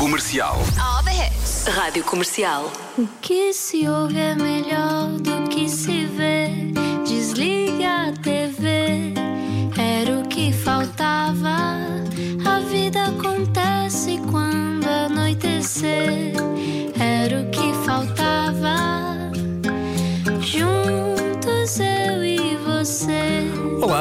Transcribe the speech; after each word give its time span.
Comercial. 0.00 0.56
All 0.80 1.04
the 1.04 1.10
hits. 1.10 1.66
Rádio 1.68 2.02
Comercial. 2.02 2.72
O 2.96 3.06
que 3.20 3.52
se 3.52 3.86
ouve 3.86 4.18
é 4.18 4.34
melhor 4.34 5.10
do 5.20 5.46
que 5.50 5.68
se 5.68 6.06
vê. 6.06 6.72
Desliga 7.06 8.08
a 8.08 8.12
TV, 8.12 9.12
era 9.76 10.18
o 10.18 10.26
que 10.26 10.54
faltava. 10.54 11.76
A 12.46 12.60
vida 12.70 13.08
acontece 13.08 14.18
quando 14.30 14.86
anoitecer, 14.86 16.32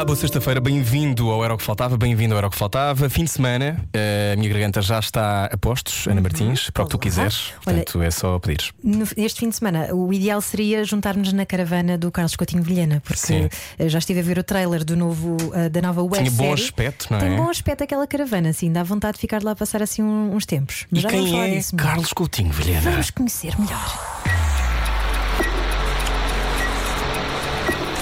boa 0.10 0.16
sexta-feira, 0.18 0.60
bem-vindo 0.60 1.30
ao 1.30 1.46
Era 1.46 1.54
o 1.54 1.58
que 1.58 1.64
Faltava, 1.64 1.96
bem-vindo 1.96 2.34
ao 2.34 2.40
Era 2.40 2.48
o 2.48 2.50
que 2.50 2.58
Faltava. 2.58 3.08
Fim 3.12 3.26
de 3.26 3.30
semana, 3.30 3.86
eh, 3.94 4.32
a 4.34 4.40
minha 4.40 4.50
garganta 4.52 4.82
já 4.82 4.98
está 4.98 5.46
a 5.46 5.56
postos, 5.56 6.08
Ana 6.08 6.20
Martins, 6.20 6.72
para 6.72 6.82
o 6.82 6.86
que 6.88 6.92
tu 6.94 6.98
quiseres. 6.98 7.54
Olha- 7.64 7.76
Portanto, 7.84 8.02
é 8.02 8.10
só 8.10 8.40
pedires. 8.40 8.72
No- 8.84 9.06
Este 9.16 9.40
fim 9.42 9.50
de 9.50 9.56
semana, 9.58 9.94
o 9.94 10.12
ideal 10.12 10.42
seria 10.42 10.84
juntarmos 10.84 11.32
na 11.32 11.46
caravana 11.46 11.96
do 11.96 12.12
Carlos 12.12 12.36
Coutinho 12.36 12.64
Vilhena, 12.64 13.04
porque 13.06 13.20
Sim. 13.20 13.50
eh, 13.78 13.88
já 13.88 14.00
estive 14.00 14.22
a 14.22 14.24
ver 14.24 14.40
o 14.40 14.44
trailer 14.44 14.84
do 14.84 14.98
novo, 14.98 15.38
eh, 15.54 15.70
da 15.70 15.80
nova 15.80 16.02
web 16.02 16.18
Tinha 16.18 16.32
bom 16.32 16.54
aspecto, 16.54 17.06
não 17.12 17.18
é? 17.20 17.22
Tem 17.22 17.36
bom 17.38 17.48
aspecto 17.52 17.84
aquela 17.84 18.08
caravana, 18.08 18.50
assim, 18.50 18.72
dá 18.72 18.82
vontade 18.82 19.14
de 19.14 19.20
ficar 19.22 19.44
lá 19.44 19.52
a 19.52 19.56
passar 19.56 19.84
assim 19.84 20.02
uns 20.02 20.44
tempos. 20.44 20.88
Mas 20.90 21.02
E 21.02 21.04
já 21.04 21.10
quem 21.10 21.40
é 21.40 21.50
disso. 21.56 21.76
Carlos 21.76 22.14
Coutinho 22.14 22.52
Vilhena? 22.52 22.82
Vamos 22.82 23.12
conhecer 23.12 23.54
melhor. 23.60 24.00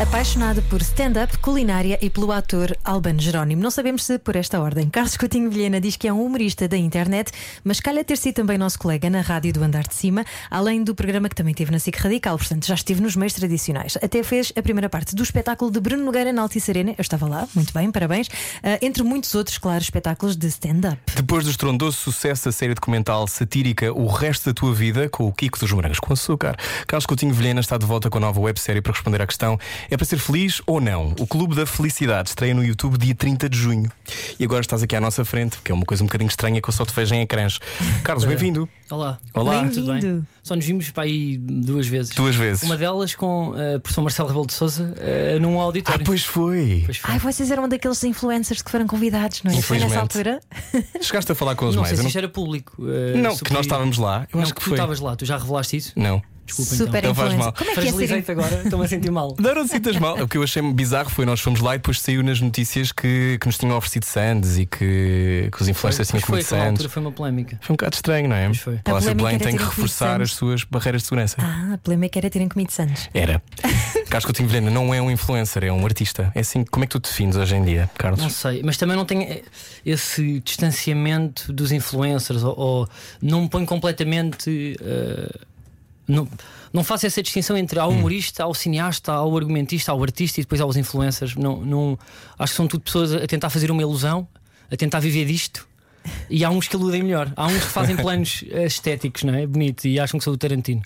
Apaixonado 0.00 0.62
por 0.70 0.80
stand-up, 0.80 1.36
culinária 1.38 1.98
e 2.00 2.08
pelo 2.08 2.30
ator 2.30 2.72
Albano 2.84 3.18
Jerónimo. 3.18 3.60
Não 3.60 3.70
sabemos 3.70 4.04
se 4.04 4.16
por 4.16 4.36
esta 4.36 4.60
ordem. 4.60 4.88
Carlos 4.88 5.16
Coutinho 5.16 5.50
Vilhena 5.50 5.80
diz 5.80 5.96
que 5.96 6.06
é 6.06 6.12
um 6.12 6.24
humorista 6.24 6.68
da 6.68 6.76
internet, 6.76 7.32
mas 7.64 7.80
calha 7.80 8.04
ter 8.04 8.16
sido 8.16 8.36
também 8.36 8.56
nosso 8.56 8.78
colega 8.78 9.10
na 9.10 9.20
rádio 9.20 9.52
do 9.52 9.64
Andar 9.64 9.88
de 9.88 9.96
Cima, 9.96 10.24
além 10.48 10.84
do 10.84 10.94
programa 10.94 11.28
que 11.28 11.34
também 11.34 11.52
teve 11.52 11.72
na 11.72 11.80
SIC 11.80 11.96
Radical, 11.96 12.38
portanto 12.38 12.64
já 12.64 12.74
esteve 12.74 13.00
nos 13.00 13.16
meios 13.16 13.32
tradicionais. 13.32 13.98
Até 14.00 14.22
fez 14.22 14.52
a 14.56 14.62
primeira 14.62 14.88
parte 14.88 15.16
do 15.16 15.22
espetáculo 15.22 15.68
de 15.68 15.80
Bruno 15.80 16.04
Nogueira 16.04 16.32
na 16.32 16.42
Altice 16.42 16.70
Arena. 16.70 16.94
Eu 16.96 17.02
estava 17.02 17.26
lá, 17.28 17.48
muito 17.52 17.74
bem, 17.74 17.90
parabéns. 17.90 18.28
Ah, 18.62 18.78
entre 18.80 19.02
muitos 19.02 19.34
outros, 19.34 19.58
claro, 19.58 19.82
espetáculos 19.82 20.36
de 20.36 20.46
stand-up. 20.46 20.96
Depois 21.16 21.44
do 21.44 21.50
estrondoso 21.50 21.96
sucesso 21.96 22.44
da 22.44 22.52
série 22.52 22.74
documental 22.74 23.26
satírica 23.26 23.92
O 23.92 24.06
Resto 24.06 24.50
da 24.50 24.54
Tua 24.54 24.72
Vida, 24.72 25.08
com 25.08 25.26
o 25.26 25.32
Kiko 25.32 25.58
dos 25.58 25.72
Morangos 25.72 25.98
com 25.98 26.12
Açúcar, 26.12 26.54
Carlos 26.86 27.04
Coutinho 27.04 27.34
Vilhena 27.34 27.58
está 27.58 27.76
de 27.76 27.84
volta 27.84 28.08
com 28.08 28.18
a 28.18 28.20
nova 28.20 28.38
websérie 28.38 28.80
para 28.80 28.92
responder 28.92 29.20
à 29.20 29.26
questão: 29.26 29.58
é 29.90 29.96
para 29.96 30.04
ser 30.06 30.18
feliz 30.18 30.60
ou 30.66 30.80
não? 30.80 31.14
O 31.18 31.26
Clube 31.26 31.54
da 31.56 31.64
Felicidade 31.64 32.28
estreia 32.30 32.52
no 32.54 32.62
YouTube 32.64 32.98
dia 32.98 33.14
30 33.14 33.48
de 33.48 33.56
junho. 33.58 33.90
E 34.38 34.44
agora 34.44 34.60
estás 34.60 34.82
aqui 34.82 34.94
à 34.94 35.00
nossa 35.00 35.24
frente, 35.24 35.58
que 35.64 35.72
é 35.72 35.74
uma 35.74 35.84
coisa 35.84 36.02
um 36.02 36.06
bocadinho 36.06 36.28
estranha 36.28 36.60
que 36.60 36.68
eu 36.68 36.72
só 36.72 36.84
te 36.84 36.94
vejo 36.94 37.14
em 37.14 37.22
ecrãs. 37.22 37.58
Carlos, 38.04 38.24
bem-vindo. 38.24 38.68
Olá. 38.90 39.18
Olá. 39.34 39.66
Tudo 39.68 39.86
Bem-vindo. 39.92 40.14
bem? 40.16 40.26
Só 40.42 40.56
nos 40.56 40.64
vimos 40.64 40.90
para 40.90 41.02
aí 41.04 41.36
duas 41.38 41.86
vezes. 41.86 42.14
Duas 42.14 42.34
vezes. 42.36 42.62
Uma 42.62 42.76
delas 42.76 43.14
com 43.14 43.54
eh, 43.56 43.76
o 43.76 43.80
professor 43.80 44.02
Marcelo 44.02 44.28
Rebelo 44.28 44.46
de 44.46 44.54
Souza 44.54 44.94
eh, 44.98 45.38
num 45.38 45.60
Ah, 45.60 45.64
auditório. 45.64 46.04
pois 46.06 46.24
foi. 46.24 46.82
Pois 46.86 46.96
foi. 46.98 47.10
Ai, 47.12 47.18
vocês 47.18 47.50
eram 47.50 47.68
daqueles 47.68 48.02
influencers 48.04 48.62
que 48.62 48.70
foram 48.70 48.86
convidados, 48.86 49.42
não 49.42 49.52
é? 49.52 49.60
Foi 49.60 49.78
nessa 49.78 50.00
altura? 50.00 50.40
Chegaste 51.02 51.32
a 51.32 51.34
falar 51.34 51.54
com 51.54 51.66
os 51.66 51.74
não 51.74 51.82
mais. 51.82 51.90
sei 51.90 51.96
se 51.98 52.04
eu 52.04 52.08
isto 52.08 52.16
era 52.18 52.28
público. 52.28 52.76
eh, 52.86 53.16
não, 53.18 53.36
que 53.36 53.52
nós 53.52 53.66
estávamos 53.66 53.98
lá. 53.98 54.26
Eu 54.32 54.36
Não, 54.38 54.42
acho 54.44 54.54
que 54.54 54.60
tu 54.62 54.70
estavas 54.70 55.00
lá, 55.00 55.16
tu 55.16 55.26
já 55.26 55.36
revelaste 55.36 55.76
isso? 55.76 55.92
Não. 55.96 56.22
Desculpa 56.48 56.74
Super 56.74 56.98
então. 56.98 57.10
Então 57.10 57.14
faz 57.14 57.34
mal. 57.34 57.52
Como 57.52 57.70
é 57.70 57.74
que 57.74 57.80
é 57.80 58.22
ser 58.22 58.32
agora, 58.32 58.62
estou-me 58.64 58.84
a 58.84 58.88
sentir 58.88 59.10
mal. 59.10 59.36
Não, 59.38 59.54
não 59.54 59.64
te 59.64 59.70
sintas 59.70 59.96
mal. 59.98 60.18
O 60.18 60.26
que 60.26 60.38
eu 60.38 60.42
achei 60.42 60.62
bizarro 60.72 61.10
foi 61.10 61.24
nós 61.24 61.40
fomos 61.40 61.60
lá 61.60 61.74
e 61.74 61.78
depois 61.78 62.00
saiu 62.00 62.22
nas 62.22 62.40
notícias 62.40 62.90
que, 62.90 63.38
que 63.40 63.46
nos 63.46 63.58
tinham 63.58 63.76
oferecido 63.76 64.04
sandes 64.04 64.56
e 64.58 64.66
que, 64.66 65.48
que 65.52 65.62
os 65.62 65.68
influencers 65.68 66.08
tinham 66.08 66.22
comido 66.22 66.44
sandes. 66.44 66.66
altura 66.66 66.88
foi 66.88 67.02
uma 67.02 67.12
polémica. 67.12 67.58
Foi 67.60 67.74
um 67.74 67.76
bocado 67.76 67.94
estranho, 67.94 68.28
não 68.28 68.36
é? 68.36 68.46
Pois 68.46 68.58
foi. 68.58 68.74
O 68.76 68.82
Palácio 68.82 69.10
A 69.10 69.12
de 69.12 69.16
Belém 69.16 69.38
polémica 69.38 69.44
tem 69.44 69.54
era 69.54 69.64
que 69.64 69.76
reforçar 69.76 70.22
as 70.22 70.32
suas 70.32 70.64
barreiras 70.64 71.02
de 71.02 71.08
segurança. 71.08 71.36
Ah, 71.40 71.78
é 72.02 72.08
que 72.08 72.18
era 72.18 72.30
terem 72.30 72.48
comido 72.48 72.70
sandes. 72.70 73.10
Era. 73.12 73.42
Carlos 74.08 74.24
Coutinho 74.24 74.48
Vilhena 74.48 74.70
não 74.70 74.94
é 74.94 75.02
um 75.02 75.10
influencer, 75.10 75.64
é 75.64 75.72
um 75.72 75.84
artista. 75.84 76.32
É 76.34 76.40
assim, 76.40 76.64
como 76.64 76.84
é 76.84 76.86
que 76.86 76.92
tu 76.92 77.00
te 77.00 77.10
defines 77.10 77.36
hoje 77.36 77.56
em 77.56 77.64
dia, 77.64 77.90
Carlos? 77.98 78.20
Não 78.20 78.30
sei, 78.30 78.62
mas 78.64 78.76
também 78.78 78.96
não 78.96 79.04
tenho 79.04 79.42
esse 79.84 80.40
distanciamento 80.40 81.52
dos 81.52 81.72
influencers 81.72 82.42
ou, 82.42 82.58
ou 82.58 82.88
não 83.20 83.42
me 83.42 83.48
ponho 83.48 83.66
completamente. 83.66 84.76
eh, 84.80 85.48
não, 86.08 86.26
não 86.72 86.82
faço 86.82 87.06
essa 87.06 87.22
distinção 87.22 87.56
entre 87.56 87.78
ao 87.78 87.90
humorista, 87.90 88.42
ao 88.42 88.54
cineasta, 88.54 89.12
ao 89.12 89.36
argumentista, 89.36 89.92
ao 89.92 90.02
artista 90.02 90.40
e 90.40 90.42
depois 90.42 90.60
aos 90.60 90.76
influencers. 90.76 91.36
Não, 91.36 91.60
não, 91.60 91.98
acho 92.38 92.52
que 92.52 92.56
são 92.56 92.66
tudo 92.66 92.80
pessoas 92.80 93.12
a 93.12 93.26
tentar 93.26 93.50
fazer 93.50 93.70
uma 93.70 93.82
ilusão, 93.82 94.26
a 94.70 94.76
tentar 94.76 95.00
viver 95.00 95.26
disto. 95.26 95.68
E 96.30 96.42
há 96.44 96.50
uns 96.50 96.66
que 96.66 96.76
iludem 96.76 97.02
melhor. 97.02 97.30
Há 97.36 97.46
uns 97.46 97.64
que 97.64 97.70
fazem 97.70 97.94
planos 97.94 98.42
eh, 98.50 98.64
estéticos, 98.64 99.22
não 99.24 99.34
é? 99.34 99.46
Bonito, 99.46 99.86
e 99.86 100.00
acham 100.00 100.18
que 100.18 100.24
sou 100.24 100.32
o 100.32 100.38
Tarantino. 100.38 100.80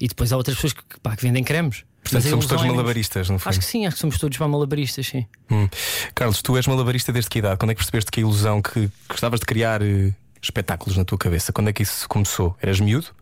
E 0.00 0.08
depois 0.08 0.32
há 0.32 0.36
outras 0.36 0.56
pessoas 0.56 0.72
que, 0.72 0.82
pá, 1.02 1.14
que 1.14 1.22
vendem 1.22 1.44
cremes. 1.44 1.84
Portanto, 2.02 2.28
somos 2.28 2.46
todos 2.46 2.64
malabaristas, 2.64 3.30
no 3.30 3.38
fundo. 3.38 3.48
Acho 3.50 3.60
que 3.60 3.64
sim, 3.64 3.86
acho 3.86 3.96
que 3.96 4.00
somos 4.00 4.18
todos 4.18 4.36
malabaristas, 4.38 5.06
sim. 5.06 5.26
Hum. 5.50 5.68
Carlos, 6.14 6.42
tu 6.42 6.56
és 6.56 6.66
malabarista 6.66 7.12
desde 7.12 7.30
que 7.30 7.38
idade? 7.38 7.58
Quando 7.58 7.70
é 7.70 7.74
que 7.74 7.78
percebeste 7.78 8.10
que 8.10 8.20
a 8.20 8.22
ilusão 8.22 8.60
que 8.60 8.90
gostavas 9.08 9.38
de 9.38 9.46
criar 9.46 9.82
eh, 9.82 10.12
espetáculos 10.40 10.96
na 10.96 11.04
tua 11.04 11.18
cabeça? 11.18 11.52
Quando 11.52 11.68
é 11.68 11.72
que 11.72 11.82
isso 11.82 12.08
começou? 12.08 12.56
Eras 12.60 12.80
miúdo? 12.80 13.14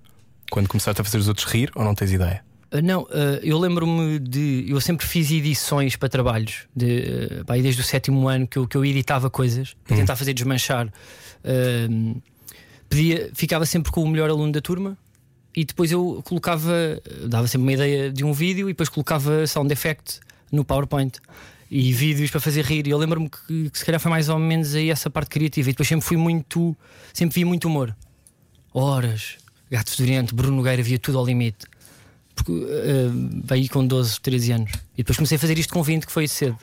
Quando 0.50 0.69
começaste 0.69 1.00
a 1.00 1.05
fazer 1.05 1.19
os 1.19 1.28
outros 1.28 1.47
rir 1.47 1.71
ou 1.75 1.84
não 1.84 1.94
tens 1.94 2.12
ideia? 2.12 2.43
Uh, 2.72 2.83
Não, 2.83 3.03
uh, 3.03 3.41
eu 3.43 3.59
lembro-me 3.59 4.19
de. 4.19 4.66
Eu 4.69 4.81
sempre 4.81 5.06
fiz 5.06 5.31
edições 5.31 5.97
para 5.97 6.09
trabalhos, 6.09 6.66
de, 6.75 7.38
uh, 7.41 7.44
pá, 7.44 7.55
desde 7.55 7.81
o 7.81 7.84
sétimo 7.84 8.28
ano 8.28 8.47
que 8.47 8.59
eu, 8.59 8.66
que 8.66 8.77
eu 8.77 8.84
editava 8.84 9.31
coisas 9.31 9.75
para 9.84 9.97
tentar 9.97 10.16
fazer 10.16 10.34
desmanchar. 10.34 10.88
Uh, 10.88 12.21
pedia, 12.88 13.31
ficava 13.34 13.65
sempre 13.65 13.91
com 13.91 14.03
o 14.03 14.09
melhor 14.09 14.28
aluno 14.28 14.53
da 14.53 14.61
turma 14.61 14.99
e 15.55 15.65
depois 15.65 15.91
eu 15.91 16.22
colocava, 16.25 17.00
dava 17.27 17.47
sempre 17.47 17.62
uma 17.62 17.72
ideia 17.72 18.12
de 18.12 18.25
um 18.25 18.32
vídeo 18.32 18.69
e 18.69 18.72
depois 18.72 18.88
colocava 18.88 19.47
sound 19.47 19.72
effect 19.72 20.21
no 20.53 20.65
PowerPoint 20.65 21.19
e 21.71 21.93
vídeos 21.93 22.31
para 22.31 22.41
fazer 22.41 22.65
rir. 22.65 22.87
E 22.87 22.91
eu 22.91 22.99
lembro-me 22.99 23.28
que, 23.31 23.71
que 23.71 23.78
se 23.78 23.84
calhar 23.84 24.00
foi 24.00 24.11
mais 24.11 24.28
ou 24.28 24.38
menos 24.38 24.75
aí 24.75 24.91
essa 24.91 25.09
parte 25.09 25.31
criativa. 25.31 25.71
E 25.71 25.72
depois 25.72 25.88
sempre 25.88 26.05
fui 26.05 26.17
muito, 26.17 26.77
sempre 27.12 27.34
vi 27.34 27.44
muito 27.44 27.67
humor. 27.69 27.97
Horas, 28.72 29.38
Gato 29.70 29.91
Fedorento, 29.91 30.34
Bruno 30.34 30.56
Nogueira, 30.56 30.82
via 30.82 30.98
tudo 30.98 31.19
ao 31.19 31.25
limite 31.25 31.66
porque 32.42 32.53
uh, 32.53 33.44
aí 33.50 33.69
com 33.69 33.86
12, 33.86 34.20
13 34.20 34.53
anos. 34.53 34.72
E 34.94 34.98
depois 34.98 35.16
comecei 35.16 35.36
a 35.36 35.38
fazer 35.38 35.58
isto 35.58 35.72
com 35.72 35.82
20, 35.82 36.06
que 36.06 36.12
foi 36.12 36.26
cedo. 36.26 36.56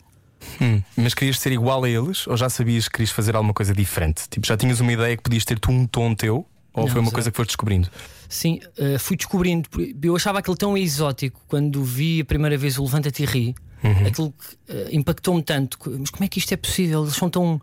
Hum. 0.61 0.81
Mas 0.95 1.13
querias 1.13 1.39
ser 1.39 1.51
igual 1.51 1.83
a 1.83 1.89
eles 1.89 2.27
ou 2.27 2.37
já 2.37 2.49
sabias 2.49 2.87
que 2.87 2.93
querias 2.93 3.11
fazer 3.11 3.35
alguma 3.35 3.53
coisa 3.53 3.73
diferente? 3.73 4.23
Tipo, 4.29 4.45
já 4.45 4.55
tinhas 4.55 4.79
uma 4.79 4.91
ideia 4.91 5.15
que 5.15 5.23
podias 5.23 5.45
ter 5.45 5.59
tu 5.59 5.71
um 5.71 5.85
tom 5.85 6.13
teu? 6.15 6.45
Ou 6.73 6.85
Não, 6.85 6.91
foi 6.91 7.01
uma 7.01 7.11
coisa 7.11 7.31
que 7.31 7.37
foste 7.37 7.49
descobrindo? 7.49 7.89
Sim, 8.29 8.59
uh, 8.77 8.99
fui 8.99 9.17
descobrindo. 9.17 9.67
Eu 10.01 10.15
achava 10.15 10.39
aquilo 10.39 10.55
tão 10.55 10.77
exótico 10.77 11.41
quando 11.47 11.83
vi 11.83 12.21
a 12.21 12.25
primeira 12.25 12.57
vez 12.57 12.77
o 12.77 12.83
Levanta-te 12.83 13.23
e 13.23 13.25
Ri. 13.25 13.55
Aquilo 14.05 14.33
que, 14.33 14.73
uh, 14.73 14.87
impactou-me 14.91 15.41
tanto. 15.41 15.77
Mas 15.99 16.09
como 16.09 16.23
é 16.23 16.27
que 16.27 16.39
isto 16.39 16.51
é 16.51 16.57
possível? 16.57 17.03
Eles 17.03 17.15
são 17.15 17.29
tão, 17.29 17.61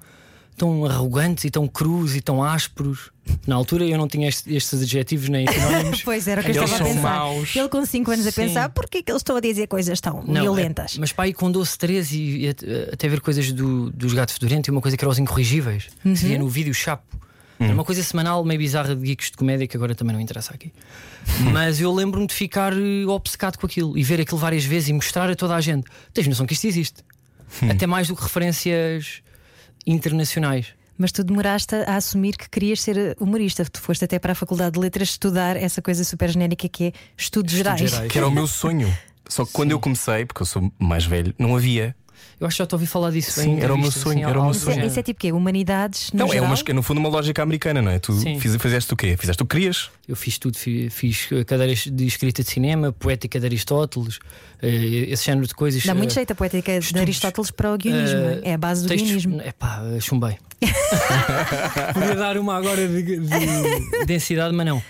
tão 0.57 0.85
arrogantes 0.85 1.45
e 1.45 1.51
tão 1.51 1.67
crus 1.67 2.15
e 2.15 2.21
tão 2.21 2.43
ásperos. 2.43 3.11
Na 3.47 3.55
altura 3.57 3.85
eu 3.85 3.97
não 3.99 4.07
tinha 4.07 4.29
este- 4.29 4.55
estes 4.55 4.83
adjetivos 4.83 5.29
nem 5.29 5.47
sinónimos. 5.51 6.03
Pois 6.05 6.29
era 6.29 6.41
o 6.41 6.45
que 6.45 6.51
eu 6.51 6.57
Eles 6.57 6.71
estava 6.71 6.83
a 6.85 6.87
são 6.87 6.97
pensar. 6.97 7.19
maus. 7.19 7.57
Ele 7.57 7.69
com 7.69 7.85
5 7.87 8.11
anos 8.11 8.27
a 8.27 8.31
Sim. 8.31 8.43
pensar, 8.43 8.69
porquê 8.71 9.03
que 9.03 9.11
eles 9.11 9.21
estão 9.21 9.37
a 9.37 9.41
dizer 9.41 9.67
coisas 9.67 10.01
tão 10.01 10.23
Não, 10.27 10.43
violentas? 10.43 10.97
é- 10.97 11.01
mas 11.01 11.13
pai 11.13 11.33
com 11.33 11.51
12, 11.51 11.77
13 11.79 12.19
e, 12.21 12.45
e 12.45 12.49
até- 12.93 13.09
ver 13.09 13.21
coisas 13.21 13.51
do, 13.53 13.91
dos 13.91 14.13
gatos 14.13 14.35
fedorentos 14.35 14.69
e 14.69 14.71
uma 14.71 14.81
coisa 14.81 14.97
que 14.97 15.05
era 15.05 15.11
os 15.11 15.19
incorrigíveis. 15.19 15.89
Uhum. 16.05 16.15
Se 16.17 16.27
via 16.27 16.39
no 16.39 16.49
vídeo 16.49 16.73
Chapo. 16.75 17.05
Era 17.59 17.73
uma 17.73 17.85
coisa 17.85 18.03
semanal, 18.03 18.45
meio 18.45 18.59
bizarra 18.59 18.95
de 18.97 19.03
geeks 19.07 19.31
de 19.31 19.37
comédia 19.39 19.67
que 19.67 19.77
agora 19.77 19.95
também 19.95 20.13
não 20.13 20.21
interessa 20.21 20.53
aqui. 20.53 20.73
Mas 21.53 21.81
eu 21.81 21.95
lembro-me 21.95 22.27
de 22.27 22.35
ficar 22.35 22.73
eh, 22.75 23.07
obcecado 23.07 23.57
com 23.59 23.65
aquilo 23.65 23.97
e 23.97 24.03
ver 24.03 24.21
aquilo 24.21 24.37
várias 24.39 24.65
vezes 24.65 24.89
e 24.89 24.93
mostrar 24.93 25.31
a 25.31 25.37
toda 25.37 25.55
a 25.55 25.61
gente. 25.61 25.87
Tens 26.13 26.27
noção 26.27 26.45
que 26.47 26.53
isto 26.53 26.67
existe? 26.67 27.03
Até 27.71 27.87
mais 27.87 28.09
do 28.09 28.17
que 28.17 28.23
referências 28.23 29.23
internacionais. 29.87 30.75
Mas 30.97 31.11
tu 31.11 31.25
demoraste 31.25 31.75
a 31.75 31.97
assumir 31.97 32.37
que 32.37 32.49
querias 32.49 32.81
ser 32.81 33.17
humorista. 33.19 33.64
Tu 33.64 33.81
foste 33.81 34.05
até 34.05 34.19
para 34.19 34.32
a 34.32 34.35
Faculdade 34.35 34.75
de 34.75 34.81
Letras 34.81 35.11
estudar 35.11 35.56
essa 35.56 35.82
coisa 35.82 36.05
super 36.05 36.31
genérica 36.31 36.69
que 36.69 36.85
é 36.85 36.93
estudos, 37.17 37.53
gerais. 37.53 37.81
gerais. 37.81 38.11
Que 38.11 38.19
era 38.19 38.29
o 38.29 38.31
meu 38.32 38.47
sonho. 38.47 38.93
Só 39.29 39.44
que 39.44 39.53
quando 39.53 39.73
eu 39.73 39.81
comecei, 39.81 40.25
porque 40.25 40.43
eu 40.43 40.47
sou 40.47 40.73
mais 40.79 41.05
velho, 41.05 41.35
não 41.38 41.56
havia. 41.56 41.97
Eu 42.40 42.46
acho 42.46 42.56
que 42.56 42.62
já 42.62 42.66
te 42.66 42.75
ouvi 42.75 42.87
falar 42.87 43.11
disso. 43.11 43.40
Sim, 43.40 43.55
em 43.56 43.61
era 43.61 43.72
o 43.75 43.78
meu 43.78 43.90
sonho, 43.90 44.19
assim, 44.19 44.20
era 44.22 44.31
o 44.31 44.34
meu 44.34 44.43
algo 44.44 44.56
Isso 44.56 44.70
é, 44.70 44.75
sonho. 44.75 44.87
isso 44.87 44.99
é 45.00 45.02
tipo 45.02 45.20
quê? 45.20 45.32
Humanidades? 45.32 46.11
No 46.12 46.20
não, 46.26 46.32
é, 46.32 46.40
uma, 46.40 46.55
é 46.66 46.72
no 46.72 46.82
fundo 46.82 46.99
uma 46.99 47.08
lógica 47.08 47.43
americana, 47.43 47.81
não 47.82 47.90
é? 47.93 47.99
Tu 47.99 48.12
Sim. 48.12 48.38
fiz- 48.40 48.56
fizeste 48.56 48.93
o 48.93 48.96
quê? 48.96 49.16
Fizeste 49.16 49.43
o 49.43 49.46
que 49.46 49.55
querias? 49.56 49.90
Eu 50.08 50.16
fiz 50.16 50.38
tudo, 50.38 50.56
fi- 50.58 50.90
fiz, 50.90 51.28
cadeiras 51.46 51.87
de 51.87 52.06
escrita 52.06 52.43
de 52.43 52.50
cinema, 52.50 52.93
poética 52.93 53.38
de 53.40 53.46
Aristóteles, 53.46 54.19
eh, 54.62 55.06
esse 55.11 55.25
género 55.25 55.46
de 55.46 55.55
coisas. 55.55 55.84
Dá 55.84 55.94
muito 55.94 56.11
eh, 56.11 56.14
jeito 56.14 56.32
a 56.32 56.34
poética 56.34 56.72
de 56.72 56.78
estudos. 56.78 57.02
Aristóteles 57.02 57.50
para 57.50 57.72
o 57.72 57.78
guionismo. 57.78 58.19
Eh, 58.20 58.40
é 58.44 58.55
a 58.55 58.58
base 58.58 58.82
do 58.82 58.88
textos- 58.88 59.08
guionismo. 59.08 59.40
É 59.40 59.52
pá, 59.52 59.81
chumbei. 60.00 60.37
Podia 61.93 62.14
dar 62.16 62.37
uma 62.38 62.56
agora 62.56 62.87
de, 62.88 63.02
de 63.02 64.05
densidade, 64.06 64.55
mas 64.55 64.66
não. 64.66 64.82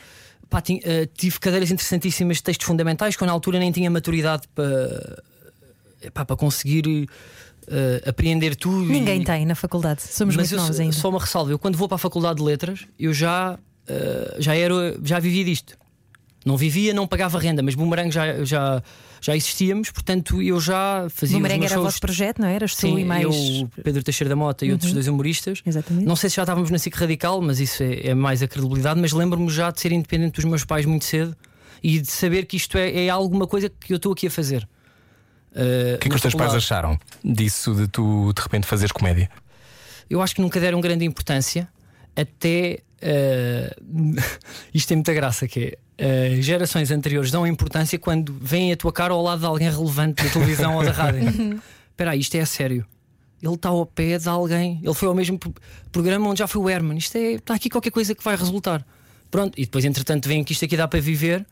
Pá, 0.50 0.60
ti- 0.60 0.80
eh, 0.84 1.08
tive 1.16 1.38
cadeiras 1.40 1.70
interessantíssimas 1.70 2.36
de 2.36 2.42
textos 2.44 2.66
fundamentais, 2.66 3.16
que 3.16 3.22
eu 3.22 3.26
na 3.26 3.32
altura 3.32 3.58
nem 3.58 3.72
tinha 3.72 3.90
maturidade 3.90 4.42
para, 4.54 5.22
epá, 6.04 6.24
para 6.24 6.36
conseguir 6.36 6.86
uh, 7.68 8.08
apreender 8.08 8.56
tudo. 8.56 8.86
Ninguém 8.86 9.22
e... 9.22 9.24
tem 9.24 9.46
na 9.46 9.54
faculdade. 9.54 10.02
Somos 10.02 10.36
Mas 10.36 10.50
muito 10.50 10.62
novos 10.62 10.80
ainda. 10.80 10.92
só 10.94 11.08
uma 11.08 11.20
ressalva: 11.20 11.50
eu 11.50 11.58
quando 11.58 11.76
vou 11.76 11.88
para 11.88 11.96
a 11.96 11.98
faculdade 11.98 12.36
de 12.36 12.42
letras, 12.42 12.86
eu 12.98 13.12
já, 13.12 13.54
uh, 13.54 14.42
já, 14.42 14.54
era, 14.54 14.98
já 15.02 15.18
vivia 15.18 15.44
disto. 15.44 15.76
Não 16.44 16.58
vivia, 16.58 16.92
não 16.92 17.06
pagava 17.06 17.38
renda, 17.38 17.62
mas 17.62 17.74
boomerang 17.74 18.10
já, 18.10 18.44
já, 18.44 18.82
já 19.18 19.34
existíamos, 19.34 19.90
portanto 19.90 20.42
eu 20.42 20.60
já 20.60 21.06
fazia. 21.08 21.38
Boomerang 21.38 21.64
era 21.64 21.72
o 21.72 21.76
shows... 21.76 21.84
vosso 21.84 22.00
projeto, 22.00 22.38
não 22.38 22.48
é? 22.48 22.54
Eras 22.54 22.74
tu 22.74 22.82
Sim, 22.82 22.98
e 22.98 23.04
mais. 23.04 23.24
eu, 23.24 23.70
Pedro 23.82 24.02
Teixeira 24.02 24.28
da 24.28 24.36
Mota 24.36 24.66
e 24.66 24.70
outros 24.72 24.92
dois 24.92 25.08
humoristas. 25.08 25.62
Exatamente. 25.64 26.06
Não 26.06 26.14
sei 26.14 26.28
se 26.28 26.36
já 26.36 26.42
estávamos 26.42 26.70
na 26.70 26.78
SIC 26.78 26.94
Radical, 26.94 27.40
mas 27.40 27.60
isso 27.60 27.82
é, 27.82 28.08
é 28.08 28.14
mais 28.14 28.42
a 28.42 28.48
credibilidade. 28.48 29.00
Mas 29.00 29.12
lembro-me 29.12 29.48
já 29.48 29.70
de 29.70 29.80
ser 29.80 29.92
independente 29.92 30.34
dos 30.34 30.44
meus 30.44 30.64
pais 30.64 30.84
muito 30.84 31.06
cedo 31.06 31.34
e 31.82 31.98
de 31.98 32.10
saber 32.10 32.44
que 32.44 32.58
isto 32.58 32.76
é, 32.76 33.06
é 33.06 33.08
alguma 33.08 33.46
coisa 33.46 33.70
que 33.70 33.94
eu 33.94 33.96
estou 33.96 34.12
aqui 34.12 34.26
a 34.26 34.30
fazer. 34.30 34.68
Uh, 35.54 35.94
O 35.94 35.98
que 35.98 36.08
é 36.08 36.10
que 36.10 36.16
os 36.16 36.20
teus 36.22 36.34
pais 36.34 36.52
acharam 36.54 36.98
disso 37.24 37.74
de 37.74 37.86
tu 37.86 38.32
de 38.34 38.42
repente 38.42 38.66
fazeres 38.66 38.90
comédia? 38.92 39.30
Eu 40.10 40.20
acho 40.20 40.34
que 40.34 40.40
nunca 40.40 40.58
deram 40.58 40.80
grande 40.80 41.04
importância 41.04 41.68
até. 42.16 42.80
uh, 43.02 44.20
isto 44.74 44.88
tem 44.88 44.96
muita 44.96 45.14
graça, 45.14 45.46
que 45.46 45.78
é. 45.98 46.36
uh, 46.38 46.42
gerações 46.42 46.90
anteriores 46.90 47.30
dão 47.30 47.46
importância 47.46 47.98
quando 47.98 48.36
vem 48.40 48.72
a 48.72 48.76
tua 48.76 48.92
cara 48.92 49.12
ao 49.14 49.22
lado 49.22 49.40
de 49.40 49.46
alguém 49.46 49.70
relevante 49.70 50.24
da 50.24 50.30
televisão 50.30 50.74
ou 50.76 50.84
da 50.84 50.90
rádio. 50.92 51.28
Espera 51.90 52.10
aí, 52.10 52.20
isto 52.20 52.34
é 52.34 52.40
a 52.40 52.46
sério. 52.46 52.84
Ele 53.40 53.54
está 53.54 53.68
ao 53.68 53.86
pé 53.86 54.18
de 54.18 54.28
alguém. 54.28 54.80
Ele 54.82 54.94
foi 54.94 55.06
ao 55.06 55.14
mesmo 55.14 55.38
pro- 55.38 55.54
programa 55.92 56.28
onde 56.28 56.38
já 56.40 56.46
foi 56.48 56.60
o 56.62 56.68
Herman. 56.68 56.96
Isto 56.98 57.16
é. 57.16 57.32
Está 57.34 57.54
aqui 57.54 57.68
qualquer 57.70 57.90
coisa 57.90 58.14
que 58.14 58.24
vai 58.24 58.34
resultar. 58.36 58.84
Pronto, 59.30 59.54
e 59.56 59.64
depois, 59.64 59.84
entretanto, 59.84 60.28
vem 60.28 60.42
que 60.42 60.52
isto 60.52 60.64
aqui 60.64 60.76
dá 60.76 60.88
para 60.88 60.98
viver. 61.00 61.46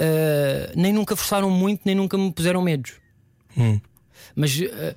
Uh, 0.00 0.72
nem 0.74 0.92
nunca 0.92 1.14
forçaram 1.16 1.50
muito, 1.50 1.82
nem 1.84 1.94
nunca 1.94 2.16
me 2.16 2.32
puseram 2.32 2.62
medos. 2.62 2.92
Mas 4.34 4.60
eh, 4.60 4.94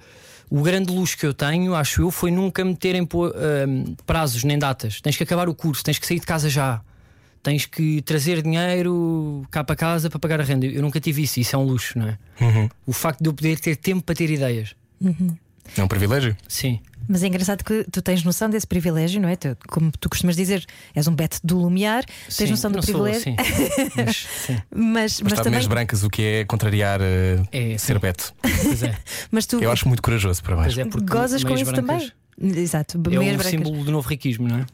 o 0.49 0.61
grande 0.61 0.91
luxo 0.91 1.17
que 1.17 1.25
eu 1.25 1.33
tenho, 1.33 1.75
acho 1.75 2.01
eu, 2.01 2.11
foi 2.11 2.31
nunca 2.31 2.63
me 2.65 2.75
terem 2.75 3.01
ehm, 3.01 3.95
prazos 4.05 4.43
nem 4.43 4.57
datas. 4.57 4.99
Tens 5.01 5.15
que 5.15 5.23
acabar 5.23 5.47
o 5.47 5.55
curso, 5.55 5.83
tens 5.83 5.99
que 5.99 6.05
sair 6.07 6.19
de 6.19 6.25
casa 6.25 6.49
já. 6.49 6.81
Tens 7.41 7.65
que 7.65 8.01
trazer 8.01 8.41
dinheiro 8.41 9.45
cá 9.49 9.63
para 9.63 9.75
casa 9.75 10.09
para 10.09 10.19
pagar 10.19 10.41
a 10.41 10.43
renda. 10.43 10.65
Eu 10.65 10.81
nunca 10.81 10.99
tive 10.99 11.23
isso, 11.23 11.39
isso 11.39 11.55
é 11.55 11.59
um 11.59 11.63
luxo, 11.63 11.97
não 11.97 12.07
é? 12.07 12.17
O 12.85 12.91
facto 12.91 13.21
de 13.21 13.29
eu 13.29 13.33
poder 13.33 13.59
ter 13.59 13.75
tempo 13.77 14.03
para 14.03 14.15
ter 14.15 14.29
ideias. 14.29 14.75
É 15.77 15.83
um 15.83 15.87
privilégio? 15.87 16.35
Sim. 16.47 16.79
Mas 17.11 17.23
é 17.23 17.27
engraçado 17.27 17.63
que 17.63 17.83
tu 17.91 18.03
tens 18.03 18.23
noção 18.23 18.47
desse 18.51 18.67
privilégio, 18.67 19.19
não 19.19 19.27
é? 19.27 19.35
Tu, 19.35 19.57
como 19.67 19.91
tu 19.99 20.07
costumas 20.07 20.35
dizer, 20.35 20.63
és 20.95 21.07
um 21.07 21.15
Beto 21.15 21.39
do 21.43 21.57
Lumiar, 21.57 22.05
tens 22.05 22.35
sim. 22.35 22.49
noção 22.51 22.69
do 22.69 22.75
não 22.75 22.83
sou, 22.83 23.01
privilégio. 23.01 23.23
sim. 23.23 23.35
Mas, 24.05 24.27
sim. 24.45 24.53
Mas, 24.53 24.61
mas, 24.71 25.21
Mas 25.23 25.31
está 25.33 25.43
também. 25.43 25.67
brancas, 25.67 26.03
o 26.03 26.09
que 26.09 26.21
é 26.21 26.45
contrariar 26.45 27.01
uh, 27.01 27.47
É, 27.51 27.77
ser. 27.79 27.99
Pois 27.99 28.83
é. 28.83 28.95
Mas 29.31 29.45
tu 29.47 29.57
Eu 29.59 29.71
acho 29.71 29.87
muito 29.87 30.03
corajoso, 30.03 30.43
parabéns. 30.43 30.75
Pois 30.75 30.87
é 30.87 31.05
gozas 31.05 31.43
com 31.43 31.55
isso 31.55 31.65
brancas 31.65 31.85
também. 31.85 32.11
Exato, 32.61 32.97
É 32.97 33.19
um 33.19 33.23
brancas. 33.23 33.47
símbolo 33.47 33.83
do 33.83 33.91
novo 33.91 34.07
riquismo, 34.07 34.47
não 34.47 34.59
é? 34.59 34.65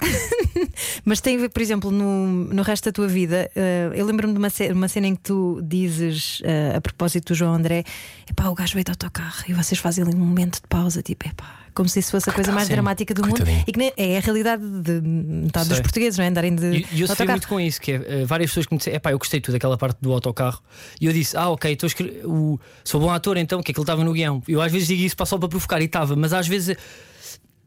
Mas 1.04 1.20
tem 1.20 1.36
a 1.36 1.40
ver, 1.40 1.48
por 1.50 1.62
exemplo, 1.62 1.90
no, 1.90 2.26
no 2.26 2.62
resto 2.62 2.86
da 2.86 2.92
tua 2.92 3.06
vida. 3.08 3.50
eh, 3.54 3.90
eu 3.94 4.04
lembro-me 4.04 4.32
de 4.34 4.38
uma, 4.38 4.50
ce- 4.50 4.72
uma 4.72 4.88
cena 4.88 5.06
em 5.06 5.14
que 5.14 5.22
tu 5.22 5.60
dizes, 5.62 6.40
eh, 6.44 6.74
a 6.76 6.80
propósito 6.80 7.28
do 7.32 7.34
João 7.34 7.54
André: 7.54 7.84
epá, 8.28 8.48
o 8.48 8.54
gajo 8.54 8.74
veio 8.74 8.84
de 8.84 8.90
autocarro 8.90 9.44
e 9.48 9.52
vocês 9.54 9.78
fazem 9.80 10.04
ali 10.04 10.14
um 10.14 10.18
momento 10.18 10.56
de 10.56 10.66
pausa, 10.68 11.02
tipo, 11.02 11.26
epá. 11.28 11.63
Como 11.74 11.88
se 11.88 11.98
isso 11.98 12.12
fosse 12.12 12.30
a 12.30 12.32
coisa 12.32 12.52
mais 12.52 12.68
sim. 12.68 12.72
dramática 12.72 13.12
do 13.12 13.22
mundo 13.22 13.36
Coitadinho. 13.36 13.64
e 13.66 13.72
que 13.72 13.78
nem- 13.78 13.92
é 13.96 14.16
a 14.16 14.20
realidade 14.20 14.62
de 14.62 15.00
metade 15.02 15.68
dos 15.68 15.80
portugueses, 15.80 16.16
não 16.16 16.24
é? 16.24 16.28
Andarem 16.28 16.54
de, 16.54 16.66
E, 16.66 16.86
e 16.92 17.00
eu 17.00 17.08
sofri 17.08 17.26
muito 17.26 17.48
com 17.48 17.58
isso, 17.58 17.80
que 17.80 17.92
é 17.92 17.94
eh, 18.22 18.24
várias 18.24 18.50
pessoas 18.50 18.66
que 18.66 18.72
me 18.74 18.78
disseram, 18.78 18.96
epá, 18.96 19.10
eu 19.10 19.18
gostei 19.18 19.40
tudo 19.40 19.54
daquela 19.54 19.76
parte 19.76 19.98
do 20.00 20.12
autocarro. 20.12 20.62
E 21.00 21.06
eu 21.06 21.12
disse, 21.12 21.36
ah, 21.36 21.48
ok, 21.50 21.72
estou 21.72 21.86
escre- 21.88 22.20
o, 22.24 22.60
sou 22.84 23.00
bom 23.00 23.10
ator, 23.10 23.36
então, 23.36 23.60
que 23.60 23.72
é 23.72 23.74
que 23.74 23.80
ele 23.80 23.82
estava 23.82 24.04
no 24.04 24.12
guião. 24.12 24.40
Eu 24.46 24.62
às 24.62 24.70
vezes 24.70 24.86
digo 24.86 25.02
isso 25.02 25.16
para 25.16 25.26
só 25.26 25.36
para 25.36 25.48
provocar 25.48 25.80
e 25.82 25.86
estava, 25.86 26.14
mas 26.14 26.32
às 26.32 26.46
vezes 26.46 26.76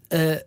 eh, 0.10 0.45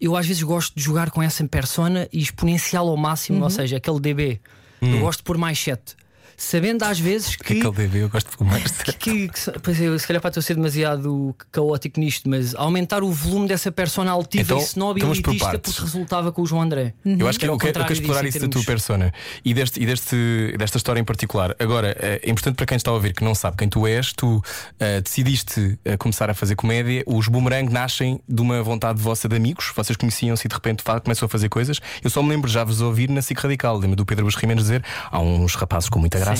eu 0.00 0.16
às 0.16 0.26
vezes 0.26 0.42
gosto 0.42 0.74
de 0.74 0.82
jogar 0.82 1.10
com 1.12 1.22
essa 1.22 1.46
persona 1.46 2.08
e 2.12 2.18
exponencial 2.18 2.88
ao 2.88 2.96
máximo, 2.96 3.38
Uhum. 3.38 3.44
ou 3.44 3.50
seja, 3.50 3.76
aquele 3.76 4.00
DB. 4.00 4.40
Eu 4.80 4.98
gosto 4.98 5.18
de 5.20 5.22
pôr 5.24 5.38
mais 5.38 5.56
7. 5.60 5.94
Sabendo 6.42 6.82
às 6.82 6.98
vezes 6.98 7.36
que. 7.36 7.60
Aquele 7.60 7.70
DB 7.70 8.02
eu 8.02 8.08
gosto 8.08 8.28
de 8.28 8.36
filmar. 8.36 8.60
que, 8.84 8.92
que, 8.94 9.28
que 9.28 9.60
pois 9.62 9.80
é, 9.80 9.96
se 9.96 10.06
calhar 10.06 10.20
para 10.20 10.28
estou 10.30 10.40
a 10.40 10.42
ser 10.42 10.54
demasiado 10.54 11.34
caótico 11.52 12.00
nisto, 12.00 12.28
mas 12.28 12.52
aumentar 12.56 13.04
o 13.04 13.12
volume 13.12 13.46
dessa 13.46 13.70
persona 13.70 14.10
altiva 14.10 14.42
Então, 14.42 14.58
e 14.58 14.62
snob 14.62 14.98
e 14.98 15.02
então 15.02 15.12
elitista 15.14 15.58
porque 15.60 15.80
resultava 15.80 16.32
com 16.32 16.42
o 16.42 16.46
João 16.46 16.62
André. 16.62 16.94
Eu 17.04 17.28
acho 17.28 17.38
que 17.38 17.46
eu 17.46 17.54
o 17.54 17.58
quero, 17.58 17.78
eu 17.78 17.82
quero 17.84 17.92
explorar 17.92 18.24
isso 18.24 18.38
em 18.38 18.40
da 18.40 18.48
tua 18.48 18.60
termos- 18.60 18.66
persona 18.66 19.14
e, 19.44 19.54
deste, 19.54 19.80
e 19.80 19.86
deste, 19.86 20.56
desta 20.58 20.78
história 20.78 20.98
em 20.98 21.04
particular. 21.04 21.54
Agora, 21.60 21.96
eh, 22.00 22.20
é 22.24 22.28
importante 22.30 22.56
para 22.56 22.66
quem 22.66 22.76
está 22.76 22.90
a 22.90 22.94
ouvir 22.94 23.14
que 23.14 23.22
não 23.22 23.36
sabe 23.36 23.56
quem 23.56 23.68
tu 23.68 23.86
és, 23.86 24.12
tu 24.12 24.42
eh, 24.80 25.00
decidiste 25.00 25.78
eh, 25.84 25.96
começar 25.96 26.28
a 26.28 26.34
fazer 26.34 26.56
comédia. 26.56 27.04
Os 27.06 27.28
boomerang 27.28 27.72
nascem 27.72 28.20
de 28.28 28.42
uma 28.42 28.60
vontade 28.64 29.00
vossa 29.00 29.28
de 29.28 29.36
amigos, 29.36 29.72
vocês 29.76 29.96
conheciam-se 29.96 30.44
e 30.44 30.48
de 30.48 30.54
repente 30.54 30.82
começam 31.04 31.26
a 31.26 31.28
fazer 31.28 31.48
coisas. 31.48 31.78
Eu 32.02 32.10
só 32.10 32.20
me 32.20 32.30
lembro 32.30 32.50
já 32.50 32.64
vos 32.64 32.80
ouvir 32.80 33.08
na 33.08 33.22
SIC 33.22 33.38
Radical. 33.38 33.78
Lembro 33.78 33.94
do 33.94 34.04
Pedro 34.04 34.24
Bush 34.24 34.34
Rimenez 34.34 34.64
dizer: 34.64 34.82
há 35.08 35.20
uns 35.20 35.54
rapazes 35.54 35.88
com 35.88 36.00
muita 36.00 36.18
graça 36.18 36.31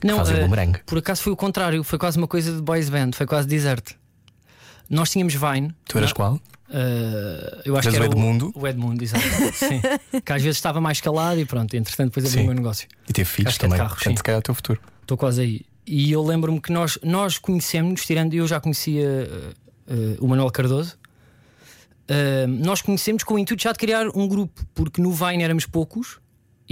que 0.00 0.06
Não, 0.06 0.16
fazem 0.18 0.36
eh, 0.36 0.40
boomerang. 0.40 0.78
por 0.86 0.98
acaso 0.98 1.22
foi 1.22 1.32
o 1.32 1.36
contrário, 1.36 1.82
foi 1.84 1.98
quase 1.98 2.18
uma 2.18 2.26
coisa 2.28 2.54
de 2.54 2.60
boys 2.62 2.88
band, 2.90 3.12
foi 3.14 3.26
quase 3.26 3.46
desert. 3.48 3.92
Nós 4.90 5.10
tínhamos 5.10 5.34
Vine. 5.34 5.74
Tu 5.86 5.96
eras 5.98 6.10
não- 6.10 6.14
qual? 6.16 6.40
eh, 6.70 7.62
eu 7.64 7.76
acho 7.76 7.88
que 7.88 7.94
o 7.94 7.96
era 7.96 8.06
Edmundo? 8.06 8.52
O 8.54 8.66
Edmundo, 8.66 9.02
exato. 9.04 9.22
sim. 9.54 9.80
Que 10.24 10.32
às 10.32 10.42
vezes 10.42 10.56
estava 10.58 10.80
mais 10.80 11.00
calado 11.00 11.38
e 11.40 11.44
pronto, 11.44 11.74
entretanto 11.76 12.08
depois 12.10 12.26
abri 12.26 12.38
Sim. 12.38 12.42
o 12.44 12.46
meu 12.46 12.54
negócio. 12.54 12.88
E 13.08 13.12
teve 13.12 13.28
filhos 13.28 13.54
é 13.54 13.58
também. 13.58 13.78
Portanto, 13.78 14.16
se 14.16 14.22
calhar 14.22 14.38
é 14.38 14.40
o 14.40 14.42
teu 14.42 14.54
futuro. 14.54 14.80
Estou 15.02 15.16
quase 15.16 15.40
aí. 15.42 15.60
E 15.86 16.12
eu 16.12 16.22
lembro-me 16.22 16.60
que 16.60 16.72
nós, 16.72 16.98
nós 17.02 17.38
conhecemos, 17.38 18.04
tirando 18.04 18.34
eu 18.34 18.46
já 18.46 18.60
conhecia 18.60 19.28
eh, 19.88 20.16
o 20.20 20.28
Manuel 20.28 20.50
Cardoso. 20.50 20.96
nós 22.48 22.82
conhecemos 22.82 23.22
com 23.24 23.34
o 23.34 23.38
intuito 23.38 23.62
já 23.62 23.72
de 23.72 23.78
criar 23.78 24.06
um 24.14 24.28
grupo, 24.28 24.64
porque 24.74 25.00
no 25.00 25.12
Vine 25.12 25.42
éramos 25.42 25.66
poucos 25.66 26.18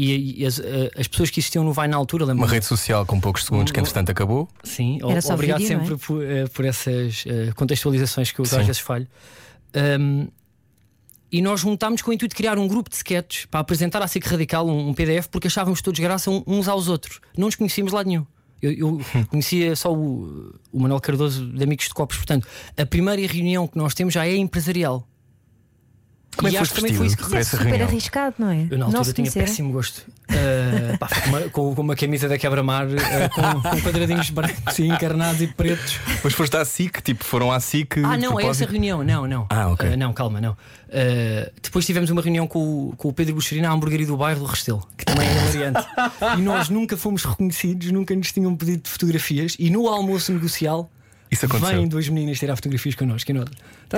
e, 0.00 0.42
e 0.42 0.46
as, 0.46 0.58
eh, 0.58 0.90
as 0.96 1.06
pessoas 1.06 1.30
que 1.30 1.40
existiam 1.40 1.62
no 1.62 1.72
Vine 1.72 1.88
na 1.88 1.96
altura, 1.96 2.24
Uma 2.24 2.46
rede 2.46 2.64
social 2.64 3.04
com 3.04 3.20
poucos 3.20 3.44
segundos 3.44 3.70
que 3.70 3.78
entretanto 3.78 4.10
acabou. 4.10 4.48
Sim, 4.64 4.98
Era 5.06 5.20
só 5.20 5.34
obrigado 5.34 5.58
vídeo, 5.58 5.76
não 5.76 5.84
é? 5.84 5.86
sempre 5.88 6.06
por, 6.06 6.24
eh, 6.24 6.46
por 6.48 6.64
essas 6.64 7.24
eh, 7.26 7.52
contextualizações 7.54 8.32
que 8.32 8.40
eu 8.40 8.44
Sim. 8.44 8.60
às 8.60 8.66
vezes 8.66 8.80
falho. 8.80 9.06
Um, 10.00 10.28
e 11.30 11.40
nós 11.42 11.60
juntámos 11.60 12.02
com 12.02 12.10
o 12.10 12.14
intuito 12.14 12.34
de 12.34 12.36
criar 12.36 12.58
um 12.58 12.66
grupo 12.66 12.90
de 12.90 12.96
sketches 12.96 13.44
para 13.46 13.60
apresentar 13.60 14.02
à 14.02 14.08
SIC 14.08 14.26
Radical 14.26 14.66
um, 14.66 14.88
um 14.88 14.94
PDF 14.94 15.28
porque 15.30 15.46
achávamos 15.46 15.80
todos 15.80 16.00
graça 16.00 16.30
uns 16.46 16.66
aos 16.66 16.88
outros. 16.88 17.20
Não 17.36 17.46
nos 17.46 17.54
conhecíamos 17.54 17.92
lá 17.92 18.02
nenhum. 18.02 18.26
Eu, 18.62 18.72
eu 18.72 19.00
conhecia 19.28 19.76
só 19.76 19.92
o, 19.92 20.54
o 20.72 20.80
Manuel 20.80 21.00
Cardoso 21.00 21.46
de 21.46 21.62
Amigos 21.62 21.86
de 21.86 21.94
Copos, 21.94 22.16
portanto, 22.16 22.46
a 22.76 22.84
primeira 22.84 23.20
reunião 23.30 23.66
que 23.66 23.76
nós 23.78 23.94
temos 23.94 24.12
já 24.12 24.26
é 24.26 24.36
empresarial. 24.36 25.06
Como 26.36 26.46
é 26.46 26.50
e 26.50 26.54
que 26.54 26.58
acho 26.58 26.70
foste 26.70 26.74
que 26.74 26.80
também 26.80 26.96
foi 26.96 27.06
isso 27.08 27.16
que 27.16 27.36
É 27.36 27.42
super 27.42 27.64
reunião? 27.66 27.88
arriscado, 27.88 28.34
não 28.38 28.50
é? 28.50 28.62
eu 28.70 28.70
na 28.70 28.76
não 28.78 28.84
altura 28.86 29.04
se 29.04 29.12
tinha 29.14 29.24
conhecer. 29.30 29.40
péssimo 29.40 29.72
gosto. 29.72 29.98
Uh, 30.30 30.96
pá, 30.98 31.08
com, 31.08 31.28
uma, 31.28 31.40
com- 31.50 31.74
com 31.74 31.82
uma 31.82 31.96
camisa 31.96 32.28
da 32.28 32.38
quebra-mar 32.38 32.86
uh, 32.86 32.90
com, 33.34 33.60
com 33.68 33.80
quadradinhos 33.82 34.30
brancos 34.30 34.78
e 34.78 34.86
encarnados 34.86 35.42
e 35.42 35.48
pretos. 35.48 35.98
Mas 36.22 36.32
foste 36.32 36.56
à 36.56 36.64
SIC, 36.64 37.02
tipo, 37.02 37.24
foram 37.24 37.50
à 37.50 37.58
SIC. 37.58 37.98
Ah, 37.98 38.16
não, 38.16 38.16
é 38.16 38.16
essa 38.16 38.30
propósito? 38.64 38.70
reunião, 38.70 39.02
não, 39.02 39.26
não. 39.26 39.46
Ah, 39.50 39.68
ok. 39.70 39.90
Uh, 39.90 39.96
não, 39.96 40.12
calma, 40.12 40.40
não. 40.40 40.52
Uh, 40.52 41.50
depois 41.60 41.84
tivemos 41.84 42.10
uma 42.10 42.22
reunião 42.22 42.46
com, 42.46 42.88
o- 42.90 42.94
com 42.96 43.08
o 43.08 43.12
Pedro 43.12 43.34
Buxerina 43.34 43.68
à 43.68 43.72
hamburgueria 43.72 44.06
do 44.06 44.16
bairro 44.16 44.40
do 44.40 44.46
Restelo, 44.46 44.86
que 44.96 45.04
também 45.04 45.26
é 45.28 45.32
hilariante. 45.32 45.84
e 46.38 46.42
nós 46.42 46.68
nunca 46.68 46.96
fomos 46.96 47.24
reconhecidos, 47.24 47.90
nunca 47.90 48.14
nos 48.14 48.30
tinham 48.32 48.54
pedido 48.56 48.88
fotografias. 48.88 49.56
E 49.58 49.68
no 49.68 49.88
almoço 49.88 50.32
negocial, 50.32 50.90
Isso 51.30 51.44
aconteceu. 51.46 51.76
vêm 51.76 51.88
duas 51.88 52.08
meninas 52.08 52.38
tirar 52.38 52.54
fotografias 52.56 52.94
connosco. 52.94 53.30
E 53.30 53.34
nós, 53.34 53.48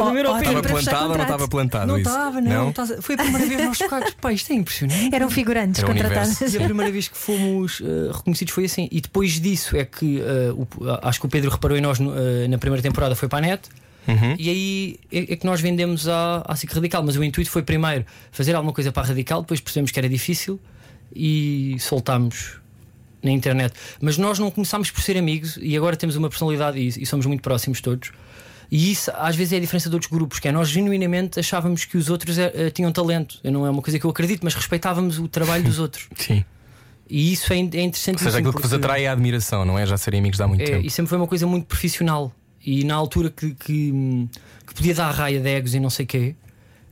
estás 0.01 0.07
a 0.07 0.13
ver, 0.13 0.25
Pedro? 0.25 0.39
Estava 0.39 0.63
plantado 0.63 1.11
ou 1.11 1.17
não 1.17 1.23
estava 1.25 1.49
plantado? 1.49 1.87
Não 1.87 1.99
estava, 1.99 2.41
não. 2.41 2.69
a- 2.69 3.03
Foi 3.03 3.15
a 3.15 3.19
primeira 3.19 3.47
vez 3.47 3.61
que 3.61 3.67
nós 3.67 3.77
chocados. 3.79 4.15
Pá, 4.21 4.33
isto 4.33 4.53
é 4.53 4.57
impressionante. 4.57 5.15
Eram 5.15 5.31
figurantes 5.31 5.83
Era 5.83 5.93
contratados. 5.93 6.29
universo. 6.31 6.57
E 6.57 6.61
a 6.61 6.65
primeira 6.65 6.91
vez 6.93 7.09
que 7.09 7.17
fomos 7.17 7.81
uh, 7.81 8.11
reconhecidos 8.13 8.53
foi 8.55 8.65
assim. 8.65 8.89
E 8.91 9.01
depois 9.01 9.41
disso 9.41 9.77
é 9.77 9.85
que 9.85 10.21
uh, 10.21 10.55
o- 10.61 10.69
acho 11.03 11.21
que 11.21 11.27
o 11.27 11.29
Pedro 11.29 11.51
reparou 11.51 11.77
em 11.77 11.81
nós 11.81 11.99
uh, 12.01 12.05
na 12.49 12.59
primeira 12.59 12.83
temporada, 12.83 13.15
foi 13.15 13.29
para 13.29 13.39
a 13.39 13.49
net. 13.51 13.63
Uhum. 14.09 14.35
E 14.39 14.51
aí 14.51 14.97
é, 15.13 15.33
é 15.35 15.37
que 15.37 15.47
nós 15.47 15.61
vendemos 15.61 16.09
à, 16.09 16.43
à 16.47 16.57
SIC 16.57 16.73
Radical. 16.73 17.03
Mas 17.05 17.17
o 17.17 17.23
intuito 17.23 17.51
foi 17.51 17.63
primeiro 17.63 18.05
fazer 18.33 18.55
alguma 18.55 18.73
coisa 18.73 18.91
para 18.91 19.03
a 19.03 19.07
Radical, 19.07 19.43
depois 19.43 19.61
percebemos 19.61 19.91
que 19.93 19.99
era 19.99 20.09
difícil 20.09 20.59
e 21.15 21.77
soltámos 21.79 22.61
na 23.23 23.31
internet. 23.31 23.73
Mas 24.01 24.19
nós 24.19 24.39
não 24.39 24.51
começámos 24.51 24.91
por 24.91 25.01
ser 25.03 25.17
amigos 25.17 25.57
e 25.63 25.77
agora 25.77 25.95
temos 25.97 26.17
uma 26.17 26.29
personalidade 26.29 26.79
e, 26.79 26.89
e 26.89 27.07
somos 27.07 27.27
muito 27.27 27.41
próximos 27.43 27.81
todos. 27.81 28.11
E 28.75 28.91
isso 28.91 29.11
às 29.15 29.37
vezes 29.37 29.53
é 29.53 29.57
a 29.57 29.61
diferença 29.61 29.91
de 29.91 29.95
outros 29.95 30.11
grupos, 30.11 30.39
que 30.39 30.49
é 30.49 30.53
nós 30.53 30.71
genuinamente 30.71 31.39
achávamos 31.39 31.85
que 31.85 31.99
os 31.99 32.09
outros 32.09 32.39
eh, 32.39 32.51
eh, 32.55 32.71
tinham 32.71 32.91
talento. 32.91 33.39
Eu 33.45 33.53
Não 33.53 33.67
é 33.67 33.71
uma 33.71 33.83
coisa 33.83 33.99
que 33.99 34.07
eu 34.07 34.11
acredito, 34.11 34.41
mas 34.43 34.55
respeitávamos 34.55 35.19
o 35.19 35.29
trabalho 35.29 35.63
dos 35.63 35.79
outros. 35.85 36.09
Sim. 36.17 36.43
E 37.11 37.33
isso 37.35 37.53
é, 37.53 37.57
é 37.57 37.61
interessante. 37.83 38.15
Ou 38.17 38.25
seja, 38.25 38.39
aquilo 38.39 38.55
que 38.55 38.63
vos 38.63 38.73
atrai 38.73 39.05
é 39.05 39.09
a 39.09 39.13
admiração, 39.13 39.67
não 39.67 39.79
é? 39.79 39.85
Já 39.85 39.99
serem 39.99 40.21
amigos 40.21 40.41
há 40.41 40.49
muito 40.49 40.63
É, 40.63 40.65
tempo. 40.65 40.87
e 40.87 40.91
sempre 40.91 41.11
foi 41.11 41.19
uma 41.19 41.27
coisa 41.27 41.47
muito 41.47 41.67
profissional. 41.67 42.33
E 42.65 42.83
na 42.85 42.95
altura 42.95 43.29
que, 43.29 43.51
que, 43.55 43.93
que 44.67 44.75
podia 44.75 44.95
dar 44.95 45.11
raia 45.11 45.39
de 45.39 45.49
egos 45.51 45.75
e 45.75 45.81
não 45.81 45.91
sei 45.91 46.07
quê, 46.07 46.35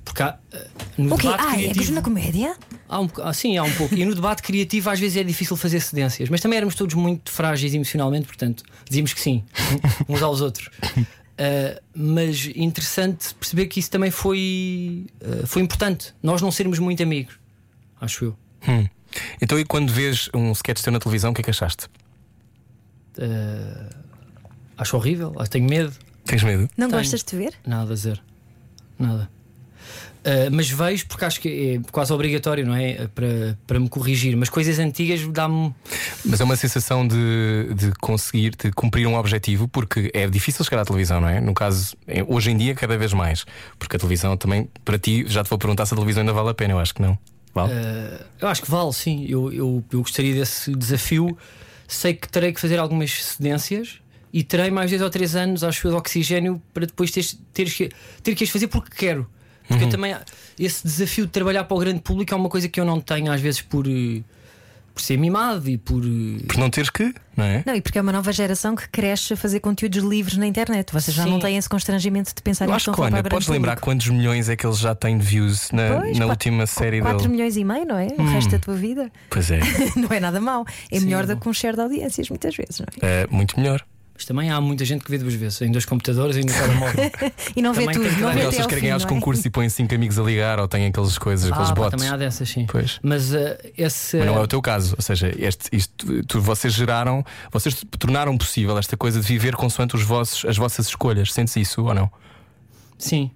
porque 0.05 0.23
há, 0.23 0.37
eh, 0.53 0.67
no 0.99 1.15
O 1.15 1.17
quê? 1.17 1.29
debate 1.29 1.45
Ah, 1.47 1.53
é 1.55 1.59
criativo, 1.61 1.93
na 1.93 2.03
comédia? 2.03 2.57
há 2.87 3.01
um, 3.01 3.09
ah, 3.23 3.33
sim, 3.33 3.57
há 3.57 3.63
um 3.63 3.73
pouco. 3.73 3.95
E 3.95 4.05
no 4.05 4.15
debate 4.15 4.43
criativo 4.43 4.91
às 4.91 5.01
vezes 5.01 5.17
é 5.17 5.23
difícil 5.25 5.57
fazer 5.57 5.81
cedências, 5.81 6.29
mas 6.29 6.43
também 6.43 6.59
éramos 6.59 6.75
todos 6.75 6.95
muito 6.95 7.31
frágeis 7.31 7.73
emocionalmente, 7.73 8.27
portanto 8.27 8.65
dizíamos 8.87 9.15
que 9.15 9.21
sim, 9.21 9.43
uns 10.07 10.21
aos 10.23 10.43
outros. 10.43 10.69
Uh, 11.41 11.81
mas 11.95 12.51
interessante 12.55 13.35
perceber 13.35 13.67
que 13.67 13.81
isso 13.81 13.91
também 13.91 14.11
foi, 14.11 15.07
uh, 15.23 15.47
foi 15.47 15.63
importante. 15.63 16.15
Nós 16.23 16.43
não 16.43 16.53
sermos 16.53 16.79
muito 16.79 17.03
amigos, 17.03 17.39
acho 17.99 18.27
eu. 18.27 18.37
Hum. 18.69 18.87
Então, 19.41 19.59
e 19.59 19.65
quando 19.65 19.91
vês 19.91 20.29
um 20.35 20.53
sketch 20.53 20.83
teu 20.83 20.93
na 20.93 20.99
televisão, 20.99 21.31
o 21.31 21.35
que 21.35 21.41
é 21.41 21.45
que 21.45 21.51
achaste? 21.51 21.87
Uh, 23.17 23.89
acho 24.77 24.97
horrível, 24.99 25.33
tenho 25.49 25.67
medo. 25.67 25.95
Tens 26.27 26.43
medo? 26.43 26.69
Não 26.77 26.89
Tenho. 26.89 27.01
gostas 27.01 27.25
de 27.25 27.37
ver? 27.37 27.55
Nada, 27.67 27.97
zero. 27.97 28.21
Nada. 28.99 29.31
Uh, 30.21 30.53
mas 30.53 30.69
vejo 30.69 31.07
porque 31.07 31.25
acho 31.25 31.41
que 31.41 31.81
é 31.83 31.91
quase 31.91 32.13
obrigatório, 32.13 32.67
não 32.67 32.75
é? 32.75 33.09
Para, 33.09 33.59
para 33.67 33.81
me 33.81 33.89
corrigir. 33.89 34.37
Mas 34.37 34.51
coisas 34.51 34.79
antigas 34.79 35.27
dá-me. 35.29 35.75
Mas 36.25 36.41
é 36.41 36.45
uma 36.45 36.57
sensação 36.57 37.07
de, 37.09 37.73
de 37.75 37.93
conseguir, 38.01 38.55
de 38.55 38.71
cumprir 38.73 39.07
um 39.07 39.15
objetivo, 39.15 39.67
porque 39.67 40.11
é 40.13 40.29
difícil 40.29 40.63
chegar 40.65 40.83
à 40.83 40.85
televisão, 40.85 41.21
não 41.21 41.29
é? 41.29 41.41
No 41.41 41.55
caso, 41.55 41.97
é- 42.07 42.23
hoje 42.27 42.51
em 42.51 42.57
dia, 42.57 42.75
cada 42.75 42.99
vez 42.99 43.15
mais. 43.15 43.47
Porque 43.79 43.97
a 43.97 43.99
televisão 43.99 44.37
também, 44.37 44.69
para 44.85 44.99
ti, 44.99 45.25
já 45.27 45.43
te 45.43 45.49
vou 45.49 45.59
perguntar 45.59 45.87
se 45.87 45.95
a 45.95 45.97
televisão 45.97 46.21
ainda 46.21 46.35
vale 46.35 46.51
a 46.51 46.55
pena, 46.55 46.75
eu 46.75 46.79
acho 46.79 46.95
que 46.95 47.01
não. 47.01 47.19
Vale? 47.55 47.73
Uh, 47.73 48.25
eu 48.41 48.49
acho 48.49 48.63
que 48.63 48.71
vale, 48.71 48.93
sim. 48.93 49.27
Eu, 49.27 49.51
eu, 49.53 49.85
eu 49.91 50.01
gostaria 50.03 50.35
desse 50.35 50.75
desafio. 50.75 51.37
Sei 51.89 52.15
que 52.15 52.29
terei 52.29 52.53
que 52.53 52.61
fazer 52.61 52.79
algumas 52.79 53.25
cedências 53.25 54.01
e 54.33 54.45
terei 54.45 54.71
mais 54.71 54.91
dois 54.91 55.03
ou 55.03 55.11
três 55.11 55.35
anos, 55.35 55.65
acho 55.65 55.87
eu, 55.87 55.93
de 55.93 55.97
oxigênio 55.97 56.63
para 56.73 56.87
depois 56.87 57.11
teres, 57.11 57.39
teres 57.53 57.75
que, 57.75 57.91
ter 58.23 58.35
que 58.35 58.45
as 58.45 58.51
fazer 58.51 58.69
porque 58.69 58.91
quero. 58.95 59.27
Porque 59.71 59.85
eu 59.85 59.89
também. 59.89 60.15
Esse 60.59 60.83
desafio 60.85 61.27
de 61.27 61.33
trabalhar 61.33 61.65
para 61.65 61.77
o 61.77 61.81
grande 61.81 62.01
público 62.01 62.35
é 62.35 62.37
uma 62.37 62.49
coisa 62.49 62.69
que 62.69 62.79
eu 62.81 62.85
não 62.85 63.01
tenho, 63.01 63.31
às 63.33 63.41
vezes, 63.41 63.61
por, 63.63 63.87
eh, 63.87 64.21
por 64.93 65.01
ser 65.01 65.17
mimado 65.17 65.69
e 65.71 65.79
por. 65.79 66.03
eh, 66.05 66.45
Por 66.47 66.57
não 66.59 66.69
teres 66.69 66.91
que, 66.91 67.15
não 67.37 67.45
é? 67.45 67.63
Não, 67.65 67.75
e 67.75 67.81
porque 67.81 67.97
é 67.97 68.03
uma 68.03 68.11
nova 68.13 68.33
geração 68.33 68.75
que 68.75 68.89
cresce 68.89 69.33
a 69.33 69.37
fazer 69.37 69.61
conteúdos 69.61 70.03
livres 70.03 70.37
na 70.37 70.47
internet. 70.47 70.93
Vocês 70.93 71.17
já 71.17 71.23
Sim. 71.23 71.31
não 71.31 71.39
têm 71.39 71.57
esse 71.57 71.69
constrangimento 71.69 72.35
de 72.35 72.43
pensar 72.43 72.65
Eu 72.67 72.73
em 72.73 72.75
acho 72.75 72.93
que, 72.93 73.01
Ana, 73.01 73.23
podes 73.23 73.47
lembrar 73.49 73.73
público. 73.77 73.85
quantos 73.87 74.09
milhões 74.09 74.49
é 74.49 74.57
que 74.57 74.67
ele 74.67 74.75
já 74.75 74.95
tem 74.95 75.17
de 75.17 75.25
views 75.25 75.71
na, 75.71 76.01
Pois, 76.01 76.19
na 76.19 76.27
última 76.27 76.67
série 76.67 77.01
4 77.01 77.17
dele? 77.19 77.29
milhões 77.31 77.57
e 77.57 77.65
meio, 77.65 77.87
não 77.87 77.97
é? 77.97 78.09
O 78.19 78.25
resto 78.25 78.51
da 78.51 78.59
tua 78.59 78.75
vida. 78.75 79.11
Pois 79.31 79.51
é, 79.51 79.61
não 79.97 80.09
é 80.11 80.19
nada 80.19 80.41
mau. 80.41 80.67
É 80.91 80.99
Sim, 80.99 81.05
melhor 81.07 81.25
do 81.27 81.37
que 81.37 81.49
um 81.49 81.53
share 81.53 81.77
de 81.77 81.83
audiências, 81.83 82.29
muitas 82.29 82.55
vezes, 82.57 82.81
não 82.81 82.87
é? 83.09 83.23
é 83.23 83.27
muito 83.31 83.59
melhor. 83.59 83.83
Mas 84.21 84.27
também 84.27 84.51
há 84.51 84.61
muita 84.61 84.85
gente 84.85 85.03
que 85.03 85.11
vê 85.11 85.17
duas 85.17 85.33
vezes, 85.33 85.63
em 85.63 85.73
dois 85.73 85.87
computadores 85.87 86.37
e 86.37 86.41
no 86.41 86.53
telemóvel. 86.53 87.11
E 87.57 87.63
não 87.63 87.73
vê 87.73 87.87
Também 87.87 87.95
tudo, 87.95 88.21
não 88.21 88.35
vê 88.35 88.45
ao 88.45 88.51
que 88.53 88.67
querem 88.67 88.83
ganhar 88.83 88.97
os 88.99 89.05
é? 89.05 89.09
concursos 89.09 89.43
e 89.47 89.49
põem 89.49 89.67
cinco 89.71 89.95
amigos 89.95 90.19
a 90.19 90.23
ligar 90.23 90.61
ou 90.61 90.69
têm 90.69 90.85
aquelas 90.85 91.17
coisas, 91.17 91.51
aqueles 91.51 91.71
ah, 91.71 91.75
pá, 91.75 91.81
bots. 91.85 91.93
também 91.93 92.09
há 92.09 92.19
dessas, 92.19 92.47
sim. 92.47 92.67
Pois. 92.71 93.01
Mas 93.03 93.33
uh, 93.33 93.57
esse. 93.79 94.19
Mas 94.19 94.27
não 94.27 94.37
é 94.37 94.41
o 94.41 94.47
teu 94.47 94.61
caso, 94.61 94.95
ou 94.95 95.03
seja, 95.03 95.33
este, 95.39 95.75
isto, 95.75 96.23
tu, 96.25 96.39
vocês 96.39 96.75
geraram, 96.75 97.25
vocês 97.51 97.83
tornaram 97.99 98.37
possível 98.37 98.77
esta 98.77 98.95
coisa 98.95 99.19
de 99.23 99.27
viver 99.27 99.57
consoante 99.57 99.97
os 99.97 100.03
vossos, 100.03 100.45
as 100.45 100.59
vossas 100.59 100.87
escolhas. 100.87 101.33
Sentes 101.33 101.57
isso 101.57 101.83
ou 101.83 101.95
não? 101.95 102.11
Sim. 102.99 103.31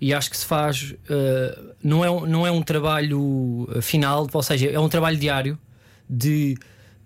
E 0.00 0.14
acho 0.14 0.30
que 0.30 0.36
se 0.36 0.46
faz. 0.46 0.94
uh, 1.10 1.74
não, 1.82 2.04
é, 2.04 2.10
um- 2.10 2.26
não 2.26 2.46
é 2.46 2.52
um 2.52 2.62
trabalho 2.62 3.68
uh, 3.76 3.82
final, 3.82 4.28
ou 4.32 4.42
seja, 4.44 4.70
é 4.70 4.78
um 4.78 4.88
trabalho 4.88 5.16
diário 5.16 5.58
de 6.08 6.56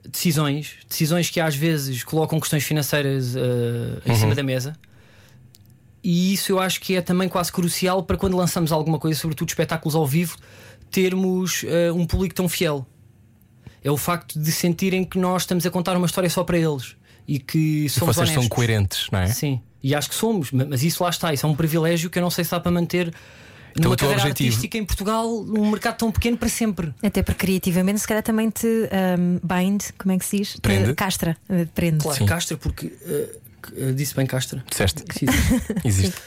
decisões. 0.09 0.75
Decisões 0.89 1.31
que 1.31 1.41
às 1.41 1.55
vezes 1.55 2.03
colocam 2.05 2.39
questões 2.41 2.65
financeiras 2.65 3.35
uh, 3.35 4.03
em 4.07 4.15
cima 4.17 4.35
da 4.35 4.43
mesa. 4.43 4.75
E 6.05 6.33
isso 6.35 6.51
eu 6.53 6.59
acho 6.59 6.81
que 6.81 6.97
é 6.97 7.01
também 7.01 7.29
quase 7.29 7.53
crucial 7.53 8.03
para 8.03 8.17
quando 8.17 8.37
lançamos 8.37 8.73
alguma 8.73 8.99
coisa, 8.99 9.19
sobretudo 9.19 9.49
espetáculos 9.49 9.95
ao 9.95 10.07
vivo, 10.07 10.37
termos 10.91 11.63
uh, 11.63 11.95
um 11.95 12.05
público 12.07 12.35
tão 12.35 12.49
fiel. 12.49 12.85
É 13.85 13.91
o 13.91 13.97
facto 13.97 14.39
de 14.39 14.51
sentirem 14.53 15.05
que 15.05 15.19
nós 15.19 15.43
estamos 15.43 15.65
a 15.67 15.71
contar 15.71 15.97
uma 15.97 16.07
história 16.07 16.29
só 16.31 16.43
para 16.45 16.59
eles 16.59 16.97
e 17.27 17.39
que 17.39 17.85
E 17.87 17.89
somos 17.89 18.17
vocês 18.17 18.29
são 18.31 18.39
honestos. 18.39 18.49
coerentes, 18.57 19.07
não 19.13 19.21
é? 19.21 19.27
Sim, 19.29 19.61
e 19.83 19.95
acho 19.95 20.09
que 20.09 20.15
somos, 20.15 20.51
ma- 20.53 20.65
mas 20.65 20.83
isso 20.83 21.03
lá 21.03 21.11
está, 21.11 21.33
isso 21.33 21.47
é 21.47 21.49
um 21.49 21.55
privilégio 21.55 22.11
que 22.11 22.19
eu 22.19 22.23
não 22.23 22.31
sei 22.31 22.45
se 22.45 22.51
dá 22.51 22.59
para 22.61 22.71
manter 22.71 23.13
Então, 23.73 23.85
numa 23.85 23.95
o 23.95 23.97
teu 23.97 24.09
carreira 24.09 24.23
objetivo- 24.31 24.49
artística 24.49 24.79
em 24.79 24.85
Portugal, 24.85 25.43
num 25.45 25.71
mercado 25.71 25.97
tão 25.99 26.13
pequeno 26.13 26.37
para 26.37 26.49
sempre. 26.49 26.93
Até 27.03 27.23
porque 27.23 27.47
criativamente, 27.47 28.01
se 28.01 28.07
calhar 28.09 28.23
também 28.23 28.51
te 28.51 28.67
um, 28.67 29.41
bind, 29.43 29.83
como 29.99 30.13
é 30.15 30.19
que 30.19 30.25
se 30.25 30.39
diz? 30.39 30.57
Prende. 30.61 30.95
castra, 30.95 31.37
uh, 31.49 31.67
prende. 31.75 31.99
Claro, 31.99 32.19
Sim. 32.19 32.27
Castra, 32.27 32.57
porque 32.57 32.87
uh, 32.87 33.89
uh, 33.91 33.93
disse 33.95 34.15
bem 34.15 34.27
Castra. 34.27 34.63
Disseste? 34.69 35.03
Sim. 35.19 35.27
Existe. 35.85 36.21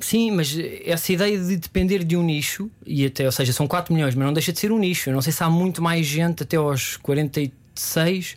Sim, 0.00 0.32
mas 0.32 0.54
essa 0.84 1.12
ideia 1.12 1.38
de 1.38 1.56
depender 1.56 2.04
de 2.04 2.14
um 2.16 2.22
nicho, 2.22 2.70
e 2.84 3.06
até, 3.06 3.24
ou 3.24 3.32
seja, 3.32 3.52
são 3.54 3.66
4 3.66 3.94
milhões, 3.94 4.14
mas 4.14 4.26
não 4.26 4.32
deixa 4.34 4.52
de 4.52 4.58
ser 4.58 4.70
um 4.70 4.78
nicho. 4.78 5.08
Eu 5.08 5.14
não 5.14 5.22
sei 5.22 5.32
se 5.32 5.42
há 5.42 5.48
muito 5.48 5.80
mais 5.80 6.04
gente 6.04 6.42
até 6.42 6.56
aos 6.56 6.96
46 6.98 8.36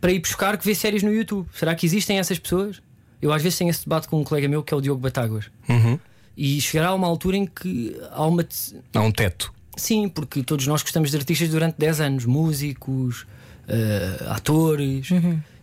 para 0.00 0.12
ir 0.12 0.18
buscar 0.20 0.56
que 0.56 0.64
vê 0.64 0.74
séries 0.74 1.02
no 1.02 1.12
YouTube. 1.12 1.46
Será 1.52 1.74
que 1.74 1.84
existem 1.84 2.18
essas 2.18 2.38
pessoas? 2.38 2.80
Eu 3.20 3.32
às 3.32 3.42
vezes 3.42 3.58
tenho 3.58 3.70
esse 3.70 3.80
debate 3.84 4.08
com 4.08 4.20
um 4.20 4.24
colega 4.24 4.48
meu 4.48 4.62
que 4.62 4.72
é 4.72 4.76
o 4.76 4.80
Diogo 4.80 5.00
Batáguas. 5.00 5.46
Uhum. 5.68 5.98
E 6.36 6.60
chegará 6.60 6.88
a 6.88 6.94
uma 6.94 7.06
altura 7.06 7.36
em 7.36 7.46
que 7.46 7.96
há 8.10 8.26
uma. 8.26 8.46
Há 8.94 9.00
um 9.00 9.10
teto. 9.10 9.52
Sim, 9.76 10.08
porque 10.08 10.42
todos 10.42 10.66
nós 10.66 10.82
gostamos 10.82 11.10
de 11.10 11.16
artistas 11.16 11.48
durante 11.48 11.76
10 11.78 12.00
anos, 12.00 12.24
músicos, 12.24 13.26
eh, 13.68 14.24
atores, 14.28 15.08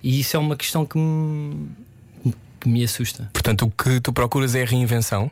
e 0.04 0.20
isso 0.20 0.36
é 0.36 0.40
uma 0.40 0.56
questão 0.56 0.86
que 0.86 0.98
me, 0.98 1.68
que 2.60 2.70
me 2.70 2.84
assusta. 2.84 3.30
Portanto, 3.34 3.66
o 3.66 3.72
que 3.72 4.00
tu 4.00 4.14
procuras 4.14 4.54
é 4.54 4.62
a 4.62 4.66
reinvenção. 4.66 5.32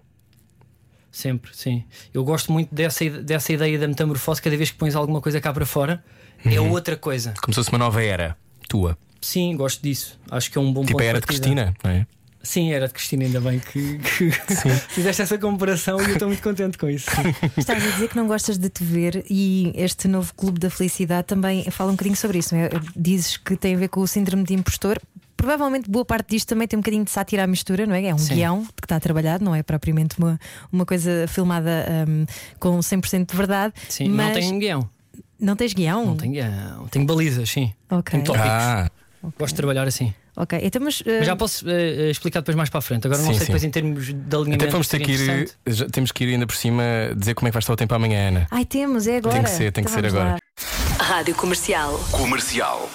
Sempre, 1.12 1.52
sim. 1.54 1.84
Eu 2.14 2.24
gosto 2.24 2.52
muito 2.52 2.74
dessa, 2.74 3.08
dessa 3.10 3.52
ideia 3.54 3.78
da 3.78 3.88
metamorfose, 3.88 4.42
cada 4.42 4.56
vez 4.56 4.72
que 4.72 4.78
pões 4.78 4.96
alguma 4.96 5.22
coisa 5.22 5.40
cá 5.42 5.54
para 5.54 5.66
fora, 5.66 6.04
é 6.46 6.60
outra 6.60 6.96
coisa. 6.96 7.34
Como 7.42 7.54
se 7.54 7.60
fosse 7.60 7.70
uma 7.70 7.78
nova 7.78 8.02
era 8.02 8.38
tua. 8.68 8.98
Sim, 9.20 9.56
gosto 9.56 9.84
disso. 9.84 10.20
Acho 10.32 10.50
que 10.50 10.58
é 10.58 10.62
um 10.62 10.72
bom 10.74 10.82
Tipo 10.82 10.94
ponto 10.94 11.04
a 11.04 11.06
era 11.06 11.20
de 11.20 11.28
partida. 11.28 11.46
Cristina, 11.46 11.76
não 11.84 11.92
é? 11.92 12.08
Sim, 12.44 12.72
era 12.72 12.88
de 12.88 12.94
Cristina, 12.94 13.24
ainda 13.24 13.40
bem 13.40 13.60
que, 13.60 14.00
que 14.00 14.32
fizeste 14.90 15.22
essa 15.22 15.38
comparação 15.38 16.02
e 16.02 16.06
eu 16.06 16.14
estou 16.14 16.28
muito 16.28 16.42
contente 16.42 16.78
com 16.78 16.90
isso. 16.90 17.10
Estás 17.56 17.86
a 17.86 17.90
dizer 17.92 18.10
que 18.10 18.16
não 18.16 18.28
gostas 18.28 18.58
de 18.58 18.68
te 18.68 18.84
ver 18.84 19.24
e 19.30 19.72
este 19.76 20.08
novo 20.08 20.34
Clube 20.34 20.60
da 20.60 20.70
Felicidade 20.70 21.28
também 21.28 21.64
fala 21.70 21.92
um 21.92 21.94
bocadinho 21.94 22.16
sobre 22.16 22.40
isso. 22.40 22.56
não 22.56 22.64
é? 22.64 22.70
Dizes 22.96 23.38
que 23.38 23.56
tem 23.56 23.76
a 23.76 23.78
ver 23.78 23.90
com 23.90 24.02
o 24.02 24.08
síndrome 24.08 24.44
de 24.44 24.56
impostor. 24.56 25.00
Provavelmente 25.38 25.90
boa 25.90 26.04
parte 26.06 26.30
disto 26.32 26.50
também 26.50 26.68
tem 26.68 26.78
um 26.78 26.82
bocadinho 26.82 27.04
de 27.04 27.12
sátira 27.12 27.44
à 27.44 27.48
mistura, 27.48 27.86
não 27.86 27.94
é? 27.96 28.06
É 28.06 28.14
um 28.14 28.18
Sim. 28.18 28.36
guião 28.36 28.66
que 28.66 28.86
está 28.86 29.00
trabalhado, 29.00 29.44
não 29.46 29.54
é 29.56 29.62
propriamente 29.64 30.18
uma, 30.18 30.40
uma 30.72 30.86
coisa 30.86 31.26
filmada 31.28 31.86
hum, 32.08 32.26
com 32.60 32.80
100% 32.80 33.30
de 33.32 33.38
verdade. 33.38 33.74
Sim, 33.90 34.10
mas 34.10 34.28
não 34.28 34.34
tenho 34.34 34.60
guião. 34.60 34.90
não 35.40 35.56
tens 35.56 35.74
guião? 35.74 36.06
Não 36.06 36.18
tenho 36.18 36.34
guião. 36.34 36.88
Tenho 36.90 37.06
balizas, 37.06 37.50
sim. 37.50 37.72
Ok. 37.90 38.12
Tenho 38.12 38.24
tópicos. 38.24 38.50
Ah, 38.50 38.90
Gosto 39.38 39.54
de 39.54 39.58
trabalhar 39.58 39.88
assim. 39.88 40.14
Ok, 40.36 40.60
então, 40.64 40.82
mas, 40.82 41.04
Mas 41.06 41.26
já 41.26 41.34
uh, 41.34 41.38
posso 41.38 41.70
eh, 41.70 42.10
explicar 42.10 42.40
depois 42.40 42.56
mais 42.56 42.70
para 42.70 42.80
a 42.80 42.82
frente. 42.82 43.06
Agora 43.06 43.22
não 43.22 43.28
Sim, 43.28 43.34
sei 43.34 43.40
sim. 43.40 43.46
depois 43.48 43.64
em 43.64 43.70
termos 43.70 44.06
de 44.06 44.36
alinhamento. 44.36 44.64
até 44.64 44.72
vamos 44.72 44.88
ter 44.88 45.00
que 45.00 45.12
ir. 45.12 45.50
já 45.68 45.90
temos 45.90 46.12
que 46.12 46.24
ir 46.24 46.34
ainda 46.34 46.48
por 46.48 46.56
cima 46.56 46.84
dizer 47.18 47.34
como 47.34 47.48
é 47.48 47.52
que 47.52 47.54
vai 47.54 47.60
estar 47.60 47.74
o 47.74 47.76
tempo 47.76 47.94
amanhã, 47.94 48.30
Ana. 48.30 48.48
Ai, 48.50 48.64
temos, 48.66 49.08
é 49.08 49.18
agora. 49.18 49.36
Tem 49.36 49.44
que 49.44 49.50
ser, 49.50 49.72
tem 49.72 49.84
que 49.84 49.90
Então 49.92 50.02
ser 50.02 50.10
vamos 50.10 50.16
agora. 50.26 50.40
lá. 51.00 51.04
Rádio 51.06 51.36
Comercial. 51.36 52.00
Comercial. 52.12 52.90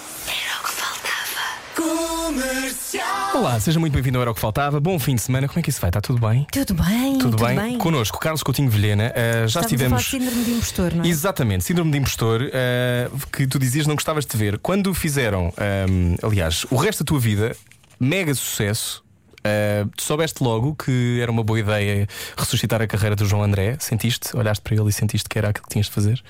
Olá, 3.35 3.61
seja 3.61 3.79
muito 3.79 3.93
bem-vindo 3.93 4.17
ao 4.17 4.23
Era 4.23 4.31
o 4.31 4.35
que 4.35 4.41
Faltava. 4.41 4.81
Bom 4.81 4.99
fim 4.99 5.15
de 5.15 5.21
semana, 5.21 5.47
como 5.47 5.59
é 5.59 5.63
que 5.63 5.69
isso 5.69 5.81
vai? 5.81 5.91
Está 5.91 6.01
tudo 6.01 6.27
bem? 6.27 6.47
Tudo 6.51 6.75
bem, 6.75 7.19
Tudo, 7.19 7.37
bem? 7.37 7.77
Connosco, 7.77 8.19
Carlos 8.19 8.43
Coutinho 8.43 8.71
Vilhena. 8.71 9.13
ah, 9.15 9.47
já 9.47 9.61
Estamos 9.61 9.83
a 9.83 9.89
falar 9.89 10.01
estivemos. 10.01 10.05
de 10.05 10.11
síndrome 10.11 10.45
de 10.45 10.51
impostor, 10.53 10.95
não 10.95 11.05
é? 11.05 11.09
Exatamente, 11.09 11.65
síndrome 11.65 11.91
de 11.91 11.99
impostor, 11.99 12.41
ah, 12.53 13.11
que 13.31 13.47
tu 13.47 13.59
dizias 13.59 13.87
não 13.87 13.95
gostavas 13.95 14.25
de 14.25 14.31
te 14.31 14.37
ver. 14.39 14.59
Quando 14.59 14.93
fizeram, 14.95 15.53
ahm, 15.59 16.15
aliás, 16.23 16.65
o 16.71 16.77
resto 16.77 17.05
da 17.05 17.09
tua 17.09 17.21
vida, 17.21 17.55
mega 18.01 18.35
sucesso. 18.35 19.05
ah, 19.45 19.87
tu 19.97 20.03
soubeste 20.03 20.43
logo 20.43 20.75
que 20.75 21.21
era 21.21 21.31
uma 21.31 21.45
boa 21.45 21.61
ideia 21.61 22.07
ressuscitar 22.39 22.81
a 22.81 22.87
carreira 22.87 23.15
do 23.15 23.27
João 23.27 23.43
André? 23.43 23.77
Sentiste? 23.81 24.35
Olhaste 24.35 24.63
para 24.63 24.75
ele 24.77 24.89
e 24.89 24.93
sentiste 24.93 25.29
que 25.29 25.37
era 25.39 25.51
aquilo 25.51 25.65
que 25.67 25.73
tinhas 25.73 25.87
de 25.87 25.93
fazer? 25.93 26.23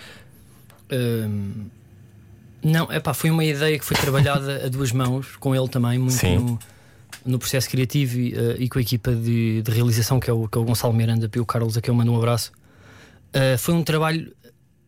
Hum, 0.91 1.67
não, 2.67 2.91
é 2.91 2.99
pá, 2.99 3.15
foi 3.15 3.31
uma 3.31 3.45
ideia 3.45 3.79
que 3.79 3.85
foi 3.85 3.97
trabalhada 3.97 4.67
a 4.67 4.69
duas 4.69 4.91
mãos, 4.91 5.37
com 5.37 5.55
ele 5.55 5.69
também, 5.69 5.99
muito 5.99 6.15
Sim. 6.15 6.37
no, 6.37 6.59
no 7.25 7.39
processo 7.39 7.71
criativo 7.71 8.19
e, 8.19 8.35
eh, 8.35 8.57
e 8.59 8.69
com 8.69 8.79
a 8.79 8.83
equipa 8.83 9.15
de, 9.15 9.63
de 9.63 9.71
realização, 9.71 10.19
que 10.19 10.29
é, 10.29 10.33
o, 10.33 10.49
que 10.49 10.59
é 10.59 10.61
o 10.61 10.65
Gonçalo 10.65 10.93
Miranda 10.93 11.31
e 11.33 11.39
o 11.39 11.47
Carlos, 11.47 11.77
a 11.77 11.81
quem 11.81 11.93
eu 11.93 11.97
mando 11.97 12.13
um 12.13 12.17
abraço. 12.17 12.51
Uh, 13.29 13.59
foi 13.59 13.75
um 13.75 13.85
trabalho 13.85 14.33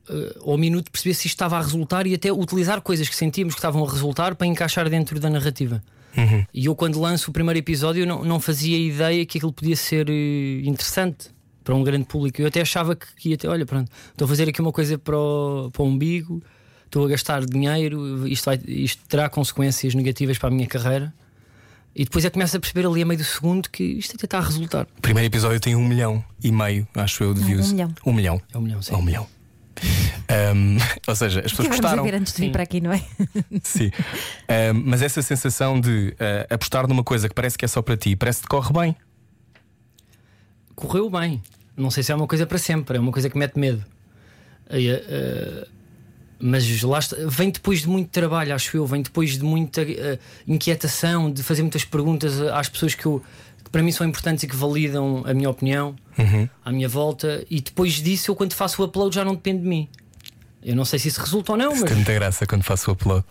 uh, 0.09 0.51
ao 0.51 0.59
minuto 0.59 0.91
perceber 0.91 1.15
se 1.15 1.27
isto 1.27 1.37
estava 1.37 1.57
a 1.57 1.61
resultar 1.61 2.07
e 2.07 2.15
até 2.15 2.33
utilizar 2.33 2.81
coisas 2.81 3.09
que 3.09 3.15
sentíamos 3.15 3.55
que 3.55 3.59
estavam 3.59 3.85
a 3.85 3.91
resultar 3.91 4.35
para 4.35 4.47
encaixar 4.47 4.89
dentro 4.89 5.21
da 5.21 5.31
narrativa. 5.31 5.83
E 6.53 6.67
eu, 6.67 6.75
quando 6.75 7.01
lanço 7.01 7.31
o 7.31 7.33
primeiro 7.33 7.61
episódio, 7.61 8.05
não, 8.05 8.25
não 8.25 8.41
fazia 8.41 8.77
ideia 8.77 9.25
que 9.25 9.39
aquilo 9.39 9.53
podia 9.53 9.77
ser 9.77 10.09
interessante 10.65 11.29
para 11.63 11.77
um 11.77 11.85
grande 11.85 12.07
público. 12.07 12.41
Eu 12.41 12.49
até 12.49 12.61
achava 12.61 12.97
que 12.97 13.07
que 13.15 13.29
ia 13.29 13.37
ter, 13.37 13.47
olha, 13.47 13.65
pronto, 13.65 13.89
estou 14.11 14.25
a 14.25 14.29
fazer 14.29 14.49
aqui 14.49 14.61
uma 14.61 14.73
coisa 14.73 14.99
para 14.99 15.17
o, 15.17 15.71
para 15.71 15.83
o 15.83 15.87
umbigo, 15.87 16.43
estou 16.89 17.05
a 17.07 17.09
gastar 17.09 17.45
dinheiro, 17.45 18.27
isto, 18.27 18.45
vai, 18.47 18.59
isto 18.67 19.03
terá 19.09 19.29
consequências 19.29 19.95
negativas 19.95 20.39
para 20.39 20.49
a 20.49 20.53
minha 20.53 20.67
carreira. 20.67 21.13
E 21.95 22.05
depois 22.05 22.25
é 22.25 22.29
que 22.31 22.35
começo 22.35 22.57
a 22.57 22.61
perceber 22.61 22.87
ali 22.87 23.03
a 23.03 23.07
meio 23.07 23.19
do 23.19 23.25
segundo 23.25 23.69
que 23.71 23.83
isto 23.83 24.15
até 24.15 24.27
está 24.27 24.39
a 24.39 24.41
resultar. 24.43 24.87
O 24.99 25.01
primeiro 25.01 25.27
episódio 25.27 25.59
tem 25.59 25.75
um 25.75 25.87
milhão 25.87 26.25
e 26.43 26.53
meio, 26.53 26.87
acho 26.95 27.25
eu, 27.25 27.35
de 27.35 27.41
Não, 27.41 27.47
views. 27.47 27.67
um 27.69 27.73
milhão. 27.73 27.95
Um 28.07 28.13
milhão. 28.13 28.43
É 28.53 28.59
um 28.59 28.61
milhão, 28.61 28.83
sim. 28.83 28.95
É 28.95 28.97
um 28.97 29.03
milhão. 29.03 29.27
Ahm, 30.29 30.79
ou 31.09 31.17
seja, 31.17 31.41
as 31.41 31.51
pessoas 31.51 31.67
Tivemos 31.67 31.81
gostaram. 31.81 32.03
a 32.03 32.07
ver 32.07 32.15
antes 32.17 32.33
de 32.35 32.41
vir 32.43 32.53
para 32.53 32.63
aqui, 32.63 32.81
não 32.81 32.93
é? 32.93 33.03
Sim. 33.63 33.91
Ahm, 34.49 34.83
mas 34.85 35.03
essa 35.03 35.23
sensação 35.23 35.81
de 35.81 36.15
ah, 36.21 36.55
apostar 36.55 36.87
numa 36.89 37.03
coisa 37.05 37.29
que 37.29 37.35
parece 37.35 37.57
que 37.57 37.65
é 37.65 37.69
só 37.69 37.81
para 37.83 37.97
ti, 37.97 38.15
parece 38.17 38.43
que 38.43 38.49
corre 38.49 38.73
bem. 38.73 38.97
correu 40.75 41.09
bem. 41.11 41.43
Não 41.77 41.91
sei 41.91 42.03
se 42.03 42.13
é 42.13 42.15
uma 42.15 42.27
coisa 42.27 42.47
para 42.47 42.59
sempre, 42.59 42.97
é 42.97 43.01
uma 43.01 43.13
coisa 43.13 43.31
que 43.31 43.39
mete 43.39 43.59
medo. 43.59 43.85
Aí, 44.69 44.89
eh, 44.89 45.67
mas 46.41 46.83
lá 46.83 46.99
está, 46.99 47.17
vem 47.27 47.51
depois 47.51 47.81
de 47.81 47.89
muito 47.89 48.09
trabalho, 48.11 48.55
acho 48.55 48.77
eu, 48.77 48.87
vem 48.87 49.03
depois 49.03 49.33
de 49.37 49.43
muita 49.45 49.83
eh, 49.83 50.19
inquietação, 50.47 51.31
de 51.31 51.43
fazer 51.43 51.63
muitas 51.63 51.85
perguntas 51.85 52.41
às 52.41 52.69
pessoas 52.69 52.95
que, 52.95 53.07
eu, 53.07 53.23
que 53.65 53.71
para 53.71 53.83
mim 53.83 53.91
são 53.91 54.07
importantes 54.07 54.45
e 54.45 54.47
que 54.47 54.55
validam 54.55 55.25
a 55.27 55.35
minha 55.35 55.51
opinião 55.51 55.97
à 56.65 56.71
minha 56.71 56.89
volta. 56.89 57.45
E 57.51 57.61
depois 57.61 57.95
disso, 57.95 58.31
eu 58.31 58.37
quando 58.37 58.53
faço 58.53 58.81
o 58.81 58.85
upload 58.85 59.15
já 59.15 59.25
não 59.25 59.35
depende 59.35 59.63
de 59.63 59.69
mim. 59.69 59.89
Eu 60.63 60.75
não 60.77 60.85
sei 60.85 60.99
se 60.99 61.09
isso 61.09 61.21
resulta 61.21 61.53
ou 61.53 61.59
não, 61.59 61.73
Isso 61.73 61.81
mas 61.81 61.89
tem 61.89 61.97
muita 61.97 62.15
graça 62.15 62.47
quando 62.47 62.63
faço 62.63 62.91
o 62.91 62.95
upload. 62.95 63.25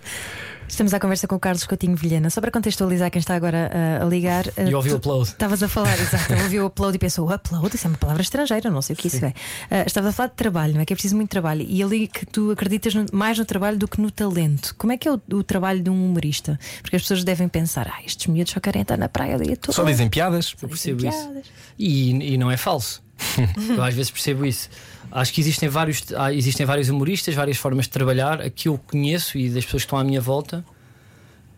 Estamos 0.68 0.94
à 0.94 1.00
conversa 1.00 1.28
com 1.28 1.36
o 1.36 1.40
Carlos 1.40 1.66
Coutinho 1.66 1.96
Vilhena. 1.96 2.30
Só 2.30 2.40
para 2.42 2.52
contextualizar 2.52 3.10
quem 3.10 3.20
está 3.20 3.36
agora 3.36 3.72
uh, 4.02 4.06
a 4.06 4.10
ligar. 4.10 4.46
uh, 4.48 4.68
E 4.68 4.76
ouvi 4.76 4.92
o 4.92 4.98
upload. 4.98 5.30
Estavas 5.30 5.64
a 5.64 5.68
falar, 5.68 5.94
exato. 6.00 6.34
Ouviu 6.34 6.64
o 6.64 6.68
upload 6.68 6.96
e 6.96 7.00
pensou: 7.00 7.32
upload, 7.34 7.76
isso 7.76 7.88
é 7.88 7.90
uma 7.90 7.98
palavra 7.98 8.22
estrangeira, 8.22 8.70
não 8.70 8.82
sei 8.82 8.94
o 8.94 8.98
que 8.98 9.08
isso 9.08 9.26
é. 9.26 9.30
Uh, 9.30 9.88
estavas 9.88 10.10
a 10.10 10.14
falar 10.14 10.30
de 10.30 10.36
trabalho, 10.36 10.74
não 10.76 10.82
é? 10.82 10.86
Que 10.86 10.94
é 10.94 10.96
preciso 10.96 11.16
muito 11.16 11.30
trabalho. 11.30 11.66
E 11.68 11.82
ali 11.82 12.08
que 12.08 12.26
tu 12.26 12.52
acreditas 12.52 12.94
no- 12.94 13.06
mais 13.12 13.40
no 13.40 13.46
trabalho 13.46 13.78
do 13.78 13.88
que 13.88 14.00
no 14.00 14.12
talento. 14.12 14.76
Como 14.78 14.92
é 14.94 14.98
que 14.98 15.08
é 15.08 15.12
o, 15.14 15.20
o 15.34 15.44
trabalho 15.44 15.82
de 15.82 15.90
um 15.90 16.06
humorista? 16.10 16.60
Porque 16.82 16.96
as 16.98 17.02
pessoas 17.02 17.24
devem 17.24 17.48
pensar: 17.48 17.88
ah, 17.88 18.04
estes 18.06 18.28
miúdos 18.28 18.54
só 18.54 18.60
querem 18.60 18.82
estar 18.84 18.98
na 18.98 19.10
praia 19.10 19.38
o 19.38 19.42
dia 19.42 19.58
todo. 19.58 19.74
Só 19.74 19.84
dizem 19.84 20.10
piadas? 20.10 20.54
eu 20.62 20.70
percebo 20.70 21.08
isso. 21.08 21.32
E, 21.80 22.34
e 22.34 22.38
não 22.38 22.52
é 22.52 22.58
falso. 22.58 23.02
eu 23.76 23.82
às 23.84 23.96
vezes 23.96 24.12
percebo 24.12 24.46
isso. 24.46 24.70
Acho 25.12 25.34
que 25.34 25.42
existem 25.42 25.70
vários, 25.70 26.04
há- 26.16 26.34
existem 26.34 26.66
vários 26.66 26.90
humoristas, 26.90 27.34
várias 27.34 27.58
formas 27.58 27.86
de 27.86 27.92
trabalhar. 27.92 28.42
A 28.42 28.50
que 28.50 28.68
eu 28.68 28.78
conheço 28.78 29.38
e 29.38 29.50
das 29.50 29.64
pessoas 29.66 29.84
que 29.84 29.88
estão 29.88 29.98
à 30.00 30.04
minha 30.04 30.22
volta, 30.22 30.64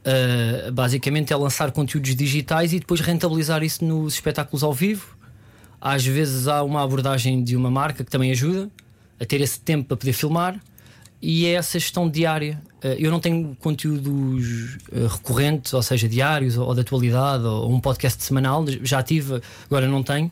ah, 0.05 0.71
basicamente 0.71 1.33
é 1.33 1.35
lançar 1.35 1.71
conteúdos 1.71 2.15
digitais 2.15 2.73
e 2.73 2.79
depois 2.79 2.99
rentabilizar 3.01 3.63
isso 3.63 3.83
nos 3.83 4.13
espetáculos 4.13 4.63
ao 4.63 4.73
vivo. 4.73 5.17
Às 5.81 6.05
vezes 6.05 6.47
há 6.47 6.61
uma 6.63 6.83
abordagem 6.83 7.43
de 7.43 7.55
uma 7.55 7.71
marca 7.71 8.03
que 8.03 8.11
também 8.11 8.31
ajuda 8.31 8.69
a 9.19 9.25
ter 9.25 9.41
esse 9.41 9.59
tempo 9.59 9.87
para 9.89 9.97
poder 9.97 10.13
filmar 10.13 10.59
e 11.21 11.45
é 11.45 11.53
essa 11.53 11.77
gestão 11.79 12.09
diária. 12.09 12.61
Ah, 12.83 12.87
eu 12.97 13.11
não 13.11 13.19
tenho 13.19 13.55
conteúdos 13.59 14.77
ah, 14.93 15.07
recorrentes, 15.11 15.73
ou 15.73 15.81
seja, 15.81 16.07
diários 16.07 16.57
ou 16.57 16.73
de 16.73 16.81
atualidade 16.81 17.43
ou 17.43 17.71
um 17.73 17.79
podcast 17.79 18.23
semanal, 18.23 18.63
já 18.83 19.01
tive, 19.03 19.41
agora 19.65 19.87
não 19.87 20.03
tenho. 20.03 20.29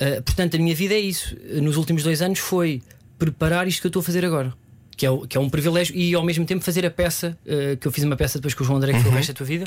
Uh, 0.00 0.22
portanto, 0.22 0.54
a 0.56 0.58
minha 0.58 0.74
vida 0.74 0.94
é 0.94 1.00
isso. 1.00 1.36
Nos 1.62 1.76
últimos 1.76 2.02
dois 2.02 2.22
anos 2.22 2.38
foi 2.38 2.80
preparar 3.18 3.66
isto 3.66 3.80
que 3.80 3.86
eu 3.86 3.90
estou 3.90 4.00
a 4.00 4.02
fazer 4.04 4.24
agora. 4.24 4.52
Que 4.96 5.06
é, 5.06 5.10
o- 5.10 5.26
que 5.26 5.36
é 5.36 5.40
um 5.40 5.48
privilégio 5.48 5.94
e 5.96 6.14
ao 6.14 6.24
mesmo 6.24 6.44
tempo 6.44 6.64
fazer 6.64 6.84
a 6.86 6.90
peça, 6.90 7.36
uh, 7.46 7.76
que 7.76 7.86
eu 7.86 7.92
fiz 7.92 8.04
uma 8.04 8.16
peça 8.16 8.38
depois 8.38 8.54
com 8.54 8.62
o 8.62 8.66
João 8.66 8.78
André, 8.78 8.92
que 8.92 9.00
foi 9.00 9.10
o 9.10 9.14
resto 9.14 9.32
da 9.32 9.36
tua 9.36 9.46
vida. 9.46 9.66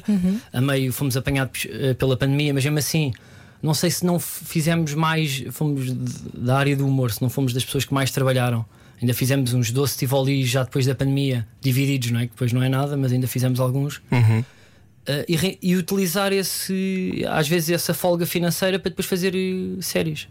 A 0.53 0.61
meio 0.61 0.91
fomos 0.93 1.15
apanhados 1.17 1.65
uh, 1.65 1.95
pela 1.95 2.15
pandemia, 2.17 2.53
mas 2.53 2.63
mesmo 2.63 2.79
assim, 2.79 3.13
não 3.61 3.73
sei 3.73 3.89
se 3.91 4.05
não 4.05 4.19
fizemos 4.19 4.93
mais, 4.93 5.43
fomos 5.51 5.85
de- 5.87 5.93
da 6.37 6.57
área 6.57 6.75
do 6.75 6.85
humor, 6.87 7.11
se 7.11 7.21
não 7.21 7.29
fomos 7.29 7.53
das 7.53 7.63
pessoas 7.65 7.85
que 7.85 7.93
mais 7.93 8.11
trabalharam. 8.11 8.65
Ainda 9.01 9.13
fizemos 9.13 9.53
uns 9.53 9.71
12 9.71 9.97
Tivoli 9.97 10.45
já 10.45 10.63
depois 10.63 10.85
da 10.85 10.93
pandemia, 10.93 11.47
divididos, 11.59 12.11
não 12.11 12.19
é? 12.19 12.25
Que 12.25 12.31
depois 12.33 12.53
não 12.53 12.61
é 12.61 12.69
nada, 12.69 12.95
mas 12.95 13.11
ainda 13.11 13.27
fizemos 13.27 13.59
alguns. 13.59 14.01
Uh, 15.01 15.25
e, 15.27 15.57
e 15.61 15.75
utilizar 15.75 16.31
esse, 16.31 17.25
às 17.27 17.47
vezes, 17.47 17.71
essa 17.71 17.93
folga 17.93 18.25
financeira 18.25 18.77
para 18.77 18.89
depois 18.89 19.07
fazer 19.07 19.33
uh, 19.33 19.81
séries. 19.81 20.27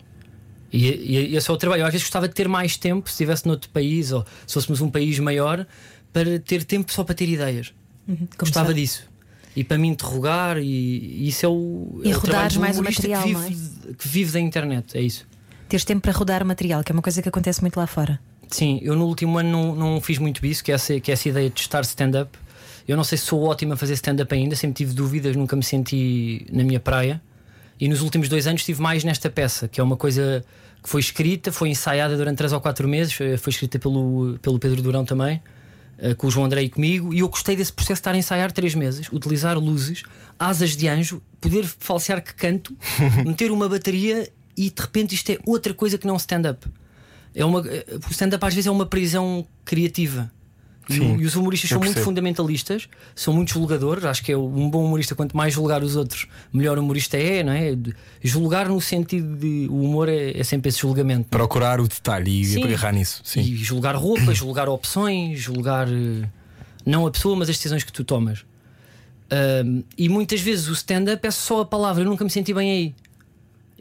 E, 0.72 0.86
e 0.86 1.36
esse 1.36 1.50
é 1.50 1.52
o 1.52 1.56
trabalho. 1.56 1.82
Eu 1.82 1.86
às 1.86 1.92
vezes 1.92 2.06
gostava 2.06 2.28
de 2.28 2.34
ter 2.34 2.46
mais 2.48 2.76
tempo, 2.76 3.08
se 3.08 3.14
estivesse 3.14 3.46
noutro 3.46 3.68
país 3.70 4.12
ou 4.12 4.24
se 4.46 4.54
fôssemos 4.54 4.80
um 4.80 4.88
país 4.88 5.18
maior, 5.18 5.66
para 6.12 6.38
ter 6.38 6.64
tempo 6.64 6.92
só 6.92 7.02
para 7.02 7.14
ter 7.14 7.28
ideias. 7.28 7.72
Gostava 8.38 8.68
sabe. 8.68 8.80
disso. 8.80 9.08
E 9.54 9.64
para 9.64 9.78
me 9.78 9.88
interrogar, 9.88 10.58
e, 10.58 10.64
e 10.64 11.28
isso 11.28 11.44
é 11.44 11.48
o. 11.48 12.00
E 12.04 12.12
é 12.12 12.16
o 12.16 12.20
trabalho 12.20 12.20
rodares 12.20 12.56
mais 12.56 12.78
o 12.78 12.82
material, 12.82 13.22
que 13.24 13.32
não 13.32 13.40
vive, 13.40 13.70
é? 13.88 13.94
que 13.94 14.08
vive 14.08 14.32
da 14.32 14.40
internet. 14.40 14.96
É 14.96 15.00
isso. 15.00 15.26
Teres 15.68 15.84
tempo 15.84 16.00
para 16.00 16.12
rodar 16.12 16.44
material, 16.44 16.84
que 16.84 16.92
é 16.92 16.94
uma 16.94 17.02
coisa 17.02 17.20
que 17.20 17.28
acontece 17.28 17.60
muito 17.60 17.76
lá 17.76 17.86
fora. 17.86 18.20
Sim, 18.48 18.80
eu 18.82 18.96
no 18.96 19.06
último 19.06 19.38
ano 19.38 19.50
não, 19.50 19.74
não 19.74 20.00
fiz 20.00 20.18
muito 20.18 20.44
isso, 20.44 20.62
que 20.62 20.72
é, 20.72 20.74
essa, 20.74 20.98
que 21.00 21.10
é 21.10 21.14
essa 21.14 21.28
ideia 21.28 21.50
de 21.50 21.60
estar 21.60 21.80
stand-up. 21.82 22.36
Eu 22.90 22.96
não 22.96 23.04
sei 23.04 23.16
se 23.16 23.26
sou 23.26 23.44
ótimo 23.44 23.74
a 23.74 23.76
fazer 23.76 23.92
stand-up 23.94 24.34
ainda, 24.34 24.56
sempre 24.56 24.78
tive 24.78 24.92
dúvidas, 24.92 25.36
nunca 25.36 25.54
me 25.54 25.62
senti 25.62 26.44
na 26.50 26.64
minha 26.64 26.80
praia. 26.80 27.22
E 27.78 27.86
nos 27.86 28.00
últimos 28.02 28.28
dois 28.28 28.48
anos 28.48 28.62
estive 28.62 28.82
mais 28.82 29.04
nesta 29.04 29.30
peça, 29.30 29.68
que 29.68 29.80
é 29.80 29.84
uma 29.84 29.96
coisa 29.96 30.44
que 30.82 30.88
foi 30.88 31.00
escrita, 31.00 31.52
foi 31.52 31.68
ensaiada 31.68 32.16
durante 32.16 32.38
três 32.38 32.52
ou 32.52 32.60
quatro 32.60 32.88
meses, 32.88 33.16
eh, 33.20 33.36
foi 33.36 33.52
escrita 33.52 33.78
pelo, 33.78 34.36
pelo 34.42 34.58
Pedro 34.58 34.82
Durão 34.82 35.04
também, 35.04 35.40
eh, 35.98 36.14
com 36.14 36.26
o 36.26 36.30
João 36.32 36.46
André 36.46 36.62
e 36.62 36.68
comigo, 36.68 37.14
e 37.14 37.20
eu 37.20 37.28
gostei 37.28 37.54
desse 37.54 37.72
processo 37.72 37.98
de 37.98 38.00
estar 38.00 38.10
a 38.10 38.18
ensaiar 38.18 38.50
três 38.50 38.74
meses, 38.74 39.06
utilizar 39.12 39.56
luzes, 39.56 40.02
asas 40.36 40.76
de 40.76 40.88
anjo, 40.88 41.22
poder 41.40 41.64
falsear 41.64 42.20
que 42.20 42.34
canto, 42.34 42.76
meter 43.24 43.52
uma 43.52 43.68
bateria 43.68 44.28
e 44.56 44.68
de 44.68 44.82
repente 44.82 45.14
isto 45.14 45.30
é 45.30 45.38
outra 45.46 45.72
coisa 45.72 45.96
que 45.96 46.08
não 46.08 46.16
stand-up. 46.16 46.66
É 47.36 47.44
uma, 47.44 47.60
eh, 47.68 47.86
o 48.04 48.10
stand-up 48.10 48.44
às 48.44 48.52
vezes 48.52 48.66
é 48.66 48.70
uma 48.72 48.84
prisão 48.84 49.46
criativa. 49.64 50.28
E, 50.90 50.94
Sim, 50.94 51.16
e 51.18 51.24
os 51.24 51.36
humoristas 51.36 51.70
são 51.70 51.78
muito 51.78 51.90
percebo. 51.90 52.04
fundamentalistas, 52.06 52.88
são 53.14 53.32
muito 53.32 53.52
julgadores. 53.52 54.04
Acho 54.04 54.24
que 54.24 54.32
é 54.32 54.36
um 54.36 54.68
bom 54.68 54.84
humorista, 54.84 55.14
quanto 55.14 55.36
mais 55.36 55.54
julgar 55.54 55.82
os 55.82 55.94
outros, 55.94 56.26
melhor 56.52 56.78
humorista 56.78 57.16
é, 57.16 57.42
não 57.42 57.52
é? 57.52 57.76
Julgar 58.22 58.68
no 58.68 58.80
sentido 58.80 59.36
de. 59.36 59.68
O 59.70 59.82
humor 59.82 60.08
é, 60.08 60.38
é 60.38 60.42
sempre 60.42 60.68
esse 60.68 60.80
julgamento. 60.80 61.26
é? 61.26 61.30
Procurar 61.30 61.80
o 61.80 61.86
detalhe 61.86 62.40
e 62.40 62.44
Sim. 62.44 62.64
agarrar 62.64 62.92
nisso. 62.92 63.22
Sim. 63.24 63.40
E 63.40 63.56
julgar 63.56 63.94
roupas, 63.94 64.36
julgar 64.38 64.68
opções, 64.68 65.38
julgar 65.38 65.88
eh, 65.88 66.28
não 66.84 67.06
a 67.06 67.10
pessoa, 67.10 67.36
mas 67.36 67.48
as 67.48 67.56
decisões 67.56 67.84
que 67.84 67.92
tu 67.92 68.02
tomas. 68.02 68.44
Ahm, 69.30 69.82
e 69.96 70.08
muitas 70.08 70.40
vezes 70.40 70.68
o 70.68 70.72
stand-up 70.72 71.24
é 71.24 71.30
só 71.30 71.60
a 71.60 71.64
palavra, 71.64 72.02
eu 72.02 72.06
nunca 72.08 72.24
me 72.24 72.30
senti 72.30 72.52
bem 72.52 72.70
aí. 72.70 72.94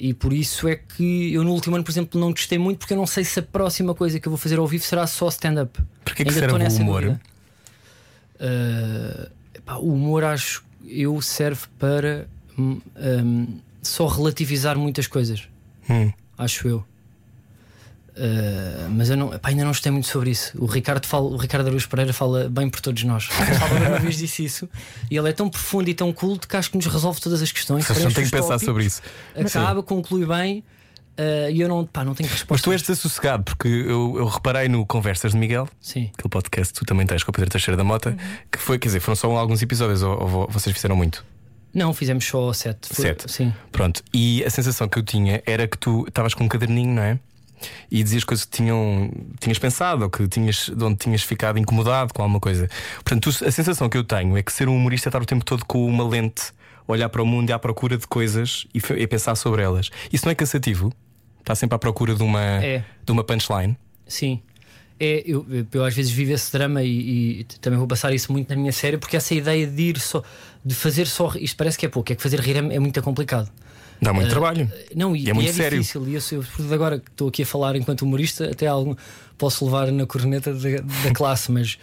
E 0.02 0.14
por 0.14 0.32
isso 0.32 0.66
é 0.66 0.78
que 0.78 1.34
eu 1.34 1.44
no 1.44 1.52
último 1.52 1.76
ano, 1.76 1.84
por 1.84 1.92
exemplo, 1.92 2.18
não 2.20 2.32
gostei 2.32 2.58
muito, 2.58 2.80
porque 2.80 2.94
eu 2.94 2.98
não 2.98 3.06
sei 3.06 3.26
se 3.26 3.38
a 3.42 3.44
próxima 3.44 3.94
coisa 3.94 4.18
que 4.18 4.26
eu 4.26 4.32
vou 4.32 4.38
fazer 4.38 4.58
ao 4.58 4.66
vivo 4.66 4.86
será 4.86 5.06
só 5.06 5.28
stand-up. 5.28 5.78
Porquê 6.06 6.24
que 6.24 6.32
serve 6.32 6.64
o 6.64 6.76
humor? 6.78 7.20
epá, 9.54 9.76
o 9.76 9.92
humor, 9.94 10.24
acho 10.24 10.64
eu, 10.88 11.22
serve 11.22 11.64
para 11.78 12.28
hum, 12.58 12.80
hum, 12.96 13.60
só 13.82 14.08
relativizar 14.08 14.78
muitas 14.78 15.06
coisas 15.06 15.50
Hum. 15.90 16.14
acho 16.38 16.68
eu. 16.68 16.86
Uh, 18.20 18.90
mas 18.90 19.10
eu 19.10 19.16
não, 19.16 19.32
ainda 19.42 19.62
não 19.64 19.70
gostei 19.70 19.90
muito 19.92 20.08
sobre 20.10 20.32
isso. 20.32 20.52
O 20.62 20.66
Ricardo, 20.66 21.06
fala, 21.06 21.26
o 21.26 21.38
Ricardo 21.38 21.68
Araújo 21.68 21.88
Pereira 21.88 22.12
fala 22.12 22.50
bem 22.50 22.70
por 22.70 22.82
todos 22.82 23.02
nós. 23.04 23.30
O 23.30 23.58
Salvador 23.60 23.88
uma 23.88 24.00
vez 24.00 24.18
disse 24.18 24.44
isso. 24.44 24.68
E 25.10 25.16
ele 25.16 25.30
é 25.30 25.32
tão 25.32 25.50
profundo 25.50 25.90
e 25.90 25.94
tão 25.94 26.12
culto 26.12 26.46
que 26.48 26.58
acho 26.58 26.70
que 26.70 26.76
nos 26.76 26.86
resolve 26.86 27.22
todas 27.22 27.42
as 27.42 27.50
questões. 27.52 27.88
Não 27.88 27.96
os 28.08 28.14
que 28.14 28.22
pensar 28.24 28.40
tópicos, 28.42 28.64
sobre 28.66 28.84
isso. 28.86 29.02
Acaba, 29.34 29.82
conclui 29.82 30.26
bem. 30.26 30.64
uh, 31.18 31.50
E 31.50 31.62
eu 31.62 31.70
não, 31.70 31.86
pá, 31.86 32.04
não 32.04 32.14
tenho 32.14 32.28
resposta. 32.30 32.54
Mas 32.54 32.62
tu 32.62 32.72
és 32.74 32.82
desassossegado, 32.82 33.44
porque 33.44 33.68
eu, 33.70 34.16
eu 34.18 34.26
reparei 34.28 34.68
no 34.68 34.86
Conversas 34.86 35.32
de 35.32 35.38
Miguel, 35.38 35.70
Sim. 35.80 36.10
aquele 36.14 36.30
podcast 36.30 36.74
que 36.74 36.80
tu 36.80 36.86
também 36.86 37.08
tens 37.08 37.24
com 37.24 37.32
o 37.32 37.34
Pedro 37.34 37.50
Teixeira 37.50 37.78
da 37.78 37.84
Mota, 37.86 38.10
Uhum. 38.10 38.18
que 38.52 38.58
foi, 38.60 38.78
quer 38.78 38.90
dizer, 38.90 39.00
foram 39.00 39.16
só 39.16 39.32
alguns 39.38 39.62
episódios, 39.62 40.02
ou, 40.04 40.22
ou 40.22 40.48
vocês 40.50 40.76
fizeram 40.76 40.96
muito? 40.98 41.24
Não, 41.74 41.94
fizemos 41.94 42.26
só 42.26 42.52
sete. 42.52 42.90
Foi- 42.94 43.06
Sete. 43.06 43.32
Sim. 43.32 43.54
Pronto, 43.72 44.04
e 44.14 44.44
a 44.44 44.50
sensação 44.50 44.90
que 44.90 44.98
eu 45.00 45.04
tinha 45.04 45.42
era 45.46 45.68
que 45.68 45.78
tu 45.78 46.04
estavas 46.08 46.34
com 46.34 46.44
um 46.44 46.48
caderninho, 46.48 46.94
não 46.96 47.04
é? 47.04 47.20
E 47.92 48.02
dizias 48.04 48.24
coisas 48.24 48.46
que 48.46 48.52
tinham, 48.58 49.12
tinhas 49.40 49.60
pensado 49.60 50.04
ou 50.04 50.10
que 50.10 50.28
tinhas, 50.28 50.70
de 50.76 50.84
onde 50.84 50.98
tinhas 50.98 51.22
ficado 51.24 51.58
incomodado 51.60 52.14
com 52.14 52.22
alguma 52.22 52.40
coisa. 52.40 52.68
Portanto, 53.04 53.32
tu- 53.32 53.46
a 53.46 53.52
sensação 53.52 53.90
que 53.90 53.98
eu 53.98 54.04
tenho 54.04 54.38
é 54.38 54.44
que 54.44 54.52
ser 54.54 54.70
um 54.70 54.76
humorista 54.76 55.08
é 55.08 55.10
estar 55.10 55.22
o 55.22 55.26
tempo 55.26 55.44
todo 55.46 55.66
com 55.66 55.86
uma 55.86 56.08
lente, 56.08 56.52
olhar 56.88 57.10
para 57.10 57.22
o 57.22 57.26
mundo 57.26 57.50
e 57.50 57.54
à 57.54 57.60
procura 57.60 57.98
de 57.98 58.08
coisas 58.08 58.66
e, 58.74 58.80
e 59.02 59.08
pensar 59.08 59.36
sobre 59.36 59.62
elas. 59.62 59.90
Isso 60.12 60.26
não 60.26 60.32
é 60.32 60.36
cansativo? 60.36 60.92
Está 61.40 61.56
sempre 61.56 61.76
à 61.76 61.80
procura 61.80 62.14
de 62.16 62.24
uma, 62.24 62.42
É. 62.64 62.84
de 63.06 63.12
uma 63.12 63.24
punchline? 63.24 63.78
Sim. 64.08 64.42
É, 65.00 65.24
eu, 65.26 65.46
eu 65.72 65.86
às 65.86 65.94
vezes 65.96 66.12
vivo 66.12 66.34
esse 66.34 66.52
drama 66.52 66.84
e, 66.84 67.40
e 67.40 67.44
também 67.62 67.80
vou 67.80 67.88
passar 67.88 68.14
isso 68.14 68.32
muito 68.34 68.50
na 68.50 68.56
minha 68.58 68.72
série, 68.74 68.98
porque 68.98 69.16
essa 69.16 69.34
ideia 69.34 69.66
de 69.66 69.82
ir 69.82 70.00
só, 70.00 70.22
de 70.64 70.76
fazer 70.76 71.08
só. 71.08 71.32
Isto 71.40 71.56
parece 71.56 71.78
que 71.78 71.86
é 71.86 71.90
pouco, 71.90 72.12
é 72.12 72.16
que 72.16 72.22
fazer 72.22 72.40
rir 72.42 72.58
é, 72.58 72.76
é 72.76 72.80
muito 72.80 73.02
complicado. 73.02 73.50
Dá 74.02 74.14
muito 74.14 74.30
trabalho. 74.30 74.72
Não, 74.96 75.16
e, 75.16 75.26
E 75.26 75.30
é 75.30 75.34
muito 75.34 75.50
e 75.50 75.54
sério. 75.54 75.80
difícil. 75.80 76.08
E 76.08 76.16
eu, 76.16 76.74
agora 76.74 77.00
que 77.00 77.10
estou 77.10 77.28
aqui 77.28 77.44
a 77.44 77.46
falar 77.46 77.76
enquanto 77.76 78.02
humorista, 78.04 78.50
até 78.50 78.68
algum 78.68 78.96
posso 79.38 79.66
levar 79.66 79.92
na 79.92 80.06
corneta 80.06 80.54
da, 80.54 80.70
da 81.04 81.14
classe, 81.14 81.52
mas 81.52 81.78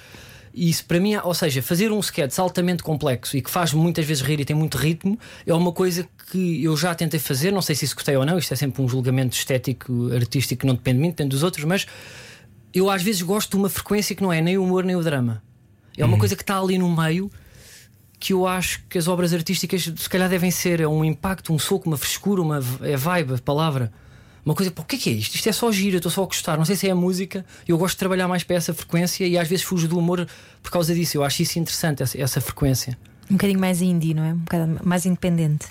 isso 0.54 0.86
para 0.86 0.98
mim, 0.98 1.14
ou 1.16 1.34
seja, 1.34 1.60
fazer 1.60 1.92
um 1.92 2.00
sketch 2.00 2.38
altamente 2.38 2.82
complexo 2.82 3.36
e 3.36 3.42
que 3.42 3.50
faz 3.50 3.74
muitas 3.74 4.06
vezes 4.06 4.22
rir 4.22 4.40
e 4.40 4.44
tem 4.44 4.56
muito 4.56 4.78
ritmo 4.78 5.18
é 5.46 5.52
uma 5.52 5.70
coisa 5.70 6.08
que 6.30 6.64
eu 6.64 6.74
já 6.76 6.94
tentei 6.94 7.20
fazer. 7.20 7.50
Não 7.52 7.60
sei 7.60 7.74
se 7.74 7.84
isso 7.84 7.94
gostei 7.94 8.16
ou 8.16 8.24
não, 8.24 8.38
isto 8.38 8.52
é 8.52 8.56
sempre 8.56 8.80
um 8.80 8.88
julgamento 8.88 9.36
estético, 9.36 10.10
artístico 10.14 10.60
que 10.62 10.66
não 10.66 10.74
depende 10.74 10.96
de 10.96 11.02
mim, 11.02 11.08
depende 11.10 11.30
dos 11.30 11.42
outros, 11.42 11.64
mas 11.64 11.86
eu 12.72 12.90
às 12.90 13.02
vezes 13.02 13.20
gosto 13.20 13.50
de 13.50 13.56
uma 13.56 13.68
frequência 13.68 14.16
que 14.16 14.22
não 14.22 14.32
é 14.32 14.40
nem 14.40 14.56
o 14.56 14.64
humor 14.64 14.84
nem 14.84 14.96
o 14.96 15.02
drama. 15.02 15.42
É 15.96 16.04
uma 16.04 16.18
coisa 16.18 16.36
que 16.36 16.42
está 16.42 16.58
ali 16.58 16.78
no 16.78 16.94
meio 16.94 17.30
que 18.18 18.32
eu 18.32 18.46
acho 18.46 18.82
que 18.88 18.98
as 18.98 19.08
obras 19.08 19.32
artísticas 19.32 19.82
se 19.82 20.08
calhar 20.08 20.28
devem 20.28 20.50
ser 20.50 20.86
um 20.86 21.04
impacto, 21.04 21.52
um 21.52 21.58
soco, 21.58 21.88
uma 21.88 21.96
frescura, 21.96 22.40
uma 22.40 22.60
é 22.82 22.96
vibe, 22.96 23.40
palavra. 23.40 23.92
Uma 24.44 24.54
coisa, 24.54 24.70
pô, 24.70 24.82
o 24.82 24.84
que 24.84 24.94
é 24.94 24.98
que 24.98 25.10
é 25.10 25.12
isto? 25.12 25.34
Isto 25.34 25.48
é 25.48 25.52
só 25.52 25.72
giro, 25.72 25.96
eu 25.96 25.98
estou 25.98 26.10
só 26.10 26.22
a 26.22 26.26
gostar. 26.26 26.56
Não 26.56 26.64
sei 26.64 26.76
se 26.76 26.86
é 26.86 26.92
a 26.92 26.94
música, 26.94 27.44
eu 27.66 27.76
gosto 27.76 27.94
de 27.94 27.98
trabalhar 27.98 28.28
mais 28.28 28.44
para 28.44 28.54
essa 28.54 28.72
frequência 28.72 29.26
e 29.26 29.36
às 29.36 29.48
vezes 29.48 29.64
fujo 29.64 29.88
do 29.88 29.98
humor 29.98 30.26
por 30.62 30.70
causa 30.70 30.94
disso. 30.94 31.16
Eu 31.16 31.24
acho 31.24 31.42
isso 31.42 31.58
interessante, 31.58 32.02
essa, 32.02 32.20
essa 32.20 32.40
frequência. 32.40 32.96
Um 33.28 33.34
bocadinho 33.34 33.58
mais 33.58 33.82
indie, 33.82 34.14
não 34.14 34.22
é? 34.22 34.32
Um 34.32 34.38
bocado 34.38 34.80
mais 34.84 35.04
independente. 35.04 35.66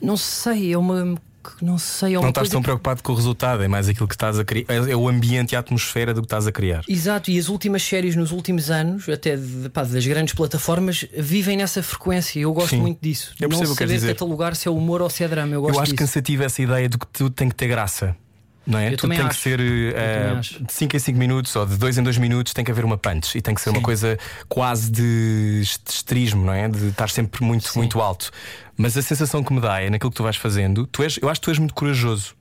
Não 0.00 0.16
sei, 0.16 0.72
é 0.72 0.78
uma. 0.78 1.18
Que 1.42 1.64
não 1.64 1.78
sei, 1.78 2.14
é 2.16 2.20
Não 2.20 2.28
estás 2.28 2.48
tão 2.48 2.60
que- 2.60 2.64
preocupado 2.64 3.02
com 3.02 3.12
o 3.12 3.14
resultado, 3.14 3.62
é 3.62 3.68
mais 3.68 3.88
aquilo 3.88 4.06
que 4.06 4.14
estás 4.14 4.38
a 4.38 4.44
criar. 4.44 4.66
É 4.68 4.94
o 4.96 5.08
ambiente 5.08 5.52
e 5.52 5.56
a 5.56 5.60
atmosfera 5.60 6.12
do 6.12 6.20
que 6.20 6.26
estás 6.26 6.46
a 6.46 6.52
criar. 6.52 6.82
Exato, 6.88 7.30
e 7.30 7.38
as 7.38 7.48
últimas 7.48 7.82
séries 7.82 8.14
nos 8.16 8.30
últimos 8.32 8.70
anos, 8.70 9.08
até 9.08 9.36
de- 9.36 9.68
pá, 9.70 9.82
das 9.82 10.06
grandes 10.06 10.34
plataformas, 10.34 11.04
vivem 11.16 11.56
nessa 11.56 11.82
frequência. 11.82 12.38
Eu 12.40 12.52
gosto 12.52 12.70
Sim. 12.70 12.80
muito 12.80 12.98
disso. 13.00 13.32
Eu 13.40 13.48
não 13.48 13.58
percebo 13.58 13.72
que 13.72 13.78
queres 13.78 13.90
saber 13.92 14.00
dizer. 14.00 14.12
catalogar 14.14 14.54
se 14.54 14.68
é 14.68 14.70
humor 14.70 15.02
ou 15.02 15.08
se 15.10 15.24
é 15.24 15.28
drama. 15.28 15.54
Eu 15.54 15.62
gosto 15.62 15.76
Eu 15.76 15.80
acho 15.82 15.92
disso. 15.92 16.04
cansativa 16.04 16.44
essa 16.44 16.60
ideia 16.62 16.88
de 16.88 16.98
que 16.98 17.06
tudo 17.06 17.30
tem 17.30 17.48
que 17.48 17.54
ter 17.54 17.68
graça. 17.68 18.14
Não 18.66 18.78
é? 18.78 18.92
Eu 18.92 18.96
tudo 18.96 19.10
tem 19.10 19.20
acho. 19.20 19.28
que 19.30 19.36
ser 19.36 19.60
acho. 20.38 20.62
de 20.64 20.72
5 20.72 20.96
em 20.96 20.98
5 20.98 21.18
minutos 21.18 21.56
ou 21.56 21.66
de 21.66 21.76
2 21.76 21.98
em 21.98 22.02
2 22.02 22.18
minutos 22.18 22.52
tem 22.52 22.64
que 22.64 22.70
haver 22.70 22.84
uma 22.84 22.98
punch 22.98 23.36
e 23.36 23.40
tem 23.42 23.54
que 23.54 23.60
ser 23.60 23.70
uma 23.70 23.78
Sim. 23.78 23.82
coisa 23.84 24.18
quase 24.48 24.90
de 24.90 25.60
estrismo, 25.62 26.44
não 26.44 26.52
é? 26.52 26.68
De 26.68 26.88
estar 26.88 27.08
sempre 27.08 27.42
muito, 27.42 27.68
Sim. 27.68 27.78
muito 27.80 28.00
alto. 28.00 28.30
Mas 28.76 28.96
a 28.96 29.02
sensação 29.02 29.42
que 29.42 29.52
me 29.52 29.60
dá 29.60 29.80
é 29.80 29.90
naquilo 29.90 30.10
que 30.10 30.16
tu 30.16 30.22
vais 30.22 30.36
fazendo, 30.36 30.86
tu 30.86 31.02
és, 31.02 31.18
eu 31.20 31.28
acho 31.28 31.40
que 31.40 31.44
tu 31.46 31.50
és 31.50 31.58
muito 31.58 31.74
corajoso. 31.74 32.34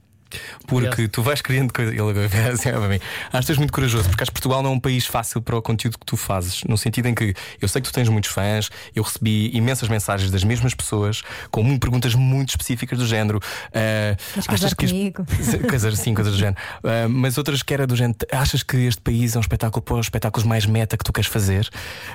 Porque 0.67 1.07
tu 1.07 1.21
vais 1.21 1.41
criando 1.41 1.73
coisas. 1.73 1.93
Ele 1.93 2.01
agora 2.01 2.53
assim, 2.53 2.69
mim. 2.89 2.99
Acho 3.33 3.45
que 3.47 3.51
és 3.51 3.57
muito 3.57 3.73
corajoso, 3.73 4.07
porque 4.09 4.23
acho 4.23 4.31
que 4.31 4.35
Portugal 4.35 4.61
não 4.63 4.71
é 4.71 4.73
um 4.73 4.79
país 4.79 5.05
fácil 5.05 5.41
para 5.41 5.55
o 5.57 5.61
conteúdo 5.61 5.97
que 5.99 6.05
tu 6.05 6.15
fazes. 6.17 6.63
No 6.63 6.77
sentido 6.77 7.07
em 7.07 7.13
que 7.15 7.33
eu 7.61 7.67
sei 7.67 7.81
que 7.81 7.89
tu 7.89 7.93
tens 7.93 8.07
muitos 8.09 8.29
fãs, 8.31 8.69
eu 8.95 9.03
recebi 9.03 9.49
imensas 9.55 9.89
mensagens 9.89 10.31
das 10.31 10.43
mesmas 10.43 10.73
pessoas 10.73 11.21
com 11.51 11.63
muito- 11.63 11.79
perguntas 11.81 12.13
muito 12.15 12.49
específicas 12.49 12.97
do 12.99 13.05
género. 13.07 13.39
ah, 13.73 14.15
Queres 14.33 14.47
casar 14.47 14.75
que 14.75 14.87
comigo? 14.87 15.25
coisas 15.69 15.93
assim, 15.99 16.13
coisas 16.13 16.33
do 16.33 16.39
género. 16.39 16.57
Ah, 16.83 17.07
mas 17.09 17.37
outras 17.37 17.63
que 17.63 17.73
era 17.73 17.85
do 17.87 17.95
género. 17.95 18.17
Achas 18.31 18.63
que 18.63 18.77
este 18.77 19.01
país 19.01 19.35
é 19.35 19.37
um 19.37 19.41
espetáculo 19.41 19.81
para 19.81 19.95
os 19.95 20.05
espetáculos 20.05 20.45
mais 20.47 20.65
meta 20.65 20.97
que 20.97 21.03
tu 21.03 21.11
queres 21.13 21.29
fazer? 21.29 21.67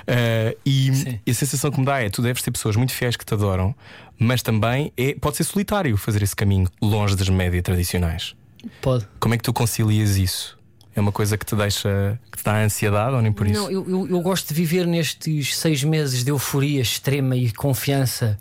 Ah, 0.07 0.55
e, 0.65 0.93
Sim. 0.95 1.19
e 1.25 1.31
a 1.31 1.33
sensação 1.33 1.71
que 1.71 1.79
me 1.79 1.85
dá 1.85 2.01
é 2.01 2.09
tu 2.09 2.21
deves 2.21 2.41
ter 2.41 2.51
pessoas 2.51 2.75
muito 2.75 2.93
fiéis 2.93 3.15
que 3.15 3.25
te 3.25 3.33
adoram, 3.33 3.75
mas 4.19 4.41
também 4.41 4.91
é, 4.97 5.13
pode 5.15 5.37
ser 5.37 5.43
solitário 5.43 5.95
fazer 5.97 6.21
esse 6.23 6.35
caminho 6.35 6.67
longe 6.81 7.15
das 7.15 7.29
médias 7.29 7.63
tradicionais. 7.63 8.35
Pode. 8.81 9.07
Como 9.19 9.33
é 9.33 9.37
que 9.37 9.43
tu 9.43 9.53
concilias 9.53 10.17
isso? 10.17 10.57
É 10.95 11.01
uma 11.01 11.11
coisa 11.11 11.37
que 11.37 11.45
te 11.45 11.55
deixa. 11.55 12.19
que 12.31 12.37
te 12.37 12.43
dá 12.43 12.57
ansiedade 12.63 13.13
ou 13.15 13.21
nem 13.21 13.31
por 13.31 13.45
isso? 13.45 13.59
Não, 13.61 13.69
eu, 13.69 13.87
eu, 13.87 14.07
eu 14.07 14.21
gosto 14.21 14.47
de 14.47 14.53
viver 14.53 14.87
nestes 14.87 15.57
seis 15.57 15.83
meses 15.83 16.23
de 16.23 16.31
euforia 16.31 16.81
extrema 16.81 17.35
e 17.35 17.51
confiança 17.51 18.39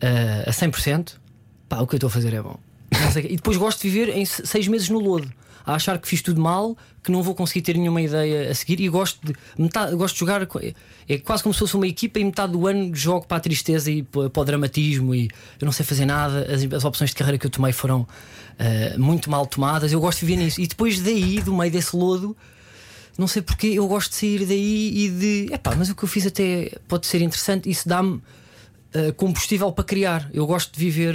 ah, 0.00 0.48
a 0.48 0.50
100%. 0.50 1.16
Pá, 1.68 1.78
o 1.80 1.86
que 1.86 1.94
eu 1.94 1.98
estou 1.98 2.08
a 2.08 2.10
fazer 2.10 2.32
é 2.34 2.42
bom. 2.42 2.58
E 3.28 3.36
depois 3.36 3.56
gosto 3.58 3.82
de 3.82 3.90
viver 3.90 4.08
em 4.16 4.24
se- 4.24 4.46
seis 4.46 4.66
meses 4.68 4.88
no 4.88 4.98
lodo, 4.98 5.30
a 5.66 5.74
achar 5.74 5.98
que 5.98 6.08
fiz 6.08 6.22
tudo 6.22 6.40
mal, 6.40 6.76
que 7.02 7.10
não 7.10 7.22
vou 7.22 7.34
conseguir 7.34 7.62
ter 7.62 7.76
nenhuma 7.76 8.00
ideia 8.00 8.50
a 8.50 8.54
seguir. 8.54 8.80
E 8.80 8.88
gosto 8.88 9.18
de, 9.26 9.34
metade, 9.58 9.94
gosto 9.96 10.14
de 10.14 10.20
jogar. 10.20 10.46
É 11.08 11.18
quase 11.18 11.42
como 11.42 11.52
se 11.52 11.58
fosse 11.58 11.74
uma 11.74 11.86
equipa 11.86 12.18
e 12.18 12.24
metade 12.24 12.52
do 12.52 12.66
ano 12.66 12.94
jogo 12.94 13.26
para 13.26 13.38
a 13.38 13.40
tristeza 13.40 13.90
e 13.90 14.02
para, 14.02 14.28
o 14.34 14.44
dramatismo. 14.44 15.14
E 15.14 15.28
eu 15.60 15.64
não 15.64 15.72
sei 15.72 15.84
fazer 15.84 16.06
nada. 16.06 16.46
As, 16.52 16.62
as 16.72 16.84
opções 16.84 17.10
de 17.10 17.16
carreira 17.16 17.38
que 17.38 17.46
eu 17.46 17.50
tomei 17.50 17.72
foram 17.72 18.06
ah, 18.58 18.96
muito 18.98 19.30
mal 19.30 19.46
tomadas. 19.46 19.92
Eu 19.92 20.00
gosto 20.00 20.20
de 20.20 20.26
viver 20.26 20.44
nisso. 20.44 20.60
E 20.60 20.66
depois 20.66 21.00
daí, 21.00 21.40
do 21.40 21.52
meio 21.52 21.72
desse 21.72 21.96
lodo. 21.96 22.36
Não 23.18 23.26
sei 23.26 23.42
porque 23.42 23.66
eu 23.66 23.86
gosto 23.86 24.10
de 24.10 24.16
sair 24.16 24.46
daí 24.46 25.04
e 25.04 25.08
de. 25.10 25.54
Epá, 25.54 25.74
mas 25.76 25.90
o 25.90 25.94
que 25.94 26.02
eu 26.02 26.08
fiz 26.08 26.26
até 26.26 26.72
pode 26.88 27.06
ser 27.06 27.20
interessante. 27.20 27.68
Isso 27.68 27.88
dá-me 27.88 28.22
uh, 28.94 29.12
combustível 29.14 29.70
para 29.72 29.84
criar. 29.84 30.28
Eu 30.32 30.46
gosto 30.46 30.72
de 30.72 30.78
viver 30.84 31.14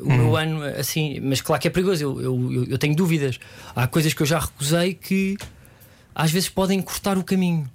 o 0.00 0.06
meu 0.12 0.36
ano 0.36 0.62
assim, 0.62 1.20
mas 1.20 1.40
claro 1.40 1.60
que 1.62 1.68
é 1.68 1.70
perigoso. 1.70 2.02
Eu, 2.02 2.20
eu, 2.20 2.64
eu- 2.70 2.78
tenho 2.78 2.94
dúvidas. 2.94 3.38
Há 3.74 3.86
coisas 3.86 4.12
que 4.14 4.22
eu 4.22 4.26
já 4.26 4.38
recusei 4.38 4.94
que 4.94 5.36
às 6.14 6.30
vezes 6.30 6.48
podem 6.48 6.80
cortar 6.82 7.16
o 7.18 7.24
caminho, 7.24 7.68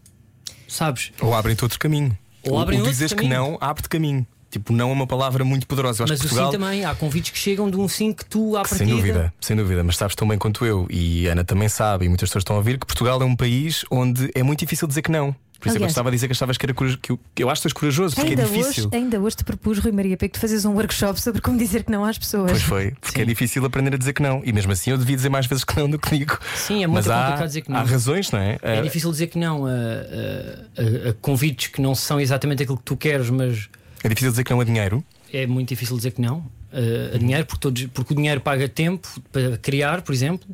sabes? 0.67 1.11
Ou 1.21 1.33
abrem-te 1.33 1.63
outro 1.63 1.79
caminho. 1.79 2.17
Ou 2.45 2.59
abrem 2.59 2.79
o 2.79 2.81
outro 2.81 2.93
dizes 2.97 3.13
que 3.13 3.25
não, 3.27 3.57
abre-te 3.61 3.87
caminho. 3.89 4.25
Tipo, 4.51 4.71
não 4.71 4.89
é 4.91 4.93
uma 4.93 5.07
palavra 5.07 5.43
muito 5.43 5.65
poderosa. 5.65 6.03
Eu 6.03 6.07
Mas 6.07 6.19
que 6.19 6.27
o 6.27 6.29
Portugal. 6.29 6.51
sim 6.51 6.59
também. 6.59 6.85
Há 6.85 6.93
convites 6.93 7.31
que 7.31 7.37
chegam 7.39 7.71
de 7.71 7.77
um 7.77 7.87
sim 7.87 8.13
que 8.13 8.23
tu, 8.23 8.55
à 8.55 8.61
Que, 8.61 8.69
partida. 8.69 8.85
Sem 8.89 8.95
dúvida, 8.97 9.33
sem 9.41 9.55
dúvida, 9.57 9.83
mas 9.83 9.97
sabes 9.97 10.15
tão 10.15 10.27
bem 10.27 10.37
quanto 10.37 10.63
eu 10.63 10.85
e 10.91 11.27
a 11.27 11.31
Ana 11.31 11.43
também 11.43 11.67
sabe, 11.67 12.05
e 12.05 12.07
muitas 12.09 12.29
pessoas 12.29 12.41
estão 12.43 12.55
a 12.55 12.59
ouvir 12.59 12.77
que 12.77 12.85
Portugal 12.85 13.19
é 13.19 13.25
um 13.25 13.35
país 13.35 13.83
onde 13.89 14.29
é 14.35 14.43
muito 14.43 14.59
difícil 14.59 14.87
dizer 14.87 15.01
que 15.01 15.09
não. 15.11 15.35
Por 15.63 15.69
isso 15.69 15.77
é 15.77 15.79
que 15.79 15.83
eu 15.83 15.85
Aliás- 15.85 15.91
estava 15.93 16.09
a 16.09 16.11
dizer 16.11 16.27
que 16.27 16.33
achavas 16.33 16.57
que 16.57 16.65
era 16.65 16.73
corajoso, 16.73 16.99
que 17.01 17.11
eu, 17.13 17.19
que 17.33 17.41
eu 17.43 17.49
acho 17.49 17.61
que 17.61 17.67
és 17.69 17.73
corajoso, 17.73 18.15
porque 18.17 18.33
é 18.33 18.43
hoje, 18.43 18.51
difícil. 18.53 18.89
ainda 18.93 19.17
hoje 19.19 19.37
te 19.37 19.43
propus, 19.45 19.79
Rui 19.79 19.93
Maria 19.93 20.17
Peco, 20.17 20.33
tu 20.33 20.39
fazes 20.41 20.65
um 20.65 20.73
workshop 20.73 21.21
sobre 21.21 21.41
como 21.41 21.57
dizer 21.57 21.83
que 21.85 21.91
não 21.91 22.03
às 22.03 22.17
pessoas. 22.17 22.51
Pois 22.51 22.61
foi, 22.63 22.91
porque 22.99 23.21
é 23.21 23.25
difícil 23.25 23.63
aprender 23.65 23.93
a 23.95 23.97
dizer 23.97 24.11
que 24.11 24.21
não. 24.21 24.41
E 24.43 24.51
mesmo 24.51 24.73
assim 24.73 24.91
eu 24.91 24.97
devia 24.97 25.15
dizer 25.15 25.29
mais 25.29 25.45
vezes 25.45 25.63
que 25.63 25.75
não 25.79 25.89
do 25.89 25.97
que 25.97 26.17
digo. 26.17 26.37
Sim, 26.55 26.83
é 26.83 26.87
muito 26.87 27.05
mas 27.05 27.09
há, 27.09 27.23
complicado 27.23 27.47
dizer 27.47 27.61
que 27.61 27.71
não. 27.71 27.77
Há 27.77 27.83
razões, 27.83 28.29
não 28.31 28.39
é? 28.39 28.57
É 28.61 28.79
Ah, 28.79 28.81
difícil 28.81 29.09
dizer 29.11 29.27
que 29.27 29.39
não 29.39 29.65
a, 29.65 29.69
a- 29.69 31.07
a- 31.07 31.09
a 31.11 31.13
convites 31.21 31.67
que 31.67 31.81
não 31.81 31.95
são 31.95 32.19
exatamente 32.19 32.63
aquilo 32.63 32.77
que 32.77 32.83
tu 32.83 32.97
queres, 32.97 33.29
mas 33.29 33.69
é 34.03 34.09
difícil 34.09 34.31
dizer 34.31 34.43
que 34.43 34.51
não 34.51 34.59
a 34.59 34.63
dinheiro. 34.65 35.03
é 35.31 35.47
muito 35.47 35.69
difícil 35.69 35.95
dizer 35.95 36.11
que 36.11 36.21
não 36.21 36.39
uh, 36.39 37.15
a 37.15 37.17
dinheiro, 37.17 37.45
porque, 37.45 37.59
todos, 37.61 37.85
porque 37.93 38.13
o 38.13 38.15
dinheiro 38.15 38.41
paga 38.41 38.67
tempo 38.67 39.07
para 39.31 39.57
criar, 39.57 40.01
por 40.01 40.13
exemplo. 40.13 40.47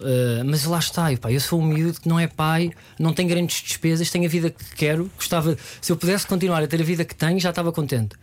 Uh, 0.00 0.42
mas 0.46 0.64
lá 0.64 0.78
está, 0.78 1.12
eu, 1.12 1.18
pá, 1.18 1.30
eu 1.30 1.38
sou 1.38 1.60
um 1.60 1.64
miúdo 1.64 2.00
que 2.00 2.08
não 2.08 2.18
é 2.18 2.26
pai, 2.26 2.72
não 2.98 3.12
tenho 3.12 3.28
grandes 3.28 3.60
despesas, 3.60 4.10
tenho 4.10 4.24
a 4.24 4.28
vida 4.28 4.48
que 4.48 4.74
quero. 4.74 5.10
Gostava, 5.14 5.56
se 5.80 5.92
eu 5.92 5.96
pudesse 5.96 6.26
continuar 6.26 6.62
a 6.62 6.66
ter 6.66 6.80
a 6.80 6.84
vida 6.84 7.04
que 7.04 7.14
tenho, 7.14 7.38
já 7.38 7.50
estava 7.50 7.70
contente. 7.70 8.16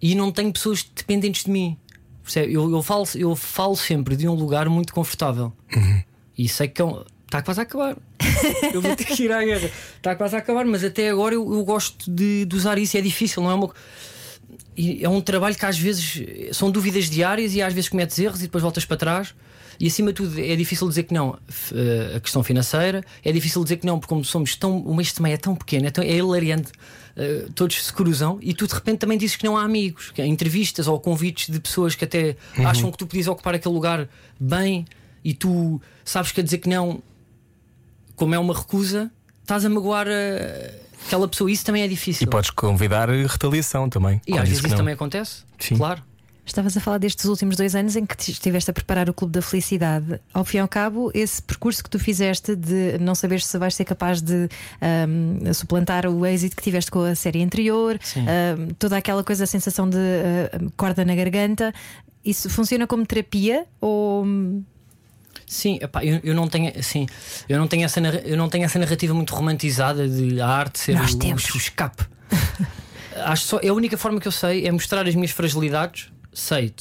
E 0.00 0.14
não 0.14 0.30
tenho 0.30 0.52
pessoas 0.52 0.84
dependentes 0.84 1.44
de 1.44 1.50
mim. 1.50 1.76
Percebe? 2.22 2.52
Eu, 2.52 2.70
eu, 2.70 2.82
falo, 2.82 3.04
eu 3.16 3.34
falo 3.34 3.74
sempre 3.74 4.14
de 4.14 4.28
um 4.28 4.34
lugar 4.34 4.68
muito 4.68 4.92
confortável 4.92 5.52
e 6.36 6.48
sei 6.48 6.68
que 6.68 6.80
é 6.80 6.84
está 7.28 7.42
quase 7.42 7.60
a 7.60 7.62
acabar. 7.62 7.96
eu 8.72 8.80
vou 8.80 8.96
ter 8.96 9.04
que 9.04 9.24
ir 9.24 9.32
à 9.32 9.44
guerra. 9.44 9.70
Está 9.96 10.16
quase 10.16 10.34
a 10.34 10.38
acabar, 10.38 10.64
mas 10.64 10.82
até 10.82 11.10
agora 11.10 11.34
eu, 11.34 11.52
eu 11.52 11.64
gosto 11.64 12.10
de, 12.10 12.44
de 12.44 12.56
usar 12.56 12.78
isso. 12.78 12.96
É 12.96 13.00
difícil, 13.00 13.42
não 13.42 13.50
é 13.50 13.54
uma. 13.54 13.70
É 15.00 15.08
um 15.08 15.20
trabalho 15.20 15.54
que 15.54 15.66
às 15.66 15.78
vezes 15.78 16.56
são 16.56 16.70
dúvidas 16.70 17.10
diárias 17.10 17.54
e 17.54 17.60
às 17.60 17.72
vezes 17.72 17.90
cometes 17.90 18.18
erros 18.18 18.40
e 18.40 18.44
depois 18.44 18.62
voltas 18.62 18.84
para 18.84 18.96
trás. 18.96 19.34
E 19.80 19.86
acima 19.86 20.08
de 20.12 20.14
tudo 20.16 20.40
é 20.40 20.56
difícil 20.56 20.88
dizer 20.88 21.04
que 21.04 21.14
não. 21.14 21.38
Eh, 21.72 22.16
A 22.16 22.20
questão 22.20 22.42
financeira 22.42 23.04
é 23.24 23.30
difícil 23.32 23.62
dizer 23.62 23.76
que 23.76 23.86
não, 23.86 23.98
porque 24.00 24.08
como 24.12 24.24
somos 24.24 24.56
tão. 24.56 24.78
O 24.78 24.94
mês 24.94 25.12
de 25.12 25.22
meio 25.22 25.34
é 25.34 25.36
tão 25.36 25.54
pequeno, 25.54 25.86
é, 25.86 25.90
tão, 25.90 26.02
é 26.02 26.16
hilariante. 26.16 26.72
eh, 27.16 27.46
todos 27.54 27.84
se 27.84 27.92
cruzam 27.92 28.38
e 28.40 28.52
tu 28.54 28.66
de 28.66 28.74
repente 28.74 28.98
também 28.98 29.16
dizes 29.18 29.36
que 29.36 29.44
não 29.44 29.56
há 29.56 29.62
amigos, 29.64 30.10
que 30.10 30.20
há 30.22 30.26
entrevistas 30.26 30.86
ou 30.88 30.98
convites 31.00 31.48
de 31.52 31.58
pessoas 31.60 31.94
que 31.94 32.04
até 32.04 32.36
acham 32.64 32.90
que 32.92 32.98
tu 32.98 33.06
podias 33.06 33.26
ocupar 33.28 33.54
aquele 33.54 33.74
lugar 33.74 34.08
bem 34.38 34.84
e 35.24 35.34
tu 35.34 35.80
sabes 36.04 36.30
que 36.32 36.40
a 36.40 36.44
dizer 36.44 36.58
que 36.58 36.68
não, 36.68 37.02
como 38.16 38.34
é 38.34 38.38
uma 38.38 38.54
recusa, 38.56 39.10
estás 39.42 39.64
a 39.64 39.68
magoar 39.68 40.06
eh, 40.08 40.74
aquela 41.06 41.26
pessoa. 41.28 41.50
Isso 41.50 41.64
também 41.64 41.82
é 41.82 41.88
difícil. 41.88 42.24
E 42.26 42.30
podes 42.30 42.50
convidar 42.50 43.08
retaliação 43.08 43.88
também. 43.88 44.20
E 44.26 44.32
às 44.38 44.48
vezes 44.48 44.64
isso 44.64 44.76
também 44.76 44.94
acontece. 44.94 45.42
Sim. 45.58 45.76
Claro. 45.76 46.02
Estavas 46.48 46.74
a 46.78 46.80
falar 46.80 46.96
destes 46.96 47.26
últimos 47.26 47.56
dois 47.56 47.74
anos 47.74 47.94
em 47.94 48.06
que 48.06 48.16
te 48.16 48.30
estiveste 48.30 48.70
a 48.70 48.72
preparar 48.72 49.10
o 49.10 49.12
Clube 49.12 49.34
da 49.34 49.42
Felicidade. 49.42 50.18
Ao 50.32 50.42
fim 50.46 50.56
e 50.56 50.60
ao 50.60 50.66
cabo, 50.66 51.10
esse 51.12 51.42
percurso 51.42 51.84
que 51.84 51.90
tu 51.90 51.98
fizeste 51.98 52.56
de 52.56 52.96
não 52.98 53.14
saber 53.14 53.42
se 53.42 53.58
vais 53.58 53.74
ser 53.74 53.84
capaz 53.84 54.22
de 54.22 54.48
ahm, 54.80 55.52
suplantar 55.52 56.06
o 56.06 56.24
êxito 56.24 56.56
que 56.56 56.62
tiveste 56.62 56.90
com 56.90 57.02
a 57.02 57.14
série 57.14 57.42
anterior, 57.42 58.00
ahm, 58.16 58.70
toda 58.78 58.96
aquela 58.96 59.22
coisa, 59.22 59.44
a 59.44 59.46
sensação 59.46 59.88
de 59.88 59.98
ah, 59.98 60.58
corda 60.74 61.04
na 61.04 61.14
garganta, 61.14 61.72
isso 62.24 62.48
funciona 62.48 62.86
como 62.86 63.04
terapia 63.04 63.66
ou. 63.78 64.24
Sim, 65.46 65.78
epá, 65.82 66.02
eu, 66.02 66.18
eu 66.24 66.34
não 66.34 66.48
tenho 66.48 66.72
assim, 66.78 67.06
eu 67.46 67.58
não 67.58 67.68
tenho 67.68 67.84
essa 67.84 68.00
eu 68.00 68.38
não 68.38 68.48
tenho 68.48 68.64
essa 68.64 68.78
narrativa 68.78 69.12
muito 69.12 69.34
romantizada 69.34 70.08
de 70.08 70.40
a 70.40 70.48
arte 70.48 70.78
ser 70.78 70.94
Nós 70.94 71.12
o, 71.12 71.18
temos. 71.18 71.44
o 71.54 71.58
escape. 71.58 72.04
Acho 73.24 73.44
só, 73.44 73.60
é 73.62 73.68
a 73.68 73.74
única 73.74 73.98
forma 73.98 74.18
que 74.18 74.28
eu 74.28 74.32
sei 74.32 74.66
é 74.66 74.72
mostrar 74.72 75.06
as 75.06 75.14
minhas 75.14 75.30
fragilidades. 75.30 76.10
Sei, 76.32 76.72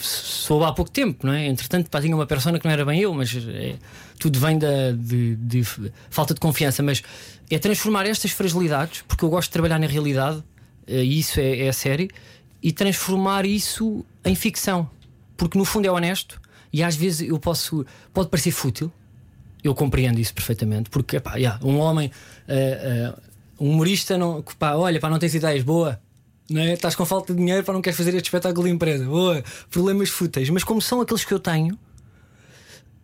soube 0.00 0.64
há 0.64 0.72
pouco 0.72 0.90
tempo, 0.90 1.26
não 1.26 1.32
é? 1.32 1.46
Entretanto, 1.46 1.90
pá, 1.90 2.00
tinha 2.00 2.14
uma 2.14 2.26
persona 2.26 2.58
que 2.58 2.64
não 2.64 2.72
era 2.72 2.84
bem 2.84 3.00
eu, 3.00 3.12
mas 3.12 3.34
é, 3.34 3.76
tudo 4.18 4.38
vem 4.38 4.58
da, 4.58 4.92
de, 4.92 5.34
de 5.36 5.64
falta 6.10 6.34
de 6.34 6.40
confiança. 6.40 6.82
Mas 6.82 7.02
é 7.50 7.58
transformar 7.58 8.06
estas 8.06 8.30
fragilidades, 8.30 9.02
porque 9.08 9.24
eu 9.24 9.28
gosto 9.28 9.48
de 9.48 9.52
trabalhar 9.52 9.78
na 9.78 9.86
realidade, 9.86 10.42
eh, 10.86 11.02
e 11.02 11.18
isso 11.18 11.40
é, 11.40 11.66
é 11.66 11.68
a 11.68 11.72
série, 11.72 12.10
e 12.62 12.72
transformar 12.72 13.44
isso 13.44 14.04
em 14.24 14.34
ficção, 14.34 14.88
porque 15.36 15.58
no 15.58 15.64
fundo 15.64 15.86
é 15.86 15.90
honesto 15.90 16.40
e 16.72 16.82
às 16.82 16.96
vezes 16.96 17.28
eu 17.28 17.38
posso, 17.38 17.84
pode 18.14 18.30
parecer 18.30 18.52
fútil, 18.52 18.90
eu 19.62 19.74
compreendo 19.74 20.18
isso 20.18 20.32
perfeitamente, 20.32 20.88
porque 20.88 21.16
epá, 21.16 21.36
yeah, 21.36 21.58
um 21.64 21.78
homem, 21.78 22.10
eh, 22.48 23.12
eh, 23.14 23.20
um 23.60 23.70
humorista, 23.70 24.16
não, 24.16 24.42
pá, 24.58 24.74
olha, 24.74 24.98
pá, 24.98 25.10
não 25.10 25.18
tens 25.18 25.34
ideias, 25.34 25.62
boa. 25.62 26.00
Não 26.52 26.60
é? 26.62 26.74
Estás 26.74 26.94
com 26.94 27.04
falta 27.04 27.32
de 27.32 27.38
dinheiro 27.38 27.64
para 27.64 27.74
não 27.74 27.82
queres 27.82 27.96
fazer 27.96 28.14
este 28.14 28.26
espetáculo 28.26 28.66
de 28.66 28.72
empresa, 28.72 29.04
boa, 29.04 29.42
problemas 29.70 30.10
fúteis, 30.10 30.50
mas 30.50 30.62
como 30.62 30.80
são 30.80 31.00
aqueles 31.00 31.24
que 31.24 31.32
eu 31.32 31.40
tenho, 31.40 31.78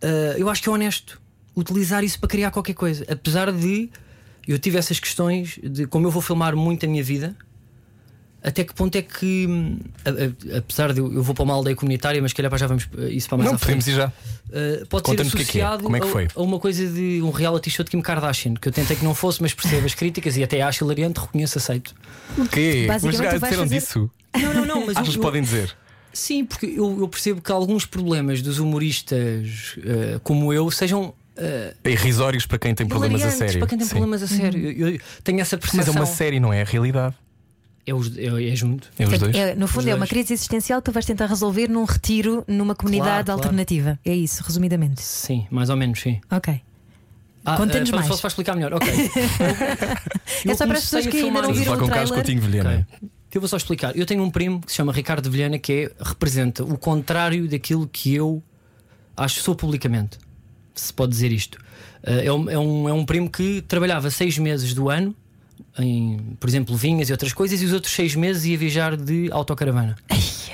eh, 0.01 0.37
eu 0.39 0.49
acho 0.49 0.63
que 0.63 0.69
é 0.69 0.73
honesto 0.73 1.21
utilizar 1.57 2.05
isso 2.05 2.21
para 2.21 2.29
criar 2.29 2.51
qualquer 2.51 2.75
coisa. 2.75 3.05
Apesar 3.11 3.51
de 3.53 3.91
eu 4.47 4.59
tive 4.59 4.79
essas 4.79 4.99
questões 5.01 5.59
de 5.63 5.87
como 5.87 6.07
eu 6.07 6.11
vou 6.11 6.23
filmar 6.23 6.57
muito 6.57 6.87
a 6.87 6.89
minha 6.89 7.03
vida, 7.03 7.37
até 8.43 8.63
que 8.65 8.73
ponto 8.75 8.95
é 8.97 9.03
que, 9.03 9.47
hum, 9.49 9.79
a- 10.05 10.55
a- 10.55 10.59
apesar 10.59 10.93
de 10.93 11.01
eu, 11.01 11.13
eu 11.13 11.23
vou 11.23 11.35
para 11.35 11.45
uma 11.45 11.55
aldeia 11.55 11.75
comunitária, 11.75 12.21
mas 12.23 12.31
se 12.31 12.35
calhar 12.37 12.57
já 12.57 12.67
vamos 12.67 12.89
eh, 12.99 13.09
isso 13.11 13.29
para 13.29 13.39
mais 13.39 13.51
Não, 13.51 13.57
à 13.57 13.59
frente. 13.59 13.85
podemos 13.85 13.89
ir 13.89 13.95
já. 13.97 14.07
Uh, 14.49 14.87
pode 14.87 15.07
ser 15.07 15.11
Conta-nos 15.17 15.33
o 15.35 15.37
que 15.37 15.43
é 15.43 15.45
que 15.47 15.59
é. 15.61 15.63
associado 15.63 15.83
Como 15.83 15.97
é 15.97 16.01
que 16.01 16.07
a- 16.07 16.11
foi? 16.11 16.29
A, 16.35 16.41
uma 16.43 16.59
coisa 16.59 16.87
de 16.87 17.21
um 17.23 17.31
reality 17.31 17.69
show 17.71 17.85
de 17.85 17.91
Kim 17.91 18.01
Kardashian, 18.01 18.55
que 18.55 18.69
eu 18.69 18.73
tentei 18.73 18.97
que 18.97 19.05
não 19.05 19.15
fosse, 19.15 19.43
mas 19.43 19.53
percebo 19.53 19.85
as 19.87 19.95
críticas 19.95 20.37
e 20.37 20.43
até 20.45 20.63
acho 20.63 20.85
hilariante, 20.85 21.21
reconheço, 21.21 21.59
aceito. 21.59 21.95
O 22.39 22.47
quê? 22.49 22.85
Mas 22.89 23.03
já 23.03 23.11
disseram 23.11 23.41
fazer- 23.41 23.67
disso. 23.69 24.11
Não, 24.41 24.55
não, 24.55 24.65
não, 24.67 24.87
mas 24.87 24.97
que 25.09 25.17
eu- 25.17 25.21
podem 25.23 25.43
dizer? 25.43 25.75
Sim, 26.13 26.45
porque 26.45 26.67
eu, 26.67 26.99
eu 27.01 27.09
percebo 27.09 27.41
que 27.43 27.53
alguns 27.53 27.85
problemas 27.85 28.41
dos 28.41 28.59
humoristas 28.59 29.77
uh, 29.79 30.21
como 30.23 30.53
eu 30.53 30.71
sejam. 30.71 31.15
Uh, 31.37 31.89
Irrisórios 31.89 32.47
para 32.47 32.59
quem 32.59 32.75
tem 32.75 32.87
problemas 32.89 33.23
a 33.23 33.31
sério. 33.31 33.59
Para 33.61 33.69
quem 33.69 33.79
tem 33.79 33.87
Sim. 33.87 33.91
problemas 33.91 34.23
a 34.23 34.27
sério. 34.27 34.71
Eu, 34.73 34.89
eu 34.95 35.01
tenho 35.23 35.41
essa 35.41 35.57
percepção. 35.57 35.87
Mas 35.95 35.97
é 35.97 36.01
uma 36.01 36.07
série, 36.07 36.41
não 36.41 36.53
é 36.53 36.63
a 36.63 36.65
realidade. 36.65 37.15
É, 37.89 37.95
os, 37.95 38.17
é, 38.17 38.53
é 38.53 38.57
junto. 38.57 38.91
É 38.99 39.07
os 39.07 39.19
dois. 39.19 39.35
é, 39.35 39.55
no 39.55 39.67
fundo, 39.67 39.81
Os 39.85 39.87
é 39.87 39.93
uma 39.95 39.99
dois. 40.01 40.11
crise 40.11 40.33
existencial 40.35 40.81
que 40.81 40.87
tu 40.87 40.93
vais 40.93 41.07
tentar 41.07 41.27
resolver 41.27 41.69
num 41.69 41.85
retiro 41.85 42.45
numa 42.47 42.75
comunidade 42.75 43.25
claro. 43.27 43.41
alternativa. 43.41 43.99
É 44.05 44.15
isso, 44.15 44.43
resumidamente. 44.45 45.01
Sim, 45.01 45.47
mais 45.51 45.71
ou 45.71 45.77
menos, 45.77 46.01
sim. 46.01 46.21
Ok. 46.31 46.61
Ah, 47.45 47.57
Conta-nos 47.57 47.89
eh, 47.89 47.93
mais. 47.95 48.07
Só 48.07 48.15
se 48.17 48.23
vai 48.23 48.29
explicar 48.29 48.55
melhor. 48.55 48.75
Ok. 48.75 48.89
É 50.47 50.55
só 50.55 50.67
para 50.67 50.79
as 50.79 50.85
pessoas 50.85 51.07
que 51.07 51.17
ainda 51.21 51.43
não 51.43 51.53
viram 51.53 51.65
falar 51.65 51.77
o 51.77 51.81
com 51.81 51.87
o 51.87 51.89
Carlos 51.89 52.11
trailer. 52.11 52.15
Coutinho 52.15 52.41
Vilhena. 52.43 52.89
Eu 53.35 53.41
vou 53.41 53.49
só 53.49 53.57
explicar. 53.57 53.97
Eu 53.97 54.07
tenho 54.07 54.23
um 54.23 54.31
primo 54.31 54.61
que 54.61 54.71
se 54.71 54.77
chama 54.77 54.93
Ricardo 54.93 55.31
Vilhena 55.31 55.59
que 55.59 55.73
é, 55.73 55.93
representa 56.03 56.63
o 56.65 56.79
contrário 56.79 57.49
daquilo 57.49 57.89
que 57.89 58.15
eu 58.15 58.43
acho 59.17 59.37
que 59.37 59.43
sou 59.43 59.55
publicamente. 59.55 60.19
Se 60.75 60.93
pode 60.93 61.11
dizer 61.13 61.33
isto. 61.33 61.59
Eh, 62.03 62.27
É 62.27 62.33
um, 62.33 62.49
é, 62.51 62.59
um, 62.59 62.89
é 62.89 62.93
um 62.93 63.05
primo 63.05 63.29
que 63.31 63.63
trabalhava 63.63 64.11
seis 64.11 64.39
meses 64.39 64.73
do 64.75 64.89
ano 64.89 65.15
em, 65.79 66.37
por 66.39 66.49
exemplo, 66.49 66.77
vinhas 66.77 67.09
e 67.09 67.13
outras 67.13 67.33
coisas, 67.33 67.61
e 67.63 67.65
os 67.65 67.73
outros 67.73 67.93
seis 67.93 68.15
meses 68.15 68.45
ia 68.45 68.59
viajar 68.59 68.97
de 68.97 69.31
autocaravana. 69.31 69.97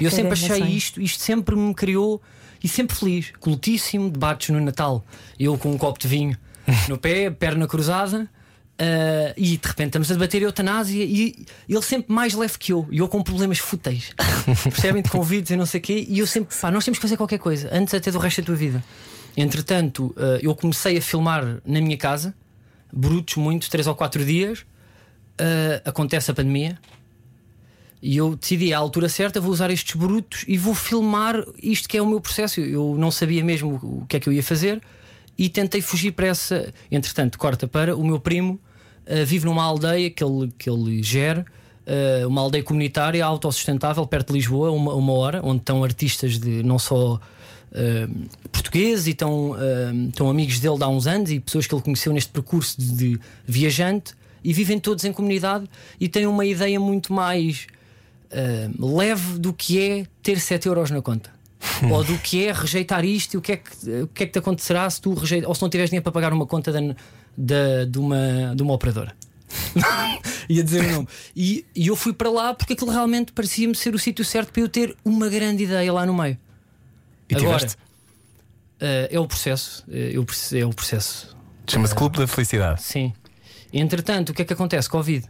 E 0.01 0.05
eu 0.05 0.11
sempre 0.11 0.39
grande 0.39 0.53
achei 0.53 0.77
isto, 0.77 1.01
isto 1.01 1.23
sempre 1.23 1.55
me 1.57 1.75
criou 1.75 2.21
e 2.63 2.69
sempre 2.69 2.97
feliz, 2.97 3.33
cultíssimo, 3.41 4.11
debates 4.11 4.51
no 4.51 4.61
Natal. 4.61 5.05
Eu 5.39 5.57
com 5.59 5.71
um 5.71 5.79
copo 5.79 5.99
de 5.99 6.09
vinho 6.09 6.37
no 6.89 6.99
pé, 6.99 7.31
perna 7.31 7.67
cruzada. 7.67 8.29
ah, 8.79 9.35
e 9.37 9.57
de 9.57 9.69
repente 9.69 9.89
estamos 9.89 10.11
a 10.11 10.15
debater 10.15 10.43
eutanásia 10.43 11.05
e 11.05 11.47
ele 11.69 11.83
sempre 11.83 12.13
mais 12.13 12.35
leve 12.35 12.59
que 12.59 12.73
eu, 12.73 12.89
e 12.91 12.99
eu 12.99 13.09
com 13.09 13.23
problemas 13.23 13.59
fúteis, 13.59 14.13
percebem? 14.65 15.03
De 15.03 15.11
convites 15.11 15.51
e 15.51 15.57
não 15.57 15.67
sei 15.67 15.79
o 15.79 15.83
quê. 15.83 16.07
E 16.09 16.19
eu 16.19 16.27
sempre, 16.27 16.57
pá, 16.57 16.71
nós 16.71 16.85
temos 16.85 16.99
que 16.99 17.03
fazer 17.03 17.17
qualquer 17.17 17.39
coisa 17.39 17.69
antes 17.73 17.93
até 17.95 18.11
do 18.11 18.19
resto 18.19 18.41
da 18.41 18.47
tua 18.47 18.57
vida. 18.57 18.83
Entretanto, 19.37 20.15
ah, 20.17 20.39
eu 20.43 20.55
comecei 20.55 20.97
a 20.97 21.03
filmar 21.03 21.61
na 21.65 21.81
minha 21.81 21.97
casa, 21.97 22.35
brutos, 22.93 23.37
muito, 23.37 23.69
três 23.71 23.87
ou 23.87 23.95
quatro 23.95 24.25
dias. 24.25 24.65
Ah, 25.39 25.83
acontece 25.85 26.31
a 26.31 26.35
pandemia, 26.35 26.79
e 28.01 28.19
eu 28.19 28.37
decidi 28.37 28.73
à 28.73 28.79
altura 28.79 29.09
certa 29.09 29.41
vou 29.41 29.51
usar 29.51 29.71
estes 29.71 29.95
brutos 29.95 30.45
e 30.47 30.59
vou 30.59 30.75
filmar 30.75 31.43
isto 31.63 31.89
que 31.89 31.97
é 31.97 32.03
o 32.03 32.07
meu 32.07 32.21
processo. 32.21 32.61
Eu 32.61 32.97
não 32.99 33.11
sabia 33.11 33.43
mesmo 33.43 33.77
o 33.83 34.07
que 34.07 34.17
é 34.17 34.21
que 34.21 34.29
eu 34.29 34.33
ia 34.33 34.43
fazer 34.43 34.81
e 35.39 35.49
tentei 35.49 35.81
fugir 35.81 36.13
para 36.13 36.27
essa. 36.27 36.73
Entretanto, 36.91 37.39
corta 37.39 37.67
para 37.67 37.97
o 37.97 38.05
meu 38.05 38.21
primo 38.21 38.61
uh, 39.07 39.25
vive 39.25 39.47
numa 39.47 39.65
aldeia 39.65 40.11
que 40.11 40.23
ele, 40.23 40.53
que 40.59 40.69
ele 40.69 41.03
gera, 41.03 41.47
uh, 41.87 42.29
uma 42.29 42.43
aldeia 42.43 42.63
comunitária 42.63 43.25
autossustentável 43.25 44.07
perto 44.07 44.29
de 44.29 44.35
Lisboa, 44.35 44.71
uma, 44.71 44.93
uma 44.93 45.13
hora, 45.15 45.41
onde 45.43 45.61
estão 45.61 45.83
artistas 45.83 46.39
de 46.39 46.63
não 46.63 46.79
só. 46.79 47.15
uh, 47.15 48.29
portugueses 48.53 49.07
e 49.07 49.13
estão, 49.13 49.53
uh, 49.53 50.09
estão 50.11 50.29
amigos 50.29 50.61
dele 50.61 50.77
de 50.77 50.85
há 50.85 50.89
uns 50.89 51.07
anos 51.07 51.31
e 51.31 51.41
pessoas 51.41 51.67
que 51.67 51.75
ele 51.75 51.83
conheceu 51.83 52.13
neste 52.13 52.31
percurso 52.31 52.79
de, 52.79 52.93
de 52.95 53.21
viajante 53.47 54.13
e 54.45 54.53
vivem 54.53 54.79
todos 54.79 55.05
em 55.05 55.13
comunidade 55.13 55.65
e 55.99 56.09
têm 56.09 56.27
uma 56.27 56.45
ideia 56.45 56.79
muito 56.79 57.13
mais 57.13 57.67
uh, 58.31 58.97
leve 58.97 59.39
do 59.39 59.53
que 59.53 59.81
é 59.81 60.07
ter 60.23 60.39
7 60.39 60.67
euros 60.69 60.91
na 60.91 61.01
conta. 61.03 61.33
ou 61.91 62.05
do 62.05 62.19
que 62.19 62.47
é 62.47 62.53
rejeitar 62.53 63.05
isto 63.07 63.35
e 63.35 63.37
o 63.39 63.41
que 63.41 63.53
é 63.53 63.57
que, 63.57 63.73
o 64.03 64.07
que, 64.09 64.23
é 64.25 64.27
que 64.27 64.33
te 64.33 64.39
acontecerá 64.39 64.89
se 64.91 65.01
tu 65.01 65.15
rejeitas, 65.15 65.49
ou 65.49 65.55
se 65.55 65.63
não 65.63 65.71
tiveres 65.71 65.89
dinheiro 65.89 66.03
para 66.03 66.13
pagar 66.13 66.31
uma 66.33 66.45
conta 66.47 66.71
da, 66.71 66.79
da- 67.35 67.85
de, 67.89 67.99
uma, 67.99 68.55
de 68.55 68.63
uma 68.63 68.75
operadora. 68.75 69.17
Ia 70.49 70.63
dizer 70.63 70.85
o 70.85 70.93
nome. 70.93 71.09
E, 71.35 71.65
e 71.75 71.87
eu 71.87 71.97
fui 71.97 72.13
para 72.13 72.29
lá 72.29 72.53
porque 72.53 72.75
aquilo 72.75 72.91
realmente 72.91 73.33
parecia-me 73.33 73.75
ser 73.75 73.95
o 73.95 73.99
sítio 73.99 74.25
certo 74.25 74.53
para 74.53 74.61
eu 74.63 74.69
ter 74.69 74.95
uma 75.05 75.29
grande 75.29 75.65
ideia 75.65 75.91
lá 75.93 76.05
no 76.05 76.13
meio. 76.15 76.37
E 77.31 77.35
Agora, 77.37 77.57
tiveste? 77.59 77.77
uh, 78.83 79.09
é 79.11 79.19
o 79.19 79.27
processo. 79.27 79.85
perce- 80.27 80.59
é 80.59 80.67
o 80.67 80.71
processo. 80.71 81.35
Chama-se 81.67 81.95
Clube 81.95 82.19
da 82.19 82.27
Felicidade. 82.27 82.83
Sim. 82.83 83.13
Entretanto, 83.77 84.31
o 84.31 84.35
que 84.35 84.43
é 84.43 84.45
que 84.45 84.53
acontece? 84.53 84.89
Covid. 84.89 85.27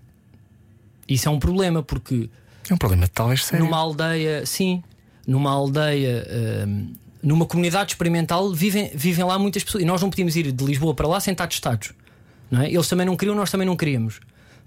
Isso 1.08 1.28
é 1.28 1.30
um 1.32 1.38
problema 1.38 1.82
porque 1.82 2.28
É 2.68 2.74
um 2.74 2.76
problema 2.76 3.08
talvez 3.08 3.44
sério. 3.44 3.64
numa 3.64 3.76
aldeia, 3.78 4.44
sim, 4.46 4.82
numa 5.26 5.50
aldeia, 5.50 6.26
hum, 6.68 6.94
numa 7.22 7.46
comunidade 7.46 7.92
experimental, 7.92 8.52
vivem, 8.52 8.90
vivem 8.94 9.24
lá 9.24 9.38
muitas 9.38 9.64
pessoas. 9.64 9.82
E 9.82 9.86
nós 9.86 10.00
não 10.02 10.10
podíamos 10.10 10.36
ir 10.36 10.52
de 10.52 10.64
Lisboa 10.64 10.94
para 10.94 11.08
lá 11.08 11.18
sem 11.20 11.32
estar 11.32 11.46
testados. 11.46 11.92
Não 12.50 12.60
é? 12.60 12.70
Eles 12.70 12.86
também 12.88 13.06
não 13.06 13.16
queriam, 13.16 13.34
nós 13.34 13.50
também 13.50 13.66
não 13.66 13.76
queríamos. 13.76 14.20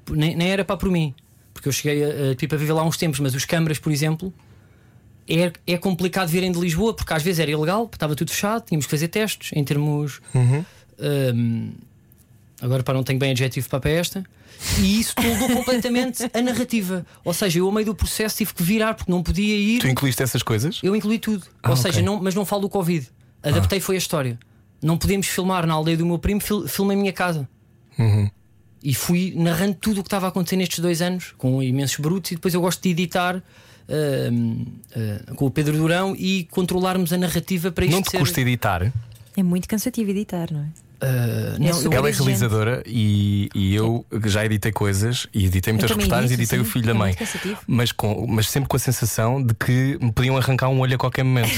Nem, 0.10 0.36
nem 0.36 0.50
era 0.50 0.66
para 0.66 0.76
por 0.78 0.90
mim. 0.90 1.14
Porque 1.54 1.68
eu 1.70 1.72
cheguei 1.72 2.04
a, 2.04 2.32
a, 2.32 2.36
tipo, 2.36 2.56
a 2.56 2.58
viver 2.58 2.74
lá 2.74 2.82
há 2.82 2.86
uns 2.86 2.98
tempos, 2.98 3.20
mas 3.20 3.34
os 3.36 3.46
câmaras, 3.46 3.78
por 3.80 3.92
exemplo, 3.92 4.34
é, 5.28 5.52
é 5.66 5.78
complicado 5.78 6.28
virem 6.30 6.52
de 6.52 6.60
Lisboa, 6.60 6.94
porque 6.96 7.14
às 7.14 7.22
vezes 7.24 7.40
era 7.40 7.50
ilegal, 7.52 7.90
estava 7.92 8.16
tudo 8.16 8.32
fechado, 8.32 8.66
tínhamos 8.66 8.86
que 8.86 8.92
fazer 8.92 9.08
testes 9.08 9.52
em 9.54 9.64
termos. 9.64 10.20
hum, 11.34 11.72
agora 12.62 12.84
para 12.84 12.94
não 12.94 13.04
tenho 13.04 13.20
bem 13.20 13.32
adjetivo 13.32 13.70
para 13.70 13.90
esta. 13.90 14.24
E 14.80 15.00
isso 15.00 15.14
toldou 15.16 15.50
completamente 15.56 16.24
a 16.34 16.42
narrativa. 16.42 17.06
Ou 17.24 17.34
seja, 17.34 17.60
eu, 17.60 17.68
ao 17.68 17.72
meio 17.72 17.86
do 17.86 17.96
processo, 17.96 18.38
tive 18.38 18.54
que 18.54 18.64
virar 18.64 18.96
porque 18.96 19.12
não 19.12 19.22
podia 19.22 19.56
ir. 19.56 19.80
Tu 19.80 19.88
incluíste 19.88 20.24
essas 20.24 20.42
coisas? 20.42 20.80
Eu 20.82 20.96
incluí 20.96 21.20
tudo. 21.20 21.46
Ah, 21.62 21.70
Ou 21.70 21.78
ok. 21.78 21.84
seja, 21.92 22.02
não, 22.02 22.22
mas 22.22 22.34
não 22.34 22.46
falo 22.46 22.64
do 22.64 22.70
Covid. 22.70 23.08
Adaptei 23.44 23.80
foi 23.80 23.96
a 23.96 23.98
história. 24.00 24.40
Não 24.82 24.98
podemos 24.98 25.28
filmar 25.28 25.66
na 25.68 25.74
aldeia 25.74 25.98
do 25.98 26.06
meu 26.06 26.18
primo, 26.18 26.42
fil, 26.42 26.68
filmei 26.68 26.98
a 26.98 27.00
minha 27.00 27.14
casa. 27.14 27.48
Uhum. 28.00 28.30
E 28.84 28.94
fui 28.94 29.34
narrando 29.36 29.76
tudo 29.76 30.00
o 30.00 30.04
que 30.04 30.08
estava 30.08 30.26
a 30.28 30.30
acontecer 30.30 30.56
nestes 30.56 30.80
dois 30.80 31.02
anos, 31.02 31.34
com 31.38 31.62
imensos 31.62 31.98
brutos, 32.00 32.32
e 32.32 32.36
depois 32.36 32.54
eu 32.54 32.62
gosto 32.62 32.82
de 32.82 32.90
editar 32.90 33.42
hum, 34.32 34.66
ah, 34.96 35.34
com 35.36 35.46
o 35.46 35.52
Pedro 35.52 35.78
Durão 35.78 36.16
e 36.18 36.48
controlarmos 36.52 37.12
a 37.14 37.18
narrativa 37.18 37.72
para 37.72 37.86
isto 37.86 37.96
Não 37.96 38.02
te 38.02 38.12
ser. 38.12 38.20
custa 38.20 38.42
editar? 38.42 38.92
É 39.36 39.44
muito 39.44 39.68
cansativo 39.68 40.10
editar, 40.12 40.52
não 40.52 40.62
é? 40.62 40.68
Ah, 41.00 41.58
não, 41.60 41.94
Ela 41.94 42.10
é 42.10 42.12
realizadora 42.12 42.84
e, 42.86 43.50
e 43.54 43.76
eu 43.76 44.06
já 44.26 44.44
editei 44.46 44.72
coisas 44.72 45.28
e 45.34 45.46
editei 45.46 45.72
muitas 45.74 45.92
reportagens 45.92 46.32
e 46.32 46.34
editei 46.34 46.60
o 46.60 46.66
sim. 46.66 46.72
filho 46.72 46.86
da 46.86 46.92
É 46.92 46.94
mãe. 46.94 47.08
muito 47.10 47.20
cansativo. 47.20 47.60
Mas, 47.68 47.92
com, 47.92 48.26
mas 48.28 48.50
sempre 48.50 48.68
com 48.68 48.76
a 48.76 48.80
sensação 48.80 49.42
de 49.44 49.54
que 49.54 49.98
me 50.02 50.12
podiam 50.12 50.36
arrancar 50.38 50.70
um 50.70 50.80
olho 50.80 50.96
a 50.96 50.98
qualquer 50.98 51.24
momento. 51.24 51.52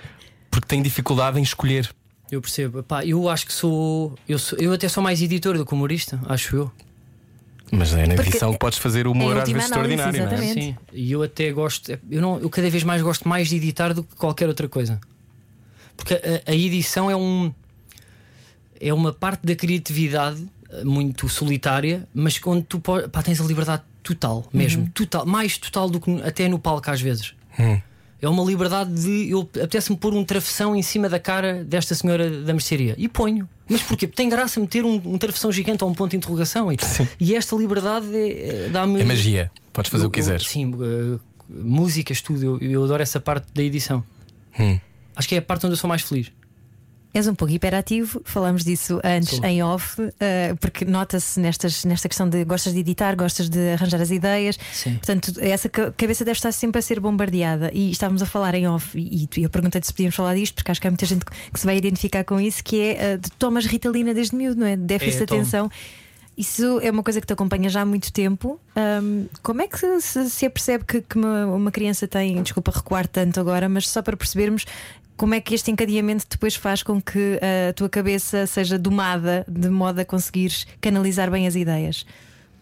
Porque 0.50 0.66
tenho 0.66 0.82
dificuldade 0.82 1.38
em 1.38 1.42
escolher. 1.42 1.90
Eu 2.30 2.40
percebo. 2.40 2.82
Pá, 2.82 3.04
eu 3.04 3.28
acho 3.28 3.46
que 3.46 3.52
sou 3.52 4.14
eu, 4.26 4.38
sou. 4.38 4.58
eu 4.58 4.72
até 4.72 4.88
sou 4.88 5.02
mais 5.02 5.20
editor 5.20 5.58
do 5.58 5.66
que 5.66 5.74
humorista, 5.74 6.18
acho 6.26 6.56
eu. 6.56 6.72
Mas 7.70 7.92
é 7.92 8.06
na 8.06 8.14
Porque 8.14 8.30
edição 8.30 8.52
que 8.52 8.58
podes 8.58 8.78
fazer 8.78 9.06
o 9.06 9.10
é 9.10 9.12
humor 9.12 9.36
às 9.36 9.48
vezes 9.48 9.64
extraordinário, 9.64 10.24
não 10.24 10.32
é? 10.32 10.36
Sim, 10.54 10.76
e 10.92 11.12
eu 11.12 11.22
até 11.22 11.50
gosto, 11.50 11.98
eu, 12.10 12.22
não, 12.22 12.38
eu 12.38 12.48
cada 12.48 12.70
vez 12.70 12.84
mais 12.84 13.02
gosto 13.02 13.28
mais 13.28 13.48
de 13.48 13.56
editar 13.56 13.92
do 13.92 14.04
que 14.04 14.14
qualquer 14.14 14.48
outra 14.48 14.68
coisa. 14.68 15.00
Porque 15.96 16.14
a, 16.14 16.50
a 16.50 16.54
edição 16.54 17.10
é 17.10 17.16
um 17.16 17.52
é 18.80 18.92
uma 18.92 19.12
parte 19.12 19.46
da 19.46 19.54
criatividade 19.54 20.44
eh, 20.70 20.84
muito 20.84 21.28
solitária, 21.28 22.06
mas 22.14 22.38
quando 22.38 22.62
tu 22.64 22.80
pá, 22.80 23.22
tens 23.22 23.40
a 23.40 23.44
liberdade 23.44 23.82
total, 24.02 24.46
mesmo, 24.52 24.88
total, 24.94 25.26
mais 25.26 25.58
total 25.58 25.90
do 25.90 26.00
que 26.00 26.10
até 26.22 26.48
no 26.48 26.58
palco 26.58 26.90
às 26.90 27.00
vezes. 27.00 27.34
Hum. 27.58 27.80
É 28.20 28.28
uma 28.28 28.42
liberdade 28.44 28.92
de. 28.94 29.30
Eu 29.30 29.40
apetece-me 29.42 29.96
pôr 29.96 30.14
um 30.14 30.24
travessão 30.24 30.74
em 30.74 30.80
cima 30.82 31.06
da 31.08 31.18
cara 31.20 31.62
desta 31.62 31.94
senhora 31.94 32.42
da 32.42 32.52
mercearia. 32.54 32.94
E 32.96 33.08
ponho. 33.08 33.46
Mas 33.68 33.82
porquê? 33.82 34.06
Porque 34.06 34.16
tem 34.16 34.28
graça 34.28 34.58
meter 34.58 34.84
um, 34.86 34.94
um 35.04 35.18
travessão 35.18 35.52
gigante 35.52 35.84
ou 35.84 35.90
um 35.90 35.94
ponto 35.94 36.12
de 36.12 36.16
interrogação. 36.16 36.72
E, 36.72 36.76
e 37.20 37.34
esta 37.34 37.54
liberdade 37.54 38.06
é- 38.16 38.66
é- 38.66 38.68
dá-me. 38.70 39.02
É 39.02 39.04
magia. 39.04 39.50
Podes 39.70 39.90
fazer 39.90 40.04
Eu- 40.04 40.08
o 40.08 40.10
que 40.10 40.18
quiseres. 40.20 40.46
Sim, 40.48 40.72
uh, 40.74 41.20
músicas, 41.48 42.22
tudo. 42.22 42.42
Eu, 42.42 42.58
eu 42.58 42.84
adoro 42.84 43.02
essa 43.02 43.20
parte 43.20 43.48
da 43.52 43.62
edição. 43.62 44.02
Hum. 44.58 44.80
Acho 45.14 45.28
que 45.28 45.34
é 45.34 45.38
a 45.38 45.42
parte 45.42 45.66
onde 45.66 45.74
eu 45.74 45.78
sou 45.78 45.88
mais 45.88 46.00
feliz. 46.02 46.32
És 47.16 47.26
um 47.26 47.34
pouco 47.34 47.54
hiperativo, 47.54 48.20
falámos 48.26 48.62
disso 48.62 49.00
antes 49.02 49.36
Sou. 49.36 49.44
em 49.46 49.62
off, 49.62 49.96
eh, 50.20 50.54
porque 50.60 50.84
nota-se 50.84 51.40
nesta 51.40 51.66
questão 52.10 52.28
de 52.28 52.44
gostas 52.44 52.74
de 52.74 52.80
editar, 52.80 53.16
gostas 53.16 53.48
de 53.48 53.70
arranjar 53.72 54.02
as 54.02 54.10
ideias. 54.10 54.58
Sim. 54.70 54.96
Portanto, 54.96 55.32
essa 55.40 55.66
ca- 55.70 55.90
cabeça 55.96 56.26
deve 56.26 56.36
estar 56.36 56.52
sempre 56.52 56.78
a 56.78 56.82
ser 56.82 57.00
bombardeada. 57.00 57.70
E 57.72 57.90
estávamos 57.90 58.20
a 58.20 58.26
falar 58.26 58.54
em 58.54 58.68
off, 58.68 58.98
e, 58.98 59.26
e 59.34 59.42
eu 59.44 59.48
perguntei-te 59.48 59.86
se 59.86 59.94
podíamos 59.94 60.14
falar 60.14 60.34
disto, 60.34 60.56
porque 60.56 60.70
acho 60.70 60.78
que 60.80 60.86
há 60.86 60.90
muita 60.90 61.06
gente 61.06 61.24
que 61.24 61.58
se 61.58 61.64
vai 61.64 61.78
identificar 61.78 62.22
com 62.22 62.38
isso, 62.38 62.62
que 62.62 62.78
é 62.82 63.12
eh, 63.12 63.16
de 63.16 63.30
tomas 63.32 63.64
ritalina 63.64 64.12
desde 64.12 64.36
miúdo, 64.36 64.60
não 64.60 64.66
é? 64.66 64.76
Déficit 64.76 65.16
É, 65.16 65.20
de 65.20 65.26
tomo. 65.26 65.40
atenção. 65.40 65.70
Isso 66.36 66.80
é 66.82 66.90
uma 66.90 67.02
coisa 67.02 67.18
que 67.18 67.26
te 67.26 67.32
acompanha 67.32 67.70
já 67.70 67.80
há 67.80 67.86
muito 67.86 68.12
tempo. 68.12 68.60
Ahm, 68.76 69.24
como 69.42 69.62
é 69.62 69.66
que 69.68 69.78
se, 70.02 70.28
se 70.28 70.44
apercebe 70.44 70.84
que, 70.84 71.00
que 71.00 71.16
uma, 71.16 71.46
uma 71.46 71.70
criança 71.70 72.06
tem, 72.06 72.42
desculpa 72.42 72.70
recuar 72.74 73.08
tanto 73.08 73.40
agora, 73.40 73.70
mas 73.70 73.88
só 73.88 74.02
para 74.02 74.14
percebermos 74.18 74.66
como 75.16 75.34
é 75.34 75.40
que 75.40 75.54
este 75.54 75.70
encadeamento 75.70 76.26
depois 76.28 76.54
faz 76.54 76.82
com 76.82 77.00
que 77.00 77.38
a 77.68 77.72
tua 77.72 77.88
cabeça 77.88 78.46
seja 78.46 78.78
domada 78.78 79.44
de 79.48 79.68
modo 79.68 80.00
a 80.00 80.04
conseguires 80.04 80.66
canalizar 80.80 81.30
bem 81.30 81.46
as 81.46 81.54
ideias? 81.54 82.02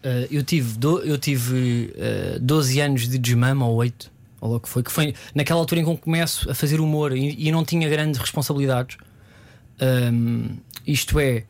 Uh, 0.03 0.27
eu 0.31 0.43
tive, 0.43 0.77
do- 0.77 1.01
eu 1.01 1.17
tive 1.17 1.93
uh, 2.35 2.39
12 2.39 2.79
anos 2.79 3.07
de 3.09 3.17
desmama 3.17 3.67
ou 3.67 3.75
8, 3.77 4.11
ou 4.39 4.49
logo 4.51 4.61
que 4.61 4.69
foi, 4.69 4.83
que 4.83 4.91
foi 4.91 5.13
naquela 5.33 5.59
altura 5.59 5.81
em 5.81 5.85
que 5.85 5.97
começo 6.01 6.49
a 6.49 6.53
fazer 6.53 6.79
humor 6.79 7.11
e, 7.15 7.35
e 7.47 7.51
não 7.51 7.65
tinha 7.65 7.89
grandes 7.89 8.19
responsabilidades. 8.19 8.97
Um, 9.81 10.57
isto 10.87 11.19
é, 11.19 11.43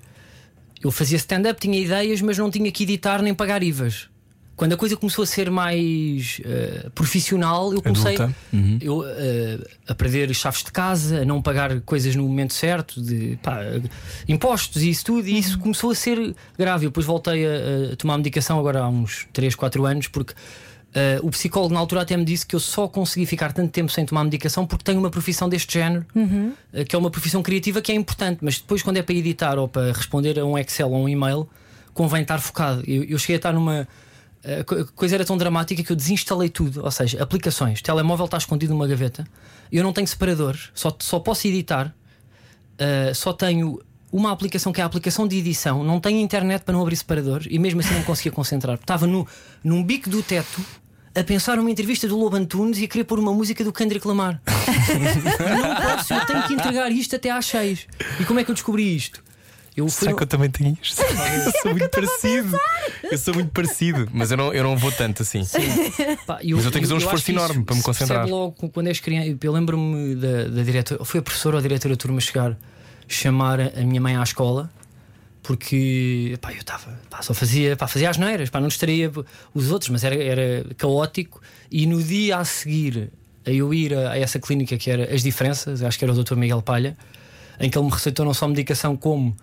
eu 0.84 0.90
fazia 0.92 1.18
stand-up, 1.18 1.60
tinha 1.60 1.78
ideias, 1.80 2.22
mas 2.22 2.38
não 2.38 2.50
tinha 2.50 2.72
que 2.72 2.84
editar 2.84 3.22
nem 3.22 3.34
pagar 3.34 3.62
IVAs. 3.62 4.10
Quando 4.56 4.74
a 4.74 4.78
coisa 4.78 4.96
começou 4.96 5.24
a 5.24 5.26
ser 5.28 5.50
mais 5.52 6.40
uh, 6.46 6.90
profissional, 6.92 7.74
eu 7.74 7.82
comecei 7.82 8.18
Uhum. 8.54 8.78
eu, 8.82 9.00
uh, 9.00 9.68
a 9.88 9.94
perder 9.96 10.34
chaves 10.34 10.64
de 10.64 10.72
casa, 10.72 11.22
a 11.22 11.26
não 11.26 11.42
pagar 11.42 11.82
coisas 11.82 12.16
no 12.16 12.24
momento 12.24 12.54
certo, 12.54 13.02
de 13.02 13.38
pá, 13.44 13.60
impostos 14.28 14.82
e 14.84 14.90
isso 14.90 15.06
tudo, 15.06 15.28
e 15.28 15.38
isso 15.38 15.60
começou 15.60 15.92
a 15.92 15.96
ser 15.96 16.36
grave. 16.58 16.86
Eu 16.86 16.90
depois 16.90 17.06
voltei 17.06 17.46
a, 17.46 17.94
a 17.94 17.96
tomar 17.96 18.18
medicação 18.18 18.58
agora 18.60 18.80
há 18.82 18.88
uns 18.90 19.28
3, 19.34 19.56
4 19.56 19.86
anos, 19.86 20.08
porque 20.08 20.34
Uh, 20.96 21.20
o 21.28 21.30
psicólogo 21.30 21.74
na 21.74 21.80
altura 21.82 22.04
até 22.04 22.16
me 22.16 22.24
disse 22.24 22.46
que 22.46 22.56
eu 22.56 22.60
só 22.62 22.88
consegui 22.88 23.26
ficar 23.26 23.52
tanto 23.52 23.70
tempo 23.70 23.92
sem 23.92 24.06
tomar 24.06 24.24
medicação 24.24 24.66
porque 24.66 24.82
tenho 24.86 24.98
uma 24.98 25.10
profissão 25.10 25.50
deste 25.50 25.74
género, 25.74 26.06
Uhum. 26.16 26.54
uh, 26.74 26.86
que 26.86 26.96
é 26.96 26.98
uma 26.98 27.12
profissão 27.12 27.44
criativa 27.44 27.82
que 27.82 27.92
é 27.92 27.96
importante, 27.96 28.40
mas 28.42 28.60
depois, 28.60 28.82
quando 28.82 28.96
é 28.96 29.02
para 29.02 29.14
editar 29.14 29.60
ou 29.60 29.68
para 29.68 29.92
responder 29.92 30.40
a 30.40 30.46
um 30.46 30.58
Excel 30.58 30.90
ou 30.90 31.04
um 31.04 31.10
e-mail, 31.10 31.50
convém 31.94 32.22
estar 32.22 32.40
focado. 32.40 32.82
Eu, 32.88 33.04
eu 33.04 33.20
cheguei 33.20 33.36
a 33.36 33.40
estar 33.40 33.52
numa. 33.52 33.86
A 34.60 34.64
co- 34.64 34.86
coisa 34.96 35.16
era 35.16 35.26
tão 35.26 35.38
dramática 35.38 35.84
que 35.84 35.92
eu 35.92 35.96
desinstalei 35.96 36.50
tudo, 36.50 36.84
ou 36.84 36.92
seja, 36.92 37.22
aplicações. 37.22 37.80
O 37.80 37.84
telemóvel 37.84 38.26
está 38.26 38.38
escondido 38.38 38.74
numa 38.74 38.88
gaveta, 38.88 39.26
eu 39.72 39.84
não 39.84 39.92
tenho 39.92 40.08
separadores, 40.08 40.70
só, 40.76 40.96
só 41.00 41.20
posso 41.20 41.48
editar, 41.48 41.94
uh, 42.80 43.16
só 43.16 43.34
tenho 43.34 43.82
uma 44.12 44.32
aplicação 44.32 44.72
que 44.72 44.80
é 44.80 44.84
a 44.84 44.88
aplicação 44.88 45.28
de 45.28 45.38
edição, 45.38 45.84
não 45.84 46.00
tenho 46.00 46.20
internet 46.20 46.62
para 46.64 46.74
não 46.74 46.82
abrir 46.82 46.96
separadores 46.96 47.48
e 47.50 47.58
mesmo 47.60 47.80
assim 47.82 47.94
não 47.96 48.04
conseguia 48.04 48.32
concentrar. 48.32 48.76
Estava 48.76 49.06
no, 49.08 49.28
num 49.64 49.84
bico 49.84 50.10
do 50.10 50.22
teto 50.24 50.62
a 51.14 51.24
pensar 51.24 51.58
numa 51.58 51.72
entrevista 51.72 52.08
do 52.08 52.18
Lobo 52.18 52.36
Antunes 52.36 52.78
e 52.78 52.86
a 52.86 52.88
querer 52.88 53.04
pôr 53.06 53.20
uma 53.20 53.34
música 53.34 53.64
do 53.64 53.74
Kendrick 53.74 54.08
Lamar. 54.08 54.42
não 54.46 55.98
posso, 55.98 56.14
eu 56.14 56.26
tenho 56.26 56.44
que 56.44 56.54
entregar 56.54 56.92
isto 56.92 57.16
até 57.16 57.30
às 57.32 57.46
seis. 57.46 57.88
E 58.20 58.24
como 58.26 58.40
é 58.40 58.44
que 58.44 58.52
eu 58.52 58.56
descobri 58.56 58.96
isto? 58.96 59.24
Eu 59.76 59.90
fui 59.90 60.00
Será 60.00 60.12
no- 60.12 60.18
que 60.18 60.24
eu 60.24 60.28
também 60.28 60.50
tenho 60.50 60.78
isto? 60.82 61.02
eu 61.04 61.52
sou 61.62 61.72
muito 61.72 61.90
parecido. 61.90 62.60
Eu 63.12 63.18
sou 63.18 63.34
muito 63.34 63.52
parecido, 63.52 64.08
mas 64.14 64.32
eu 64.32 64.38
não, 64.38 64.54
eu 64.54 64.64
não 64.64 64.78
vou 64.78 64.92
tanto 64.92 65.22
assim. 65.24 65.42
Pá, 66.26 66.40
Mas 66.42 66.66
eu 66.66 66.72
tenho 66.72 66.72
que 66.72 66.80
fazer 66.82 66.94
um 66.94 66.98
esforço 66.98 67.30
enorme 67.32 67.64
para 67.66 67.76
me 67.76 67.82
concentrar. 67.82 68.28
logo 68.28 68.54
quando 68.70 68.88
és 68.88 69.00
criança. 69.00 69.38
Eu 69.42 69.52
lembro-me 69.52 70.16
da, 70.16 70.44
da 70.48 70.64
diretora, 70.64 71.04
foi 71.04 71.20
a 71.20 71.24
professora 71.24 71.56
ou 71.58 71.60
a 71.60 71.62
diretora 71.62 71.94
da 71.94 71.98
turma 71.98 72.20
chegar 72.22 72.58
chamar 73.08 73.60
a 73.60 73.82
minha 73.84 74.00
mãe 74.02 74.16
à 74.16 74.24
escola 74.24 74.72
porque 75.44 76.38
pá, 76.42 76.52
eu 76.52 76.58
estava 76.58 77.00
pá, 77.10 77.22
só 77.22 77.34
fazia, 77.34 77.76
pá, 77.78 77.88
fazia 77.88 78.10
as 78.10 78.18
neiras, 78.18 78.50
pá, 78.50 78.60
não 78.60 78.68
distraía 78.68 79.12
os 79.54 79.72
outros, 79.72 79.90
mas 79.92 80.04
era, 80.04 80.16
era 80.16 80.66
caótico. 80.76 81.40
E 81.72 81.86
no 81.86 82.02
dia 82.02 82.38
a 82.38 82.46
seguir 82.46 83.12
a 83.46 83.52
eu 83.52 83.72
ir 83.74 83.94
a, 83.94 84.14
a 84.14 84.18
essa 84.20 84.40
clínica 84.40 84.76
que 84.78 84.90
era 84.90 85.14
As 85.14 85.22
Diferenças, 85.22 85.84
acho 85.84 86.00
que 86.00 86.04
era 86.06 86.12
o 86.14 86.24
Dr. 86.24 86.36
Miguel 86.36 86.62
Palha, 86.64 86.98
em 87.60 87.70
que 87.70 87.78
ele 87.78 87.86
me 87.86 87.92
receitou 87.92 88.26
não 88.26 88.34
só 88.34 88.48
medicação, 88.48 88.98
como 88.98 89.38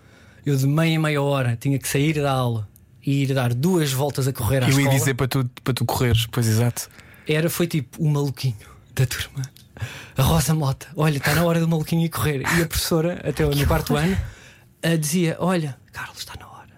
eu 0.44 0.56
de 0.56 0.66
meia 0.66 0.94
em 0.94 0.98
meia 0.98 1.22
hora 1.22 1.56
tinha 1.60 1.78
que 1.78 1.88
sair 1.88 2.14
da 2.20 2.30
aula 2.32 2.68
e 3.04 3.22
ir 3.22 3.34
dar 3.34 3.52
duas 3.54 3.92
voltas 3.92 4.26
a 4.28 4.32
correr 4.32 4.58
à 4.64 4.68
Eu 4.68 4.72
ia 4.74 4.78
escola. 4.80 4.98
dizer 4.98 5.14
para 5.14 5.28
tu, 5.28 5.50
para 5.64 5.74
tu 5.74 5.84
correres, 5.84 6.26
pois 6.30 6.46
exato. 6.46 6.88
Era, 7.26 7.48
foi 7.50 7.66
tipo 7.66 8.02
o 8.02 8.08
maluquinho 8.08 8.56
da 8.94 9.06
turma. 9.06 9.42
A 10.16 10.22
Rosa 10.22 10.54
Mota, 10.54 10.86
olha, 10.96 11.16
está 11.18 11.34
na 11.34 11.44
hora 11.44 11.58
do 11.58 11.66
maluquinho 11.68 12.04
ir 12.04 12.08
correr. 12.10 12.42
E 12.58 12.62
a 12.62 12.66
professora, 12.66 13.20
até 13.28 13.44
no 13.44 13.66
quarto 13.66 13.96
ano, 13.96 14.16
a 14.82 14.94
dizia: 14.96 15.36
Olha, 15.40 15.76
Carlos, 15.92 16.18
está 16.18 16.34
na 16.38 16.46
hora. 16.46 16.68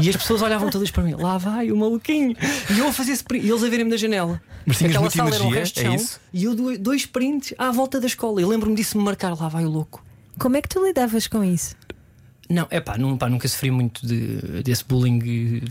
E 0.00 0.08
as 0.08 0.16
pessoas 0.16 0.42
olhavam 0.42 0.68
todas 0.70 0.90
para 0.90 1.02
mim: 1.02 1.14
Lá 1.14 1.38
vai 1.38 1.72
o 1.72 1.76
maluquinho. 1.76 2.36
E 2.70 2.78
eu 2.78 2.86
a 2.88 2.92
fazer 2.92 3.12
sprint, 3.12 3.46
e 3.46 3.50
eles 3.50 3.62
a 3.64 3.68
verem-me 3.68 3.90
da 3.90 3.96
janela. 3.96 4.40
Mas 4.66 4.78
tinhas 4.78 4.90
Aquela 4.92 5.02
muita 5.02 5.16
sala 5.16 5.34
era 5.34 5.42
um 5.44 5.46
energia, 5.48 5.60
resto 5.60 5.74
de 5.74 5.80
é 5.80 5.84
chão, 5.84 5.94
isso? 5.94 6.20
E 6.32 6.44
eu 6.44 6.54
do- 6.54 6.78
dois 6.78 7.00
sprints 7.02 7.54
à 7.58 7.70
volta 7.72 7.98
da 8.00 8.06
escola. 8.06 8.40
Eu 8.40 8.48
lembro-me 8.48 8.76
disso 8.76 8.98
me 8.98 9.02
marcar: 9.04 9.34
Lá 9.40 9.48
vai 9.48 9.64
o 9.64 9.70
louco. 9.70 10.04
Como 10.38 10.56
é 10.56 10.62
que 10.62 10.68
tu 10.68 10.84
lidavas 10.84 11.26
com 11.26 11.42
isso? 11.42 11.74
Não, 12.48 12.66
é 12.70 12.80
pá, 12.80 12.98
não, 12.98 13.16
pá, 13.16 13.28
nunca 13.28 13.48
sofri 13.48 13.70
muito 13.70 14.06
de, 14.06 14.62
desse 14.62 14.84
bullying. 14.84 15.18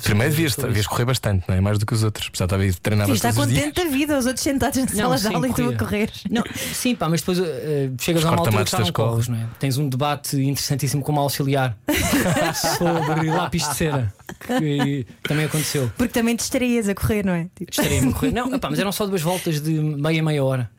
Primeiro 0.02 0.32
devias, 0.32 0.56
devias 0.56 0.88
correr 0.88 1.06
bastante, 1.06 1.46
não 1.48 1.56
é? 1.56 1.62
Mais 1.62 1.78
do 1.78 1.86
que 1.86 1.94
os 1.94 2.04
outros. 2.04 2.28
Apesar 2.28 2.48
de 2.48 2.66
estar 2.66 2.82
treinado 2.82 3.10
Sim, 3.10 3.16
está 3.16 3.30
todos 3.30 3.46
os 3.46 3.54
dias. 3.54 3.66
contente 3.66 3.84
da 3.84 3.90
vida, 3.92 4.18
os 4.18 4.26
outros 4.26 4.44
sentados 4.44 4.80
na 4.80 4.88
sala 4.88 5.18
de 5.18 5.28
aula 5.28 5.48
e 5.48 5.54
tu 5.54 5.70
a 5.70 5.76
correr. 5.76 6.12
Não, 6.30 6.44
sim, 6.74 6.96
pá, 6.96 7.08
mas 7.08 7.22
depois 7.22 7.40
eh, 7.40 7.92
chegas 8.00 8.26
a 8.26 8.32
uma 8.32 8.38
altura 8.40 8.66
que 8.66 8.72
já 8.72 8.80
não 8.80 8.92
corres, 8.92 9.28
não 9.28 9.38
é? 9.38 9.48
Tens 9.60 9.78
um 9.78 9.88
debate 9.88 10.38
interessantíssimo 10.38 11.04
com 11.04 11.12
uma 11.12 11.22
auxiliar 11.22 11.78
sobre 12.78 13.30
lápis 13.30 13.68
de 13.70 13.76
cera, 13.76 14.14
que 14.58 15.06
também 15.24 15.46
aconteceu. 15.46 15.92
Porque 15.98 16.14
também 16.14 16.36
te 16.36 16.40
distraías 16.40 16.90
a 16.90 16.96
correr, 16.96 17.26
não 17.26 17.34
é? 17.34 17.48
Tipo, 17.56 17.72
Estaria-me 17.72 18.10
a 18.10 18.14
correr. 18.14 18.32
Não, 18.34 18.54
epá, 18.54 18.70
mas 18.70 18.80
eram 18.80 18.92
só 18.92 19.06
duas 19.06 19.22
voltas 19.22 19.62
de 19.62 19.72
meia, 19.72 20.24
meia 20.24 20.44
hora. 20.44 20.70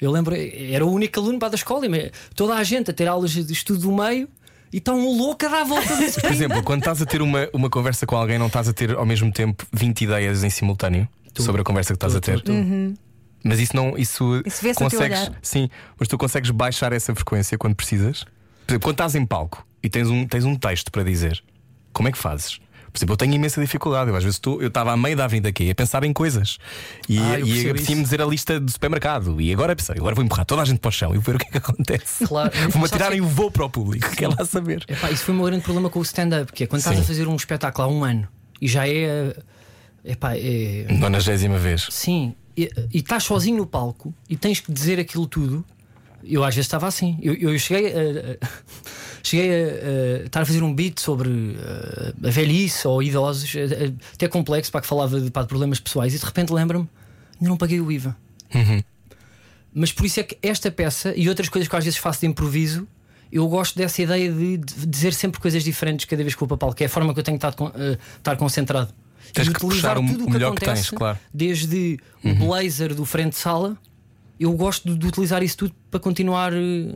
Eu 0.00 0.10
lembro, 0.10 0.34
era 0.34 0.84
o 0.84 0.90
único 0.90 1.20
aluno 1.20 1.38
para 1.38 1.50
da 1.50 1.54
escola, 1.54 1.86
e 1.86 2.10
toda 2.34 2.54
a 2.54 2.64
gente 2.64 2.90
a 2.90 2.94
ter 2.94 3.06
aulas 3.06 3.30
de 3.30 3.52
estudo 3.52 3.80
do 3.80 3.92
meio 3.92 4.28
e 4.72 4.78
está 4.78 4.92
um 4.92 5.16
louco 5.16 5.44
a 5.46 5.64
volta 5.64 5.96
desse 5.96 6.20
Por 6.20 6.30
exemplo, 6.32 6.62
quando 6.62 6.80
estás 6.80 7.00
a 7.00 7.06
ter 7.06 7.22
uma, 7.22 7.48
uma 7.52 7.70
conversa 7.70 8.06
com 8.06 8.16
alguém, 8.16 8.38
não 8.38 8.46
estás 8.48 8.68
a 8.68 8.72
ter 8.72 8.92
ao 8.94 9.06
mesmo 9.06 9.32
tempo 9.32 9.64
20 9.72 10.02
ideias 10.02 10.42
em 10.44 10.50
simultâneo 10.50 11.08
sobre 11.38 11.60
a 11.60 11.64
conversa 11.64 11.92
que 11.92 11.96
estás 11.96 12.12
Tu, 12.12 12.16
a 12.18 12.20
ter. 12.20 12.40
tu, 12.40 12.52
tu. 12.52 12.94
Mas 13.44 13.60
isso 13.60 13.76
não. 13.76 13.96
Isso, 13.96 14.42
Isso 14.44 14.74
consegues. 14.74 15.30
Sim, 15.42 15.68
mas 15.98 16.08
tu 16.08 16.16
consegues 16.16 16.50
baixar 16.50 16.92
essa 16.92 17.14
frequência 17.14 17.58
quando 17.58 17.74
precisas. 17.74 18.24
Por 18.66 18.72
exemplo, 18.72 18.86
quando 18.86 18.94
estás 18.94 19.14
em 19.14 19.26
palco 19.26 19.66
e 19.82 19.90
tens 19.90 20.08
um, 20.08 20.26
tens 20.26 20.44
um 20.44 20.56
texto 20.56 20.90
para 20.90 21.02
dizer, 21.04 21.42
como 21.92 22.08
é 22.08 22.12
que 22.12 22.16
fazes? 22.18 22.58
Por 22.94 22.98
exemplo, 22.98 23.14
eu 23.14 23.16
tenho 23.16 23.34
imensa 23.34 23.60
dificuldade. 23.60 24.08
Eu 24.08 24.14
às 24.14 24.22
vezes 24.22 24.36
estou, 24.36 24.62
eu 24.62 24.68
estava 24.68 24.92
à 24.92 24.96
meio 24.96 25.16
da 25.16 25.24
avenida 25.24 25.48
aqui 25.48 25.68
a 25.68 25.74
pensar 25.74 26.04
em 26.04 26.12
coisas 26.12 26.58
e, 27.08 27.18
Ah, 27.18 27.40
e 27.40 27.68
apetecia-me 27.68 28.02
dizer 28.04 28.22
a 28.22 28.24
lista 28.24 28.60
do 28.60 28.70
supermercado. 28.70 29.40
E 29.40 29.52
agora 29.52 29.74
pensei, 29.74 29.96
agora 29.98 30.14
vou 30.14 30.24
empurrar 30.24 30.46
toda 30.46 30.62
a 30.62 30.64
gente 30.64 30.78
para 30.78 30.90
o 30.90 30.92
chão 30.92 31.10
e 31.10 31.14
vou 31.18 31.22
ver 31.22 31.34
o 31.34 31.38
que 31.40 31.46
é 31.48 31.50
que 31.50 31.58
acontece. 31.58 32.24
Claro. 32.24 32.52
Vou-me 32.54 32.72
Sabes 32.72 32.92
atirar 32.92 33.10
que- 33.10 33.16
e 33.16 33.20
vou 33.20 33.50
para 33.50 33.64
o 33.64 33.68
público. 33.70 34.08
Quer 34.14 34.28
lá 34.28 34.44
saber. 34.44 34.84
Epá, 34.86 35.10
isso 35.10 35.24
foi 35.24 35.34
o 35.34 35.36
meu 35.38 35.46
grande 35.46 35.64
problema 35.64 35.90
com 35.90 35.98
o 35.98 36.02
stand-up, 36.02 36.52
que 36.52 36.62
é 36.62 36.66
quando 36.68 36.78
estás 36.78 36.96
Sim. 36.96 37.02
a 37.02 37.04
fazer 37.04 37.26
um 37.26 37.34
espetáculo 37.34 37.88
há 37.88 37.90
um 37.90 38.04
ano 38.04 38.28
e 38.60 38.68
já 38.68 38.86
é. 38.88 39.34
Epá, 40.04 40.36
é. 40.36 40.86
Nonagésima 40.90 41.58
vez. 41.58 41.88
Sim, 41.90 42.32
e 42.56 42.70
e 42.92 42.98
estás 42.98 43.24
sozinho 43.24 43.56
no 43.56 43.66
palco 43.66 44.14
e 44.30 44.36
tens 44.36 44.60
que 44.60 44.70
dizer 44.70 45.00
aquilo 45.00 45.26
tudo. 45.26 45.64
Eu 46.22 46.44
às 46.44 46.54
vezes 46.54 46.66
estava 46.66 46.86
assim. 46.86 47.18
Eu, 47.20 47.34
eu 47.34 47.58
cheguei 47.58 47.92
a, 47.92 47.98
a- 47.98 48.48
cheguei 49.24 49.50
a, 49.50 50.22
a 50.22 50.26
estar 50.26 50.42
a 50.42 50.46
fazer 50.46 50.62
um 50.62 50.72
beat 50.74 51.00
sobre 51.00 51.28
uh, 51.30 52.26
a 52.26 52.30
velhice 52.30 52.86
ou 52.86 53.02
idosos, 53.02 53.52
eh, 53.56 53.86
eh, 53.86 53.92
até 54.12 54.28
complexo, 54.28 54.70
para 54.70 54.82
que 54.82 54.86
falava 54.86 55.20
de, 55.20 55.30
pá, 55.30 55.42
de 55.42 55.48
problemas 55.48 55.80
pessoais, 55.80 56.14
e 56.14 56.18
de 56.18 56.24
repente 56.24 56.52
lembro-me, 56.52 56.88
ainda 57.40 57.48
não 57.48 57.56
paguei 57.56 57.80
o 57.80 57.90
IVA. 57.90 58.14
Mas 59.72 59.90
por 59.92 60.06
isso 60.06 60.20
é 60.20 60.22
que 60.22 60.38
esta 60.42 60.70
peça 60.70 61.12
e 61.16 61.28
outras 61.28 61.48
coisas 61.48 61.68
que 61.68 61.74
às 61.74 61.84
vezes 61.84 61.98
faço 61.98 62.20
de 62.20 62.26
improviso, 62.26 62.86
eu 63.32 63.48
gosto 63.48 63.76
dessa 63.76 64.00
ideia 64.02 64.30
de, 64.30 64.58
de 64.58 64.86
dizer 64.86 65.12
sempre 65.12 65.40
coisas 65.40 65.64
diferentes 65.64 66.04
cada 66.04 66.22
vez 66.22 66.34
que 66.34 66.40
vou 66.40 66.46
para 66.46 66.54
o 66.54 66.58
palco, 66.58 66.76
que 66.76 66.84
é 66.84 66.86
a 66.86 66.90
forma 66.90 67.12
que 67.12 67.18
eu 67.18 67.24
tenho 67.24 67.34
estado 67.36 67.56
con- 67.56 67.72
eh, 67.74 67.98
estar 68.18 68.36
concentrado. 68.36 68.92
Tens 69.32 69.48
E 69.48 69.50
que 69.52 69.64
utilizar 69.66 69.96
puxar 69.96 70.12
tudo 70.12 70.26
o 70.26 70.30
melhor 70.30 70.54
que 70.54 70.64
acontece, 70.64 70.90
tens, 70.90 70.98
claro. 70.98 71.18
Desde 71.32 71.98
o 72.22 72.34
blazer 72.46 72.94
do 72.94 73.04
frente 73.04 73.30
de 73.30 73.36
sala, 73.38 73.76
eu 74.38 74.52
gosto 74.52 74.88
de, 74.88 74.96
de 74.98 75.06
utilizar 75.08 75.42
isso 75.42 75.56
tudo 75.56 75.74
para 75.90 75.98
continuar 75.98 76.52
eh, 76.52 76.94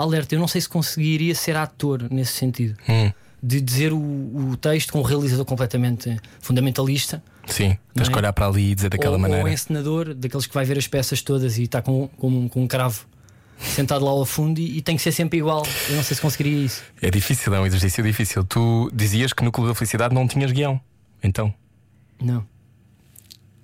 alerta. 0.00 0.34
Eu 0.34 0.40
não 0.40 0.48
sei 0.48 0.60
se 0.60 0.68
conseguiria 0.68 1.34
ser 1.34 1.56
ator 1.56 2.06
nesse 2.10 2.32
sentido. 2.32 2.76
Hum, 2.88 3.12
De 3.42 3.60
dizer 3.60 3.92
o, 3.92 3.98
o 3.98 4.56
texto 4.56 4.92
com 4.92 5.00
um 5.00 5.02
realizador 5.02 5.44
completamente 5.44 6.16
fundamentalista 6.40 7.22
sim, 7.46 7.78
tens 7.94 8.08
é? 8.08 8.10
que 8.12 8.18
olhar 8.18 8.32
para 8.32 8.46
ali 8.46 8.72
e 8.72 8.74
dizer 8.74 8.90
daquela 8.90 9.14
ou, 9.14 9.18
maneira. 9.18 9.42
ou 9.42 9.48
encenador, 9.48 10.12
daqueles 10.14 10.46
que 10.46 10.52
vai 10.54 10.64
ver 10.64 10.76
as 10.76 10.86
peças 10.86 11.22
todas 11.22 11.56
e 11.58 11.62
está 11.62 11.80
com, 11.80 12.08
com, 12.18 12.48
com 12.48 12.62
um 12.62 12.66
cravo 12.66 13.06
sentado 13.58 14.04
lá 14.04 14.10
ao 14.10 14.24
fundo 14.26 14.60
e, 14.60 14.78
e 14.78 14.82
tem 14.82 14.96
que 14.96 15.02
ser 15.02 15.12
sempre 15.12 15.38
igual. 15.38 15.62
Eu 15.88 15.96
não 15.96 16.02
sei 16.02 16.14
se 16.14 16.20
conseguiria 16.20 16.64
isso. 16.64 16.82
É 17.00 17.10
difícil, 17.10 17.54
é 17.54 17.60
um 17.60 17.66
exercício 17.66 18.04
difícil. 18.04 18.44
Tu 18.44 18.90
dizias 18.94 19.32
que 19.32 19.42
no 19.42 19.50
Clube 19.50 19.68
da 19.70 19.74
Felicidade 19.74 20.14
não 20.14 20.28
tinhas 20.28 20.52
guião. 20.52 20.80
Então, 21.22 21.52
Não. 22.22 22.46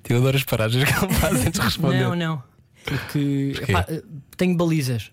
eu 0.08 0.16
adoro 0.16 0.36
as 0.36 0.42
paragens 0.44 0.82
que 0.84 1.04
ele 1.04 1.14
faz 1.14 1.34
antes 1.46 1.60
de 1.60 1.66
responder. 1.66 2.00
Não, 2.04 2.14
não. 2.16 2.42
Porque 2.84 3.52
Porquê? 3.56 3.72
epá, 3.72 3.86
tenho 4.36 4.56
balizas. 4.56 5.10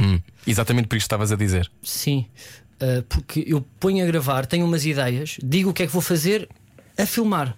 Hum, 0.00 0.20
exatamente 0.46 0.88
por 0.88 0.96
isso 0.96 1.04
que 1.04 1.06
estavas 1.06 1.30
a 1.30 1.36
dizer. 1.36 1.70
Sim. 1.82 2.26
Uh, 2.80 3.02
porque 3.02 3.44
eu 3.46 3.60
ponho 3.78 4.02
a 4.02 4.06
gravar, 4.06 4.46
tenho 4.46 4.64
umas 4.64 4.86
ideias, 4.86 5.36
digo 5.42 5.70
o 5.70 5.74
que 5.74 5.82
é 5.82 5.86
que 5.86 5.92
vou 5.92 6.00
fazer 6.00 6.48
a 6.96 7.04
filmar. 7.04 7.54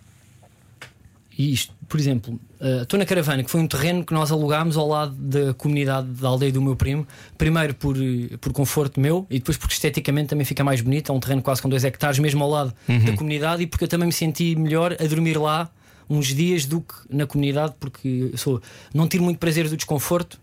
E 1.38 1.52
isto, 1.52 1.72
por 1.88 1.98
exemplo, 1.98 2.38
uh, 2.60 2.82
estou 2.82 2.98
na 2.98 3.06
caravana, 3.06 3.42
que 3.44 3.50
foi 3.50 3.60
um 3.60 3.66
terreno 3.68 4.04
que 4.04 4.12
nós 4.12 4.32
alugámos 4.32 4.76
ao 4.76 4.86
lado 4.86 5.14
da 5.14 5.54
comunidade 5.54 6.08
da 6.08 6.28
aldeia 6.28 6.52
do 6.52 6.60
meu 6.60 6.74
primo. 6.74 7.06
Primeiro 7.38 7.74
por, 7.74 7.96
por 8.40 8.52
conforto 8.52 9.00
meu 9.00 9.26
e 9.30 9.38
depois 9.38 9.56
porque 9.56 9.74
esteticamente 9.74 10.30
também 10.30 10.44
fica 10.44 10.64
mais 10.64 10.80
bonito. 10.80 11.12
É 11.12 11.14
um 11.14 11.20
terreno 11.20 11.40
quase 11.40 11.62
com 11.62 11.68
dois 11.68 11.84
hectares, 11.84 12.18
mesmo 12.18 12.42
ao 12.42 12.50
lado 12.50 12.74
da 12.86 13.16
comunidade, 13.16 13.62
e 13.62 13.66
porque 13.66 13.84
eu 13.84 13.88
também 13.88 14.06
me 14.06 14.12
senti 14.12 14.56
melhor 14.56 14.96
a 15.00 15.06
dormir 15.06 15.38
lá 15.38 15.70
uns 16.10 16.34
dias 16.34 16.66
do 16.66 16.80
que 16.80 16.94
na 17.08 17.26
comunidade, 17.26 17.74
porque 17.80 18.30
eu 18.32 18.38
sou, 18.38 18.60
não 18.92 19.08
tiro 19.08 19.22
muito 19.22 19.38
prazer 19.38 19.68
do 19.68 19.76
desconforto. 19.76 20.40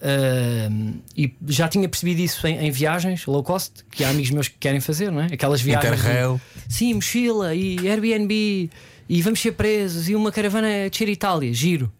Uh, 0.00 0.98
e 1.16 1.34
já 1.48 1.68
tinha 1.68 1.88
percebido 1.88 2.20
isso 2.20 2.46
em, 2.46 2.66
em 2.66 2.70
viagens 2.70 3.24
low 3.26 3.42
cost, 3.42 3.84
que 3.90 4.04
há 4.04 4.10
amigos 4.10 4.30
meus 4.30 4.48
que 4.48 4.56
querem 4.58 4.80
fazer, 4.80 5.10
não 5.10 5.22
é? 5.22 5.26
Aquelas 5.32 5.60
viagens. 5.60 5.90
de- 5.94 5.98
Interrail. 6.00 6.40
Sim, 6.68 6.94
mochila 6.94 7.54
e 7.54 7.88
Airbnb 7.88 8.70
e 9.08 9.22
vamos 9.22 9.40
ser 9.40 9.52
presos 9.52 10.08
e 10.08 10.14
uma 10.14 10.30
caravana 10.30 10.68
a 10.84 10.88
descer 10.88 11.08
Itália, 11.08 11.52
giro. 11.52 11.90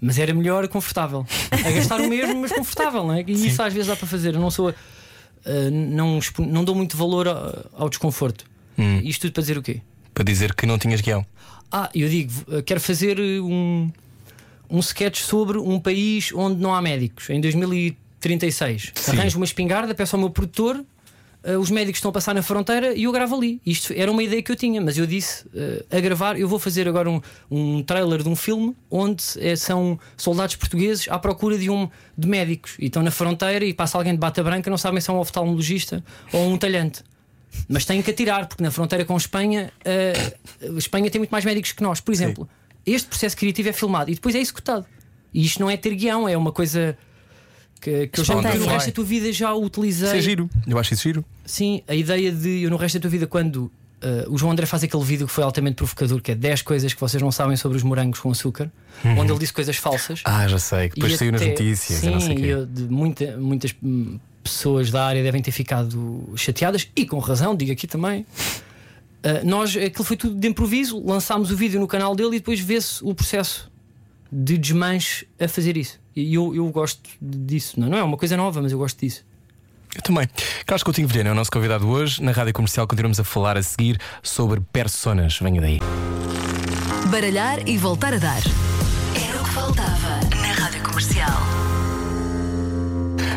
Mas 0.00 0.18
era 0.18 0.34
melhor 0.34 0.66
confortável. 0.68 1.24
A 1.50 1.70
gastar 1.70 2.00
o 2.00 2.08
mesmo, 2.08 2.40
mas 2.40 2.52
confortável, 2.52 3.04
não 3.06 3.14
é? 3.14 3.24
E 3.26 3.46
isso 3.46 3.62
às 3.62 3.72
vezes 3.72 3.88
dá 3.88 3.96
para 3.96 4.06
fazer. 4.06 4.34
Eu 4.34 4.40
não 4.40 4.50
sou. 4.50 4.70
uh, 4.70 4.74
não, 5.70 6.18
não 6.38 6.64
dou 6.64 6.74
muito 6.74 6.96
valor 6.96 7.26
ao, 7.28 7.66
ao 7.84 7.88
desconforto. 7.88 8.44
Hum. 8.76 9.00
Isto 9.02 9.22
tudo 9.22 9.32
para 9.34 9.40
dizer 9.42 9.56
o 9.58 9.62
quê? 9.62 9.80
Para 10.12 10.24
dizer 10.24 10.54
que 10.54 10.66
não 10.66 10.76
tinhas 10.78 11.00
guião. 11.00 11.24
Ah, 11.72 11.88
eu 11.94 12.08
digo, 12.08 12.32
quero 12.66 12.80
fazer 12.80 13.18
um, 13.18 13.90
um 14.70 14.80
sketch 14.80 15.20
sobre 15.20 15.58
um 15.58 15.78
país 15.78 16.30
onde 16.34 16.60
não 16.60 16.74
há 16.74 16.80
médicos, 16.82 17.28
em 17.30 17.40
2036. 17.40 18.92
Sim. 18.94 19.10
Arranjo 19.12 19.36
uma 19.38 19.44
espingarda, 19.44 19.94
peço 19.94 20.16
ao 20.16 20.20
meu 20.20 20.30
produtor. 20.30 20.84
eh, 21.44 21.56
os 21.58 21.70
médicos 21.70 21.98
estão 21.98 22.08
a 22.08 22.12
passar 22.12 22.34
na 22.34 22.42
fronteira 22.42 22.94
e 22.94 23.04
eu 23.04 23.12
gravo 23.12 23.36
ali. 23.36 23.60
Isto 23.66 23.92
era 23.94 24.10
uma 24.10 24.22
ideia 24.22 24.42
que 24.42 24.50
eu 24.50 24.56
tinha, 24.56 24.80
mas 24.80 24.96
eu 24.96 25.06
disse 25.06 25.44
eh, 25.54 25.84
a 25.90 26.00
gravar. 26.00 26.38
Eu 26.38 26.48
vou 26.48 26.58
fazer 26.58 26.88
agora 26.88 27.10
um, 27.10 27.20
um 27.50 27.82
trailer 27.82 28.22
de 28.22 28.28
um 28.28 28.34
filme 28.36 28.74
onde 28.90 29.22
eh, 29.38 29.54
são 29.56 29.98
soldados 30.16 30.56
portugueses 30.56 31.06
à 31.08 31.18
procura 31.18 31.58
de 31.58 31.68
um 31.68 31.88
de 32.16 32.26
médicos 32.26 32.76
e 32.78 32.86
estão 32.86 33.02
na 33.02 33.10
fronteira 33.10 33.64
e 33.64 33.74
passa 33.74 33.98
alguém 33.98 34.14
de 34.14 34.18
bata 34.18 34.42
branca, 34.42 34.70
não 34.70 34.78
sabem 34.78 35.00
se 35.00 35.10
é 35.10 35.12
um 35.12 35.18
oftalmologista 35.18 36.02
ou 36.32 36.48
um 36.48 36.56
talhante. 36.56 37.02
Mas 37.68 37.84
têm 37.84 38.02
que 38.02 38.10
atirar, 38.10 38.48
porque 38.48 38.62
na 38.64 38.70
fronteira 38.70 39.04
com 39.04 39.16
Espanha, 39.16 39.70
eh, 39.84 40.32
a 40.62 40.78
Espanha 40.78 41.08
tem 41.10 41.20
muito 41.20 41.30
mais 41.30 41.44
médicos 41.44 41.72
que 41.72 41.82
nós. 41.82 42.00
Por 42.00 42.12
exemplo, 42.12 42.48
este 42.86 43.08
processo 43.08 43.36
criativo 43.36 43.68
é 43.68 43.72
filmado 43.72 44.10
e 44.10 44.14
depois 44.14 44.34
é 44.34 44.38
executado. 44.40 44.86
E 45.32 45.44
isto 45.44 45.60
não 45.60 45.68
é 45.70 45.76
ter 45.76 45.94
guião, 45.94 46.28
é 46.28 46.36
uma 46.36 46.52
coisa 46.52 46.96
que, 47.80 48.06
que 48.08 48.20
eu 48.20 48.24
já 48.24 48.34
no 48.34 48.66
resto 48.66 48.86
da 48.86 48.92
tua 48.92 49.04
vida 49.04 49.32
já 49.32 49.52
utilizei. 49.54 50.06
Isso 50.08 50.16
é 50.16 50.20
giro. 50.20 50.48
Eu 50.66 50.78
acho 50.78 50.94
isso 50.94 51.02
giro. 51.02 51.24
Sim, 51.44 51.82
a 51.88 51.94
ideia 51.94 52.30
de 52.32 52.62
eu 52.62 52.70
no 52.70 52.76
resto 52.76 52.94
da 52.98 53.02
tua 53.02 53.10
vida, 53.10 53.26
quando 53.26 53.70
eh, 54.00 54.24
o 54.28 54.38
João 54.38 54.52
André 54.52 54.64
faz 54.66 54.84
aquele 54.84 55.02
vídeo 55.02 55.26
que 55.26 55.32
foi 55.32 55.42
altamente 55.44 55.76
provocador, 55.76 56.20
que 56.22 56.30
é 56.32 56.34
10 56.34 56.62
coisas 56.62 56.94
que 56.94 57.00
vocês 57.00 57.22
não 57.22 57.32
sabem 57.32 57.56
sobre 57.56 57.76
os 57.76 57.82
morangos 57.82 58.20
com 58.20 58.30
açúcar, 58.30 58.70
onde 59.18 59.30
ele 59.32 59.38
disse 59.38 59.52
coisas 59.52 59.76
falsas. 59.76 60.20
Ah, 60.24 60.46
já 60.48 60.58
sei. 60.58 60.88
Que 60.88 60.94
depois 60.94 61.16
saiu 61.16 61.32
nas 61.32 61.40
notícias. 61.44 61.98
Sim, 62.00 62.06
e 62.08 62.10
não 62.10 62.20
sei 62.20 62.32
o 62.34 62.36
quê. 62.36 62.46
eu- 62.46 62.66
de 62.66 62.82
muita- 62.84 63.36
muitas 63.36 63.74
hum, 63.82 64.18
pessoas 64.42 64.90
da 64.90 65.04
área 65.04 65.22
devem 65.22 65.42
ter 65.42 65.50
ficado 65.52 66.32
chateadas 66.36 66.88
e 66.94 67.04
com 67.04 67.18
razão, 67.18 67.54
digo 67.56 67.72
aqui 67.72 67.86
também. 67.86 68.24
Uh, 69.24 69.46
nós, 69.46 69.74
aquilo 69.74 70.04
foi 70.04 70.18
tudo 70.18 70.34
de 70.34 70.46
improviso, 70.46 71.02
lançámos 71.02 71.50
o 71.50 71.56
vídeo 71.56 71.80
no 71.80 71.88
canal 71.88 72.14
dele 72.14 72.36
e 72.36 72.38
depois 72.38 72.60
vê-se 72.60 73.02
o 73.02 73.14
processo 73.14 73.72
de 74.30 74.58
desmanche 74.58 75.26
a 75.40 75.48
fazer 75.48 75.76
isso. 75.76 75.98
E 76.14 76.34
eu, 76.34 76.54
eu 76.54 76.68
gosto 76.68 77.00
disso. 77.20 77.80
Não, 77.80 77.88
não 77.88 77.98
é 77.98 78.02
uma 78.02 78.16
coisa 78.16 78.36
nova, 78.36 78.60
mas 78.60 78.70
eu 78.70 78.78
gosto 78.78 79.00
disso. 79.00 79.24
Eu 79.94 80.02
também. 80.02 80.28
Carlos 80.66 80.82
Coutinho 80.82 81.08
Vilhena 81.08 81.30
é 81.30 81.32
o 81.32 81.34
nosso 81.34 81.50
convidado 81.50 81.88
hoje. 81.88 82.22
Na 82.22 82.32
rádio 82.32 82.52
comercial 82.52 82.86
continuamos 82.86 83.18
a 83.18 83.24
falar 83.24 83.56
a 83.56 83.62
seguir 83.62 83.98
sobre 84.22 84.60
personas. 84.60 85.38
Venha 85.38 85.60
daí. 85.60 85.80
Baralhar 87.10 87.66
e 87.66 87.78
voltar 87.78 88.12
a 88.12 88.18
dar. 88.18 88.42
Era 89.14 89.40
o 89.40 89.44
que 89.44 89.50
faltava 89.50 90.20
na 90.36 90.52
Rádio 90.52 90.82
Comercial. 90.82 91.73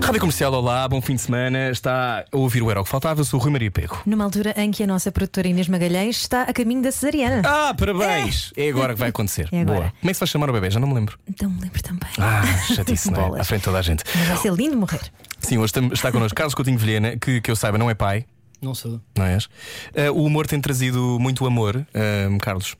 Rádio 0.02 0.20
Comercial, 0.22 0.54
olá, 0.54 0.88
bom 0.88 1.02
fim 1.02 1.16
de 1.16 1.22
semana. 1.22 1.70
Está 1.70 2.24
a 2.32 2.38
ouvir 2.38 2.62
o 2.64 2.72
Era 2.72 2.80
o 2.80 2.84
que 2.84 2.90
Faltava. 2.90 3.20
Eu 3.22 3.26
sou 3.26 3.40
o 3.40 3.44
Rui 3.44 3.52
Maria 3.52 3.70
Pego. 3.70 4.02
Numa 4.06 4.24
altura 4.24 4.54
em 4.58 4.72
que 4.72 4.84
a 4.84 4.88
nossa 4.88 5.12
produtora 5.12 5.48
Inês 5.48 5.68
Magalhães 5.68 6.18
está 6.18 6.44
a 6.44 6.54
caminho 6.54 6.82
da 6.82 6.92
cesariana. 6.92 7.42
Ah, 7.46 7.74
parabéns! 7.74 8.54
É, 8.56 8.70
agora 8.70 8.94
que 8.94 9.00
vai 9.00 9.10
acontecer. 9.10 9.50
É 9.58 9.62
agora. 9.62 9.80
Boa. 9.80 9.94
Como 10.00 10.10
é 10.10 10.14
que 10.14 10.14
se 10.14 10.20
vai 10.20 10.28
chamar 10.28 10.50
o 10.50 10.54
bebê? 10.54 10.70
Já 10.70 10.80
não 10.80 10.88
me 10.88 10.94
lembro. 10.94 11.18
Então 11.28 11.50
me 11.50 11.60
lembro 11.62 11.82
também. 11.82 12.10
Ah, 12.20 12.44
chatice, 12.74 13.12
não 13.12 13.36
é? 13.38 13.42
À 13.42 13.44
frente 13.44 13.62
de 13.62 13.66
toda 13.66 13.80
a 13.80 13.82
gente. 13.82 14.04
Mas 14.16 14.28
vai 14.28 14.38
ser 14.38 14.54
lindo 14.54 14.78
morrer. 14.78 15.02
Sim, 15.40 15.58
hoje 15.58 15.74
está 15.94 16.12
connosco 16.12 16.36
Carlos 16.36 16.54
Coutinho 16.56 16.78
Vilhena, 16.78 17.18
que, 17.18 17.42
que 17.42 17.50
eu 17.52 17.56
saiba 17.56 17.78
não 17.78 17.90
é 17.90 17.94
pai, 17.96 18.26
Não 18.62 18.74
sou. 18.76 19.02
não 19.18 19.26
és? 19.26 19.48
Ah, 19.96 20.12
o 20.12 20.24
humor 20.24 20.46
tem 20.48 20.60
trazido 20.62 21.18
muito 21.20 21.46
amor, 21.46 21.86
ah, 21.94 22.38
Carlos. 22.42 22.76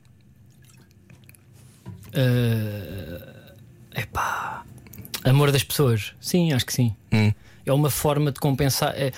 Uh, 2.08 3.20
epá. 3.94 4.62
Amor 5.28 5.52
das 5.52 5.62
pessoas. 5.62 6.12
Sim, 6.20 6.52
acho 6.52 6.64
que 6.66 6.72
sim. 6.72 6.94
Hum. 7.12 7.32
É 7.66 7.72
uma 7.72 7.90
forma 7.90 8.32
de 8.32 8.40
compensar. 8.40 8.94
é, 8.96 9.12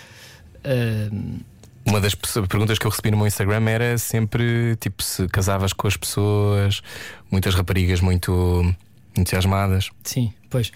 uh, 0.64 1.40
Uma 1.86 2.00
das 2.00 2.14
pe- 2.14 2.28
perguntas 2.48 2.78
que 2.78 2.86
eu 2.86 2.90
recebi 2.90 3.10
no 3.10 3.16
meu 3.16 3.26
Instagram 3.26 3.68
era 3.68 3.96
sempre 3.98 4.76
tipo 4.76 5.02
se 5.02 5.26
casavas 5.28 5.72
com 5.72 5.86
as 5.86 5.96
pessoas, 5.96 6.82
muitas 7.30 7.54
raparigas 7.54 8.00
muito 8.00 8.74
entusiasmadas. 9.16 9.90
Sim, 10.04 10.32
pois. 10.48 10.70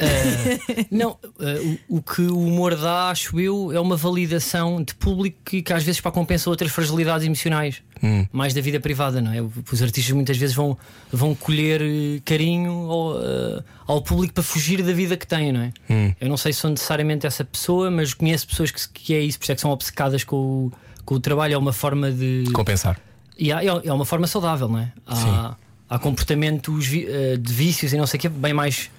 Uh, 0.00 0.86
não, 0.90 1.10
uh, 1.12 1.78
o, 1.88 1.96
o 1.96 2.02
que 2.02 2.22
o 2.22 2.38
humor 2.38 2.76
dá, 2.76 3.10
acho 3.10 3.38
eu, 3.40 3.72
é 3.72 3.80
uma 3.80 3.96
validação 3.96 4.82
de 4.82 4.94
público 4.94 5.36
que, 5.44 5.60
que 5.62 5.72
às 5.72 5.82
vezes 5.82 6.00
para 6.00 6.10
compensa 6.12 6.48
outras 6.50 6.70
fragilidades 6.70 7.26
emocionais, 7.26 7.82
Hum. 8.00 8.24
mais 8.30 8.54
da 8.54 8.60
vida 8.60 8.78
privada, 8.78 9.20
não 9.20 9.32
é? 9.32 9.38
Os 9.42 9.82
artistas 9.82 10.14
muitas 10.14 10.36
vezes 10.36 10.54
vão, 10.54 10.78
vão 11.12 11.34
colher 11.34 11.82
eh, 11.82 12.20
carinho 12.24 12.70
ao, 12.88 13.16
uh, 13.16 13.64
ao 13.88 14.00
público 14.00 14.32
para 14.34 14.44
fugir 14.44 14.84
da 14.84 14.92
vida 14.92 15.16
que 15.16 15.26
têm, 15.26 15.50
não 15.50 15.62
é? 15.62 15.72
Hum. 15.90 16.14
Eu 16.20 16.28
não 16.28 16.36
sei 16.36 16.52
se 16.52 16.60
sou 16.60 16.70
necessariamente 16.70 17.26
essa 17.26 17.44
pessoa, 17.44 17.90
mas 17.90 18.14
conheço 18.14 18.46
pessoas 18.46 18.70
que, 18.70 18.88
que 18.90 19.14
é 19.14 19.20
isso, 19.20 19.36
por 19.36 19.46
isso 19.46 19.50
é 19.52 19.54
que 19.56 19.60
são 19.60 19.72
obcecadas 19.72 20.22
com 20.22 20.36
o, 20.36 20.72
com 21.04 21.16
o 21.16 21.20
trabalho, 21.20 21.54
é 21.54 21.58
uma 21.58 21.72
forma 21.72 22.12
de. 22.12 22.44
Compensar. 22.52 23.00
E 23.36 23.50
há- 23.52 23.64
é 23.64 23.92
uma 23.92 24.04
forma 24.04 24.28
saudável, 24.28 24.68
não 24.68 24.78
é? 24.78 24.92
Há, 25.04 25.56
há 25.90 25.98
comportamentos 25.98 26.84
de 26.86 27.52
vícios 27.52 27.92
e 27.92 27.96
não 27.96 28.06
sei 28.06 28.18
o 28.18 28.20
que 28.20 28.28
bem 28.28 28.52
mais 28.52 28.90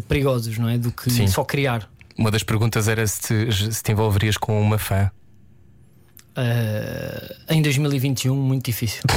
perigosos, 0.00 0.58
não 0.58 0.68
é? 0.68 0.78
Do 0.78 0.92
que 0.92 1.10
Sim. 1.10 1.26
só 1.26 1.44
criar. 1.44 1.88
Uma 2.16 2.30
das 2.30 2.42
perguntas 2.42 2.88
era 2.88 3.06
se 3.06 3.20
te, 3.20 3.72
se 3.72 3.82
te 3.82 3.92
envolverias 3.92 4.36
com 4.36 4.60
uma 4.60 4.78
fã. 4.78 5.10
Eh, 6.34 7.36
em 7.50 7.60
2021, 7.60 8.34
muito 8.34 8.64
difícil. 8.64 9.02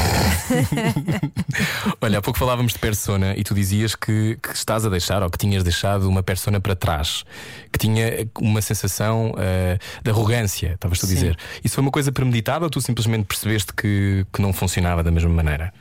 Olha, 2.01 2.19
há 2.19 2.21
pouco 2.21 2.37
falávamos 2.37 2.73
de 2.73 2.79
persona 2.79 3.33
e 3.37 3.43
tu 3.43 3.53
dizias 3.53 3.95
que, 3.95 4.37
que 4.41 4.53
estás 4.53 4.85
a 4.85 4.89
deixar 4.89 5.23
ou 5.23 5.29
que 5.29 5.37
tinhas 5.37 5.63
deixado 5.63 6.09
uma 6.09 6.21
persona 6.21 6.59
para 6.59 6.75
trás, 6.75 7.23
que 7.71 7.79
tinha 7.79 8.27
uma 8.37 8.61
sensação 8.61 9.33
ah, 9.37 9.79
de 10.03 10.11
arrogância, 10.11 10.73
estavas 10.73 10.99
tu 10.99 11.05
a 11.05 11.09
dizer. 11.09 11.37
Isso 11.63 11.75
foi 11.75 11.81
uma 11.81 11.91
coisa 11.91 12.11
premeditada 12.11 12.65
ou 12.65 12.69
tu 12.69 12.81
simplesmente 12.81 13.25
percebeste 13.25 13.73
que, 13.73 14.25
que 14.33 14.41
não 14.41 14.51
funcionava 14.51 15.01
da 15.01 15.11
mesma 15.11 15.31
maneira? 15.31 15.73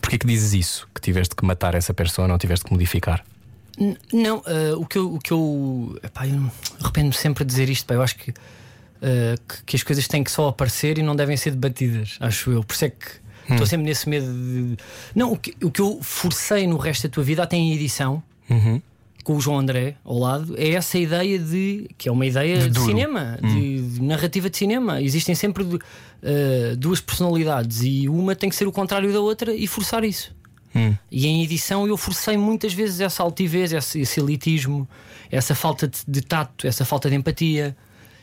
Porquê 0.00 0.18
que 0.18 0.26
dizes 0.26 0.54
isso? 0.54 0.88
Que 0.92 1.00
tiveste 1.00 1.36
que 1.36 1.44
matar 1.44 1.76
essa 1.76 1.94
persona 1.94 2.32
ou 2.32 2.38
tiveste 2.38 2.64
que 2.64 2.72
modificar? 2.72 3.24
Não, 4.12 4.42
eh, 4.46 4.74
o 4.74 4.84
que 4.84 4.98
eu. 4.98 5.14
O 5.14 5.18
que 5.18 5.32
eu 5.32 5.98
epá, 6.02 6.26
eu 6.26 6.50
arrependo-me 6.80 7.14
sempre 7.14 7.44
de 7.44 7.50
dizer 7.50 7.68
isto, 7.68 7.86
pá, 7.86 7.94
eu 7.94 8.02
acho 8.02 8.16
que, 8.16 8.32
eh, 9.00 9.34
que, 9.48 9.64
que 9.64 9.76
as 9.76 9.82
coisas 9.82 10.08
têm 10.08 10.24
que 10.24 10.30
só 10.30 10.48
aparecer 10.48 10.98
e 10.98 11.02
não 11.02 11.14
devem 11.14 11.36
ser 11.36 11.52
debatidas, 11.52 12.16
acho 12.20 12.50
eu. 12.50 12.64
Por 12.64 12.74
isso 12.74 12.84
é 12.84 12.90
que 12.90 13.06
estou 13.50 13.66
sempre 13.66 13.86
nesse 13.86 14.08
medo 14.08 14.26
de. 14.26 14.76
Não, 15.14 15.32
o 15.32 15.36
que, 15.36 15.54
o 15.62 15.70
que 15.70 15.80
eu 15.80 16.00
forcei 16.02 16.66
no 16.66 16.76
resto 16.76 17.08
da 17.08 17.12
tua 17.14 17.22
vida, 17.24 17.42
até 17.42 17.56
em 17.56 17.72
edição. 17.72 18.22
Uhum. 18.50 18.80
com 19.24 19.36
o 19.36 19.40
João 19.42 19.58
André 19.58 19.96
ao 20.02 20.18
lado, 20.18 20.54
é 20.56 20.70
essa 20.70 20.96
ideia 20.96 21.38
de 21.38 21.86
que 21.98 22.08
é 22.08 22.12
uma 22.12 22.24
ideia 22.24 22.60
De 22.60 22.70
de, 22.70 22.80
cinema, 22.80 23.38
de, 23.42 23.82
de 23.82 24.02
narrativa 24.02 24.48
de 24.48 24.56
cinema. 24.56 25.02
Existem 25.02 25.34
sempre 25.34 25.66
eh, 26.22 26.74
duas 26.78 26.98
personalidades 27.02 27.82
e 27.82 28.08
uma 28.08 28.34
tem 28.34 28.48
que 28.48 28.56
ser 28.56 28.66
o 28.66 28.72
contrário 28.72 29.12
da 29.12 29.20
outra 29.20 29.54
e 29.54 29.66
forçar 29.66 30.02
isso. 30.02 30.34
Hum. 30.74 30.94
E 31.10 31.26
em 31.26 31.42
edição 31.42 31.86
eu 31.86 31.96
forcei 31.96 32.36
muitas 32.36 32.72
vezes 32.72 33.00
essa 33.00 33.22
altivez, 33.22 33.72
esse, 33.72 34.00
esse 34.00 34.20
elitismo, 34.20 34.88
essa 35.30 35.54
falta 35.54 35.88
de, 35.88 35.98
de 36.06 36.20
tato, 36.20 36.66
essa 36.66 36.84
falta 36.84 37.08
de 37.08 37.16
empatia. 37.16 37.76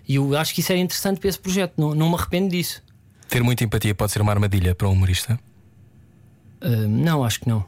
E 0.08 0.16
eu 0.16 0.38
acho 0.38 0.54
que 0.54 0.62
isso 0.62 0.72
era 0.72 0.80
interessante 0.80 1.20
para 1.20 1.30
esse 1.30 1.39
projeto, 1.39 1.74
não, 1.78 1.96
não 1.96 2.10
me 2.10 2.16
arrependo 2.16 2.50
disso. 2.50 2.84
Ter 3.28 3.41
muita 3.43 3.64
empatia 3.64 3.96
pode 3.96 4.12
ser 4.12 4.22
uma 4.22 4.32
armadilha 4.32 4.76
para 4.76 4.88
um 4.88 4.91
humorista? 4.91 5.39
Uh, 6.62 6.88
não, 6.88 7.24
acho 7.24 7.39
que 7.39 7.50
não. 7.50 7.66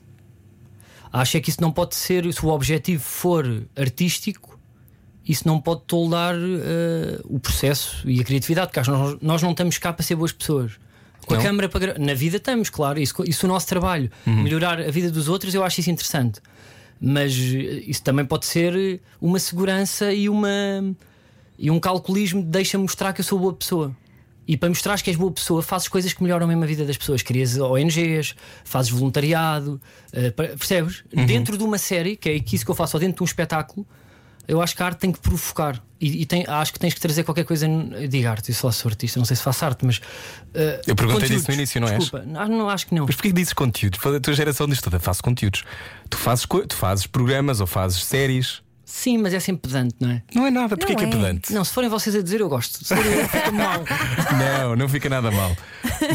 Acho 1.11 1.37
é 1.37 1.41
que 1.41 1.49
isso 1.49 1.61
não 1.61 1.71
pode 1.71 1.95
ser, 1.95 2.31
se 2.31 2.45
o 2.45 2.49
objetivo 2.49 3.01
for 3.01 3.65
artístico, 3.75 4.59
isso 5.27 5.47
não 5.47 5.59
pode 5.59 5.81
toldar 5.81 6.35
uh, 6.35 7.21
o 7.25 7.39
processo 7.39 8.07
e 8.07 8.21
a 8.21 8.23
criatividade, 8.23 8.67
porque 8.67 8.79
acho 8.79 8.91
que 8.91 8.97
nós, 8.97 9.17
nós 9.21 9.41
não 9.41 9.51
estamos 9.51 9.77
cá 9.77 9.91
para 9.91 10.03
ser 10.03 10.15
boas 10.15 10.31
pessoas. 10.31 10.73
Com 11.27 11.33
Não? 11.35 11.41
a 11.41 11.43
câmara 11.43 11.69
para 11.69 11.99
Na 11.99 12.13
vida 12.13 12.37
estamos, 12.37 12.69
claro, 12.69 12.99
isso, 12.99 13.13
isso 13.27 13.45
é 13.45 13.49
o 13.49 13.51
nosso 13.51 13.67
trabalho. 13.67 14.09
Melhorar 14.25 14.79
a 14.79 14.89
vida 14.89 15.11
dos 15.11 15.27
outros, 15.27 15.53
eu 15.53 15.63
acho 15.63 15.79
isso 15.81 15.91
interessante. 15.91 16.39
Mas 16.99 17.33
uh, 17.35 17.37
isso 17.85 18.01
também 18.01 18.25
pode 18.25 18.45
ser 18.45 19.01
uma 19.21 19.37
segurança 19.37 20.11
e, 20.13 20.27
uma, 20.29 20.49
e 21.59 21.69
um 21.69 21.79
calculismo 21.79 22.41
de 22.41 22.47
deixa 22.47 22.77
mostrar 22.77 23.13
que 23.13 23.21
eu 23.21 23.25
sou 23.25 23.37
boa 23.37 23.53
pessoa. 23.53 23.95
E 24.47 24.55
para 24.55 24.69
mostrar 24.69 24.99
que 25.01 25.09
és 25.09 25.17
boa 25.17 25.29
pessoa, 25.31 25.61
fazes 25.61 25.89
coisas 25.89 26.13
que 26.13 26.23
melhoram 26.23 26.47
mesmo 26.47 26.63
a 26.63 26.65
vida 26.65 26.85
das 26.85 26.95
pessoas. 26.95 27.21
Crias 27.21 27.57
ONGs, 27.59 28.33
fazes 28.63 28.89
voluntariado, 28.89 29.79
eh, 30.13 30.31
pa- 30.31 30.43
percebes? 30.45 31.03
Dentro 31.13 31.57
de 31.57 31.63
uma 31.65 31.77
série, 31.77 32.15
que 32.15 32.29
é 32.29 32.41
isso 32.53 32.63
que 32.63 32.71
eu 32.71 32.75
faço, 32.75 32.95
ou 32.95 33.01
dentro 33.01 33.17
de 33.17 33.23
um 33.23 33.25
espetáculo, 33.25 33.85
eu 34.47 34.61
acho 34.61 34.75
que 34.75 34.81
a 34.83 34.85
arte 34.85 34.99
tem 34.99 35.11
que 35.11 35.19
provocar. 35.19 35.81
E, 35.99 36.21
e 36.21 36.25
tem- 36.27 36.45
acho 36.47 36.71
que 36.73 36.79
tens 36.79 36.93
que 36.93 36.99
trazer 36.99 37.23
qualquer 37.23 37.43
coisa. 37.43 37.67
Digo 38.07 38.27
arte, 38.27 38.49
eu 38.49 38.55
sou 38.55 38.67
lá 38.67 38.71
sou 38.71 38.87
artista, 38.89 39.19
não 39.19 39.25
sei 39.25 39.35
se 39.35 39.41
faço 39.43 39.65
arte, 39.65 39.83
mas. 39.85 39.99
eh, 40.53 40.81
Eu 40.85 40.95
perguntei 40.95 41.27
disso 41.27 41.45
no 41.49 41.53
início, 41.55 41.81
não 41.81 41.87
és? 41.87 41.97
Desculpa, 41.99 42.25
não, 42.25 42.47
não, 42.47 42.69
acho 42.69 42.85
que 42.87 42.93
não. 42.95 43.05
Mas 43.07 43.15
porquê 43.15 43.29
que 43.29 43.35
dizes 43.35 43.53
conteúdos? 43.53 43.99
A 44.05 44.19
tua 44.19 44.33
geração 44.33 44.67
diz 44.67 44.79
toda, 44.81 44.99
faço 44.99 45.23
conteúdos. 45.23 45.63
Tu 46.09 46.17
fazes, 46.17 46.45
tu 46.67 46.75
fazes 46.75 47.07
programas 47.07 47.59
ou 47.61 47.67
fazes 47.67 48.03
séries. 48.03 48.61
Sim, 48.89 49.17
mas 49.17 49.33
é 49.33 49.39
sempre 49.41 49.69
pedante, 49.69 49.95
não 49.99 50.09
é? 50.09 50.23
Não 50.33 50.45
é 50.47 50.49
nada, 50.49 50.77
porquê 50.77 50.93
Não 50.93 50.99
que 50.99 51.03
é 51.05 51.07
é. 51.09 51.11
pedante? 51.11 51.51
Não, 51.53 51.65
se 51.65 51.73
forem 51.73 51.89
vocês 51.89 52.15
a 52.15 52.21
dizer, 52.21 52.39
eu 52.39 52.47
gosto. 52.47 52.85
Se 52.85 52.95
forem 52.95 53.11
eu, 53.11 53.27
fica 53.27 53.51
mal. 53.51 53.83
Não, 54.63 54.75
não 54.77 54.87
fica 54.87 55.09
nada 55.09 55.29
mal. 55.29 55.53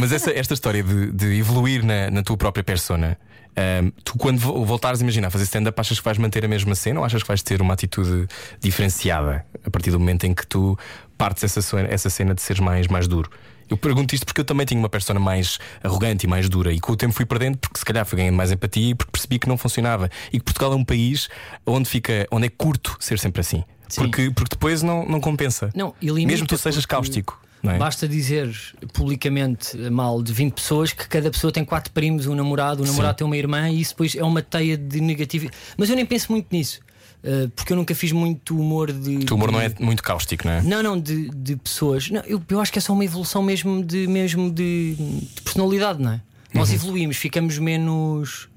Mas 0.01 0.11
essa, 0.11 0.31
esta 0.31 0.55
história 0.55 0.83
de, 0.83 1.13
de 1.13 1.39
evoluir 1.39 1.85
na, 1.85 2.11
na 2.11 2.23
tua 2.23 2.35
própria 2.39 2.65
persona, 2.65 3.19
ahm, 3.55 3.91
tu 4.03 4.17
quando 4.17 4.39
vo- 4.39 4.65
voltares 4.65 5.01
a 5.01 5.03
imaginar 5.03 5.31
fazer 5.31 5.45
stand-up, 5.45 5.79
achas 5.79 5.99
que 5.99 6.05
vais 6.05 6.17
manter 6.17 6.47
a 6.47 6.49
mesma 6.49 6.75
cena 6.75 7.01
ou 7.01 7.05
achas 7.05 7.21
que 7.23 7.29
vais 7.29 7.43
ter 7.43 7.61
uma 7.61 7.75
atitude 7.75 8.27
diferenciada 8.59 9.45
a 9.67 9.71
partir 9.71 9.91
do 9.91 10.01
momento 10.01 10.25
em 10.25 10.33
que 10.33 10.47
tu 10.47 10.79
partes 11.19 11.45
essa, 11.45 11.61
cena- 11.61 11.89
essa 11.91 12.09
cena 12.09 12.35
de 12.35 12.41
seres 12.41 12.61
mais, 12.61 12.87
mais 12.89 13.07
duro? 13.07 13.31
Eu 13.73 13.77
pergunto 13.79 14.15
isto 14.15 14.27
porque 14.27 14.43
eu 14.43 14.45
também 14.45 14.67
tinha 14.67 14.79
uma 14.79 14.91
persona 14.91 15.19
mais 15.19 15.59
arrogante 15.83 16.27
e 16.27 16.29
mais 16.29 16.47
dura 16.47 16.71
e 16.75 16.79
com 16.79 16.93
o 16.93 16.97
tempo 16.97 17.15
fui 17.15 17.25
perdendo 17.25 17.57
porque 17.57 17.79
se 17.79 17.85
calhar 17.87 18.05
fui 18.05 18.19
ganhando 18.19 18.37
mais 18.37 18.53
empatia 18.53 18.91
e 18.91 18.95
porque 18.95 19.11
percebi 19.11 19.39
que 19.39 19.49
não 19.49 19.57
funcionava 19.57 20.11
e 20.31 20.39
que 20.39 20.45
Portugal 20.45 20.75
é 20.75 20.77
um 20.77 20.85
país 20.85 21.31
onde 21.65 21.89
fica 21.89 22.27
onde 22.31 22.49
é 22.49 22.51
curto 22.51 22.95
ser 23.01 23.19
sempre 23.19 23.41
assim. 23.41 23.65
Sim. 23.89 24.03
Porque, 24.03 24.31
porque 24.31 24.51
depois 24.57 24.83
não, 24.83 25.07
não 25.07 25.23
compensa. 25.23 25.71
Não, 25.75 25.95
Mesmo 26.03 26.47
que 26.47 26.55
tu 26.55 26.59
sejas 26.59 26.85
cáustico. 26.85 27.41
É? 27.65 27.79
Basta 27.79 28.07
dizer 28.07 28.55
publicamente 28.93 29.75
mal 29.91 30.23
de 30.23 30.35
20 30.35 30.53
pessoas 30.53 30.93
que 30.93 31.09
cada 31.09 31.31
pessoa 31.31 31.51
tem 31.51 31.65
quatro 31.65 31.95
primos, 31.95 32.27
um 32.27 32.35
namorado, 32.35 32.83
o 32.83 32.87
namorado 32.87 33.15
Sim. 33.15 33.19
tem 33.19 33.27
uma 33.27 33.37
irmã 33.39 33.71
e 33.71 33.81
isso 33.81 33.93
depois 33.93 34.15
é 34.15 34.23
uma 34.23 34.43
teia 34.43 34.77
de 34.77 35.01
negativo. 35.01 35.49
Mas 35.79 35.89
eu 35.89 35.97
nem 35.97 36.05
penso 36.05 36.31
muito 36.31 36.49
nisso, 36.53 36.81
eh, 37.25 37.49
porque 37.55 37.73
eu 37.73 37.77
nunca 37.77 37.95
fiz 37.95 38.13
muito 38.13 38.59
humor 38.59 38.93
de. 38.93 39.25
O 39.31 39.35
humor 39.35 39.49
de- 39.49 39.53
não 39.55 39.61
é 39.61 39.73
muito 39.81 40.03
cáustico, 40.03 40.47
não 40.47 40.53
é? 40.55 40.63
Não, 40.63 40.83
não, 40.83 41.01
de, 41.01 41.29
de 41.31 41.57
pessoas. 41.57 42.11
Não, 42.11 42.21
eu, 42.23 42.43
eu 42.49 42.61
acho 42.61 42.73
que 42.73 42.79
é 42.79 42.83
só 42.83 42.93
uma 42.93 43.05
evolução 43.05 43.43
mesmo 43.43 43.83
de, 43.85 44.07
mesmo 44.07 44.51
de, 44.51 44.95
de 45.35 45.41
personalidade, 45.43 46.03
não 46.03 46.13
é? 46.13 46.21
Nós 46.55 46.69
Uhum. 46.69 46.75
evoluímos, 46.75 47.17
ficamos 47.17 47.59
menos. 47.59 48.49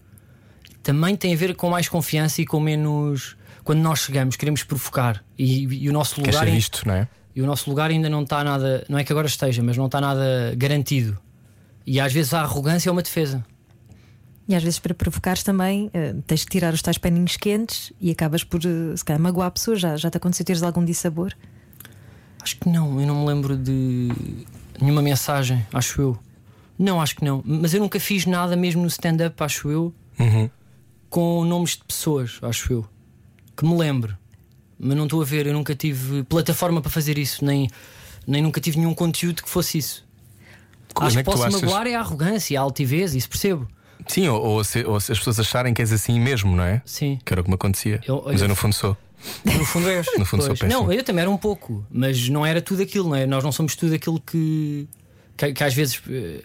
Também 0.83 1.15
tem 1.15 1.33
a 1.33 1.37
ver 1.37 1.55
com 1.55 1.69
mais 1.69 1.87
confiança 1.89 2.41
e 2.41 2.45
com 2.45 2.59
menos. 2.59 3.35
Quando 3.63 3.79
nós 3.79 3.99
chegamos, 3.99 4.35
queremos 4.35 4.63
provocar 4.63 5.23
e, 5.37 5.63
e 5.85 5.89
o 5.89 5.93
nosso 5.93 6.19
lugar. 6.21 6.43
ser 6.43 6.47
em- 6.49 6.55
visto, 6.55 6.83
não 6.87 6.93
é? 6.93 7.07
e 7.35 7.41
o 7.41 7.45
nosso 7.45 7.69
lugar 7.69 7.89
ainda 7.89 8.09
não 8.09 8.23
está 8.23 8.43
nada. 8.43 8.85
Não 8.87 8.97
é 8.97 9.03
que 9.03 9.11
agora 9.11 9.27
esteja, 9.27 9.61
mas 9.63 9.75
não 9.75 9.87
está 9.87 9.99
nada 9.99 10.53
garantido. 10.55 11.17
E 11.85 11.99
às 11.99 12.13
vezes 12.13 12.33
a 12.33 12.41
arrogância 12.41 12.89
é 12.89 12.91
uma 12.91 13.01
defesa. 13.01 13.45
E 14.47 14.53
às 14.55 14.61
vezes 14.63 14.77
para 14.79 14.93
provocares 14.93 15.41
também 15.41 15.89
eh, 15.93 16.13
tens 16.27 16.43
que 16.45 16.51
tirar 16.51 16.73
os 16.73 16.81
tais 16.81 16.97
paninhos 16.99 17.35
quentes 17.35 17.91
e 17.99 18.11
acabas 18.11 18.43
por 18.43 18.59
eh, 18.63 18.95
se 18.95 19.03
calhar 19.03 19.19
magoar 19.21 19.47
a 19.47 19.51
pessoa. 19.51 19.75
Já, 19.75 19.97
já 19.97 20.09
te 20.11 20.17
aconteceu 20.17 20.45
teres 20.45 20.61
algum 20.61 20.85
dissabor? 20.85 21.33
Acho 22.41 22.57
que 22.57 22.69
não, 22.69 22.99
eu 23.01 23.07
não 23.07 23.21
me 23.21 23.25
lembro 23.27 23.57
de 23.57 24.11
nenhuma 24.79 25.01
mensagem, 25.01 25.65
acho 25.73 25.99
eu. 26.01 26.19
Não, 26.77 27.01
acho 27.01 27.15
que 27.15 27.25
não. 27.25 27.41
Mas 27.43 27.73
eu 27.73 27.79
nunca 27.79 27.99
fiz 27.99 28.25
nada 28.27 28.55
mesmo 28.55 28.81
no 28.83 28.87
stand-up, 28.87 29.41
acho 29.43 29.69
eu, 29.69 29.93
Uhum. 30.19 30.49
com 31.09 31.43
nomes 31.43 31.71
de 31.71 31.83
pessoas, 31.85 32.37
acho 32.43 32.71
eu. 32.71 32.85
Que 33.57 33.65
me 33.65 33.75
lembro. 33.75 34.15
Mas 34.77 34.95
não 34.95 35.05
estou 35.05 35.21
a 35.21 35.25
ver, 35.25 35.47
eu 35.47 35.53
nunca 35.53 35.73
tive 35.73 36.21
plataforma 36.23 36.81
para 36.81 36.91
fazer 36.91 37.17
isso, 37.17 37.43
nem, 37.43 37.67
nem 38.27 38.41
nunca 38.43 38.61
tive 38.61 38.77
nenhum 38.77 38.93
conteúdo 38.93 39.41
que 39.41 39.49
fosse 39.49 39.77
isso. 39.79 40.05
Como 40.93 41.07
acho 41.07 41.17
é 41.17 41.23
que 41.23 41.29
que 41.29 41.35
posso 41.35 41.47
achas- 41.47 41.61
magoar 41.61 41.87
é 41.87 41.95
a 41.95 41.99
arrogância, 42.01 42.59
a 42.59 42.61
altivez, 42.61 43.15
isso 43.15 43.27
percebo. 43.29 43.67
Sim, 44.07 44.27
ou, 44.27 44.41
ou 44.41 44.63
se, 44.63 44.83
ou 44.85 44.99
se 44.99 45.11
as 45.11 45.17
pessoas 45.17 45.39
acharem 45.39 45.73
que 45.73 45.81
és 45.81 45.91
assim 45.91 46.19
mesmo, 46.19 46.55
não 46.55 46.63
é? 46.63 46.81
Sim. 46.85 47.19
Que 47.25 47.33
era 47.33 47.41
o 47.41 47.43
que 47.43 47.49
me 47.49 47.55
acontecia. 47.55 48.01
Eu- 48.07 48.23
Mas 48.25 48.41
eu 48.41 48.47
no 48.47 48.55
fundo 48.55 48.73
sou. 48.73 48.95
No 49.43 49.65
fundo 49.65 49.89
és. 49.89 50.05
No 50.19 50.25
fundo 50.25 50.41
sou 50.43 50.49
Pois. 50.49 50.59
péssimo. 50.59 50.83
Não, 50.83 50.91
eu 50.93 51.03
também 51.03 51.21
era 51.21 51.29
um 51.31 51.37
pouco, 51.37 51.85
mas 51.89 52.29
não 52.29 52.45
era 52.45 52.61
tudo 52.61 52.81
aquilo, 52.83 53.09
não 53.09 53.15
é? 53.15 53.25
Nós 53.25 53.43
não 53.43 53.51
somos 53.51 53.75
tudo 53.75 53.95
aquilo 53.95 54.19
que, 54.19 54.87
que, 55.35 55.53
que 55.53 55.63
às 55.63 55.73
vezes 55.73 56.01
eh, 56.09 56.43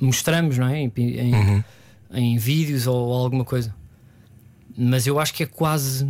mostramos, 0.00 0.58
não 0.58 0.68
é? 0.68 0.80
Em, 0.80 0.92
em, 0.96 1.34
Uhum. 1.34 1.64
em 2.12 2.36
vídeos 2.38 2.86
ou, 2.86 3.12
alguma 3.14 3.44
coisa. 3.44 3.74
Mas 4.76 5.06
eu 5.06 5.18
acho 5.20 5.32
que 5.32 5.42
é 5.44 5.46
quase. 5.46 6.06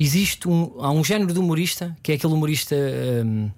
Existe 0.00 0.48
um, 0.48 0.72
há 0.80 0.90
um 0.90 1.04
género 1.04 1.32
de 1.32 1.38
humorista 1.38 1.96
que 2.02 2.10
é 2.12 2.14
aquele 2.14 2.32
humorista 2.32 2.74
hum, 3.24 3.50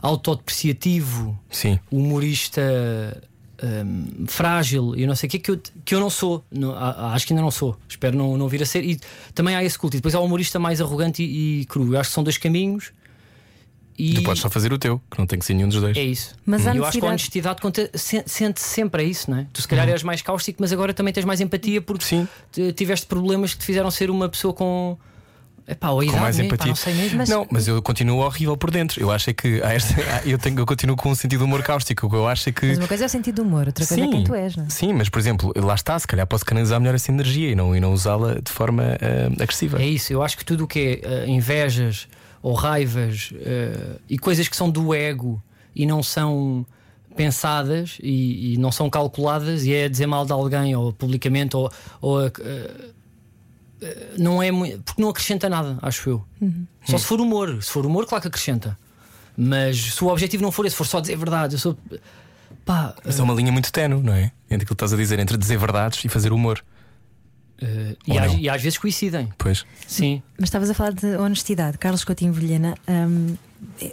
autodepreciativo, 0.00 1.38
Sim. 1.50 1.78
humorista 1.90 2.62
hum, 3.62 4.24
frágil 4.26 4.94
e 4.96 5.02
eu 5.02 5.08
não 5.08 5.14
sei 5.14 5.26
o 5.26 5.30
que, 5.30 5.38
que 5.38 5.50
eu, 5.50 5.60
que 5.84 5.94
eu 5.94 6.00
não 6.00 6.10
sou. 6.10 6.44
Não, 6.50 6.72
a- 6.76 7.12
acho 7.14 7.26
que 7.26 7.32
ainda 7.32 7.42
não 7.42 7.50
sou. 7.50 7.76
Espero 7.88 8.16
não, 8.16 8.36
não 8.36 8.48
vir 8.48 8.62
a 8.62 8.66
ser. 8.66 8.84
E 8.84 8.98
também 9.34 9.54
há 9.54 9.62
esse 9.64 9.78
culto. 9.78 9.96
E 9.96 9.98
depois 9.98 10.14
há 10.14 10.20
o 10.20 10.24
humorista 10.24 10.58
mais 10.58 10.80
arrogante 10.80 11.22
e, 11.22 11.60
e 11.60 11.64
cru. 11.66 11.94
Eu 11.94 12.00
acho 12.00 12.10
que 12.10 12.14
são 12.14 12.24
dois 12.24 12.38
caminhos. 12.38 12.92
E 13.98 14.14
Tu 14.14 14.22
podes 14.22 14.40
só 14.40 14.48
fazer 14.48 14.72
o 14.72 14.78
teu, 14.78 15.00
que 15.10 15.18
não 15.18 15.26
tem 15.26 15.38
que 15.38 15.44
ser 15.44 15.52
nenhum 15.54 15.68
dos 15.68 15.78
dois. 15.80 15.96
é 15.96 16.02
isso. 16.02 16.34
Mas 16.46 16.66
há 16.66 16.74
eu 16.74 16.84
acho 16.84 16.98
que 16.98 17.04
a 17.04 17.08
honestidade 17.10 17.60
conta, 17.60 17.90
se- 17.94 18.24
sente 18.26 18.58
sempre 18.60 19.02
é 19.02 19.06
isso, 19.06 19.30
não 19.30 19.38
é? 19.38 19.46
Tu 19.52 19.60
se 19.60 19.68
calhar 19.68 19.86
és 19.88 20.02
mais 20.02 20.22
cáustico, 20.22 20.58
mas 20.62 20.72
agora 20.72 20.94
também 20.94 21.12
tens 21.12 21.26
mais 21.26 21.40
empatia 21.42 21.80
porque 21.82 22.04
Sim. 22.04 22.26
te- 22.50 22.72
tiveste 22.72 23.04
problemas 23.06 23.52
que 23.52 23.60
te 23.60 23.66
fizeram 23.66 23.90
ser 23.90 24.10
uma 24.10 24.28
pessoa 24.28 24.54
com. 24.54 24.96
Epá, 25.66 25.90
ou 25.90 26.04
Com 26.04 26.12
mais? 26.18 26.36
Pá, 26.36 26.42
empatia. 26.42 26.66
não 26.68 26.74
sei 26.74 26.94
mesmo. 26.94 27.24
Não, 27.28 27.46
mas 27.50 27.68
eu 27.68 27.80
continuo 27.80 28.18
horrível 28.20 28.56
por 28.56 28.70
dentro. 28.70 29.00
Eu 29.00 29.10
acho 29.10 29.30
é 29.30 29.32
que 29.32 29.60
esta- 29.62 30.22
eu, 30.26 30.36
tenho, 30.38 30.58
eu 30.58 30.66
continuo 30.66 30.96
com 30.96 31.10
um 31.10 31.14
sentido 31.14 31.40
de 31.40 31.44
humor 31.44 31.62
cáustico. 31.62 32.08
Eu 32.14 32.26
acho 32.26 32.48
é 32.48 32.52
que. 32.52 32.66
Mas 32.66 32.78
uma 32.78 32.88
coisa 32.88 33.04
é 33.04 33.06
o 33.06 33.08
sentido 33.08 33.36
do 33.36 33.42
humor, 33.42 33.66
outra 33.66 33.86
coisa 33.86 34.02
é 34.04 34.08
quem 34.08 34.24
tu 34.24 34.34
és, 34.34 34.56
não 34.56 34.64
é? 34.64 34.68
sim, 34.68 34.92
mas 34.92 35.08
por 35.08 35.18
exemplo, 35.18 35.52
lá 35.56 35.74
está, 35.74 35.98
se 35.98 36.06
calhar 36.06 36.26
posso 36.26 36.44
canalizar 36.44 36.80
melhor 36.80 36.94
essa 36.94 37.10
energia 37.10 37.50
e 37.50 37.54
não, 37.54 37.74
e 37.76 37.80
não 37.80 37.92
usá-la 37.92 38.40
de 38.40 38.50
forma 38.50 38.82
ah, 39.00 39.42
agressiva. 39.42 39.80
É 39.80 39.86
isso, 39.86 40.12
eu 40.12 40.22
acho 40.22 40.36
que 40.36 40.44
tudo 40.44 40.64
o 40.64 40.66
que 40.66 41.00
é 41.04 41.08
eh, 41.24 41.26
invejas 41.28 42.08
ou 42.42 42.54
raivas 42.54 43.32
eh, 43.40 43.96
e 44.10 44.18
coisas 44.18 44.48
que 44.48 44.56
são 44.56 44.68
do 44.68 44.92
ego 44.92 45.40
e 45.74 45.86
não 45.86 46.02
são 46.02 46.66
pensadas 47.16 47.98
e, 48.02 48.54
e 48.54 48.56
não 48.58 48.72
são 48.72 48.88
calculadas 48.90 49.64
e 49.64 49.72
é 49.74 49.88
dizer 49.88 50.06
mal 50.06 50.24
de 50.24 50.32
alguém 50.32 50.74
ou 50.74 50.92
publicamente 50.92 51.56
ou, 51.56 51.70
ou, 52.00 52.18
não 54.18 54.42
é 54.42 54.50
mui- 54.50 54.80
porque 54.84 55.00
não 55.02 55.08
acrescenta 55.08 55.48
nada, 55.48 55.78
acho 55.82 56.08
eu. 56.10 56.24
Só 56.86 56.98
se 56.98 57.04
for 57.04 57.20
humor, 57.20 57.62
se 57.62 57.70
for 57.70 57.84
humor, 57.86 58.06
claro 58.06 58.22
que 58.22 58.28
acrescenta. 58.28 58.78
Mas 59.36 59.94
se 59.94 60.04
o 60.04 60.08
objetivo 60.08 60.42
não 60.42 60.52
for 60.52 60.66
esse, 60.66 60.76
for 60.76 60.86
só 60.86 61.00
dizer 61.00 61.16
verdade, 61.16 61.54
eu 61.54 61.58
sou 61.58 61.76
pá, 62.64 62.94
Mas 63.04 63.18
é 63.18 63.22
uma 63.22 63.34
linha 63.34 63.50
muito 63.50 63.72
tenue, 63.72 64.02
não 64.02 64.12
é? 64.12 64.30
Entre 64.50 64.56
aquilo 64.64 64.66
que 64.66 64.72
estás 64.74 64.92
a 64.92 64.96
dizer, 64.96 65.18
entre 65.18 65.36
dizer 65.36 65.56
verdades 65.58 66.04
e 66.04 66.08
fazer 66.08 66.32
humor. 66.32 66.62
Ou 68.08 68.14
e, 68.14 68.18
às, 68.18 68.34
e 68.34 68.48
às 68.48 68.62
vezes 68.62 68.78
coincidem. 68.78 69.28
Pois. 69.38 69.64
Sim. 69.86 70.22
Mas 70.38 70.48
estavas 70.48 70.70
a 70.70 70.74
falar 70.74 70.92
de 70.92 71.06
honestidade, 71.16 71.78
Carlos 71.78 72.04
Coutinho 72.04 72.32
Vilhena. 72.32 72.74
hum, 72.88 73.36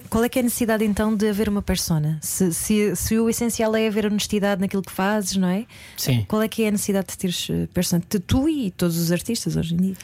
qual 0.10 0.24
é 0.24 0.30
que 0.30 0.40
é 0.40 0.42
a 0.42 0.44
necessidade 0.44 0.84
então 0.84 1.16
de 1.16 1.30
haver 1.30 1.48
uma 1.48 1.62
persona? 1.62 2.18
Se, 2.24 2.52
se, 2.54 2.96
se 2.96 3.20
o 3.20 3.30
essencial 3.30 3.76
é 3.76 3.88
haver 3.88 4.06
honestidade 4.08 4.60
naquilo 4.60 4.82
que 4.82 4.92
fazes, 4.92 5.36
não 5.36 5.48
é? 5.48 5.66
Sim. 5.96 6.26
Qual 6.28 6.42
é 6.42 6.48
que 6.48 6.64
é 6.64 6.70
a 6.70 6.72
necessidade 6.72 7.08
de 7.10 7.18
teres 7.18 7.48
eh, 7.52 7.68
persona? 7.72 8.02
Tu- 8.10 8.20
Tu 8.20 8.50
e 8.50 8.72
todos 8.72 8.98
os 8.98 9.12
artistas 9.12 9.56
hoje 9.56 9.76
em 9.76 9.78
dia. 9.78 9.96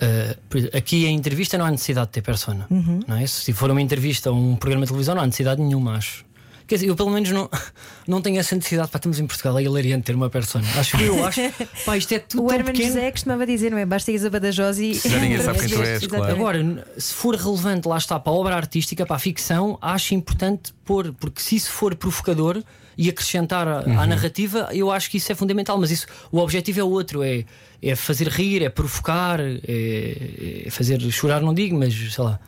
Uh, 0.00 0.76
aqui 0.76 1.06
em 1.06 1.16
entrevista 1.16 1.58
não 1.58 1.64
há 1.64 1.70
necessidade 1.70 2.06
de 2.08 2.12
ter 2.12 2.22
persona. 2.22 2.66
Uhum. 2.70 3.00
Não 3.08 3.16
é? 3.16 3.26
Se 3.26 3.52
for 3.52 3.70
uma 3.70 3.80
entrevista 3.82 4.30
ou 4.30 4.36
um 4.36 4.54
programa 4.56 4.84
de 4.84 4.90
televisão, 4.90 5.14
não 5.14 5.22
há 5.22 5.26
necessidade 5.26 5.60
nenhuma, 5.60 5.96
acho. 5.96 6.24
Quer 6.68 6.74
dizer, 6.76 6.88
eu 6.88 6.94
pelo 6.94 7.10
menos 7.10 7.30
não, 7.30 7.48
não 8.06 8.20
tenho 8.22 8.38
essa 8.38 8.54
necessidade. 8.54 8.90
Pá, 8.90 8.98
estamos 8.98 9.18
em 9.18 9.26
Portugal, 9.26 9.58
é 9.58 9.62
hilariante 9.62 10.04
ter 10.04 10.14
uma 10.14 10.28
persona. 10.30 10.66
Acho 10.76 10.96
que 10.98 11.02
eu 11.08 11.24
acho. 11.26 11.40
Pá, 11.86 11.96
isto 11.96 12.12
é 12.12 12.18
tudo 12.18 12.44
O 12.44 12.52
Herman 12.52 12.72
pequeno. 12.74 12.88
José 12.94 13.10
costumava 13.10 13.46
dizer, 13.46 13.70
não 13.70 13.78
é? 13.78 13.86
Basta 13.86 14.10
ires 14.12 14.24
a 14.26 14.30
Badajoz 14.30 14.78
e. 14.78 14.92
Já 14.94 15.18
ninguém 15.18 15.40
sabe 15.42 15.58
quem 15.60 15.68
tu 15.70 15.82
és, 15.82 16.06
claro. 16.06 16.30
Agora, 16.32 16.86
se 16.98 17.14
for 17.14 17.34
relevante, 17.34 17.88
lá 17.88 17.96
está, 17.96 18.20
para 18.20 18.32
a 18.32 18.36
obra 18.36 18.54
artística, 18.54 19.06
para 19.06 19.16
a 19.16 19.18
ficção, 19.18 19.78
acho 19.80 20.14
importante 20.14 20.74
pôr, 20.84 21.12
porque 21.18 21.40
se 21.40 21.56
isso 21.56 21.70
for 21.72 21.94
provocador 21.96 22.62
e 22.96 23.08
acrescentar 23.08 23.66
a- 23.66 23.78
à 23.80 24.06
narrativa, 24.06 24.68
eu 24.72 24.90
acho 24.90 25.10
que 25.10 25.16
isso 25.16 25.32
é 25.32 25.34
fundamental. 25.34 25.78
Mas 25.78 25.90
isso, 25.90 26.06
o 26.30 26.38
objetivo 26.38 26.80
é 26.80 26.84
outro: 26.84 27.22
é, 27.22 27.44
é 27.82 27.96
fazer 27.96 28.28
rir, 28.28 28.62
é 28.62 28.68
provocar, 28.68 29.40
é, 29.40 30.64
é 30.66 30.70
fazer 30.70 31.00
chorar, 31.10 31.40
não 31.40 31.54
digo, 31.54 31.78
mas 31.78 31.94
sei 31.94 32.24
lá. 32.24 32.38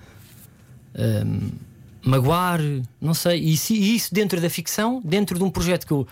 hum, 1.24 1.50
magoar, 2.02 2.60
não 3.00 3.14
sei. 3.14 3.40
E 3.40 3.56
se- 3.56 3.74
e 3.74 3.96
isso 3.96 4.12
dentro 4.14 4.40
da 4.40 4.50
ficção, 4.50 5.00
dentro 5.04 5.38
de 5.38 5.44
um 5.44 5.50
projeto 5.50 5.86
que 5.86 5.92
eu 5.92 6.06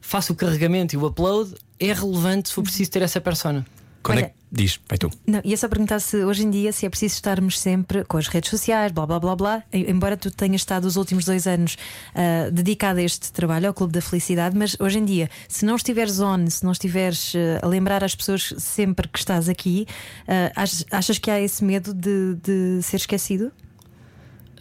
faço 0.00 0.32
o 0.32 0.36
carregamento 0.36 0.94
e 0.94 0.98
o 0.98 1.06
upload, 1.06 1.54
é 1.80 1.92
relevante 1.92 2.48
se 2.48 2.54
for 2.54 2.62
preciso 2.62 2.90
ter 2.90 3.02
essa 3.02 3.20
persona. 3.20 3.64
Quando 4.02 4.18
é 4.18 4.20
Olha- 4.22 4.28
que. 4.30 4.44
Diz, 4.54 4.78
vai 4.88 4.96
tu. 4.96 5.10
Não, 5.26 5.40
ia 5.44 5.56
só 5.56 5.66
perguntar 5.66 5.98
se 5.98 6.22
hoje 6.24 6.44
em 6.44 6.50
dia 6.50 6.72
se 6.72 6.86
é 6.86 6.88
preciso 6.88 7.14
estarmos 7.14 7.58
sempre 7.58 8.04
com 8.04 8.16
as 8.18 8.28
redes 8.28 8.50
sociais, 8.50 8.92
blá 8.92 9.04
blá 9.04 9.18
blá 9.18 9.34
blá. 9.34 9.62
Embora 9.72 10.16
tu 10.16 10.30
tenhas 10.30 10.60
estado 10.60 10.84
os 10.84 10.94
últimos 10.94 11.24
dois 11.24 11.44
anos 11.48 11.76
ah, 12.14 12.50
dedicado 12.52 13.00
a 13.00 13.02
este 13.02 13.32
trabalho, 13.32 13.66
ao 13.66 13.74
Clube 13.74 13.92
da 13.92 14.00
Felicidade, 14.00 14.56
mas 14.56 14.76
hoje 14.78 15.00
em 15.00 15.04
dia, 15.04 15.28
se 15.48 15.64
não 15.64 15.74
estiveres 15.74 16.20
on, 16.20 16.46
se 16.48 16.62
não 16.62 16.70
estiveres 16.70 17.32
ah, 17.34 17.66
a 17.66 17.68
lembrar 17.68 18.04
as 18.04 18.14
pessoas 18.14 18.54
sempre 18.58 19.08
que 19.08 19.18
estás 19.18 19.48
aqui, 19.48 19.86
ah, 20.28 20.52
achas, 20.54 20.86
achas 20.88 21.18
que 21.18 21.32
há 21.32 21.40
esse 21.40 21.64
medo 21.64 21.92
de, 21.92 22.36
de 22.40 22.80
ser 22.82 22.98
esquecido? 22.98 23.50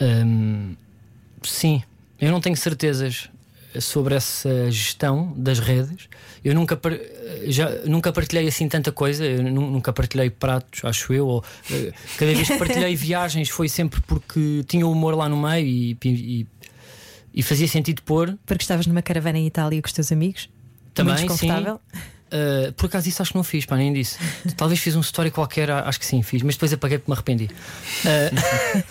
Hum, 0.04 0.76
sim, 1.44 1.82
eu 2.20 2.32
não 2.32 2.42
tenho 2.42 2.56
certezas 2.58 3.30
sobre 3.80 4.14
essa 4.16 4.70
gestão 4.70 5.34
das 5.36 5.60
redes. 5.60 6.08
Eu 6.44 6.54
nunca, 6.54 6.80
já, 7.48 7.70
nunca 7.86 8.12
partilhei 8.12 8.48
assim 8.48 8.68
tanta 8.68 8.92
coisa, 8.92 9.26
eu 9.26 9.42
nu- 9.42 9.72
nunca 9.72 9.92
partilhei 9.94 10.30
pratos, 10.30 10.84
acho 10.86 11.12
eu. 11.14 11.26
Ou, 11.28 11.44
eh, 11.72 11.92
cada 12.18 12.34
vez 12.36 12.48
que 12.50 12.58
partilhei 12.58 12.94
viagens 12.96 13.50
foi 13.50 13.68
sempre 13.70 14.00
porque 14.02 14.64
tinha 14.68 14.86
o 14.86 14.92
humor 14.92 15.16
lá 15.16 15.28
no 15.28 15.42
meio 15.42 15.66
e, 15.66 15.98
e, 16.04 16.48
e 17.34 17.42
fazia 17.42 17.68
sentido 17.68 18.02
pôr. 18.04 18.38
Porque 18.46 18.64
estavas 18.64 18.86
numa 18.86 19.02
caravana 19.02 19.40
em 19.40 19.48
Itália 19.48 19.82
com 19.82 19.88
os 19.88 19.94
teus 19.94 20.12
amigos? 20.12 20.50
Também, 20.94 21.16
Muito 21.16 21.36
sim. 21.38 21.48
Uh, 22.34 22.74
por 22.74 22.88
acaso 22.88 23.08
isso 23.08 23.22
acho 23.22 23.32
que 23.32 23.38
não 23.38 23.44
fiz, 23.44 23.64
pá, 23.64 23.76
nem 23.78 23.94
disse. 23.94 24.18
Talvez 24.58 24.80
fiz 24.80 24.96
um 24.96 25.02
story 25.02 25.30
qualquer, 25.30 25.70
acho 25.70 26.00
que 26.00 26.06
sim, 26.06 26.24
fiz, 26.24 26.42
mas 26.42 26.56
depois 26.56 26.74
apaguei 26.74 26.98
porque 26.98 27.12
me 27.12 27.16
arrependi. 27.16 27.46
Uh, 27.46 28.84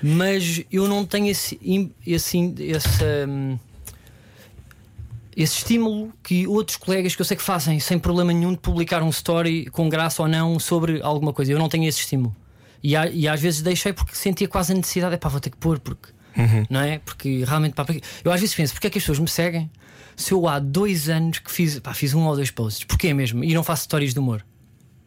mas 0.02 0.62
eu 0.72 0.88
não 0.88 1.04
tenho 1.04 1.26
esse, 1.28 1.60
esse, 2.06 2.38
esse, 2.58 3.04
hum, 3.28 3.58
esse 5.36 5.58
estímulo 5.58 6.12
que 6.22 6.46
outros 6.46 6.76
colegas 6.76 7.14
que 7.14 7.20
eu 7.20 7.26
sei 7.26 7.36
que 7.36 7.42
fazem 7.42 7.78
sem 7.78 7.98
problema 7.98 8.32
nenhum 8.32 8.52
de 8.52 8.58
publicar 8.58 9.02
um 9.02 9.10
story 9.10 9.66
com 9.66 9.88
graça 9.88 10.22
ou 10.22 10.28
não 10.28 10.58
sobre 10.58 11.00
alguma 11.02 11.32
coisa. 11.32 11.52
Eu 11.52 11.58
não 11.58 11.68
tenho 11.68 11.84
esse 11.88 12.00
estímulo. 12.00 12.34
E, 12.82 12.96
há- 12.96 13.08
e 13.10 13.28
às 13.28 13.40
vezes 13.40 13.60
deixei 13.60 13.92
porque 13.92 14.14
sentia 14.14 14.48
quase 14.48 14.72
a 14.72 14.74
necessidade, 14.76 15.14
é 15.14 15.18
pá, 15.18 15.28
vou 15.28 15.40
ter 15.40 15.50
que 15.50 15.56
pôr, 15.56 15.78
porque 15.78 16.08
não 16.70 16.80
é? 16.80 16.98
Porque 17.00 17.44
realmente, 17.44 17.74
pá, 17.74 17.84
porque- 17.84 18.02
eu 18.24 18.32
às 18.32 18.40
vezes 18.40 18.54
penso, 18.54 18.72
porque 18.72 18.86
é 18.86 18.90
que 18.90 18.98
as 18.98 19.02
pessoas 19.04 19.18
me 19.18 19.28
seguem 19.28 19.68
se 20.18 20.32
eu 20.32 20.48
há 20.48 20.58
dois 20.58 21.08
anos 21.08 21.38
que 21.38 21.50
fiz, 21.50 21.78
pá, 21.78 21.94
fiz 21.94 22.12
um 22.12 22.26
ou 22.26 22.34
dois 22.34 22.50
posts? 22.50 22.84
Porquê 22.84 23.14
mesmo? 23.14 23.44
E 23.44 23.54
não 23.54 23.62
faço 23.62 23.84
stories 23.84 24.12
de 24.12 24.18
humor. 24.18 24.44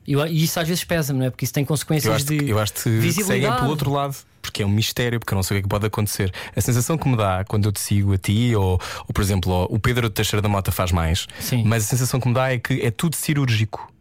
E, 0.07 0.15
e 0.15 0.43
isso 0.43 0.59
às 0.59 0.67
vezes 0.67 0.83
pesa-me, 0.83 1.19
não 1.19 1.25
é? 1.25 1.29
Porque 1.29 1.43
isso 1.45 1.53
tem 1.53 1.63
consequências 1.65 2.05
Eu 2.09 2.15
acho, 2.15 2.25
de. 2.25 2.49
eu 2.49 2.57
acho 2.57 2.73
que 2.73 2.79
seguem 2.79 3.53
pelo 3.55 3.69
outro 3.69 3.91
lado, 3.91 4.15
porque 4.41 4.63
é 4.63 4.65
um 4.65 4.69
mistério, 4.69 5.19
porque 5.19 5.33
eu 5.33 5.35
não 5.35 5.43
sei 5.43 5.57
o 5.57 5.59
que 5.59 5.59
é 5.59 5.63
que 5.63 5.69
pode 5.69 5.85
acontecer. 5.85 6.33
A 6.55 6.61
sensação 6.61 6.97
que 6.97 7.07
me 7.07 7.15
dá 7.17 7.43
quando 7.47 7.65
eu 7.65 7.71
te 7.71 7.79
sigo 7.79 8.13
a 8.13 8.17
ti, 8.17 8.55
ou, 8.55 8.79
ou 9.07 9.13
por 9.13 9.21
exemplo, 9.21 9.67
o 9.69 9.77
Pedro 9.77 10.09
Teixeira 10.09 10.41
da 10.41 10.49
Mota 10.49 10.71
faz 10.71 10.91
mais, 10.91 11.27
Sim. 11.39 11.63
mas 11.65 11.83
a 11.83 11.87
sensação 11.87 12.19
que 12.19 12.27
me 12.27 12.33
dá 12.33 12.51
é 12.53 12.57
que 12.57 12.81
é 12.81 12.89
tudo 12.89 13.15
cirúrgico. 13.15 13.91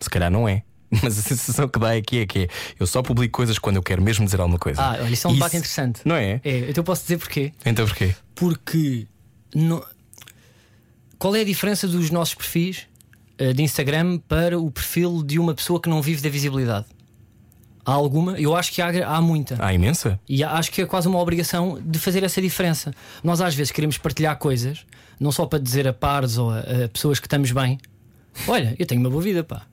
Se 0.00 0.10
calhar 0.10 0.30
não 0.30 0.48
é. 0.48 0.62
Mas 1.04 1.16
a 1.20 1.22
sensação 1.22 1.68
que 1.68 1.78
dá 1.78 1.92
aqui 1.92 2.18
é 2.18 2.26
que 2.26 2.38
é, 2.40 2.48
eu 2.80 2.84
só 2.84 3.00
publico 3.00 3.36
coisas 3.36 3.60
quando 3.60 3.76
eu 3.76 3.82
quero 3.82 4.02
mesmo 4.02 4.24
dizer 4.24 4.40
alguma 4.40 4.58
coisa. 4.58 4.82
Ah, 4.82 4.98
olha, 5.00 5.10
isso 5.12 5.24
é 5.28 5.30
um 5.30 5.34
debate 5.34 5.56
interessante. 5.56 6.00
Não 6.04 6.16
é? 6.16 6.40
É, 6.42 6.58
então 6.68 6.80
eu 6.80 6.84
posso 6.84 7.02
dizer 7.02 7.16
porquê? 7.18 7.52
Então 7.64 7.86
porquê? 7.86 8.12
Porque 8.34 9.06
no- 9.54 9.84
qual 11.20 11.36
é 11.36 11.42
a 11.42 11.44
diferença 11.44 11.86
dos 11.86 12.10
nossos 12.10 12.34
perfis 12.34 12.86
eh, 13.36 13.52
de 13.52 13.62
Instagram 13.62 14.18
para 14.26 14.58
o 14.58 14.70
perfil 14.70 15.22
de 15.22 15.38
uma 15.38 15.54
pessoa 15.54 15.78
que 15.78 15.86
não 15.86 16.00
vive 16.00 16.22
da 16.22 16.30
visibilidade? 16.30 16.86
Há 17.84 17.92
alguma? 17.92 18.40
Eu 18.40 18.56
acho 18.56 18.72
que 18.72 18.80
há, 18.80 19.06
há 19.06 19.20
muita. 19.20 19.54
Há 19.62 19.74
imensa? 19.74 20.18
E 20.26 20.42
acho 20.42 20.72
que 20.72 20.80
é 20.80 20.86
quase 20.86 21.08
uma 21.08 21.18
obrigação 21.18 21.78
de 21.84 21.98
fazer 21.98 22.24
essa 22.24 22.40
diferença. 22.40 22.94
Nós 23.22 23.42
às 23.42 23.54
vezes 23.54 23.70
queremos 23.70 23.98
partilhar 23.98 24.38
coisas, 24.38 24.86
não 25.20 25.30
só 25.30 25.44
para 25.44 25.58
dizer 25.58 25.86
a 25.86 25.92
pares 25.92 26.38
ou 26.38 26.50
a, 26.50 26.60
a 26.60 26.88
pessoas 26.88 27.20
que 27.20 27.26
estamos 27.26 27.52
bem. 27.52 27.78
Olha, 28.48 28.74
eu 28.78 28.86
tenho 28.86 29.02
uma 29.02 29.10
boa 29.10 29.22
vida, 29.22 29.44
pá. 29.44 29.66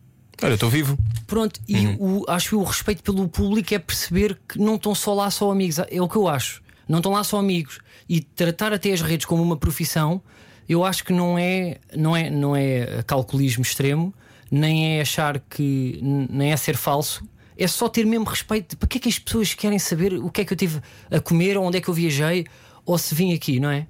Olha, 0.43 0.51
eu 0.51 0.55
estou 0.55 0.69
vivo. 0.69 0.97
Pronto, 1.25 1.61
e 1.65 1.87
o, 1.97 2.25
acho 2.27 2.49
que 2.49 2.55
o 2.55 2.63
respeito 2.63 3.01
pelo 3.01 3.25
público 3.29 3.73
é 3.73 3.79
perceber 3.79 4.37
que 4.49 4.59
não 4.59 4.75
estão 4.75 4.93
só 4.93 5.13
lá 5.13 5.31
só 5.31 5.49
amigos. 5.49 5.79
É 5.79 6.01
o 6.01 6.09
que 6.09 6.17
eu 6.17 6.27
acho. 6.27 6.61
Não 6.89 6.97
estão 6.97 7.13
lá 7.13 7.23
só 7.23 7.39
amigos. 7.39 7.79
E 8.09 8.19
tratar 8.19 8.73
até 8.73 8.91
as 8.91 9.01
redes 9.01 9.25
como 9.25 9.41
uma 9.41 9.55
profissão, 9.55 10.21
eu 10.67 10.83
acho 10.83 11.03
que 11.03 11.13
não 11.13 11.37
é, 11.37 11.77
não 11.95 12.15
é, 12.15 12.29
não 12.29 12.55
é 12.55 13.03
calculismo 13.05 13.61
extremo, 13.61 14.13
nem 14.51 14.97
é 14.97 15.01
achar 15.01 15.39
que 15.39 15.99
nem 16.01 16.51
é 16.51 16.57
ser 16.57 16.75
falso. 16.77 17.23
É 17.57 17.67
só 17.67 17.89
ter 17.89 18.05
mesmo 18.05 18.25
respeito. 18.25 18.77
Para 18.77 18.87
que 18.87 18.97
é 18.97 19.01
que 19.01 19.09
as 19.09 19.17
pessoas 19.17 19.53
querem 19.53 19.79
saber 19.79 20.13
o 20.13 20.29
que 20.29 20.41
é 20.41 20.45
que 20.45 20.53
eu 20.53 20.57
tive 20.57 20.79
a 21.09 21.19
comer, 21.19 21.57
ou 21.57 21.65
onde 21.65 21.77
é 21.77 21.81
que 21.81 21.87
eu 21.87 21.93
viajei, 21.93 22.45
ou 22.85 22.97
se 22.97 23.15
vim 23.15 23.33
aqui, 23.33 23.59
não 23.59 23.69
é? 23.71 23.87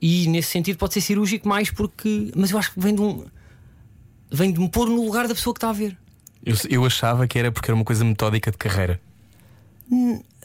E 0.00 0.26
nesse 0.28 0.50
sentido 0.50 0.76
pode 0.78 0.94
ser 0.94 1.00
cirúrgico 1.00 1.48
mais 1.48 1.70
porque. 1.70 2.30
Mas 2.34 2.50
eu 2.50 2.58
acho 2.58 2.72
que 2.72 2.80
vem 2.80 2.94
de 2.94 3.00
um. 3.02 3.24
Vem 4.30 4.52
de 4.52 4.58
me 4.60 4.68
pôr 4.68 4.88
no 4.88 5.04
lugar 5.04 5.28
da 5.28 5.34
pessoa 5.34 5.52
que 5.54 5.58
está 5.58 5.70
a 5.70 5.72
ver. 5.72 5.96
Eu, 6.44 6.54
eu 6.70 6.84
achava 6.86 7.26
que 7.26 7.38
era 7.38 7.50
porque 7.52 7.70
era 7.70 7.74
uma 7.74 7.84
coisa 7.84 8.04
metódica 8.04 8.50
de 8.50 8.56
carreira. 8.56 9.00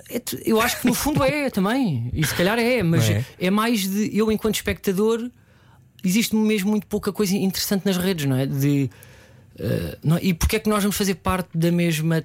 É 0.09 0.19
tu- 0.19 0.37
Eu 0.45 0.59
acho 0.61 0.79
que 0.79 0.87
no 0.87 0.93
fundo 0.93 1.23
é 1.23 1.49
também. 1.49 2.09
E 2.13 2.25
se 2.25 2.33
calhar 2.35 2.57
é, 2.59 2.83
mas 2.83 3.09
é? 3.09 3.25
é? 3.39 3.49
mais 3.49 3.87
de 3.89 4.15
eu, 4.15 4.31
enquanto 4.31 4.55
espectador, 4.55 5.29
existe 6.03 6.35
mesmo 6.35 6.71
muito 6.71 6.87
pouca 6.87 7.11
coisa 7.11 7.35
interessante 7.35 7.85
nas 7.85 7.97
redes, 7.97 8.25
não 8.25 8.35
é? 8.35 8.45
De, 8.45 8.89
eh, 9.59 9.97
não? 10.03 10.17
E 10.21 10.33
porque 10.33 10.55
é 10.55 10.59
que 10.59 10.69
nós 10.69 10.83
vamos 10.83 10.95
fazer 10.97 11.15
parte 11.15 11.57
da 11.57 11.71
mesma 11.71 12.23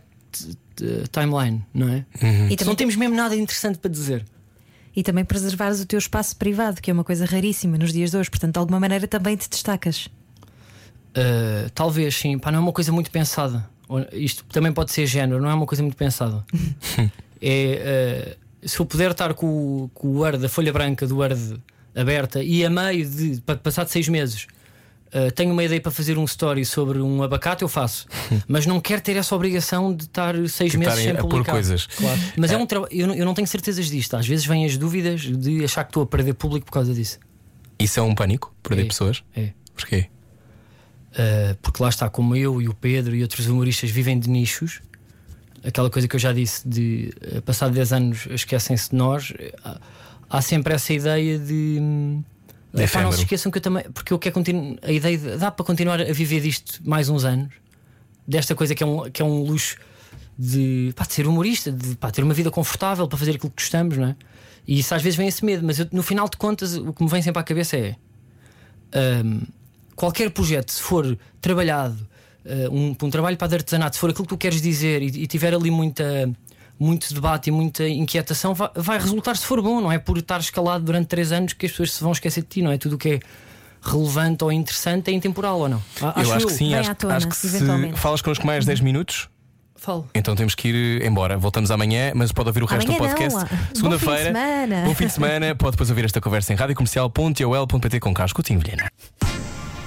timeline, 1.10 1.64
não 1.72 1.88
é? 1.88 2.04
E 2.50 2.56
Se 2.58 2.64
não 2.64 2.74
temos 2.74 2.96
mesmo 2.96 3.14
nada 3.14 3.34
interessante 3.34 3.78
para 3.78 3.90
dizer. 3.90 4.24
e 4.94 5.02
também 5.02 5.24
preservares 5.24 5.80
o 5.80 5.86
teu 5.86 5.98
espaço 5.98 6.36
privado, 6.36 6.80
que 6.80 6.90
é 6.90 6.94
uma 6.94 7.04
coisa 7.04 7.24
raríssima 7.26 7.76
nos 7.78 7.92
dias 7.92 8.10
de 8.10 8.16
hoje. 8.16 8.30
Portanto, 8.30 8.54
de 8.54 8.58
alguma 8.58 8.80
maneira 8.80 9.06
também 9.06 9.36
te 9.36 9.48
destacas. 9.48 10.06
Uh, 11.16 11.70
talvez 11.74 12.14
sim, 12.14 12.38
pá, 12.38 12.50
não 12.52 12.58
é 12.58 12.62
uma 12.62 12.72
coisa 12.72 12.92
muito 12.92 13.10
pensada. 13.10 13.68
Isto 14.12 14.44
também 14.46 14.72
pode 14.72 14.92
ser 14.92 15.06
género, 15.06 15.40
não 15.40 15.48
é 15.48 15.54
uma 15.54 15.64
coisa 15.66 15.82
muito 15.82 15.96
pensada. 15.96 16.44
é, 17.40 18.36
uh, 18.62 18.68
se 18.68 18.78
eu 18.80 18.84
puder 18.86 19.10
estar 19.12 19.32
com, 19.34 19.46
o- 19.84 19.90
com 19.94 20.08
o 20.08 20.18
Word, 20.18 20.44
a 20.44 20.48
folha 20.48 20.72
branca 20.72 21.06
do 21.06 21.16
Word 21.18 21.60
aberta 21.96 22.42
e 22.42 22.64
a 22.64 22.70
meio 22.70 23.08
de 23.08 23.40
pa- 23.40 23.56
passado 23.56 23.88
seis 23.88 24.08
meses. 24.08 24.46
uh, 25.14 25.30
tenho 25.32 25.52
uma 25.52 25.64
ideia 25.64 25.80
para 25.80 25.90
fazer 25.92 26.18
um 26.18 26.24
story 26.24 26.64
sobre 26.64 26.98
um 27.00 27.22
abacate, 27.22 27.62
eu 27.62 27.68
faço, 27.68 28.06
mas 28.46 28.66
não 28.66 28.80
quero 28.80 29.00
ter 29.00 29.16
essa 29.16 29.34
obrigação 29.34 29.94
de 29.94 30.04
estar 30.04 30.34
seis 30.48 30.72
De 30.72 30.78
meses 30.78 30.94
sem 30.98 31.10
a 31.10 31.14
publicar. 31.16 31.52
coisas. 31.52 31.86
Claro. 31.86 32.20
Mas 32.36 32.50
é 32.52 32.56
um 32.56 32.66
trabalho, 32.66 32.92
eu, 32.92 33.06
não- 33.06 33.14
eu 33.14 33.24
não 33.24 33.32
tenho 33.34 33.46
certezas 33.48 33.86
disto. 33.90 34.14
Às 34.16 34.26
vezes 34.26 34.44
vêm 34.44 34.64
as 34.66 34.76
dúvidas 34.76 35.22
de 35.22 35.64
achar 35.64 35.84
que 35.84 35.90
estou 35.90 36.02
a 36.02 36.06
perder 36.06 36.34
público 36.34 36.66
por 36.66 36.72
causa 36.72 36.92
disso. 36.92 37.18
Isso 37.78 37.98
é 37.98 38.02
um 38.02 38.14
pânico? 38.14 38.54
Perder 38.62 38.82
É. 38.82 38.86
pessoas? 38.86 39.22
É. 39.34 39.50
Porquê? 39.74 40.06
Uh, 41.12 41.56
porque 41.62 41.82
lá 41.82 41.88
está, 41.88 42.08
como 42.10 42.36
eu 42.36 42.60
e 42.60 42.68
o 42.68 42.74
Pedro 42.74 43.14
e 43.16 43.22
outros 43.22 43.46
humoristas 43.46 43.90
vivem 43.90 44.18
de 44.18 44.28
nichos, 44.28 44.80
aquela 45.64 45.88
coisa 45.88 46.06
que 46.06 46.14
eu 46.14 46.20
já 46.20 46.30
disse 46.32 46.68
de 46.68 47.10
uh, 47.36 47.40
passado 47.42 47.72
10 47.72 47.92
anos 47.92 48.26
esquecem-se 48.30 48.90
de 48.90 48.96
nós, 48.96 49.30
uh, 49.30 49.80
há 50.28 50.40
sempre 50.42 50.74
essa 50.74 50.92
ideia 50.92 51.38
de. 51.38 51.78
hum, 51.80 52.22
De 52.72 52.82
epá, 52.82 53.02
não 53.02 53.12
se 53.12 53.20
esqueçam 53.20 53.50
que 53.50 53.58
eu 53.58 53.62
também. 53.62 53.84
Porque 53.92 54.12
eu 54.12 54.18
quero 54.18 54.34
continuar. 54.34 54.76
A 54.82 54.92
ideia 54.92 55.18
de, 55.18 55.36
dá 55.36 55.50
para 55.50 55.64
continuar 55.64 56.00
a 56.00 56.12
viver 56.12 56.40
disto 56.40 56.80
mais 56.84 57.08
uns 57.08 57.24
anos, 57.24 57.52
desta 58.26 58.54
coisa 58.54 58.74
que 58.74 58.82
é 58.82 58.86
um, 58.86 59.10
que 59.10 59.22
é 59.22 59.24
um 59.24 59.42
luxo 59.42 59.76
de, 60.38 60.92
pá, 60.94 61.04
de 61.04 61.12
ser 61.14 61.26
humorista, 61.26 61.72
de 61.72 61.96
pá, 61.96 62.10
ter 62.10 62.22
uma 62.22 62.34
vida 62.34 62.50
confortável 62.50 63.08
para 63.08 63.18
fazer 63.18 63.32
aquilo 63.32 63.50
que 63.50 63.62
gostamos, 63.62 63.96
não 63.96 64.08
é? 64.08 64.16
E 64.66 64.78
isso 64.80 64.94
às 64.94 65.00
vezes 65.00 65.16
vem 65.16 65.28
esse 65.28 65.44
medo, 65.44 65.64
mas 65.64 65.78
eu, 65.78 65.86
no 65.92 66.02
final 66.02 66.28
de 66.28 66.36
contas 66.36 66.76
o 66.76 66.92
que 66.92 67.02
me 67.02 67.08
vem 67.08 67.22
sempre 67.22 67.40
à 67.40 67.42
cabeça 67.42 67.76
é 67.76 67.94
hum, 69.24 69.42
qualquer 69.94 70.30
projeto, 70.30 70.72
se 70.72 70.82
for 70.82 71.16
trabalhado, 71.40 71.96
uh, 72.44 72.74
um, 72.74 72.96
um 73.00 73.10
trabalho 73.10 73.36
para 73.36 73.48
de 73.48 73.54
artesanato, 73.56 73.96
se 73.96 74.00
for 74.00 74.10
aquilo 74.10 74.24
que 74.24 74.34
tu 74.34 74.36
queres 74.36 74.60
dizer 74.60 75.02
e, 75.02 75.06
e 75.06 75.26
tiver 75.26 75.54
ali 75.54 75.70
muita, 75.70 76.30
muito 76.78 77.12
debate 77.14 77.48
e 77.48 77.50
muita 77.50 77.88
inquietação, 77.88 78.54
vai, 78.54 78.70
vai 78.74 78.98
resultar 78.98 79.36
se 79.36 79.44
for 79.46 79.62
bom, 79.62 79.80
não 79.80 79.90
é 79.90 79.98
por 79.98 80.18
estar 80.18 80.40
escalado 80.40 80.84
durante 80.84 81.06
três 81.06 81.32
anos 81.32 81.52
que 81.52 81.66
as 81.66 81.72
pessoas 81.72 81.92
se 81.92 82.02
vão 82.02 82.12
esquecer 82.12 82.42
de 82.42 82.48
ti, 82.48 82.62
não 82.62 82.70
é? 82.70 82.78
Tudo 82.78 82.96
o 82.96 82.98
que 82.98 83.08
é 83.14 83.20
relevante 83.82 84.42
ou 84.44 84.50
interessante 84.52 85.10
é 85.10 85.14
intemporal 85.14 85.58
ou 85.60 85.68
não? 85.68 85.82
A- 86.02 86.22
eu 86.22 86.32
acho 86.32 86.46
que 86.46 86.52
sim, 86.52 86.74
acho, 86.74 86.94
tona, 86.96 87.16
acho 87.16 87.28
que 87.28 87.36
se 87.36 87.92
falas 87.94 88.20
connosco 88.20 88.46
mais 88.46 88.64
10 88.66 88.80
minutos. 88.80 89.28
Falo. 89.78 90.08
Então 90.14 90.34
temos 90.34 90.54
que 90.54 90.68
ir 90.68 91.04
embora. 91.04 91.36
Voltamos 91.36 91.70
amanhã, 91.70 92.10
mas 92.14 92.32
pode 92.32 92.48
ouvir 92.48 92.62
o 92.62 92.66
resto 92.66 92.86
do 92.86 92.92
Amanhã 92.94 93.08
não, 93.10 93.16
podcast. 93.16 93.38
ah. 93.38 93.56
Bom 93.56 93.74
Segunda-feira. 93.74 94.16
fim 94.16 94.24
de 94.32 94.32
semana. 94.32 94.84
Bom 94.86 94.94
fim 94.94 95.06
de 95.06 95.12
semana. 95.12 95.54
Pode 95.56 95.70
depois 95.72 95.90
ouvir 95.90 96.04
esta 96.06 96.20
conversa 96.20 96.52
em 96.52 96.56
radiocomercial.ol.pt 96.56 98.00
com 98.00 98.14
Carlos 98.14 98.32
Coutinho 98.32 98.58
Vilhena. 98.58 98.90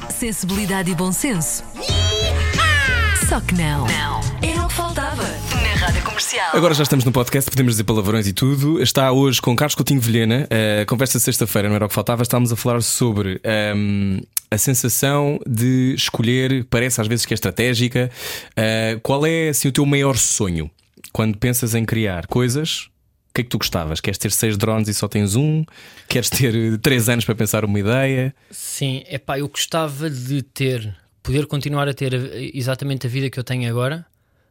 Sensibilidade 0.09 0.91
e 0.91 0.95
bom 0.95 1.11
senso. 1.11 1.63
Só 3.27 3.41
que 3.41 3.55
não. 3.55 3.85
Não. 3.87 4.18
Era 4.41 4.63
o 4.63 4.67
que 4.67 4.73
faltava 4.73 5.23
na 5.23 5.75
Rádio 5.75 6.01
Comercial. 6.03 6.51
Agora 6.53 6.73
já 6.73 6.83
estamos 6.83 7.03
no 7.03 7.11
podcast, 7.11 7.49
podemos 7.49 7.73
dizer 7.73 7.83
palavrões 7.83 8.25
e 8.25 8.33
tudo. 8.33 8.81
Está 8.81 9.11
hoje 9.11 9.41
com 9.41 9.55
Carlos 9.55 9.75
Coutinho 9.75 9.99
Vilhena. 9.99 10.47
A 10.81 10.85
conversa 10.85 11.17
de 11.17 11.23
sexta-feira 11.23 11.67
não 11.67 11.75
era 11.75 11.85
o 11.85 11.89
que 11.89 11.93
faltava. 11.93 12.23
Estávamos 12.23 12.51
a 12.51 12.55
falar 12.55 12.81
sobre 12.81 13.41
ahm, 13.43 14.21
a 14.49 14.57
sensação 14.57 15.39
de 15.45 15.93
escolher, 15.93 16.65
parece 16.69 17.01
às 17.01 17.07
vezes 17.07 17.25
que 17.25 17.33
é 17.33 17.35
estratégica. 17.35 18.09
Ah, 18.55 18.99
qual 19.03 19.25
é 19.25 19.49
assim, 19.49 19.67
o 19.67 19.71
teu 19.71 19.85
maior 19.85 20.15
sonho 20.17 20.71
quando 21.11 21.37
pensas 21.37 21.75
em 21.75 21.83
criar 21.83 22.25
coisas? 22.27 22.89
O 23.29 23.33
que 23.33 23.41
é 23.41 23.43
que 23.43 23.49
tu 23.49 23.57
gostavas? 23.57 23.99
Queres 23.99 24.17
ter 24.17 24.31
seis 24.31 24.57
drones 24.57 24.87
e 24.87 24.93
só 24.93 25.07
tens 25.07 25.35
um? 25.35 25.65
Queres 26.07 26.29
ter 26.29 26.55
eh, 26.55 26.77
três 26.81 27.09
anos 27.09 27.25
para 27.25 27.35
pensar 27.35 27.63
uma 27.63 27.79
ideia? 27.79 28.33
Sim, 28.49 29.03
é 29.07 29.17
pá, 29.17 29.37
eu 29.37 29.47
gostava 29.47 30.09
de 30.09 30.41
ter, 30.41 30.95
poder 31.21 31.45
continuar 31.45 31.87
a 31.87 31.93
ter 31.93 32.13
exatamente 32.53 33.05
a 33.05 33.09
vida 33.09 33.29
que 33.29 33.39
eu 33.39 33.43
tenho 33.43 33.69
agora 33.69 34.05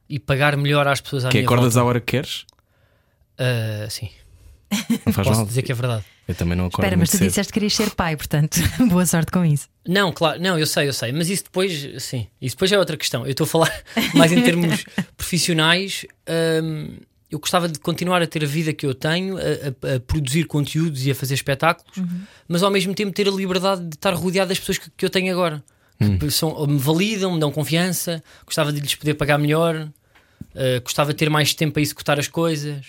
e 0.08 0.18
pagar 0.18 0.56
melhor 0.56 0.86
às 0.88 1.00
pessoas 1.00 1.24
à 1.24 1.28
Que 1.28 1.38
minha 1.38 1.46
acordas 1.46 1.74
volta. 1.74 1.80
à 1.80 1.88
hora 1.88 2.00
que 2.00 2.06
queres? 2.06 2.44
Ah, 3.38 3.86
sim, 3.90 4.10
Não 5.06 5.12
faz 5.12 5.26
posso 5.28 5.40
mal. 5.40 5.46
dizer 5.46 5.62
que 5.62 5.72
é 5.72 5.74
verdade. 5.74 6.04
Eu 6.26 6.34
também 6.34 6.54
não 6.56 6.66
acordo 6.66 6.84
Espera, 6.84 6.96
mas 6.98 7.08
tu 7.10 7.16
cedo. 7.16 7.28
disseste 7.28 7.52
que 7.52 7.54
querias 7.54 7.74
ser 7.74 7.90
pai, 7.94 8.14
portanto, 8.16 8.58
boa 8.90 9.06
sorte 9.06 9.32
com 9.32 9.44
isso. 9.44 9.66
Não, 9.86 10.12
claro, 10.12 10.40
não, 10.40 10.58
eu 10.58 10.66
sei, 10.66 10.86
eu 10.88 10.92
sei, 10.92 11.10
mas 11.12 11.30
isso 11.30 11.44
depois, 11.44 11.72
sim, 12.02 12.26
isso 12.40 12.54
depois 12.54 12.70
é 12.72 12.78
outra 12.78 12.96
questão. 12.96 13.24
Eu 13.24 13.30
estou 13.30 13.44
a 13.44 13.48
falar 13.48 13.82
mais 14.14 14.30
em 14.32 14.42
termos 14.42 14.84
profissionais. 15.16 16.04
hum, 16.62 16.96
eu 17.30 17.38
gostava 17.38 17.68
de 17.68 17.78
continuar 17.78 18.22
a 18.22 18.26
ter 18.26 18.42
a 18.42 18.46
vida 18.46 18.72
que 18.72 18.86
eu 18.86 18.94
tenho, 18.94 19.36
a, 19.36 19.40
a- 19.40 19.96
a 19.96 20.00
produzir 20.00 20.44
conteúdos 20.44 21.04
e 21.06 21.10
a 21.10 21.14
fazer 21.14 21.34
espetáculos, 21.34 21.92
mas 22.48 22.62
ao 22.62 22.70
mesmo 22.70 22.94
tempo 22.94 23.12
ter 23.12 23.28
a 23.28 23.30
liberdade 23.30 23.82
de 23.82 23.96
estar 23.96 24.14
rodeado 24.14 24.48
das 24.48 24.58
pessoas 24.58 24.78
que, 24.78 24.90
que 24.96 25.04
eu 25.04 25.10
tenho 25.10 25.30
agora, 25.30 25.62
que 26.18 26.30
são, 26.30 26.66
me 26.66 26.78
validam, 26.78 27.34
me 27.34 27.38
dão 27.40 27.52
confiança. 27.52 28.22
Gostava 28.46 28.72
de 28.72 28.80
lhes 28.80 28.94
poder 28.94 29.12
pagar 29.14 29.36
melhor, 29.38 29.90
uh, 30.54 30.80
gostava 30.82 31.12
de 31.12 31.18
ter 31.18 31.30
mais 31.30 31.54
tempo 31.54 31.78
a 31.78 31.82
executar 31.82 32.18
as 32.18 32.28
coisas. 32.28 32.86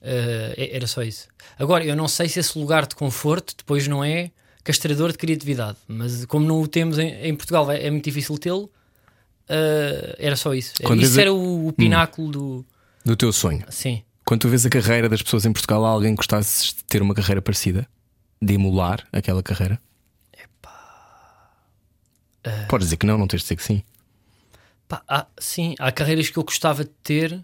Uh, 0.00 0.54
era 0.56 0.86
só 0.86 1.02
isso. 1.02 1.28
Agora, 1.58 1.84
eu 1.84 1.94
não 1.94 2.08
sei 2.08 2.28
se 2.28 2.40
esse 2.40 2.58
lugar 2.58 2.86
de 2.86 2.94
conforto 2.94 3.54
depois 3.56 3.86
não 3.86 4.02
é 4.02 4.30
castrador 4.64 5.12
de 5.12 5.18
criatividade, 5.18 5.78
mas 5.88 6.24
como 6.24 6.46
não 6.46 6.60
o 6.60 6.68
temos 6.68 6.98
em, 6.98 7.28
em 7.28 7.34
Portugal, 7.34 7.70
é, 7.70 7.86
é 7.86 7.90
muito 7.90 8.04
difícil 8.04 8.36
tê-lo. 8.38 8.64
uh, 8.64 10.14
era 10.18 10.36
só 10.36 10.54
isso. 10.54 10.74
Quando 10.82 11.02
isso 11.02 11.20
era 11.20 11.32
o, 11.32 11.68
o 11.68 11.72
pináculo 11.72 12.30
do. 12.30 12.66
Do 13.04 13.16
teu 13.16 13.32
sonho. 13.32 13.64
Sim. 13.68 14.02
Quando 14.24 14.42
tu 14.42 14.48
vês 14.48 14.64
a 14.64 14.70
carreira 14.70 15.08
das 15.08 15.20
pessoas 15.22 15.44
em 15.44 15.52
Portugal, 15.52 15.84
há 15.84 15.88
alguém 15.88 16.12
que 16.12 16.18
gostasses 16.18 16.74
de 16.74 16.84
ter 16.84 17.02
uma 17.02 17.14
carreira 17.14 17.42
parecida? 17.42 17.88
De 18.40 18.54
emular 18.54 19.06
aquela 19.12 19.42
carreira? 19.42 19.80
Podes 22.68 22.88
dizer 22.88 22.96
que 22.96 23.06
não, 23.06 23.16
não 23.16 23.28
tens 23.28 23.38
de 23.40 23.44
dizer 23.44 23.56
que 23.56 23.62
sim. 23.62 23.82
Pá, 24.88 25.02
há- 25.08 25.26
sim, 25.38 25.74
há 25.78 25.90
carreiras 25.90 26.28
que 26.30 26.36
eu 26.38 26.44
gostava 26.44 26.84
de 26.84 26.90
ter, 27.02 27.40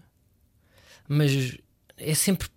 mas 1.07 1.57
é 1.97 2.13
sempre. 2.13 2.47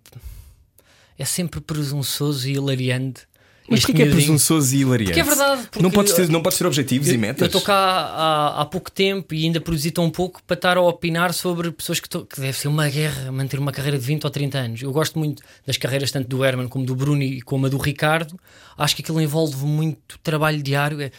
É 1.17 1.25
sempre 1.25 1.61
presunçoso 1.61 2.47
e 2.49 2.53
hilariante. 2.53 3.21
Mas 3.69 3.79
porquê 3.79 3.93
que 3.93 4.01
é 4.01 4.11
presunçoso 4.11 4.75
e 4.75 4.79
hilariante? 4.81 5.11
Porque 5.13 5.19
é 5.21 5.23
verdade, 5.23 5.61
porque 5.63 5.81
não 5.81 5.89
podes 5.89 6.11
ter, 6.13 6.27
não 6.27 6.41
podes 6.41 6.57
ter 6.57 6.65
objetivos 6.67 7.07
Eu- 7.07 7.13
e 7.13 7.17
metas. 7.17 7.39
Eu 7.41 7.45
estou 7.45 7.61
cá 7.61 7.73
há, 7.75 8.61
há 8.61 8.65
pouco 8.65 8.91
tempo 8.91 9.33
e 9.33 9.45
ainda 9.45 9.61
produzi 9.61 9.89
tão 9.91 10.09
pouco 10.09 10.43
para 10.43 10.55
estar 10.55 10.75
a 10.75 10.81
opinar 10.81 11.33
sobre 11.33 11.71
pessoas 11.71 11.99
que, 12.01 12.09
tô- 12.09 12.25
que 12.25 12.41
deve 12.41 12.57
ser 12.57 12.67
uma 12.67 12.89
guerra 12.89 13.31
manter 13.31 13.57
uma 13.59 13.71
carreira 13.71 13.97
de 13.97 14.05
20 14.05 14.25
ou 14.25 14.29
30 14.29 14.57
anos. 14.57 14.81
Eu 14.81 14.91
gosto 14.91 15.17
muito 15.17 15.41
das 15.65 15.77
carreiras 15.77 16.11
tanto 16.11 16.27
do 16.27 16.43
Herman 16.43 16.67
como 16.67 16.85
do 16.85 16.93
Bruno 16.95 17.21
e 17.23 17.41
como 17.41 17.67
a 17.67 17.69
do 17.69 17.77
Ricardo. 17.77 18.37
Acho 18.77 18.95
que 18.97 19.01
aquilo 19.01 19.21
envolve 19.21 19.55
muito 19.65 20.19
trabalho 20.21 20.61
diário. 20.61 21.01
É- 21.01 21.11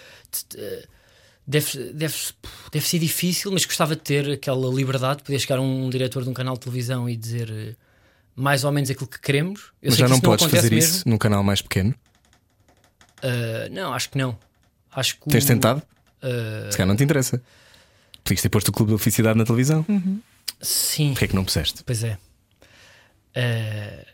Deve, 1.47 1.93
deve, 1.93 2.15
deve 2.73 2.87
ser 2.89 2.99
difícil, 2.99 3.53
mas 3.53 3.65
gostava 3.67 3.95
de 3.95 4.01
ter 4.03 4.31
aquela 4.33 4.67
liberdade 4.73 5.19
de 5.19 5.25
poder 5.25 5.39
chegar 5.39 5.59
a 5.59 5.61
um 5.61 5.91
diretor 5.91 6.23
de 6.23 6.31
um 6.31 6.35
canal 6.35 6.55
de 6.55 6.61
televisão 6.61 7.07
e 7.09 7.15
dizer 7.17 7.51
eh, 7.51 7.75
mais 8.35 8.65
ou 8.65 8.73
menos 8.73 8.89
aquilo 8.91 9.07
que 9.07 9.21
queremos. 9.21 9.61
Eu 9.83 9.91
Mas 9.91 9.95
sei 9.97 10.01
já 10.01 10.07
que 10.07 10.11
não 10.13 10.21
podes 10.21 10.45
acontece 10.47 10.63
fazer 10.63 10.75
mesmo. 10.75 10.95
isso 10.97 11.09
num 11.09 11.19
canal 11.19 11.43
mais 11.45 11.61
pequeno. 11.61 11.95
Ah, 13.23 13.69
não, 13.71 13.93
acho 13.93 14.09
que 14.11 14.17
não. 14.19 14.39
Acho 14.91 15.17
que 15.17 15.29
o- 15.29 15.31
Tens 15.31 15.45
tentado? 15.45 15.83
ah, 16.23 16.71
Se 16.71 16.77
calhar 16.79 16.89
não 16.89 16.97
te 16.97 17.05
interessa. 17.05 17.43
Podias 18.23 18.41
ter 18.41 18.49
posto 18.49 18.69
o 18.69 18.73
clube 18.73 18.93
da 18.93 18.99
felicidade 18.99 19.37
na 19.39 19.45
televisão. 19.45 19.85
sim. 20.63 21.11
Porquê 21.11 21.27
é 21.27 21.29
que 21.29 21.35
não 21.37 21.45
puseste? 21.45 21.83
Pois 21.85 22.03
é. 22.05 22.17
Eh, 23.35 24.07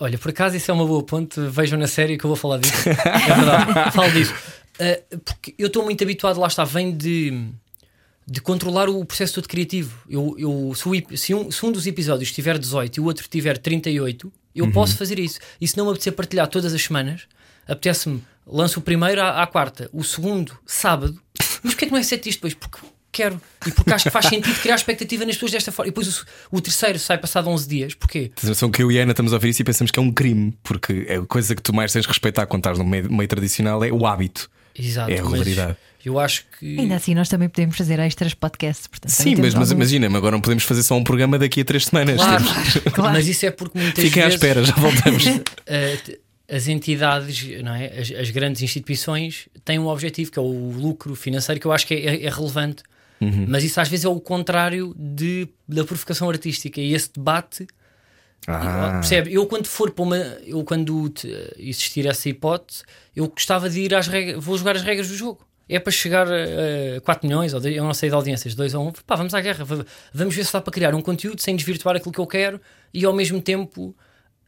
olha, 0.00 0.18
por 0.18 0.30
acaso 0.30 0.56
isso 0.56 0.70
é 0.70 0.74
uma 0.74 0.86
boa 0.86 1.02
ponte. 1.04 1.40
Vejam 1.48 1.78
na 1.78 1.86
série 1.86 2.16
que 2.18 2.24
eu 2.24 2.28
vou 2.28 2.36
falar 2.36 2.58
disso. 2.58 2.88
é 2.88 2.94
verdade, 3.34 3.92
falo 3.94 4.10
disso. 4.12 4.34
Eh, 4.80 5.02
porque 5.22 5.54
eu 5.58 5.66
estou 5.66 5.84
muito 5.84 6.02
habituado, 6.02 6.40
lá 6.40 6.46
está, 6.46 6.64
vem 6.64 6.96
de, 6.96 7.48
de 8.26 8.40
controlar 8.40 8.88
o 8.88 9.04
processo 9.04 9.34
todo 9.34 9.46
criativo. 9.46 10.02
Eu, 10.08 10.34
eu, 10.38 10.72
se, 10.74 10.88
o 10.88 11.16
se 11.16 11.34
um, 11.34 11.50
se 11.50 11.66
um 11.66 11.70
dos 11.70 11.86
episódios 11.86 12.32
tiver 12.32 12.58
18 12.58 12.96
e 12.96 13.00
o 13.00 13.04
outro 13.04 13.28
tiver 13.28 13.58
38, 13.58 14.32
eu 14.56 14.72
posso 14.72 14.96
fazer 14.96 15.18
isso. 15.18 15.38
E 15.60 15.68
se 15.68 15.76
não 15.76 15.84
me 15.84 15.90
apetecer 15.90 16.14
partilhar 16.14 16.48
todas 16.48 16.72
as 16.72 16.82
semanas, 16.82 17.26
apetece-me, 17.68 18.24
lanço 18.46 18.80
o 18.80 18.82
primeiro 18.82 19.20
à, 19.20 19.42
à 19.42 19.46
quarta, 19.46 19.90
o 19.92 20.02
segundo, 20.02 20.58
sábado. 20.64 21.20
Mas 21.62 21.74
porquê 21.74 21.84
é 21.84 21.88
que 21.88 21.92
não 21.92 22.00
é 22.00 22.02
sete 22.02 22.24
dias 22.24 22.36
depois? 22.36 22.54
Porque 22.54 22.78
quero. 23.12 23.38
E 23.66 23.70
porque 23.70 23.92
acho 23.92 24.04
que 24.04 24.10
faz 24.10 24.26
sentido 24.26 24.58
criar 24.60 24.76
expectativa 24.76 25.26
nas 25.26 25.34
pessoas 25.34 25.52
desta 25.52 25.70
forma. 25.70 25.88
E 25.88 25.90
depois 25.90 26.08
o, 26.08 26.24
o 26.52 26.60
terceiro 26.60 26.98
sai 26.98 27.18
passado 27.18 27.50
11 27.50 27.68
dias. 27.68 27.94
Porquê? 27.94 28.32
Noção 28.42 28.70
que 28.70 28.82
eu 28.82 28.90
e 28.90 28.98
a 28.98 29.02
Ana 29.02 29.12
estamos 29.12 29.34
a 29.34 29.36
ouvir 29.36 29.50
isso 29.50 29.60
e 29.60 29.64
pensamos 29.64 29.90
que 29.90 29.98
é 29.98 30.02
um 30.02 30.10
crime, 30.10 30.56
porque 30.62 31.06
a 31.10 31.26
coisa 31.26 31.54
que 31.54 31.62
tu 31.62 31.74
mais 31.74 31.92
tens 31.92 32.02
de 32.02 32.08
respeitar 32.08 32.46
quando 32.46 32.60
estás 32.60 32.78
no 32.78 32.84
meio, 32.84 33.12
meio 33.12 33.28
tradicional 33.28 33.84
é 33.84 33.92
o 33.92 34.06
hábito. 34.06 34.50
Exato. 34.80 35.10
É 35.10 35.18
a 35.18 35.22
regularidade. 35.22 35.76
Eu 36.04 36.18
acho 36.18 36.44
que. 36.58 36.78
Ainda 36.78 36.96
assim, 36.96 37.14
nós 37.14 37.28
também 37.28 37.48
podemos 37.48 37.76
fazer 37.76 37.98
extras 37.98 38.32
podcasts. 38.32 38.86
Portanto, 38.86 39.10
Sim, 39.10 39.36
mas, 39.36 39.52
mas 39.54 39.70
algum- 39.70 39.82
imagina, 39.82 40.06
agora 40.16 40.32
não 40.32 40.40
podemos 40.40 40.64
fazer 40.64 40.82
só 40.82 40.96
um 40.96 41.04
programa 41.04 41.38
daqui 41.38 41.60
a 41.60 41.64
três 41.64 41.84
semanas. 41.86 42.16
Claro, 42.16 42.44
Temos- 42.44 42.72
Claro. 42.94 43.12
mas 43.14 43.28
isso 43.28 43.44
é 43.46 43.50
porque 43.50 43.78
muitas 43.78 44.02
Fiquem 44.02 44.22
à 44.22 44.26
vezes 44.26 44.40
espera, 44.42 44.64
já 44.64 44.74
voltamos. 44.74 45.24
eh, 45.66 45.98
as 46.50 46.66
entidades, 46.68 47.62
não 47.62 47.74
é? 47.74 47.86
as, 48.00 48.10
as 48.10 48.30
grandes 48.30 48.62
instituições 48.62 49.48
têm 49.64 49.78
um 49.78 49.86
objetivo 49.86 50.32
que 50.32 50.38
é 50.38 50.42
o 50.42 50.70
lucro 50.72 51.14
financeiro, 51.14 51.60
que 51.60 51.66
eu 51.66 51.72
acho 51.72 51.86
que 51.86 51.94
é, 51.94 52.24
é 52.24 52.30
relevante. 52.30 52.82
Uhum. 53.20 53.44
Mas 53.46 53.62
isso 53.62 53.78
às 53.80 53.88
vezes 53.88 54.06
é 54.06 54.08
o 54.08 54.18
contrário 54.18 54.94
de, 54.98 55.46
da 55.68 55.84
provocação 55.84 56.30
artística. 56.30 56.80
E 56.80 56.94
esse 56.94 57.10
debate 57.14 57.66
Ah, 58.46 58.98
Percebe? 59.00 59.32
Eu 59.32 59.46
quando 59.46 59.66
for 59.66 59.90
para 59.90 60.02
uma. 60.02 60.16
Eu 60.16 60.64
quando 60.64 61.12
existir 61.58 62.06
essa 62.06 62.28
hipótese, 62.28 62.82
eu 63.14 63.28
gostava 63.28 63.68
de 63.68 63.80
ir 63.80 63.94
às 63.94 64.08
regras. 64.08 64.42
Vou 64.42 64.56
jogar 64.56 64.76
as 64.76 64.82
regras 64.82 65.08
do 65.08 65.14
jogo. 65.16 65.46
É 65.68 65.78
para 65.78 65.92
chegar 65.92 66.26
a, 66.26 66.96
a 66.96 67.00
4 67.02 67.26
milhões, 67.28 67.54
ou 67.54 67.60
eu 67.62 67.84
não 67.84 67.94
sei 67.94 68.08
de 68.08 68.14
audiências, 68.14 68.54
2 68.56 68.74
ou 68.74 68.88
1. 68.88 68.92
Pá, 69.06 69.14
vamos 69.14 69.34
à 69.34 69.40
guerra. 69.40 69.64
va- 69.64 69.84
Vamos 70.12 70.34
ver 70.34 70.44
se 70.44 70.52
dá 70.52 70.60
para 70.60 70.72
criar 70.72 70.94
um 70.96 71.00
conteúdo 71.00 71.40
sem 71.40 71.54
desvirtuar 71.54 71.94
aquilo 71.94 72.12
que 72.12 72.18
eu 72.18 72.26
quero 72.26 72.60
e 72.92 73.04
ao 73.04 73.12
mesmo 73.12 73.40
tempo. 73.40 73.94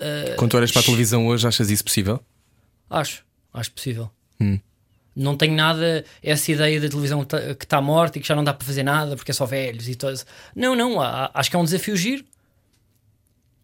eh, 0.01 0.35
quando 0.37 0.51
tu 0.51 0.57
olhas 0.57 0.73
para 0.73 0.81
a 0.81 0.85
televisão 0.85 1.27
hoje, 1.29 1.47
achas 1.47 1.71
isso 1.71 1.85
possível? 1.85 2.19
Acho, 2.91 3.25
acho 3.55 3.71
possível. 3.71 4.11
Hum. 4.41 4.59
Não 5.15 5.37
tenho 5.37 5.55
nada 5.55 6.05
essa 6.23 6.51
ideia 6.51 6.81
da 6.81 6.89
televisão 6.89 7.25
que 7.25 7.37
está 7.65 7.81
morta 7.81 8.19
e 8.19 8.21
que 8.23 8.27
já 8.27 8.35
não 8.35 8.43
dá 8.43 8.53
para 8.55 8.67
fazer 8.67 8.83
nada 8.83 9.15
porque 9.15 9.31
é 9.31 9.35
só 9.35 9.45
velhos 9.47 9.87
e 9.89 9.95
todas. 9.95 10.27
Não, 10.57 10.75
não, 10.75 10.97
acho 11.01 11.51
que 11.51 11.55
é 11.55 11.59
um 11.59 11.65
desafio 11.65 11.95
giro. 11.97 12.25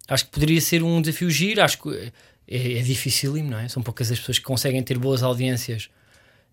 Acho 0.09 0.25
que 0.25 0.31
poderia 0.31 0.61
ser 0.61 0.83
um 0.83 1.01
desafio 1.03 1.31
giro. 1.31 1.63
Acho 1.63 1.79
que 1.83 2.13
é, 2.49 2.79
é 2.79 2.83
dificílimo, 2.83 3.51
não 3.51 3.59
é? 3.59 3.69
São 3.69 3.83
poucas 3.83 4.11
as 4.11 4.19
pessoas 4.19 4.39
que 4.39 4.45
conseguem 4.45 4.83
ter 4.83 4.99
boas 4.99 5.23
audiências 5.23 5.91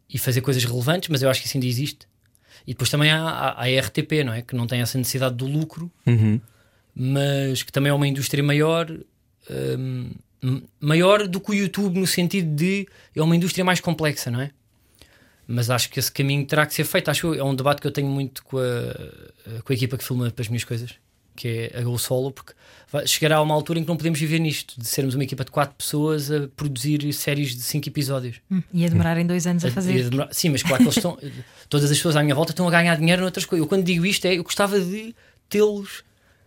e 0.10 0.18
fazer 0.20 0.42
coisas 0.42 0.64
relevantes, 0.64 1.10
mas 1.10 1.22
eu 1.24 1.30
acho 1.30 1.42
que 1.42 1.48
isso 1.48 1.58
ainda 1.58 1.66
existe. 1.68 2.08
E 2.68 2.74
depois 2.74 2.90
também 2.90 3.12
há 3.12 3.22
há 3.28 3.64
a 3.64 3.80
RTP, 3.80 4.24
não 4.26 4.34
é? 4.34 4.42
Que 4.42 4.56
não 4.56 4.68
tem 4.68 4.82
essa 4.82 4.98
necessidade 4.98 5.36
do 5.36 5.46
lucro, 5.46 5.90
Uhum. 6.06 6.40
mas 6.94 7.64
que 7.64 7.72
também 7.72 7.90
é 7.90 7.94
uma 7.94 8.08
indústria 8.08 8.44
maior. 8.44 8.90
hum, 9.50 10.12
maior 10.80 11.28
do 11.28 11.40
que 11.40 11.52
o 11.52 11.54
YouTube 11.54 12.00
no 12.00 12.06
sentido 12.06 12.54
de 12.56 12.88
é 13.16 13.22
uma 13.22 13.36
indústria 13.36 13.66
mais 13.66 13.80
complexa, 13.80 14.30
não 14.30 14.42
é? 14.42 14.52
Mas 15.48 15.70
acho 15.72 15.90
que 15.90 16.00
esse 16.00 16.12
caminho 16.12 16.46
terá 16.46 16.66
que 16.66 16.74
ser 16.74 16.84
feito. 16.84 17.10
Acho 17.10 17.32
que 17.34 17.40
é 17.40 17.44
um 17.44 17.56
debate 17.56 17.82
que 17.82 17.88
eu 17.88 17.92
tenho 17.92 18.08
muito 18.08 18.44
com 18.44 18.58
a, 18.58 19.62
com 19.62 19.72
a 19.72 19.76
equipa 19.76 19.98
que 19.98 20.04
filma 20.04 20.30
para 20.32 20.42
as 20.44 20.48
minhas 20.48 20.64
coisas, 20.64 20.92
que 21.36 21.70
é 21.74 21.80
a 21.80 21.82
Go 21.82 21.98
Solo, 21.98 22.32
porque 22.32 22.54
chegará 23.06 23.38
a 23.38 23.42
uma 23.42 23.54
altura 23.54 23.80
em 23.80 23.84
que 23.84 23.88
não 23.88 23.98
podemos 23.98 24.20
viver 24.20 24.40
nisto, 24.40 24.80
de 24.80 24.88
sermos 24.88 25.16
uma 25.16 25.24
equipa 25.24 25.44
de 25.44 25.52
quatro 25.52 25.76
pessoas 25.76 26.32
a 26.32 26.48
produzir 26.56 27.12
séries 27.14 27.56
de 27.56 27.62
cinco 27.62 27.90
episódios. 27.90 28.38
Hum, 28.50 28.62
Ia 28.74 28.90
demorar 28.90 29.18
em 29.18 29.26
dois 29.26 29.46
anos 29.48 29.66
a 29.66 29.72
fazer. 29.72 30.10
demorar- 30.10 30.34
Sim, 30.34 30.50
mas 30.50 30.62
claro 30.64 30.78
que 30.78 30.84
eles 30.84 30.98
estão. 30.98 31.18
Todas 31.70 31.90
as 31.92 31.98
pessoas 31.98 32.16
à 32.16 32.24
minha 32.24 32.36
volta 32.36 32.52
estão 32.52 32.68
a 32.68 32.72
ganhar 32.72 32.96
dinheiro 32.96 33.22
noutras 33.22 33.46
coisas. 33.46 33.64
Eu 33.64 33.68
quando 33.68 33.84
digo 33.84 34.06
isto 34.06 34.26
é 34.26 34.36
eu 34.36 34.44
gostava 34.44 34.80
de 34.80 35.14
tê-los 35.50 36.04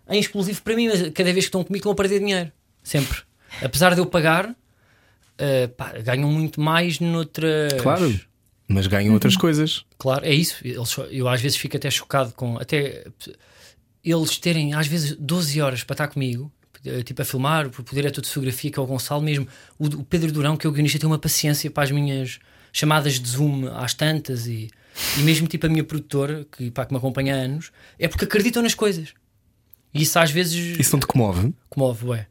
em 0.09 0.19
exclusivo 0.21 0.63
para 0.63 0.75
mim, 0.75 0.89
mas 0.89 1.01
cada 1.11 1.33
vez 1.33 1.45
que 1.45 1.49
estão 1.49 1.63
comigo 1.65 1.81
estão 1.81 1.93
a 1.93 1.95
perder 1.95 2.21
dinheiro. 2.21 2.51
Sempre. 2.83 3.19
Apesar 3.63 3.95
de 3.95 4.01
eu 4.01 4.07
pagar, 4.07 4.55
eh, 5.37 5.67
pá, 5.69 5.93
ganham 6.03 6.31
muito 6.31 6.61
mais 6.61 6.99
noutras. 7.01 7.73
Claro. 7.83 8.19
Mas 8.67 8.87
ganham 8.87 9.15
outras 9.15 9.37
coisas. 9.37 9.85
Claro, 9.99 10.25
é 10.25 10.33
isso. 10.35 10.57
Só- 10.87 11.05
eu 11.05 11.27
às 11.29 11.41
vezes 11.41 11.57
fico 11.59 11.77
até 11.77 11.91
chocado 11.91 12.33
com 12.33 12.59
até 12.59 13.07
eles 14.11 14.39
terem 14.39 14.75
às 14.75 14.87
vezes 14.87 15.17
12 15.19 15.61
horas 15.61 15.83
para 15.85 15.95
estar 15.95 16.09
comigo, 16.09 16.51
eh, 16.85 17.03
tipo 17.03 17.21
a 17.23 17.25
filmar, 17.25 17.69
por 17.71 17.83
poder 17.85 18.07
a 18.07 18.11
tua 18.11 18.23
fotografia, 18.25 18.71
que 18.71 18.79
é 18.79 18.83
o 18.83 18.87
Gonçalo 18.87 19.23
mesmo. 19.23 19.47
O, 19.79 19.87
o 19.87 20.05
Pedro 20.05 20.31
Durão, 20.33 20.57
que 20.57 20.67
é 20.67 20.71
o 20.71 20.73
guionista, 20.73 20.99
tem 20.99 21.07
uma 21.09 21.19
paciência 21.19 21.71
para 21.71 21.85
as 21.85 21.91
minhas 21.91 22.39
chamadas 22.73 23.19
de 23.19 23.29
zoom 23.29 23.67
às 23.75 23.95
tantas 23.95 24.47
e, 24.47 24.71
e 25.19 25.21
mesmo 25.23 25.47
tipo 25.49 25.67
a 25.67 25.69
minha 25.69 25.83
produtora, 25.85 26.47
que, 26.57 26.71
pá, 26.71 26.85
que 26.87 26.93
me 26.93 26.99
acompanha 26.99 27.35
há 27.35 27.39
anos, 27.39 27.71
é 27.99 28.07
porque 28.09 28.25
acreditam 28.25 28.63
nas 28.63 28.75
coisas. 28.75 29.15
E 29.95 30.03
isso 30.03 30.19
às 30.19 30.31
vezes 30.31 30.79
Isso 30.79 30.93
não 30.93 31.01
te 31.01 31.07
comove? 31.07 31.53
comove, 31.71 32.07
ué. 32.07 32.27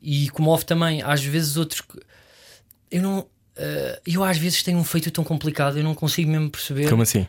E 0.00 0.28
comove 0.30 0.64
também, 0.64 1.00
às 1.02 1.22
vezes, 1.24 1.56
outros. 1.56 1.80
Eu 2.90 3.02
não. 3.02 3.26
eh, 3.56 4.00
eu 4.04 4.24
às 4.24 4.36
vezes 4.36 4.62
tenho 4.62 4.78
um 4.78 4.84
feito 4.84 5.10
tão 5.12 5.22
complicado, 5.22 5.78
eu 5.78 5.84
não 5.84 5.94
consigo 5.94 6.28
mesmo 6.30 6.50
perceber. 6.50 6.90
Como 6.90 7.02
assim? 7.02 7.26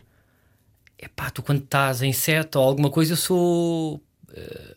Epá, 1.04 1.30
tu 1.30 1.42
quando 1.42 1.62
estás 1.62 2.02
em 2.02 2.12
set 2.12 2.56
ou 2.56 2.62
alguma 2.64 2.90
coisa, 2.90 3.12
eu 3.12 3.16
sou. 3.16 4.00
eh, 4.34 4.74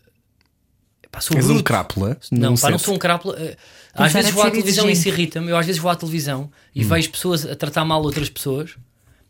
epá, 1.03 1.21
sou 1.21 1.37
És 1.37 1.49
um 1.49 1.61
crápula? 1.63 2.17
Não, 2.31 2.55
pá, 2.55 2.69
não 2.69 2.79
sou 2.79 2.93
um 2.95 2.97
crápula. 2.99 3.35
Começar 3.35 3.55
às 3.95 4.13
vezes 4.13 4.31
vou 4.31 4.43
à 4.43 4.51
televisão 4.51 4.89
e 4.89 4.93
isso 4.93 5.07
irrita-me. 5.07 5.49
Eu 5.49 5.57
às 5.57 5.65
vezes 5.65 5.81
vou 5.81 5.89
à 5.89 5.95
televisão 5.95 6.51
e 6.75 6.83
Hum. 6.83 6.87
vejo 6.89 7.09
pessoas 7.11 7.45
a 7.45 7.55
tratar 7.55 7.83
mal 7.85 8.01
outras 8.03 8.29
pessoas 8.29 8.75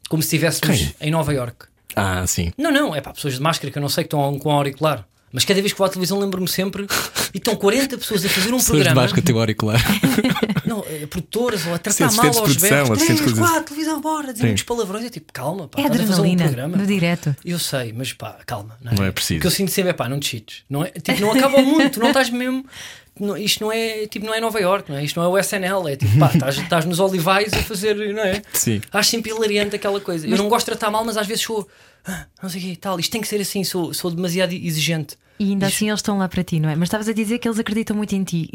como 0.10 0.22
se 0.22 0.28
estivéssemos 0.36 0.94
em 1.00 1.12
Nova 1.12 1.34
York. 1.34 1.66
Ah, 1.96 2.26
sim. 2.28 2.52
Não, 2.58 2.72
não, 2.72 2.96
é 2.96 3.02
pá, 3.02 3.14
pessoas 3.14 3.36
de 3.36 3.42
máscara 3.42 3.72
que 3.72 3.78
eu 3.78 3.82
não 3.82 3.90
sei 3.90 4.04
que 4.04 4.08
estão 4.08 4.38
com 4.40 4.52
auricular. 4.52 5.08
Mas 5.32 5.44
cada 5.44 5.60
vez 5.60 5.74
que 5.74 5.78
vou 5.78 5.86
à 5.86 5.90
televisão 5.90 6.18
lembro-me 6.20 6.48
sempre 6.48 6.88
e 7.34 7.38
estão 7.38 7.56
40 7.56 7.98
pessoas 7.98 8.26
a 8.26 8.30
fazer 8.30 8.48
um 8.54 8.58
Pessoas 8.58 8.78
programa. 8.80 9.02
baixo 9.02 9.22
teu 9.22 9.38
auricular. 9.38 9.82
Não, 10.66 10.84
eh, 10.88 11.06
produtoras 11.06 11.66
ou 11.68 11.74
a 11.74 11.78
tratar 11.78 12.12
mal 12.14 12.22
de 12.22 12.28
aos 12.28 12.40
produção, 12.40 12.70
berros. 12.70 13.00
Três, 13.04 13.34
quatro, 13.34 13.64
televisão, 13.66 14.02
bora, 14.02 14.32
dizer 14.34 14.46
muitos 14.46 14.64
palavrões. 14.64 15.06
É 15.06 15.10
tipo, 15.10 15.32
calma, 15.34 15.68
pá, 15.68 15.82
É 15.82 15.86
estás 15.86 16.02
a 16.02 16.06
fazer 16.08 16.22
um 16.22 16.24
adrenalina 16.24 16.44
programa. 16.46 16.78
no 16.78 16.86
direto. 16.88 17.36
Eu 17.44 17.60
sei, 17.60 17.94
mas 17.94 18.14
pá, 18.14 18.38
calma. 18.46 18.78
Não 18.82 18.92
é, 18.94 18.96
Não 18.96 19.04
é 19.06 19.12
preciso. 19.12 19.40
Porque 19.40 19.48
eu 19.48 19.52
sinto 19.52 19.72
sempre, 19.72 19.90
é 19.92 19.94
pá, 19.94 20.08
não 20.10 20.20
te 20.20 20.30
cheats. 20.30 20.64
Não, 20.70 20.84
é, 20.84 20.92
tipo, 20.92 21.20
não 21.22 21.32
acaba 21.32 21.58
o 21.58 21.66
mundo, 21.66 21.90
tu 21.90 22.00
não 22.00 22.08
estás 22.08 22.30
mesmo. 22.30 22.66
não- 23.20 23.38
isto 23.38 23.64
não 23.64 23.72
é 23.72 24.08
tipo, 24.08 24.26
não 24.26 24.34
é 24.34 24.40
Nova 24.40 24.60
York, 24.60 24.90
não 24.92 24.98
é? 24.98 25.04
Isto 25.04 25.20
não 25.20 25.26
é 25.26 25.30
o 25.30 25.38
SNL, 25.38 25.88
é 25.90 25.96
tipo, 25.96 26.18
pá, 26.20 26.32
estás, 26.34 26.58
estás 26.58 26.86
nos 26.86 27.00
olivais 27.00 27.52
a 27.54 27.58
fazer, 27.64 27.96
não 28.14 28.24
é? 28.24 28.42
Sim. 28.54 28.82
Acho 28.94 29.10
sempre 29.10 29.32
hilariante 29.32 29.76
aquela 29.76 30.00
coisa. 30.00 30.26
Eu 30.28 30.38
não 30.38 30.48
gosto 30.48 30.66
de 30.72 30.78
tratar 30.78 30.90
mal, 30.92 31.04
mas 31.04 31.18
às 31.18 31.28
vezes 31.28 31.44
sou, 31.44 31.68
ah, 32.06 32.26
não 32.42 32.50
sei 32.50 32.62
o 32.62 32.64
que 32.64 32.76
tal, 32.78 33.00
isto 33.00 33.12
tem 33.12 33.22
que 33.22 33.28
ser 33.28 33.40
assim, 33.42 33.64
sou, 33.64 33.94
sou 33.94 34.12
demasiado 34.12 34.54
exigente. 34.54 35.16
E 35.40 35.52
ainda 35.52 35.68
assim 35.68 35.88
eles 35.88 36.00
estão 36.00 36.18
lá 36.18 36.28
para 36.28 36.44
ti, 36.44 36.60
não 36.60 36.68
é? 36.70 36.76
Mas 36.76 36.88
estavas 36.88 37.08
a 37.08 37.14
dizer 37.14 37.38
que 37.40 37.48
eles 37.48 37.60
acreditam 37.60 37.96
muito 37.96 38.16
em 38.16 38.24
ti. 38.24 38.50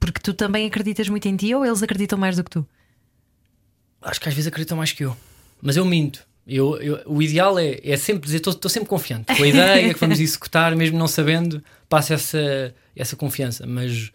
Porque 0.00 0.20
tu 0.20 0.32
também 0.32 0.66
acreditas 0.66 1.08
muito 1.08 1.26
em 1.28 1.36
ti 1.36 1.54
ou 1.54 1.64
eles 1.64 1.82
acreditam 1.82 2.18
mais 2.18 2.36
do 2.36 2.44
que 2.44 2.50
tu? 2.50 2.66
Acho 4.00 4.20
que 4.20 4.28
às 4.28 4.34
vezes 4.34 4.48
acreditam 4.48 4.76
mais 4.78 4.92
que 4.92 5.04
eu, 5.04 5.16
mas 5.60 5.76
eu 5.76 5.84
minto. 5.84 6.26
Eu, 6.46 6.76
eu- 6.80 7.02
o 7.06 7.22
ideal 7.22 7.56
é, 7.58 7.78
é 7.84 7.96
sempre 7.96 8.24
dizer, 8.24 8.38
estou 8.38 8.68
sempre 8.70 8.88
confiante 8.88 9.32
com 9.36 9.42
a 9.42 9.46
ideia 9.46 9.92
que 9.94 10.00
vamos 10.00 10.18
executar, 10.18 10.74
mesmo 10.74 10.98
não 10.98 11.06
sabendo, 11.06 11.62
passa 11.88 12.14
essa, 12.14 12.74
essa 12.96 13.14
confiança. 13.14 13.64
Mas 13.66 14.10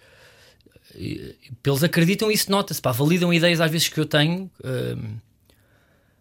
eles 0.95 1.83
acreditam 1.83 2.29
e 2.31 2.33
isso 2.33 2.49
nota-se, 2.51 2.81
validam 2.83 3.33
ideias 3.33 3.61
às 3.61 3.69
vezes 3.71 3.87
que 3.87 3.99
eu 3.99 4.05
tenho, 4.05 4.49
hum, 4.63 5.17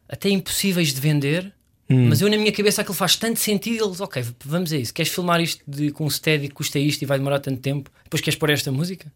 até 0.09 0.29
impossíveis 0.29 0.93
de 0.93 1.01
vender. 1.01 1.53
Mas 1.89 2.21
eu 2.21 2.29
na 2.29 2.37
minha 2.37 2.51
cabeça 2.51 2.81
aquilo 2.83 2.95
faz 2.97 3.15
tanto 3.17 3.39
sentido. 3.39 3.85
Eles, 3.85 4.01
ok, 4.01 4.25
vamos 4.45 4.73
a 4.73 4.77
isso. 4.77 4.93
Queres 4.93 5.13
filmar 5.13 5.41
isto 5.41 5.63
de, 5.69 5.91
com 5.93 6.05
um 6.05 6.11
steady 6.11 6.49
que 6.49 6.55
custa 6.55 6.79
isto 6.81 7.03
e 7.03 7.07
vai 7.07 7.17
demorar 7.19 7.39
tanto 7.39 7.61
tempo? 7.61 7.91
Depois 8.05 8.21
queres 8.21 8.37
pôr 8.37 8.51
esta 8.51 8.73
música? 8.73 9.13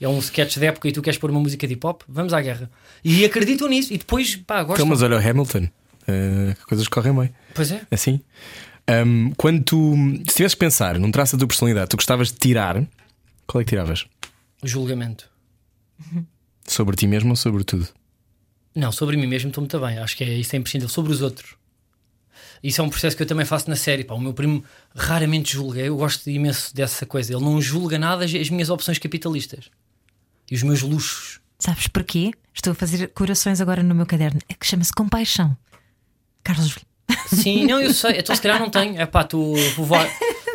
É 0.00 0.08
um 0.08 0.18
sketch 0.18 0.56
de 0.58 0.66
época 0.66 0.88
e 0.88 0.92
tu 0.92 1.02
queres 1.02 1.18
pôr 1.18 1.30
uma 1.30 1.40
música 1.40 1.66
de 1.66 1.74
hip 1.74 1.84
hop, 1.86 2.02
vamos 2.08 2.32
à 2.32 2.40
guerra. 2.40 2.70
E 3.04 3.24
acreditam 3.24 3.68
nisso. 3.68 3.92
E 3.92 3.98
depois, 3.98 4.36
pá, 4.36 4.56
Então, 4.56 4.66
gostam. 4.68 4.86
mas 4.86 5.02
olha 5.02 5.16
o 5.16 5.20
Hamilton, 5.20 5.68
eh, 6.08 6.56
coisas 6.66 6.86
correm 6.88 7.12
bem. 7.14 7.30
Pois 7.54 7.70
é. 7.72 7.82
Assim. 7.90 8.20
Ahm, 8.86 9.30
quando 9.36 9.62
tu, 9.62 9.94
se 10.28 10.36
tivesse 10.36 10.56
que 10.56 10.60
pensar 10.60 10.98
num 10.98 11.10
traço 11.12 11.36
da 11.36 11.40
tua 11.40 11.48
personalidade, 11.48 11.88
tu 11.90 11.96
gostavas 11.96 12.32
de 12.32 12.38
tirar, 12.38 12.84
qual 13.46 13.60
é 13.60 13.64
que 13.64 13.68
tiravas? 13.70 14.06
O 14.62 14.66
julgamento. 14.66 15.28
Sobre 16.66 16.96
ti 16.96 17.06
mesmo 17.06 17.30
ou 17.30 17.36
sobre 17.36 17.62
tudo? 17.64 17.88
Não, 18.74 18.90
sobre 18.90 19.16
mim 19.16 19.26
mesmo 19.26 19.48
estou 19.48 19.62
muito 19.62 19.78
bem. 19.80 19.98
Acho 19.98 20.16
que 20.16 20.24
é 20.24 20.34
isso 20.34 20.54
é 20.56 20.58
imprescindível. 20.58 20.88
Sobre 20.88 21.12
os 21.12 21.20
outros. 21.22 21.54
Isso 22.62 22.80
é 22.80 22.84
um 22.84 22.88
processo 22.88 23.16
que 23.16 23.22
eu 23.22 23.26
também 23.26 23.44
faço 23.44 23.68
na 23.68 23.76
série. 23.76 24.04
Pá. 24.04 24.14
O 24.14 24.20
meu 24.20 24.32
primo 24.32 24.62
raramente 24.94 25.52
julga. 25.52 25.80
Eu 25.80 25.96
gosto 25.96 26.30
imenso 26.30 26.74
dessa 26.74 27.04
coisa. 27.04 27.34
Ele 27.34 27.42
não 27.42 27.60
julga 27.60 27.98
nada 27.98 28.24
as 28.24 28.32
as 28.34 28.50
minhas 28.50 28.70
opções 28.70 28.98
capitalistas 28.98 29.70
e 30.50 30.54
os 30.54 30.62
meus 30.62 30.82
luxos. 30.82 31.40
Sabes 31.58 31.88
porquê? 31.88 32.30
Estou 32.54 32.72
a 32.72 32.74
fazer 32.74 33.08
corações 33.08 33.60
agora 33.60 33.82
no 33.82 33.94
meu 33.94 34.06
caderno. 34.06 34.40
É 34.48 34.54
que 34.54 34.66
chama-se 34.66 34.92
compaixão. 34.92 35.56
Carlos, 36.44 36.76
Sim, 37.26 37.66
não, 37.66 37.80
eu 37.80 37.92
sei. 37.92 38.18
Então 38.18 38.34
se 38.34 38.42
calhar 38.42 38.58
não 38.58 38.70
tenho. 38.70 39.00
É 39.00 39.06
pá, 39.06 39.24
tu 39.24 39.54
vou. 39.76 39.98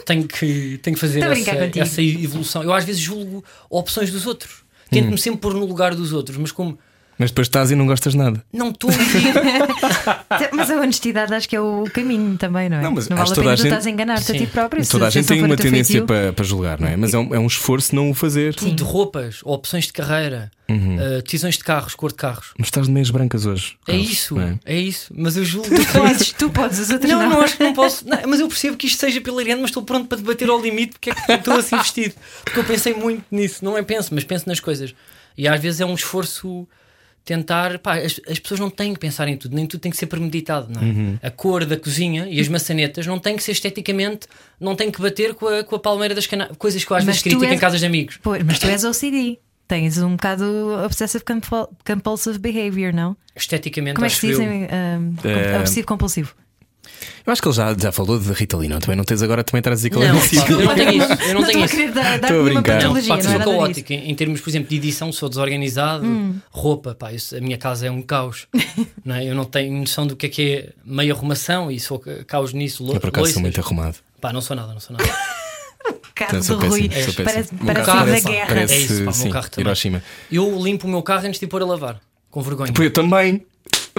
Tenho 0.06 0.26
que, 0.26 0.80
tenho 0.82 0.96
que 0.96 1.02
fazer 1.02 1.22
essa, 1.22 1.80
essa 1.80 2.02
evolução. 2.02 2.64
Eu 2.64 2.72
às 2.72 2.86
vezes 2.86 3.02
julgo 3.02 3.44
opções 3.70 4.10
dos 4.10 4.26
outros. 4.26 4.64
Tento-me 4.90 5.18
sempre 5.18 5.42
pôr 5.42 5.54
no 5.54 5.66
lugar 5.66 5.94
dos 5.94 6.14
outros, 6.14 6.38
mas 6.38 6.50
como 6.50 6.80
Mas 7.20 7.32
depois 7.32 7.48
estás 7.48 7.72
e 7.72 7.76
não 7.76 7.88
gostas 7.88 8.14
nada. 8.14 8.44
não 8.54 8.70
estou. 8.70 8.90
mas 10.54 10.70
a 10.70 10.76
honestidade 10.82 11.34
acho 11.34 11.50
que 11.50 11.56
é 11.56 11.62
o 11.62 11.86
caminho 11.92 12.38
também, 12.38 12.70
não 12.70 12.78
é? 12.78 12.82
Não, 12.82 12.92
mas 12.92 13.08
vale 13.08 13.22
acho 13.22 13.34
a 13.34 13.36
pena 13.36 13.52
a 13.52 13.56
tu 13.56 13.58
gente- 13.58 13.68
estás 13.68 13.88
a 13.88 13.90
enganar-te 13.90 14.32
a 14.32 14.36
Sim. 14.36 14.38
ti 14.46 14.48
próprio. 14.48 14.84
se- 14.86 14.92
Toda 14.92 15.08
a 15.08 15.12
se 15.12 15.20
gente 15.20 15.30
não 15.30 15.36
tem 15.38 15.46
uma 15.46 15.56
tendência 15.58 16.04
para, 16.04 16.32
para 16.34 16.46
julgar, 16.46 16.80
não 16.80 16.88
é? 16.88 16.96
Mas 16.96 17.14
é 17.14 17.18
um, 17.18 17.34
é 17.36 17.40
um 17.40 17.48
esforço 17.48 17.96
não 17.96 18.12
o 18.12 18.14
fazer. 18.14 18.54
de 18.56 18.84
roupas, 18.84 19.40
opções 19.44 19.86
de 19.86 19.94
carreira, 19.94 20.52
Uhum. 20.70 20.98
uh, 20.98 21.22
decisões 21.24 21.56
de 21.58 21.64
carros, 21.64 21.96
cor 21.96 22.10
de 22.12 22.18
carros. 22.18 22.48
Mas 22.58 22.68
estás 22.68 22.88
de 22.88 22.92
meias 22.94 23.10
brancas 23.10 23.46
hoje. 23.46 23.78
É 23.88 23.92
Carlos, 23.94 24.10
isso, 24.12 24.36
não 24.36 24.42
é? 24.44 24.60
é 24.66 24.78
isso. 24.78 25.14
Mas 25.16 25.38
eu 25.38 25.46
julgo. 25.46 25.70
Tu 25.70 25.86
podes, 25.94 26.32
tu 26.34 26.50
podes, 26.50 26.80
os 26.80 26.90
outros 26.90 27.10
Não, 27.10 27.20
não. 27.22 27.30
não, 27.30 27.42
acho 27.42 27.56
que 27.56 27.64
não 27.64 27.74
posso. 27.74 28.06
Não, 28.08 28.18
mas 28.28 28.40
eu 28.42 28.48
percebo 28.50 28.76
que 28.76 28.86
isto 28.86 29.00
seja 29.00 29.22
hilariante, 29.26 29.62
mas 29.62 29.70
estou 29.70 29.82
pronto 29.84 30.08
para 30.08 30.18
debater 30.18 30.50
ao 30.50 30.62
limite 30.62 30.92
porque 30.94 31.10
é 31.12 31.14
que 31.14 31.32
estou 31.32 31.54
assim 31.56 31.78
vestido. 31.78 32.14
Porque 32.44 32.60
eu 32.60 32.64
pensei 32.66 32.94
muito 32.94 33.24
nisso. 33.32 33.64
Não 33.64 33.78
é 33.78 33.82
penso, 33.82 34.14
mas 34.14 34.26
penso 34.26 34.48
nas 34.50 34.60
coisas. 34.60 34.94
E 35.38 35.48
às 35.48 35.62
vezes 35.62 35.80
é 35.80 35.86
um 35.86 35.94
esforço 35.96 36.68
tentar. 37.28 37.78
Pá, 37.80 37.98
as, 37.98 38.20
as 38.28 38.40
pessoas 38.40 38.60
não 38.60 38.70
têm 38.70 38.94
que 38.94 39.00
pensar 39.00 39.28
em 39.28 39.38
tudo, 39.38 39.56
nem 39.56 39.68
tudo 39.68 39.82
tem 39.82 39.92
que 39.92 39.98
ser 39.98 40.08
premeditado. 40.08 40.68
Não 40.74 40.82
é? 40.82 40.86
Uhum. 40.86 41.20
A 41.22 41.30
cor 41.30 41.66
da 41.66 41.78
cozinha 41.78 42.28
e 42.30 42.40
as 42.40 42.48
maçanetas 42.48 43.06
não 43.06 43.20
têm 43.20 43.36
que 43.36 43.44
ser 43.44 43.52
esteticamente, 43.52 44.28
não 44.60 44.76
tem 44.76 44.90
que 44.90 45.00
bater 45.02 45.34
com 45.36 45.48
a, 45.48 45.64
com 45.64 45.76
a 45.76 45.80
palmeira 45.80 46.16
das. 46.16 46.28
Coisas 46.58 46.84
que 46.84 46.92
eu 46.92 46.98
às 46.98 47.04
Mas 47.04 47.16
vezes 47.18 47.22
critico 47.22 47.44
em 47.44 47.50
és- 47.50 47.60
casas 47.60 47.80
de 47.82 47.86
amigos. 47.86 48.18
Pois, 48.24 48.42
mas 48.44 48.58
tu 48.60 48.66
és 48.68 48.84
OCD. 48.84 49.40
Tens 49.68 49.98
um 49.98 50.12
bocado 50.12 50.46
obsessive 50.86 51.26
compul- 51.26 51.68
compulsive 51.86 52.40
behavior, 52.40 52.94
não? 52.94 53.18
Esteticamente, 53.36 53.96
Como 53.96 54.06
é 54.06 54.10
que 54.10 54.16
se 54.16 54.28
eu. 54.28 54.32
dizem? 54.32 54.64
Um, 54.64 55.16
Eh, 55.26 55.60
obsessivo 55.60 55.86
compulsivo. 55.86 56.34
Eu 57.26 57.34
acho 57.34 57.42
que 57.42 57.48
ele 57.48 57.56
já, 57.56 57.76
já 57.78 57.92
falou 57.92 58.18
de 58.20 58.32
Rita 58.32 58.56
Lee, 58.58 58.70
não? 58.70 58.80
Também 58.80 58.96
não 58.96 59.04
tens 59.04 59.22
agora 59.22 59.44
também 59.44 59.60
estar 59.60 59.72
a 59.72 59.74
é 59.76 60.08
Não, 60.08 60.20
pá, 60.20 60.50
eu 60.50 60.66
não 60.66 60.76
tenho 60.76 60.92
isso. 61.04 61.24
Eu 61.28 61.34
não, 61.34 61.44
tenho 61.44 61.66
isso. 61.66 61.76
querer 61.76 61.92
dar, 61.92 62.20
dar 62.20 62.28
Estou 62.32 62.42
a 62.42 62.44
brincar. 62.44 62.82
Não, 62.84 62.94
pá, 62.94 63.16
não, 63.18 63.24
sou 63.24 63.32
é 63.34 63.40
caótico. 63.40 63.94
Em, 63.94 64.12
em 64.12 64.16
termos, 64.16 64.42
por 64.42 64.50
exemplo, 64.50 64.70
de 64.70 64.76
edição, 64.78 65.12
sou 65.12 65.28
desorganizado. 65.30 66.06
Hum. 66.06 66.40
Roupa, 66.50 66.96
pá, 66.96 67.12
isso- 67.12 67.36
a 67.36 67.42
minha 67.42 67.58
casa 67.58 67.88
é 67.88 67.92
um 67.92 68.02
caos. 68.02 68.48
não 69.04 69.16
é? 69.16 69.26
Eu 69.30 69.36
não 69.36 69.46
tenho 69.46 69.74
noção 69.78 70.08
do 70.08 70.16
que 70.16 70.26
é 70.26 70.30
que 70.30 70.42
é 70.54 70.70
meia 70.86 71.14
arrumação 71.14 71.70
e 71.72 71.80
sou 71.80 72.00
ca- 72.00 72.24
caos 72.26 72.54
nisso. 72.54 72.84
Lo, 72.84 72.94
Eu 72.96 73.00
por 73.00 73.10
acaso 73.10 73.22
loiças. 73.24 73.34
sou 73.34 73.42
muito 73.42 73.60
arrumado. 73.60 73.98
Pá, 74.22 74.32
não 74.34 74.42
sou 74.42 74.56
nada, 74.56 74.74
não 74.74 74.80
sou 74.80 74.96
nada. 74.98 75.10
Carro 76.16 76.38
Então, 76.40 76.58
do 76.58 76.68
Rui. 76.68 76.90
péssimo, 76.90 77.14
sou 77.14 77.26
Parece, 77.26 77.54
parece 77.64 77.86
carro 77.86 78.06
da 78.12 78.20
guerra. 78.20 78.48
Parece, 78.48 78.74
É 78.74 78.78
isso, 78.80 78.94
pá, 78.96 79.02
o 79.02 79.04
meu 79.04 79.14
sim, 79.14 79.30
carro 79.30 79.50
também. 79.52 79.66
Hiroshima. 79.68 80.04
Eu 80.32 80.64
limpo 80.64 80.88
o 80.88 80.90
meu 80.90 81.04
carro 81.04 81.28
antes 81.28 81.40
de 81.40 81.46
pôr 81.46 81.62
a 81.62 81.66
lavar. 81.66 82.00
Com 82.32 82.42
vergonha. 82.42 82.74
Pô, 82.74 82.82
eu 82.82 82.92
também. 82.92 83.46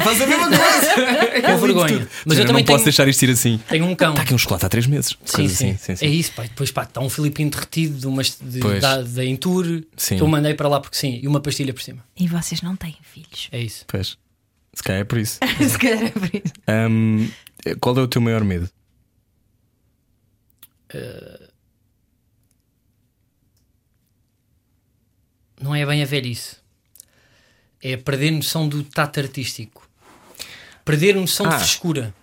Faz 0.00 0.20
a 0.22 0.26
mesma 0.26 0.46
coisa. 0.50 1.42
Com 1.42 1.58
vergonha. 1.58 2.08
Mas 2.26 2.38
eu 2.38 2.44
não 2.44 2.48
também 2.48 2.64
posso 2.64 2.78
tenho, 2.78 2.84
deixar 2.84 3.08
isto 3.08 3.22
ir 3.22 3.30
assim. 3.30 3.58
tenho 3.68 3.84
um 3.86 3.94
cão. 3.94 4.10
Está 4.10 4.22
aqui 4.22 4.34
um 4.34 4.38
chocolate 4.38 4.66
há 4.66 4.68
três 4.68 4.86
meses. 4.86 5.10
Sim, 5.24 5.36
Coisa 5.36 5.54
sim. 5.54 5.70
assim, 5.70 5.78
sim, 5.78 5.96
sim. 5.96 6.06
É 6.06 6.08
isso, 6.08 6.32
pá. 6.32 6.42
Depois, 6.42 6.70
pá, 6.70 6.82
está 6.84 7.00
um 7.00 7.08
filipino 7.10 7.50
derretido 7.50 7.98
de 7.98 8.06
uma, 8.06 8.22
de, 8.22 8.60
Pois. 8.60 8.80
da, 8.80 9.02
da 9.02 9.22
Sim. 9.96 10.16
que 10.16 10.22
eu 10.22 10.26
mandei 10.28 10.54
para 10.54 10.68
lá 10.68 10.80
porque 10.80 10.96
sim. 10.96 11.20
E 11.22 11.26
uma 11.28 11.40
pastilha 11.40 11.72
por 11.74 11.82
cima. 11.82 12.04
E 12.18 12.26
vocês 12.26 12.62
não 12.62 12.76
têm 12.76 12.96
filhos. 13.02 13.48
É 13.52 13.60
isso. 13.60 13.84
Pois. 13.86 14.16
Se 14.74 14.82
calhar 14.82 15.00
é 15.02 15.04
por 15.04 15.18
isso. 15.18 15.38
Se 15.68 15.78
calhar 15.78 16.04
é 16.04 16.10
por 16.10 16.24
isso. 16.32 16.52
Ahm, 16.66 17.28
qual 17.80 17.96
é 17.98 18.00
o 18.02 18.08
teu 18.08 18.20
maior 18.20 18.44
medo? 18.44 18.68
não 25.60 25.74
é 25.74 25.84
bem 25.84 26.02
a 26.02 26.06
velhice. 26.06 26.56
É 27.82 27.96
perder 27.96 28.30
noção 28.32 28.68
do 28.68 28.82
tato 28.82 29.20
artístico. 29.20 29.87
Perder 30.88 31.14
noção 31.14 31.46
Ah. 31.46 31.50
de 31.50 31.56
frescura. 31.58 32.14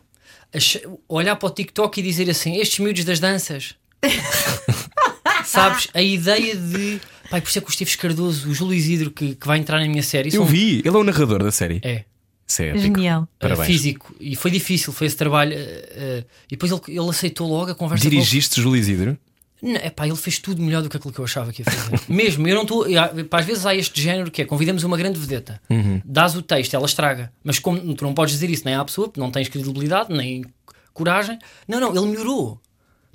Olhar 1.08 1.36
para 1.36 1.48
o 1.48 1.52
TikTok 1.52 2.00
e 2.00 2.04
dizer 2.04 2.30
assim: 2.30 2.56
estes 2.58 2.80
miúdos 2.80 3.04
das 3.04 3.20
danças. 3.20 3.76
Sabes? 5.46 5.88
A 5.94 6.02
ideia 6.02 6.56
de. 6.56 7.00
Pai, 7.30 7.42
por 7.42 7.50
isso 7.50 7.58
é 7.58 7.62
que 7.62 7.68
o 7.68 7.72
Esteves 7.72 7.96
Cardoso, 7.96 8.50
o 8.50 8.54
Júlio 8.54 8.74
Isidro, 8.76 9.12
que, 9.12 9.36
que 9.36 9.48
vai 9.48 9.58
entrar 9.58 9.80
na 9.80 9.88
minha 9.88 10.04
série, 10.04 10.30
Eu 10.30 10.44
são- 10.44 10.46
vi, 10.46 10.80
ele 10.80 10.88
é 10.90 10.92
o 10.92 11.04
narrador 11.04 11.44
da 11.44 11.52
série. 11.52 11.80
É. 11.84 12.04
Isso 12.48 12.62
é. 12.62 12.78
Genial. 12.78 13.24
uh, 13.24 13.28
Parabéns. 13.40 13.68
físico. 13.68 14.16
E 14.20 14.36
foi 14.36 14.52
difícil, 14.52 14.94
foi 14.94 15.08
esse 15.08 15.16
trabalho. 15.16 15.56
uh, 15.56 15.60
uh, 15.60 16.26
e 16.48 16.52
depois 16.52 16.72
ele, 16.72 16.82
ele 16.88 17.10
aceitou 17.10 17.48
logo 17.48 17.72
a 17.72 17.76
conversa. 17.76 18.04
com. 18.04 18.10
Dirigiste 18.10 18.62
Júlio 18.62 18.80
Isidro? 18.80 19.18
Não, 19.66 19.78
epá, 19.78 20.08
ele 20.08 20.16
fez 20.16 20.38
tudo 20.38 20.62
melhor 20.62 20.84
do 20.84 20.90
que 20.90 20.96
aquilo 20.96 21.12
que 21.12 21.20
eu 21.20 21.26
achava 21.26 21.52
que 21.52 21.64
ia 21.64 21.66
fazer. 21.66 22.00
Mesmo, 22.08 22.48
eu 22.48 22.54
não 22.54 22.62
estou. 22.62 22.86
Às 23.32 23.46
vezes 23.46 23.66
há 23.66 23.74
este 23.74 24.00
género 24.00 24.30
que 24.30 24.44
é 24.44 24.46
convidamos 24.46 24.84
uma 24.84 24.96
grande 24.96 25.20
vedeta, 25.20 25.60
dás 26.06 26.36
o 26.36 26.42
texto, 26.44 26.76
ela 26.76 26.86
estraga. 26.86 27.34
Mas 27.44 27.58
como 27.58 27.96
tu 27.96 28.04
não 28.04 28.14
podes 28.14 28.36
dizer 28.36 28.48
isso 28.52 28.62
nem 28.64 28.76
à 28.76 28.86
pessoa, 28.86 29.08
porque 29.08 29.20
não 29.20 29.32
tens 29.32 29.50
credibilidade, 29.50 30.14
nem 30.14 30.46
coragem. 30.94 31.40
Não, 31.68 31.80
não, 31.80 31.96
ele 31.96 32.06
melhorou 32.06 32.62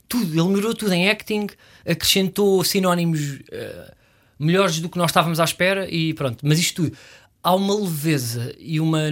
tudo, 0.09 0.33
ele 0.33 0.49
melhorou 0.49 0.75
tudo 0.75 0.93
em 0.93 1.09
acting, 1.09 1.47
acrescentou 1.87 2.65
sinónimos 2.65 3.39
eh, 3.53 3.95
melhores 4.37 4.81
do 4.81 4.89
que 4.89 4.99
nós 4.99 5.11
estávamos 5.11 5.39
à 5.39 5.45
espera 5.45 5.89
e 5.89 6.13
pronto. 6.15 6.45
Mas 6.45 6.59
isto 6.59 6.83
tudo, 6.83 6.97
há 7.41 7.55
uma 7.55 7.79
leveza 7.79 8.53
e, 8.59 8.81
uma, 8.81 9.03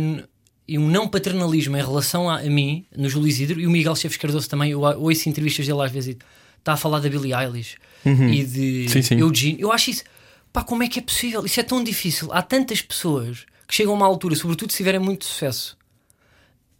e 0.67 0.77
um 0.77 0.89
não 0.89 1.07
paternalismo 1.07 1.77
em 1.77 1.81
relação 1.81 2.29
a, 2.29 2.39
a 2.39 2.51
mim, 2.51 2.85
no 2.97 3.09
Júlio 3.09 3.29
Isidro, 3.29 3.61
e 3.61 3.67
o 3.67 3.71
Miguel 3.71 3.95
Cheves 3.95 4.17
Cardoso 4.17 4.49
também, 4.49 4.73
eu 4.73 4.81
ouço 4.81 5.29
entrevistas 5.29 5.69
dele 5.69 5.83
às 5.83 5.93
vezes 5.93 6.17
está 6.59 6.73
a 6.75 6.77
falar 6.77 7.01
da 7.01 7.09
Billie 7.09 7.33
Eilish 7.35 7.77
e 8.05 8.45
de 8.45 8.89
Sim, 8.89 9.03
sim. 9.03 9.19
Eugene. 9.19 9.61
Eu 9.61 9.73
acho 9.73 9.91
isso, 9.91 10.05
pá, 10.53 10.63
como 10.63 10.83
é 10.83 10.89
que 10.89 10.99
é 10.99 11.03
possível? 11.03 11.45
Isso 11.45 11.59
é 11.61 11.63
tão 11.63 11.83
difícil. 11.83 12.33
Há 12.33 12.43
tantas 12.43 12.81
pessoas 12.83 13.45
que 13.67 13.75
chegam 13.75 13.93
a 13.93 13.97
uma 13.97 14.07
altura, 14.07 14.35
sobretudo 14.37 14.71
se 14.71 14.77
tiverem 14.79 15.01
muito 15.01 15.25
sucesso. 15.25 15.77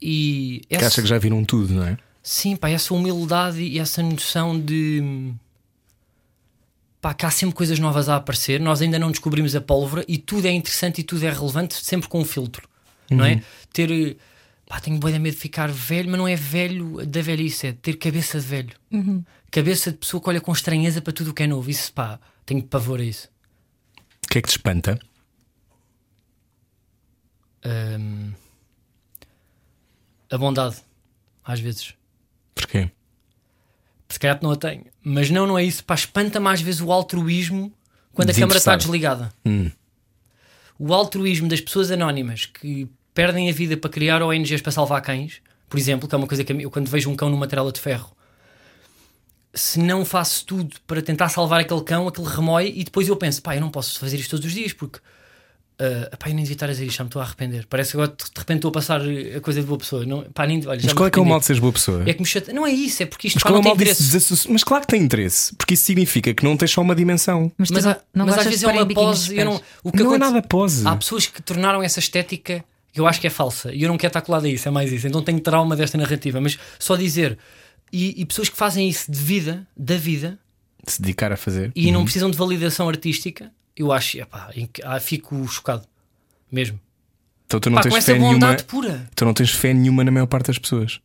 E 0.01 0.63
Que 0.69 0.77
essa- 0.77 0.87
acha 0.87 1.03
que 1.03 1.09
já 1.09 1.19
viram 1.19 1.45
tudo, 1.45 1.75
não 1.75 1.85
é? 1.85 1.99
Sim, 2.23 2.57
pá, 2.57 2.69
essa 2.71 2.93
humildade 2.95 3.61
e 3.63 3.79
essa 3.79 4.03
noção 4.03 4.59
de. 4.59 5.33
pá, 7.01 7.15
que 7.15 7.25
há 7.27 7.31
sempre 7.31 7.55
coisas 7.55 7.79
novas 7.79 8.09
a 8.09 8.17
aparecer, 8.17 8.61
nós 8.61 8.81
ainda 8.83 8.99
não 8.99 9.11
descobrimos 9.11 9.55
a 9.57 9.61
pólvora 9.61 10.05
e 10.09 10.19
tudo 10.19 10.47
é 10.47 10.51
interessante 10.53 11.01
e 11.01 11.05
tudo 11.05 11.25
é 11.25 11.31
relevante, 11.31 11.75
sempre 11.75 12.09
com 12.09 12.21
um 12.21 12.25
filtro, 12.25 12.69
não 13.11 13.25
é? 13.25 13.43
Ter. 13.73 13.91
eh, 13.91 14.17
pá, 14.67 14.81
tenho 14.81 14.99
boa 14.99 15.17
medo 15.19 15.35
de 15.35 15.41
ficar 15.41 15.71
velho, 15.71 16.11
mas 16.11 16.19
não 16.19 16.29
é 16.29 16.37
velho 16.37 17.07
da 17.07 17.23
velhice, 17.23 17.69
é 17.69 17.73
ter 17.73 17.95
cabeça 17.95 18.39
de 18.41 18.47
velho. 18.47 18.71
Cabeça 19.51 19.91
de 19.91 19.99
pessoa 19.99 20.23
que 20.23 20.29
olha 20.29 20.41
com 20.41 20.53
estranheza 20.53 21.01
para 21.01 21.13
tudo 21.13 21.31
o 21.31 21.35
que 21.35 21.43
é 21.43 21.47
novo. 21.47 21.71
Isso, 21.71 21.93
pá, 21.93 22.21
tenho 22.45 22.63
pavor 22.63 23.01
a 23.01 23.05
isso. 23.05 23.29
O 24.25 24.29
que 24.29 24.39
é 24.39 24.43
que 24.43 24.49
te 24.49 24.53
espanta? 24.53 24.99
Ahm, 27.65 28.33
a 30.31 30.39
bondade, 30.39 30.77
às 31.45 31.61
vezes. 31.61 31.95
Porquê? 32.55 32.91
se 34.09 34.19
calhar 34.19 34.39
não 34.43 34.53
a 34.53 34.57
tenho. 34.57 34.85
Mas 35.03 35.31
não, 35.31 35.47
não 35.47 35.59
é 35.59 35.65
isso. 35.65 35.85
Pá, 35.85 35.95
espanta-me 35.95 36.49
às 36.49 36.61
vezes 36.61 36.81
o 36.81 36.91
altruísmo 36.91 37.73
quando 38.13 38.31
a 38.31 38.35
câmara 38.35 38.59
está 38.59 38.75
desligada. 38.75 39.33
Hum. 39.45 39.71
O 40.79 40.95
altruísmo 40.95 41.49
das 41.49 41.61
pessoas 41.61 41.91
anónimas 41.91 42.47
que 42.47 42.89
perdem 43.13 43.49
a 43.49 43.53
vida 43.53 43.77
para 43.77 43.91
criar 43.91 44.23
ONGs 44.23 44.63
para 44.63 44.73
salvar 44.73 45.03
cães, 45.03 45.41
por 45.69 45.79
exemplo, 45.79 46.09
que 46.09 46.15
é 46.15 46.19
uma 46.19 46.27
coisa 46.27 46.45
que 46.45 46.53
eu 46.53 46.71
quando 46.71 46.89
vejo 46.89 47.11
um 47.11 47.17
cão 47.17 47.29
numa 47.29 47.47
trela 47.47 47.73
de 47.73 47.81
ferro, 47.81 48.11
se 49.59 49.79
não 49.79 50.05
faço 50.05 50.45
tudo 50.47 50.77
para 50.87 51.03
tentar 51.03 51.29
salvar 51.29 51.61
aquele 51.61 51.83
cão, 51.83 52.09
aquele 52.09 52.29
remói, 52.29 52.73
e 52.77 52.85
depois 52.85 53.09
eu 53.09 53.17
penso, 53.17 53.43
pá, 53.43 53.55
eu 53.57 53.61
não 53.61 53.71
posso 53.71 53.99
fazer 53.99 54.17
isto 54.17 54.31
todos 54.31 54.47
os 54.47 54.53
dias 54.53 54.73
porque. 54.73 54.99
Uh, 55.81 56.17
pá, 56.17 56.29
eu 56.29 56.35
nem 56.35 56.43
devia 56.43 56.55
estar 56.57 56.67
a 56.67 56.71
dizer 56.71 56.87
isto, 56.87 56.97
já 56.97 57.05
me 57.05 57.09
estou 57.09 57.23
a 57.23 57.25
arrepender. 57.25 57.65
Parece 57.71 57.93
que 57.93 57.97
agora 57.99 58.11
de 58.11 58.39
repente 58.41 58.57
estou 58.59 58.69
a 58.71 58.73
passar 58.73 59.01
a 59.01 59.41
coisa 59.41 59.61
de 59.61 59.67
boa 59.67 59.79
pessoa. 59.79 60.05
Não, 60.05 60.25
pá, 60.25 60.45
nem, 60.45 60.67
olha, 60.67 60.81
Mas 60.83 60.93
qual 60.93 61.07
é 61.07 61.11
que 61.11 61.19
é 61.21 61.23
o 61.23 61.25
mal 61.25 61.39
de 61.39 61.47
seres 61.47 61.61
boa 61.61 61.73
pessoa? 61.73 62.03
É 62.05 62.13
que 62.13 62.19
me 62.19 62.27
chate... 62.27 62.53
Não 62.53 62.67
é 62.67 62.73
isso, 62.73 63.01
é 63.05 63.07
porque 63.07 63.29
isto 63.29 63.37
Mas 63.37 63.45
pá, 63.45 63.51
qual 63.51 63.61
é 63.61 63.63
não 63.63 63.71
o 63.73 63.77
tem 63.77 63.87
mal 63.87 63.95
disso? 63.95 64.17
interesse. 64.17 64.49
Mas 64.51 64.65
claro 64.65 64.81
que 64.83 64.89
tem 64.89 65.03
interesse, 65.03 65.55
porque 65.55 65.75
isso 65.75 65.85
significa 65.85 66.35
que 66.35 66.43
não 66.43 66.57
tens 66.57 66.73
só 66.73 66.81
uma 66.81 66.97
dimensão. 66.97 67.53
Mas, 67.57 67.71
Mas, 67.71 67.85
não 68.13 68.27
mas 68.27 68.39
às 68.39 68.45
vezes 68.47 68.65
é 68.65 68.67
uma 68.67 68.87
pose. 68.87 69.37
Eu 69.37 69.45
não, 69.45 69.61
o 69.85 69.93
que 69.93 70.03
Não 70.03 70.15
é 70.15 70.19
nada 70.19 70.43
pose. 70.43 70.85
Há 70.85 70.97
pessoas 70.97 71.27
que 71.27 71.41
tornaram 71.41 71.81
essa 71.81 72.01
estética 72.01 72.65
que 72.93 73.01
eu 73.01 73.07
acho 73.07 73.21
que 73.21 73.29
é 73.29 73.31
falsa 73.31 73.73
e 73.73 73.83
eu 73.83 73.89
não 73.89 73.97
quero 73.97 74.09
estar 74.09 74.23
colado 74.23 74.47
a 74.47 74.49
isso, 74.49 74.67
é 74.67 74.73
mais 74.73 74.91
isso. 74.91 75.07
Então 75.07 75.23
tenho 75.23 75.39
trauma 75.39 75.77
desta 75.77 75.97
narrativa. 75.97 76.41
Mas 76.41 76.59
só 76.77 76.97
dizer, 76.97 77.39
e, 77.93 78.21
e 78.21 78.25
pessoas 78.27 78.49
que 78.49 78.57
fazem 78.57 78.89
isso 78.89 79.11
de 79.11 79.19
vida, 79.19 79.67
da 79.77 79.97
vida, 79.97 80.39
De 80.85 80.93
se 80.93 81.01
dedicar 81.03 81.33
a 81.33 81.37
fazer. 81.37 81.73
e 81.75 81.91
não 81.93 82.05
precisam 82.05 82.31
de 82.31 82.37
validação 82.37 82.89
artística, 82.89 83.53
eu 83.77 83.93
acho, 83.93 84.19
epá, 84.19 84.51
ah, 84.85 85.01
fico 85.01 85.47
chocado 85.49 85.87
mesmo. 86.51 86.79
Então 87.47 87.61
tu 87.61 87.71
não 87.71 87.77
Pá, 87.77 87.83
tens 87.83 88.05
fé 88.05 88.19
nenhuma. 88.19 88.57
pura. 88.67 89.09
Tu 89.15 89.25
não 89.25 89.33
tens 89.33 89.51
fé 89.51 89.73
nenhuma 89.73 90.05
na 90.05 90.11
maior 90.11 90.27
parte 90.27 90.49
das 90.49 90.59
pessoas. 90.59 91.01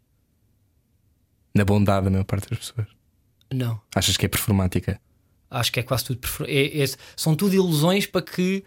Na 1.56 1.64
bondade 1.64 2.06
da 2.06 2.12
maior 2.12 2.24
parte 2.26 2.50
das 2.50 2.60
pessoas. 2.60 2.88
Não. 3.54 3.80
Achas 3.96 4.18
que 4.18 4.26
é 4.26 4.30
performática? 4.30 5.00
Acho 5.50 5.72
que 5.72 5.80
é 5.80 5.84
quase 5.84 6.06
tudo. 6.06 6.20
é- 6.48 6.84
é- 6.84 6.86
são 7.16 7.36
tudo 7.36 7.54
ilusões 7.56 8.06
para 8.06 8.22
que. 8.22 8.64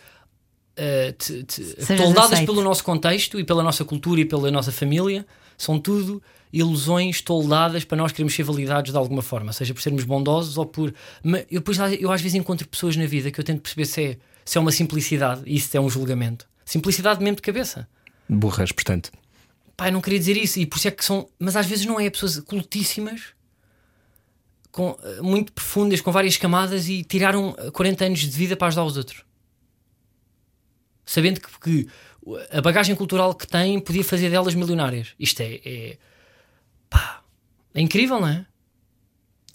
eh, 0.76 1.12
te- 1.12 1.42
te- 1.44 1.74
toldadas 1.96 2.32
aceito. 2.34 2.46
pelo 2.52 2.62
nosso 2.62 2.84
contexto 2.84 3.40
e 3.40 3.44
pela 3.44 3.62
nossa 3.62 3.82
cultura 3.84 4.20
e 4.20 4.24
pela 4.26 4.50
nossa 4.50 4.70
família, 4.70 5.26
são 5.56 5.78
tudo 5.80 6.22
ilusões 6.56 7.20
toldadas 7.20 7.84
para 7.84 7.98
nós 7.98 8.12
queremos 8.12 8.34
ser 8.34 8.42
validados 8.42 8.90
de 8.90 8.96
alguma 8.96 9.20
forma, 9.20 9.52
seja 9.52 9.74
por 9.74 9.82
sermos 9.82 10.04
bondosos 10.04 10.56
ou 10.56 10.64
por. 10.64 10.92
Mas 11.22 11.42
eu, 11.50 11.60
depois, 11.60 11.78
eu 12.00 12.10
às 12.10 12.22
vezes 12.22 12.34
encontro 12.34 12.66
pessoas 12.66 12.96
na 12.96 13.04
vida 13.04 13.30
que 13.30 13.38
eu 13.38 13.44
tento 13.44 13.60
perceber 13.60 13.84
se 13.84 14.02
é, 14.02 14.18
se 14.44 14.56
é 14.56 14.60
uma 14.60 14.72
simplicidade 14.72 15.42
e 15.44 15.60
se 15.60 15.76
é 15.76 15.80
um 15.80 15.90
julgamento. 15.90 16.48
Simplicidade 16.64 17.22
mesmo 17.22 17.36
de 17.36 17.42
cabeça. 17.42 17.86
Burras, 18.28 18.72
portanto. 18.72 19.12
Eu 19.78 19.92
não 19.92 20.00
queria 20.00 20.18
dizer 20.18 20.38
isso, 20.38 20.58
e 20.58 20.64
por 20.64 20.78
isso 20.78 20.88
é 20.88 20.90
que 20.90 21.04
são. 21.04 21.28
Mas 21.38 21.54
às 21.54 21.66
vezes 21.66 21.84
não 21.84 22.00
é 22.00 22.08
pessoas 22.08 22.40
cultíssimas, 22.40 23.34
com, 24.72 24.96
eh, 25.02 25.20
muito 25.20 25.52
profundas, 25.52 26.00
com 26.00 26.10
várias 26.10 26.38
camadas 26.38 26.88
e 26.88 27.04
tiraram 27.04 27.54
eh, 27.58 27.70
40 27.70 28.06
anos 28.06 28.20
de 28.20 28.30
vida 28.30 28.56
para 28.56 28.68
ajudar 28.68 28.84
os 28.84 28.96
outros. 28.96 29.24
Sabendo 31.04 31.38
que, 31.40 31.60
que 31.60 31.88
a 32.50 32.62
bagagem 32.62 32.96
cultural 32.96 33.34
que 33.34 33.46
têm 33.46 33.78
podia 33.78 34.02
fazer 34.02 34.30
delas 34.30 34.54
milionárias. 34.54 35.08
Isto 35.20 35.42
é. 35.42 35.60
é 35.64 35.98
é 37.76 37.80
incrível, 37.82 38.18
não 38.20 38.28
é? 38.28 38.44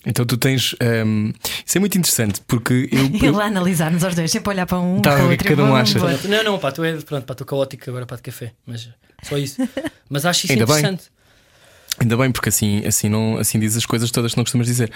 Então 0.06 0.26
tu 0.26 0.36
tens. 0.38 0.76
hum, 1.06 1.32
isso 1.66 1.78
é 1.78 1.80
muito 1.80 1.98
interessante 1.98 2.42
porque 2.48 2.90
eu. 2.92 3.06
Ele 3.14 3.28
eu 3.28 3.40
a 3.40 3.46
analisar-nos 3.46 4.04
aos 4.04 4.16
dois, 4.16 4.32
sempre 4.32 4.50
olhar 4.50 4.66
para 4.66 4.80
um, 4.80 5.00
Tá, 5.00 5.16
para 5.16 5.26
outro. 5.26 5.48
cada 5.48 5.64
um 5.64 5.76
acha? 5.76 6.00
Não, 6.28 6.44
não, 6.44 6.60
pá, 6.60 6.72
tu 6.72 6.84
é, 6.84 6.94
pronto, 6.98 7.26
pá, 7.26 7.34
estou 7.34 7.46
caótico 7.46 7.90
agora 7.90 8.06
para 8.06 8.18
de 8.18 8.24
café, 8.24 8.54
mas 8.66 8.90
só 9.22 9.38
isso. 9.38 9.62
Mas 10.10 10.26
acho 10.26 10.46
isso 10.46 10.54
Ainda 10.54 10.66
bem. 10.66 10.98
Ainda 12.00 12.18
bem, 12.18 12.32
porque 12.32 12.50
assim, 12.50 12.84
assim, 12.86 13.10
não, 13.10 13.38
assim 13.38 13.60
dizes 13.60 13.78
as 13.78 13.86
coisas 13.86 14.10
todas 14.10 14.32
que 14.32 14.38
não 14.38 14.44
costumas 14.44 14.66
dizer. 14.66 14.92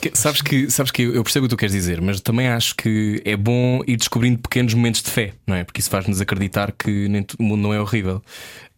Que- 0.00 0.12
sabes, 0.14 0.40
que, 0.40 0.70
sabes 0.70 0.90
que 0.90 1.02
eu 1.02 1.22
percebo 1.22 1.44
o 1.44 1.48
que 1.48 1.54
tu 1.54 1.58
queres 1.58 1.72
dizer, 1.74 2.00
mas 2.00 2.20
também 2.20 2.48
acho 2.48 2.74
que 2.76 3.20
é 3.24 3.36
bom 3.36 3.82
ir 3.86 3.96
descobrindo 3.96 4.38
pequenos 4.38 4.72
momentos 4.74 5.02
de 5.02 5.10
fé, 5.10 5.32
não 5.46 5.54
é? 5.54 5.64
Porque 5.64 5.80
isso 5.80 5.90
faz-nos 5.90 6.20
acreditar 6.20 6.72
que 6.72 7.08
nem 7.08 7.26
o 7.38 7.42
mundo 7.42 7.60
não 7.62 7.74
é 7.74 7.80
horrível. 7.80 8.22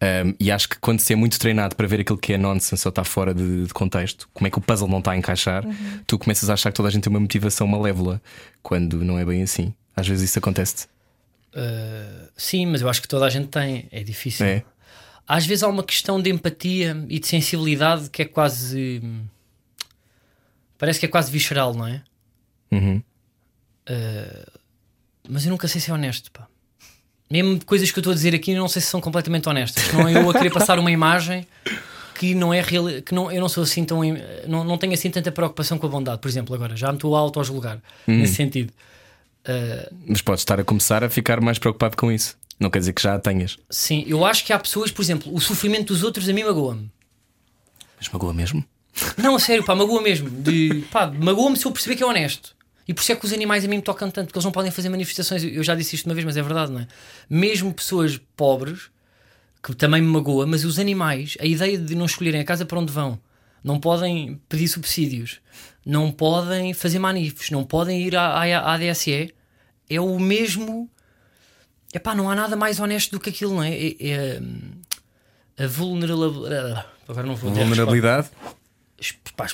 Hum, 0.03 0.35
e 0.41 0.51
acho 0.51 0.69
que 0.69 0.79
quando 0.79 1.01
se 1.01 1.13
é 1.13 1.17
muito 1.17 1.39
treinado 1.39 1.77
para 1.77 1.87
ver 1.87 2.01
aquilo 2.01 2.19
que 2.19 2.33
é 2.33 2.39
nonsense 2.39 2.87
ou 2.87 2.91
está 2.91 3.05
fora 3.05 3.33
de, 3.33 3.67
de 3.67 3.73
contexto, 3.73 4.29
como 4.35 4.47
é 4.47 4.51
que 4.51 4.59
o 4.59 4.61
puzzle 4.61 4.89
não 4.89 4.99
está 4.99 5.13
a 5.13 5.17
encaixar, 5.17 5.65
tu 6.07 6.19
começas 6.19 6.51
a 6.51 6.55
achar 6.55 6.71
que 6.71 6.77
toda 6.77 6.89
a 6.89 6.93
gente 6.93 7.05
tem 7.05 7.11
uma 7.11 7.21
motivação 7.21 7.67
malévola, 7.67 8.21
quando 8.63 9.05
não 9.05 9.19
é 9.19 9.25
bem 9.25 9.43
assim. 9.43 9.73
Às 9.97 10.09
vezes 10.09 10.31
isso 10.31 10.39
acontece. 10.39 10.87
Uh, 11.55 12.29
sim, 12.37 12.67
mas 12.67 12.83
eu 12.83 12.89
acho 12.89 13.01
que 13.01 13.07
toda 13.07 13.25
a 13.25 13.31
gente 13.31 13.47
tem. 13.49 13.87
É 13.93 14.03
difícil. 14.03 14.45
É. 14.45 14.65
Às 15.27 15.47
vezes 15.47 15.63
há 15.63 15.69
uma 15.69 15.83
questão 15.83 16.21
de 16.21 16.31
empatia 16.31 17.05
e 17.09 17.19
de 17.19 17.27
sensibilidade 17.27 18.11
que 18.11 18.23
é 18.23 18.25
quase. 18.25 19.01
hum, 19.03 19.25
Parece 20.77 21.01
que 21.01 21.07
é 21.07 21.09
quase 21.09 21.31
visceral, 21.31 21.73
não 21.73 21.87
é? 21.87 22.03
Uhum. 22.71 23.03
Uh, 23.89 24.61
mas 25.29 25.45
eu 25.45 25.51
nunca 25.51 25.67
sei 25.69 25.81
se 25.81 25.91
é 25.91 25.95
honesto, 25.95 26.31
pá. 26.31 26.47
Mesmo 27.31 27.65
coisas 27.65 27.91
que 27.91 27.99
eu 27.99 28.01
estou 28.01 28.11
a 28.11 28.15
dizer 28.15 28.35
aqui, 28.35 28.51
eu 28.53 28.61
não 28.61 28.69
sei 28.69 28.83
se 28.83 28.89
são 28.89 29.01
completamente 29.01 29.49
honestas. 29.49 29.91
Não 29.93 30.07
é 30.07 30.15
eu 30.15 30.29
a 30.29 30.33
querer 30.35 30.51
passar 30.53 30.79
uma 30.79 30.91
imagem 30.91 31.47
que 32.15 32.35
não 32.35 32.53
é 32.53 32.61
real, 32.61 32.85
que 33.05 33.15
não, 33.15 33.33
eu 33.33 33.41
não 33.41 33.49
sou 33.49 33.63
assim 33.63 33.85
tão. 33.85 34.01
Não, 34.47 34.63
não 34.63 34.77
tenho 34.77 34.93
assim 34.93 35.11
tanta 35.11 35.33
preocupação 35.33 35.79
com 35.79 35.87
a 35.87 35.91
bondade. 35.91 36.21
Por 36.21 36.29
exemplo, 36.29 36.55
agora 36.55 36.77
já 36.77 36.89
me 36.89 36.97
estou 36.99 37.17
a 37.17 37.21
auto-julgar 37.21 37.81
nesse 38.07 38.35
sentido. 38.35 38.73
Uh, 39.47 39.95
Mas 40.07 40.21
podes 40.21 40.43
estar 40.43 40.61
a 40.61 40.65
começar 40.65 41.03
a 41.03 41.09
ficar 41.09 41.41
mais 41.41 41.59
preocupado 41.59 41.97
com 41.97 42.11
isso. 42.13 42.37
Não 42.59 42.71
quer 42.71 42.79
dizer 42.79 42.93
que 42.93 43.03
já 43.03 43.15
a 43.15 43.19
tenhas. 43.19 43.59
sim, 43.69 44.05
eu 44.07 44.25
acho 44.25 44.45
que 44.45 44.53
há 44.53 44.59
pessoas, 44.59 44.91
por 44.91 45.03
exemplo, 45.03 45.35
o 45.35 45.41
sofrimento 45.41 45.93
dos 45.93 46.03
outros 46.03 46.29
a 46.29 46.33
mim 46.33 46.45
magoa-me. 46.45 46.91
Mas 47.99 48.09
magoa 48.09 48.33
mesmo? 48.33 48.65
Não, 49.17 49.35
a 49.35 49.41
sério, 49.41 49.65
pá, 49.65 49.75
magoa 49.75 50.01
mesmo. 50.01 50.31
De, 50.31 50.85
pá, 50.91 51.07
magoa-me 51.07 51.57
se 51.57 51.67
eu 51.67 51.73
perceber 51.73 51.97
que 51.97 52.03
é 52.03 52.07
honesto. 52.07 52.55
E 52.87 52.93
por 52.93 53.01
isso 53.01 53.13
é 53.13 53.17
que 53.17 53.25
os 53.25 53.33
animais 53.33 53.65
a 53.65 53.69
mim 53.69 53.77
me 53.77 53.83
tocam 53.83 54.11
tanto, 54.11 54.27
porque 54.27 54.39
eles 54.39 54.45
não 54.45 54.53
podem 54.53 54.71
fazer 54.71 54.89
manifestações. 54.89 55.43
Eu 55.43 55.65
já 55.65 55.75
disse 55.75 55.97
isto 55.97 56.07
uma 56.07 56.15
vez, 56.15 56.25
mas 56.25 56.37
é 56.37 56.43
verdade, 56.43 56.71
não 56.71 56.81
é? 56.81 56.87
Mesmo 57.29 57.73
pessoas 57.73 58.21
pobres, 58.37 58.91
que 59.63 59.75
também 59.75 60.03
me 60.03 60.09
magoa, 60.09 60.47
mas 60.47 60.65
os 60.65 60.79
animais, 60.79 61.37
a 61.41 61.47
ideia 61.47 61.79
de 61.79 61.95
não 61.95 62.05
escolherem 62.05 62.41
a 62.41 62.45
casa 62.45 62.67
para 62.67 62.79
onde 62.79 62.93
vão, 62.93 63.19
não 63.63 63.81
podem 63.81 64.39
pedir 64.47 64.69
subsídios, 64.69 65.41
não 65.85 66.13
podem 66.13 66.75
fazer 66.75 66.99
manifes, 66.99 67.51
não 67.51 67.65
podem 67.65 68.03
ir 68.03 68.15
à, 68.15 68.27
à, 68.27 68.43
à 68.43 68.75
ADSE, 68.75 69.35
é 69.89 70.01
o 70.01 70.19
mesmo. 70.19 70.91
Epá, 71.95 72.15
não 72.15 72.29
há 72.29 72.35
nada 72.35 72.57
mais 72.57 72.81
honesto 72.81 73.13
do 73.13 73.21
que 73.21 73.31
aquilo, 73.31 73.55
não 73.55 73.63
é? 73.63 73.73
É, 73.73 73.97
é, 74.01 74.41
hum, 74.43 74.73
a 75.59 75.67
vulnerabilidade. 75.67 76.85
Agora 77.09 77.27
não 77.27 77.37
vou 77.37 77.53
Vulnerabilidade 77.53 78.29
pá, 79.37 79.47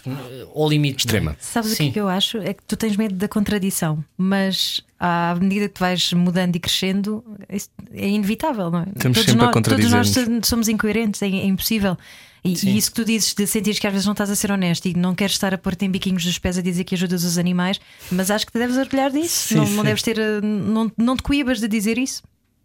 ao 0.55 0.69
limite. 0.69 0.99
extrema. 0.99 1.37
Sabes 1.41 1.73
o 1.73 1.77
que 1.77 1.83
Sim. 1.83 1.89
é 1.89 1.93
que 1.93 2.01
eu 2.01 2.09
acho? 2.09 2.39
É 2.39 2.55
que 2.55 2.63
tu 2.63 2.77
tens 2.77 2.97
medo 2.97 3.15
da 3.15 3.29
contradição, 3.29 4.05
mas 4.17 4.81
à 4.99 5.35
medida 5.41 5.69
que 5.69 5.75
tu 5.75 5.81
vais 5.81 6.13
mudando 6.13 6.57
e 6.57 6.61
crescendo, 6.61 7.25
isso 7.49 7.69
é 7.93 8.09
inevitável, 8.09 8.71
não 8.71 8.81
é? 8.81 8.87
Estamos 8.95 9.19
todos, 9.19 9.31
sempre 9.31 9.45
a 9.45 9.51
nós, 9.51 9.63
todos 9.63 9.91
nós 9.91 10.47
somos 10.47 10.69
incoerentes, 10.69 11.23
é, 11.23 11.27
é 11.27 11.47
impossível. 11.47 11.97
E, 12.43 12.55
e 12.67 12.77
isso 12.79 12.91
que 12.91 12.97
tu 12.97 13.05
dizes 13.05 13.35
de 13.35 13.47
sentir 13.47 13.79
que 13.79 13.87
às 13.87 13.93
vezes 13.93 14.07
não 14.07 14.13
estás 14.13 14.31
a 14.31 14.35
ser 14.35 14.51
honesto 14.51 14.87
e 14.87 14.95
não 14.95 15.15
queres 15.15 15.35
estar 15.35 15.53
a 15.53 15.59
pôr-te 15.59 15.85
em 15.85 15.91
biquinhos 15.91 16.25
dos 16.25 16.39
pés 16.39 16.57
a 16.57 16.63
dizer 16.63 16.85
que 16.85 16.95
ajudas 16.95 17.23
os 17.25 17.37
animais, 17.37 17.79
mas 18.11 18.31
acho 18.31 18.47
que 18.47 18.53
te 18.53 18.59
deves 18.59 18.77
orgulhar 18.79 19.11
disso. 19.11 19.49
Sim, 19.49 19.55
não, 19.57 19.67
sim. 19.67 19.75
não 19.75 19.85
deves 19.85 20.03
ter. 20.03 20.19
eh, 20.19 20.41
Não, 20.41 20.91
não 20.97 21.17
te 21.17 21.23
coíbas 21.23 21.61
de 21.61 21.69
dizer 21.69 21.99
isso, 21.99 22.23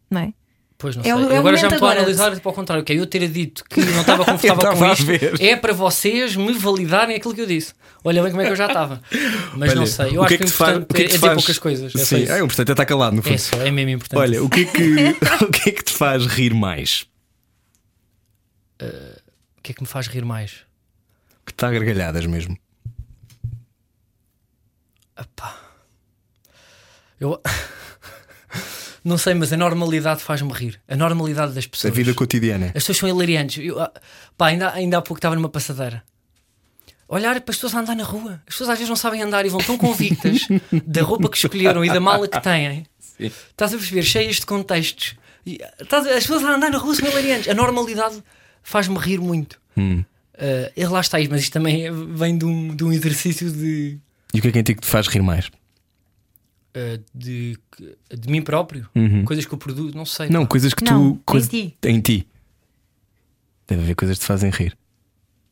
não 0.09 0.21
é? 0.21 0.33
Pois 0.77 0.95
não 0.95 1.03
É 1.03 1.05
sei. 1.05 1.13
o- 1.13 1.29
é 1.31 1.35
o 1.35 1.39
agora 1.39 1.55
já 1.57 1.67
me 1.69 1.73
estou 1.73 1.87
a 1.87 1.91
analisar 1.93 2.39
para 2.39 2.49
o 2.51 2.53
contrário, 2.53 2.83
que 2.83 2.91
é 2.93 2.99
eu 2.99 3.05
ter 3.05 3.27
dito 3.29 3.63
que 3.69 3.79
não 3.81 4.01
estava 4.01 4.23
confortável 4.25 4.77
com 4.77 4.91
isto. 4.93 5.41
É 5.41 5.55
para 5.55 5.73
vocês 5.73 6.35
me 6.35 6.51
validarem 6.53 7.15
aquilo 7.15 7.33
que 7.33 7.41
eu 7.41 7.45
disse. 7.45 7.73
Olha 8.03 8.21
bem 8.21 8.29
como 8.31 8.41
é 8.41 8.45
que 8.45 8.51
eu 8.51 8.55
já 8.57 8.67
estava. 8.67 9.01
Mas 9.55 9.73
não 9.73 9.81
Olha, 9.83 9.91
sei. 9.91 10.15
Eu 10.15 10.21
o 10.21 10.23
acho 10.23 10.27
que 10.37 10.43
é 10.43 10.45
que 10.45 10.51
faz- 10.51 10.77
importante 10.77 10.95
que 10.95 11.01
é 11.01 11.05
é 11.05 11.07
que 11.07 11.15
dizer 11.15 11.33
poucas 11.33 11.57
coisas. 11.59 11.95
É 11.95 12.05
Sim, 12.05 12.25
é, 12.29 12.39
importante 12.39 12.69
é 12.69 12.71
estar 12.73 12.85
calado, 12.85 13.15
no 13.15 13.23
fundo. 13.23 13.33
É 13.35 13.37
só, 13.37 13.57
é 13.61 13.71
mesmo 13.71 13.91
importante. 13.91 14.19
Olha, 14.19 14.43
o 14.43 14.49
que, 14.49 14.61
é 14.61 14.65
que, 14.65 14.95
o 15.43 15.51
que 15.51 15.69
é 15.69 15.71
que 15.71 15.83
te 15.83 15.93
faz 15.93 16.25
rir 16.25 16.53
mais? 16.53 17.05
O 18.81 19.14
que 19.65 19.71
é 19.71 19.75
que 19.75 19.81
me 19.81 19.87
faz 19.87 20.07
rir 20.07 20.23
mais? 20.23 20.63
Que 21.45 21.51
está 21.51 21.67
a 21.67 21.71
gargalhadas 21.71 22.25
mesmo. 22.25 22.57
Epá. 25.19 25.57
Eu. 27.19 27.41
não 29.03 29.17
sei, 29.17 29.33
mas 29.33 29.51
a 29.53 29.57
normalidade 29.57 30.21
faz-me 30.21 30.51
rir. 30.51 30.79
A 30.87 30.95
normalidade 30.95 31.53
das 31.53 31.65
A 31.65 31.69
pessoas. 31.69 31.93
vida 31.95 32.13
cotidiana. 32.13 32.67
As 32.67 32.73
pessoas 32.73 32.97
são 32.97 33.09
hilariantes. 33.09 33.63
Eu, 33.65 33.79
ah, 33.81 33.91
pá, 34.37 34.47
ainda, 34.47 34.71
ainda 34.73 34.97
há 34.97 35.01
pouco 35.01 35.17
estava 35.17 35.35
numa 35.35 35.49
passadeira. 35.49 36.03
Olhar 37.07 37.39
para 37.41 37.51
as 37.51 37.57
pessoas 37.57 37.75
a 37.75 37.79
andar 37.79 37.95
na 37.95 38.03
rua. 38.03 38.41
As 38.47 38.53
pessoas 38.53 38.69
às 38.71 38.77
vezes 38.77 38.89
não 38.89 38.95
sabem 38.95 39.21
andar 39.21 39.45
e 39.45 39.49
vão 39.49 39.59
tão 39.61 39.77
convictas 39.77 40.47
da 40.85 41.01
roupa 41.03 41.29
que 41.29 41.37
escolheram 41.37 41.85
e 41.85 41.89
da 41.89 41.99
mala 41.99 42.27
que 42.27 42.39
têm. 42.41 42.85
Estás 43.19 43.73
a 43.73 43.77
perceber? 43.77 44.03
Cheias 44.03 44.35
de 44.37 44.45
contextos. 44.45 45.15
E, 45.45 45.59
estás 45.79 46.05
a- 46.07 46.09
as 46.09 46.23
pessoas 46.25 46.43
a 46.43 46.55
andar 46.55 46.69
na 46.71 46.77
rua 46.79 46.95
são 46.95 47.07
hilariantes. 47.07 47.47
A 47.47 47.53
normalidade 47.53 48.21
faz-me 48.65 48.97
rir 48.97 49.19
muito. 49.21 49.59
Hum. 49.77 50.03
E 50.75 50.85
lá 50.85 50.99
está 50.99 51.17
isto, 51.19 51.31
mas 51.31 51.41
isto 51.41 51.53
também 51.53 51.85
é- 51.85 51.91
vem 51.93 52.37
de 52.37 52.43
um, 52.43 52.75
de 52.75 52.83
um 52.83 52.91
exercício 52.91 53.49
de, 53.49 53.97
E 54.33 54.39
o 54.39 54.41
que 54.41 54.47
é 54.49 54.51
que 54.51 54.59
em 54.59 54.63
ti 54.63 54.75
que 54.75 54.81
te 54.81 54.87
faz 54.87 55.07
rir 55.07 55.21
mais? 55.21 55.49
ah, 56.75 56.99
de, 57.13 57.57
de 58.13 58.29
mim 58.29 58.41
próprio. 58.41 58.89
Coisas 59.25 59.45
que 59.45 59.53
eu 59.53 59.57
produzo, 59.57 59.95
não 59.95 60.05
sei. 60.05 60.25
Uhum. 60.27 60.33
Não, 60.33 60.41
pá. 60.41 60.47
coisas 60.47 60.73
que 60.73 60.83
Não, 60.83 61.13
tu. 61.13 61.21
coisa- 61.25 61.47
em 61.47 61.49
ti. 61.69 61.77
Em 61.83 62.01
ti. 62.01 62.27
Deve 63.67 63.83
haver 63.83 63.95
coisas 63.95 64.17
que 64.17 64.23
te 64.23 64.27
fazem 64.27 64.49
rir. 64.49 64.75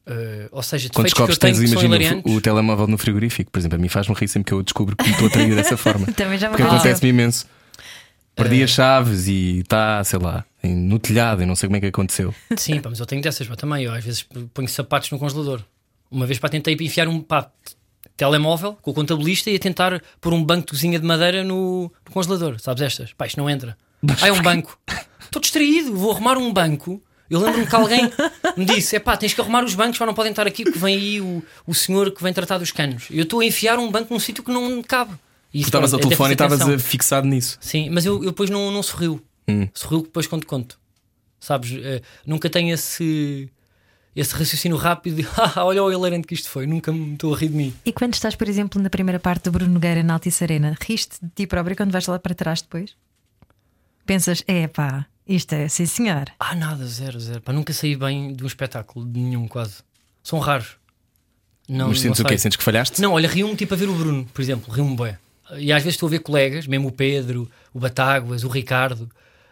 Ah, 0.06 0.50
ou 0.52 0.62
seja, 0.62 0.90
Quando 0.90 1.06
defeitos 1.06 1.14
que 1.14 1.22
eu 1.22 1.28
descobres 1.28 1.38
que 1.38 1.62
tens, 1.62 1.72
imagina, 1.90 2.22
o, 2.26 2.36
o 2.36 2.42
telemóvel 2.42 2.88
no 2.88 2.98
frigorífico, 2.98 3.50
por 3.52 3.60
exemplo, 3.60 3.78
a 3.78 3.82
mim 3.82 3.88
faz-me 3.88 4.14
rir 4.16 4.28
sempre 4.28 4.50
que 4.50 4.54
eu 4.54 4.62
descubro 4.62 4.98
que 4.98 5.04
me 5.06 5.12
estou 5.12 5.28
a 5.28 5.30
trair 5.32 5.56
dessa 5.56 5.78
forma. 5.78 6.08
Também 6.14 6.38
já 6.38 6.50
me 6.50 6.58
Porque 6.58 6.64
acontece-me 6.70 7.10
imenso. 7.10 7.48
Perdi 8.36 8.62
Eh. 8.62 8.64
as 8.64 8.72
chaves 8.72 9.28
e 9.28 9.60
está, 9.60 10.04
sei 10.04 10.20
lá, 10.20 10.44
no 10.64 10.98
telhado 11.00 11.44
e 11.44 11.46
não 11.46 11.56
sei 11.56 11.68
como 11.68 11.78
é 11.78 11.80
que 11.80 11.88
aconteceu. 11.88 12.34
Sim, 12.58 12.80
pá, 12.80 12.90
mas 12.90 13.00
eu 13.00 13.06
tenho 13.06 13.22
dessas 13.22 13.48
pá, 13.48 13.56
também. 13.56 13.84
Eu 13.84 13.94
às 13.94 14.04
vezes 14.04 14.26
ponho 14.54 14.68
sapatos 14.68 15.12
no 15.12 15.20
congelador. 15.20 15.62
Uma 16.10 16.26
vez 16.26 16.40
para 16.40 16.50
tentei 16.50 16.76
enfiar 16.80 17.08
um 17.08 17.22
pá, 17.22 17.50
telemóvel 18.16 18.78
com 18.82 18.92
o 18.92 18.94
contabilista 18.94 19.50
e 19.50 19.56
a 19.56 19.60
tentar 19.60 20.02
pôr 20.22 20.34
um 20.34 20.44
banco 20.44 20.68
de 20.68 20.72
cozinha 20.72 21.00
de 21.00 21.06
madeira 21.06 21.44
no, 21.44 21.92
no 22.06 22.12
congelador. 22.12 22.60
Sabes 22.60 22.82
estas? 22.84 23.14
Pá, 23.14 23.26
isto 23.28 23.38
não 23.38 23.50
entra. 23.50 23.78
Ah, 24.22 24.28
é 24.28 24.32
um 24.32 24.42
banco. 24.42 24.78
Estou 25.22 25.42
distraído, 25.42 25.96
vou 25.96 26.12
arrumar 26.12 26.38
um 26.38 26.52
banco. 26.52 27.02
Eu 27.30 27.40
lembro-me 27.40 27.66
que 27.66 27.76
alguém 27.76 28.12
me 28.56 28.66
disse: 28.66 28.96
é 28.96 29.00
pá, 29.00 29.18
tens 29.18 29.34
que 29.34 29.42
arrumar 29.42 29.64
os 29.64 29.74
bancos, 29.74 29.98
só 29.98 30.06
não 30.06 30.14
podem 30.14 30.32
estar 30.32 30.46
aqui 30.46 30.64
porque 30.64 30.78
vem 30.78 30.96
aí 30.96 31.22
o, 31.22 31.42
o 31.66 31.74
senhor 31.74 32.12
que 32.12 32.22
vem 32.22 32.32
tratar 32.34 32.58
dos 32.58 32.72
canos. 32.72 33.06
Eu 33.10 33.24
estou 33.24 33.40
a 33.40 33.46
enfiar 33.46 33.80
um 33.80 33.90
banco 33.90 34.14
num 34.14 34.20
sítio 34.20 34.44
que 34.44 34.52
não 34.52 34.82
cabe. 34.84 35.14
E 35.54 35.62
Tu 35.62 35.66
estavas 35.66 35.94
ao 35.94 36.00
é 36.00 36.04
telefone 36.04 36.30
e 36.30 36.34
estavas 36.34 36.82
fixado 36.82 37.28
nisso. 37.28 37.58
Sim, 37.62 37.90
mas 37.92 38.06
eu, 38.06 38.16
eu 38.24 38.32
depois 38.32 38.50
não, 38.50 38.72
não 38.72 38.82
sorriu. 38.82 39.22
Hum. 39.48 39.68
Sorriu 39.74 40.02
depois 40.02 40.26
quando 40.26 40.46
conto. 40.46 40.80
Sabes? 41.40 41.74
Eh, 41.74 42.02
nunca 42.26 42.50
tenho 42.50 42.74
esse, 42.74 43.50
esse 44.16 44.34
raciocínio 44.34 44.78
rápido 44.78 45.18
de 45.18 45.28
ah, 45.38 45.64
olha 45.66 45.84
o 45.84 45.92
hilarante 45.92 46.28
que 46.28 46.34
isto 46.34 46.50
foi, 46.50 46.66
nunca 46.66 46.92
me 46.92 47.14
estou 47.14 47.36
a 47.36 47.38
rir 47.38 47.50
de 47.50 47.56
mim. 47.56 47.74
E 47.86 47.92
quando 47.92 48.14
estás, 48.14 48.36
por 48.36 48.48
exemplo, 48.48 48.82
na 48.82 48.90
primeira 48.90 49.20
parte 49.20 49.44
do 49.44 49.52
Bruno 49.52 49.74
Nogueira 49.74 50.02
na 50.02 50.14
Altice 50.14 50.44
Arena, 50.44 50.76
riste 50.82 51.18
de 51.22 51.30
ti 51.36 51.46
próprio 51.46 51.76
quando 51.76 51.92
vais 51.92 52.08
lá 52.08 52.18
para 52.18 52.34
trás 52.34 52.62
depois? 52.62 52.96
Pensas, 54.06 54.44
é 54.48 54.68
pá, 54.68 55.06
isto 55.28 55.54
é, 55.54 55.68
sim 55.68 55.86
senhor. 55.86 56.32
Ah, 56.40 56.56
nada, 56.56 56.86
zero, 56.88 57.20
zero. 57.20 57.42
Pá, 57.42 57.54
nunca 57.54 57.74
saí 57.74 57.96
bem 57.96 58.34
de 58.34 58.44
um 58.44 58.48
espetáculo, 58.48 59.06
de 59.06 59.20
nenhum 59.20 59.48
quase. 59.48 59.84
São 60.24 60.40
raros. 60.40 60.78
Não, 61.68 61.90
Mas 61.90 62.00
sentes 62.02 62.20
não 62.20 62.26
o 62.26 62.30
quê? 62.30 62.38
Sentes 62.38 62.58
que 62.58 62.64
falhaste? 62.64 63.02
Não, 63.02 63.14
olha, 63.14 63.28
rio-me 63.28 63.56
tipo 63.56 63.74
a 63.74 63.78
ver 63.78 63.88
o 63.88 63.94
Bruno, 63.94 64.26
por 64.34 64.42
exemplo, 64.42 64.74
rio-me 64.74 64.96
bem. 64.96 65.18
E 65.60 65.72
às 65.72 65.82
vezes 65.84 65.96
estou 65.96 66.08
a 66.08 66.10
ver 66.12 66.20
colegas, 66.20 66.68
mesmo 66.68 66.88
o 66.90 66.92
Pedro, 66.92 67.50
o 67.74 67.80
Batáguas, 67.80 68.44
o 68.44 68.48
Ricardo, 68.48 69.10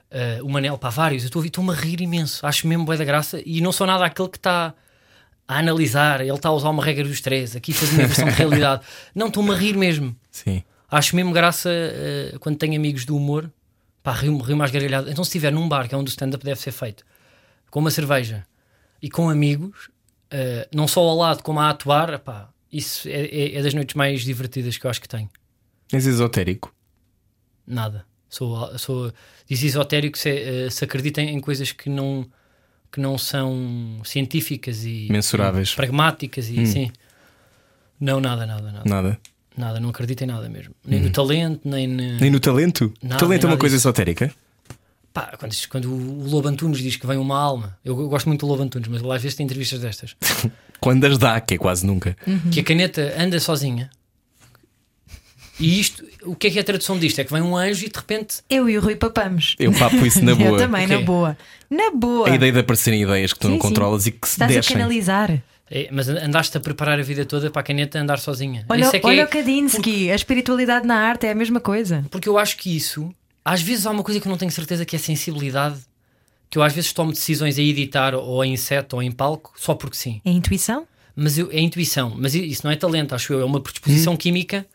eh, 0.09 0.39
o 0.41 0.49
Manel, 0.49 0.77
pá, 0.77 0.89
vários. 0.89 1.23
Eu 1.23 1.27
estou 1.27 1.39
a 1.39 1.43
ver, 1.43 1.47
estou-me 1.49 1.71
a 1.71 1.73
rir 1.75 2.01
imenso. 2.01 2.45
Acho 2.45 2.67
mesmo 2.67 2.85
bem 2.85 2.97
da 2.97 3.05
graça 3.05 3.41
e 3.45 3.61
não 3.61 3.71
sou 3.71 3.85
nada 3.87 4.05
aquele 4.05 4.29
que 4.29 4.37
está 4.37 4.73
a 5.47 5.57
analisar, 5.59 6.21
ele 6.21 6.31
está 6.33 6.49
a 6.49 6.53
usar 6.53 6.69
uma 6.69 6.83
regra 6.83 7.03
dos 7.03 7.19
três, 7.19 7.55
aqui 7.55 7.73
faz 7.73 7.91
uma 7.91 8.07
versão 8.07 8.25
de 8.25 8.31
realidade. 8.35 8.83
Não, 9.13 9.27
estou-me 9.27 9.51
a 9.51 9.55
rir 9.55 9.75
mesmo. 9.75 10.15
Sim. 10.31 10.63
Acho 10.89 11.13
mesmo 11.15 11.33
graça 11.33 11.69
eh, 11.69 12.35
quando 12.39 12.57
tenho 12.57 12.75
amigos 12.75 13.03
do 13.03 13.17
humor, 13.17 13.51
pá, 14.01 14.13
rio-me 14.13 14.41
rio 14.43 14.55
mais 14.55 14.71
gargalhado. 14.71 15.09
Então, 15.09 15.23
se 15.25 15.29
estiver 15.29 15.51
num 15.51 15.67
bar, 15.67 15.89
que 15.89 15.95
é 15.95 15.97
onde 15.97 16.09
o 16.09 16.11
stand-up 16.13 16.43
deve 16.45 16.59
ser 16.59 16.71
feito, 16.71 17.03
com 17.69 17.79
uma 17.79 17.91
cerveja 17.91 18.45
e 19.01 19.09
com 19.09 19.29
amigos, 19.29 19.89
eh, 20.29 20.69
não 20.73 20.87
só 20.87 21.01
ao 21.01 21.17
lado 21.17 21.43
como 21.43 21.59
a 21.59 21.69
atuar, 21.69 22.17
pá, 22.19 22.47
isso 22.71 23.09
é, 23.09 23.25
é- 23.25 23.55
é 23.57 23.61
das 23.61 23.73
noites 23.73 23.95
mais 23.95 24.21
divertidas 24.21 24.77
que 24.77 24.85
eu 24.85 24.89
acho 24.91 25.01
que 25.01 25.09
tenho. 25.09 25.29
És 25.91 26.05
esotérico. 26.05 26.73
Nada. 27.67 28.05
Sou, 28.29 28.77
sou 28.77 29.11
diz 29.47 29.61
esotérico 29.63 30.17
se, 30.17 30.29
eh, 30.29 30.69
se 30.69 30.83
acredita 30.85 31.21
em 31.21 31.39
coisas 31.39 31.71
que 31.71 31.89
não, 31.89 32.25
que 32.91 32.99
não 33.01 33.17
são 33.17 33.99
científicas 34.05 34.85
e 34.85 35.07
Mensuráveis. 35.11 35.71
e 35.71 35.75
pragmáticas 35.75 36.47
e 36.49 36.65
sim. 36.65 36.91
Não, 37.99 38.19
nada, 38.19 38.45
nada, 38.45 38.71
nada. 38.71 38.89
Nada. 38.89 39.19
Nada, 39.55 39.79
não 39.81 39.89
acredito 39.89 40.21
em 40.23 40.27
nada 40.27 40.47
mesmo. 40.49 40.73
Nem 40.85 41.01
no 41.01 41.09
talento, 41.11 41.61
nem. 41.67 41.85
Nem 41.87 42.31
no 42.31 42.39
talento? 42.39 42.93
Nada, 43.03 43.17
talento 43.19 43.45
é 43.45 43.49
uma 43.49 43.57
coisa 43.57 43.75
disso. 43.75 43.87
esotérica? 43.87 44.33
Pá, 45.13 45.33
quando, 45.37 45.53
quando 45.67 45.91
o 45.93 46.29
Lobo 46.29 46.47
Antunes 46.47 46.79
diz 46.79 46.95
que 46.95 47.05
vem 47.05 47.17
uma 47.17 47.37
alma, 47.37 47.77
eu, 47.83 47.99
eu 47.99 48.07
gosto 48.07 48.27
muito 48.27 48.45
do 48.45 48.47
Lobo 48.49 48.63
Antunes, 48.63 48.87
mas 48.87 49.01
ele 49.01 49.11
às 49.11 49.21
vezes 49.21 49.35
tem 49.35 49.43
entrevistas 49.43 49.81
destas, 49.81 50.15
Quando 50.79 51.03
as 51.03 51.17
dá, 51.17 51.39
que 51.41 51.55
é 51.55 51.57
quase 51.57 51.85
nunca. 51.85 52.15
que 52.51 52.61
a 52.61 52.63
caneta 52.63 53.13
anda 53.21 53.39
sozinha. 53.41 53.89
E 55.61 55.79
isto, 55.79 56.03
o 56.23 56.35
que 56.35 56.47
é 56.47 56.49
que 56.51 56.57
é 56.57 56.61
a 56.61 56.63
tradução 56.63 56.97
disto? 56.97 57.19
É 57.19 57.23
que 57.23 57.31
vem 57.31 57.41
um 57.41 57.55
anjo 57.55 57.85
e 57.85 57.89
de 57.89 57.95
repente. 57.97 58.37
Eu 58.49 58.69
e 58.69 58.77
o 58.77 58.81
Rui 58.81 58.95
papamos. 58.95 59.55
Eu 59.59 59.71
papo 59.71 60.05
isso 60.05 60.23
na 60.25 60.31
Eu 60.33 60.37
boa. 60.37 60.57
também, 60.57 60.87
na 60.87 60.95
Ok. 60.95 61.05
boa. 61.05 61.37
Na 61.69 61.91
boa. 61.91 62.29
A 62.29 62.35
ideia 62.35 62.51
de 62.51 62.59
aparecerem 62.59 63.01
ideias 63.03 63.31
que 63.33 63.39
tu 63.39 63.47
Sim, 63.47 63.53
não 63.53 63.61
sim. 63.61 63.67
controlas 63.67 64.07
e 64.07 64.11
que 64.11 64.27
se 64.27 64.33
Estás 64.33 64.51
a 64.51 64.53
deixem. 64.55 64.75
canalizar. 64.77 65.41
é, 65.73 65.87
mas 65.91 66.09
andaste 66.09 66.57
a 66.57 66.59
preparar 66.59 66.99
a 66.99 67.03
vida 67.03 67.23
toda 67.25 67.49
para 67.49 67.61
a 67.61 67.63
caneta 67.63 67.97
andar 67.99 68.19
sozinha. 68.19 68.65
Olha, 68.67 68.81
Isso 68.81 68.95
é 68.95 68.99
que 68.99 69.07
olha 69.07 69.21
é- 69.21 69.23
o 69.23 69.27
Kandinsky, 69.29 70.11
a 70.11 70.15
espiritualidade 70.15 70.85
na 70.85 70.95
arte 70.95 71.25
é 71.27 71.31
a 71.31 71.35
mesma 71.35 71.61
coisa. 71.61 72.03
Porque 72.11 72.27
eu 72.27 72.37
acho 72.37 72.57
que 72.57 72.75
isso, 72.75 73.09
às 73.45 73.61
vezes 73.61 73.85
há 73.85 73.91
uma 73.91 74.03
coisa 74.03 74.19
que 74.19 74.27
eu 74.27 74.29
não 74.29 74.37
tenho 74.37 74.51
certeza 74.51 74.83
que 74.85 74.95
é 74.97 74.99
sensibilidade, 74.99 75.77
que 76.49 76.57
eu 76.57 76.63
às 76.63 76.73
vezes 76.73 76.91
tomo 76.91 77.11
decisões 77.13 77.57
a 77.57 77.61
editar 77.61 78.13
ou 78.15 78.43
em 78.43 78.57
set 78.57 78.93
ou 78.93 79.01
em 79.01 79.11
palco, 79.11 79.53
só 79.55 79.73
porque 79.73 79.95
sim. 79.95 80.19
É 80.25 80.31
intuição? 80.31 80.85
Mas 81.15 81.37
eu, 81.37 81.49
é 81.51 81.59
intuição, 81.61 82.13
mas 82.17 82.35
isso 82.35 82.61
não 82.65 82.71
é 82.71 82.75
talento, 82.75 83.15
acho 83.15 83.31
eu, 83.31 83.39
é 83.41 83.45
uma 83.45 83.61
predisposição 83.61 84.17
química 84.17 84.65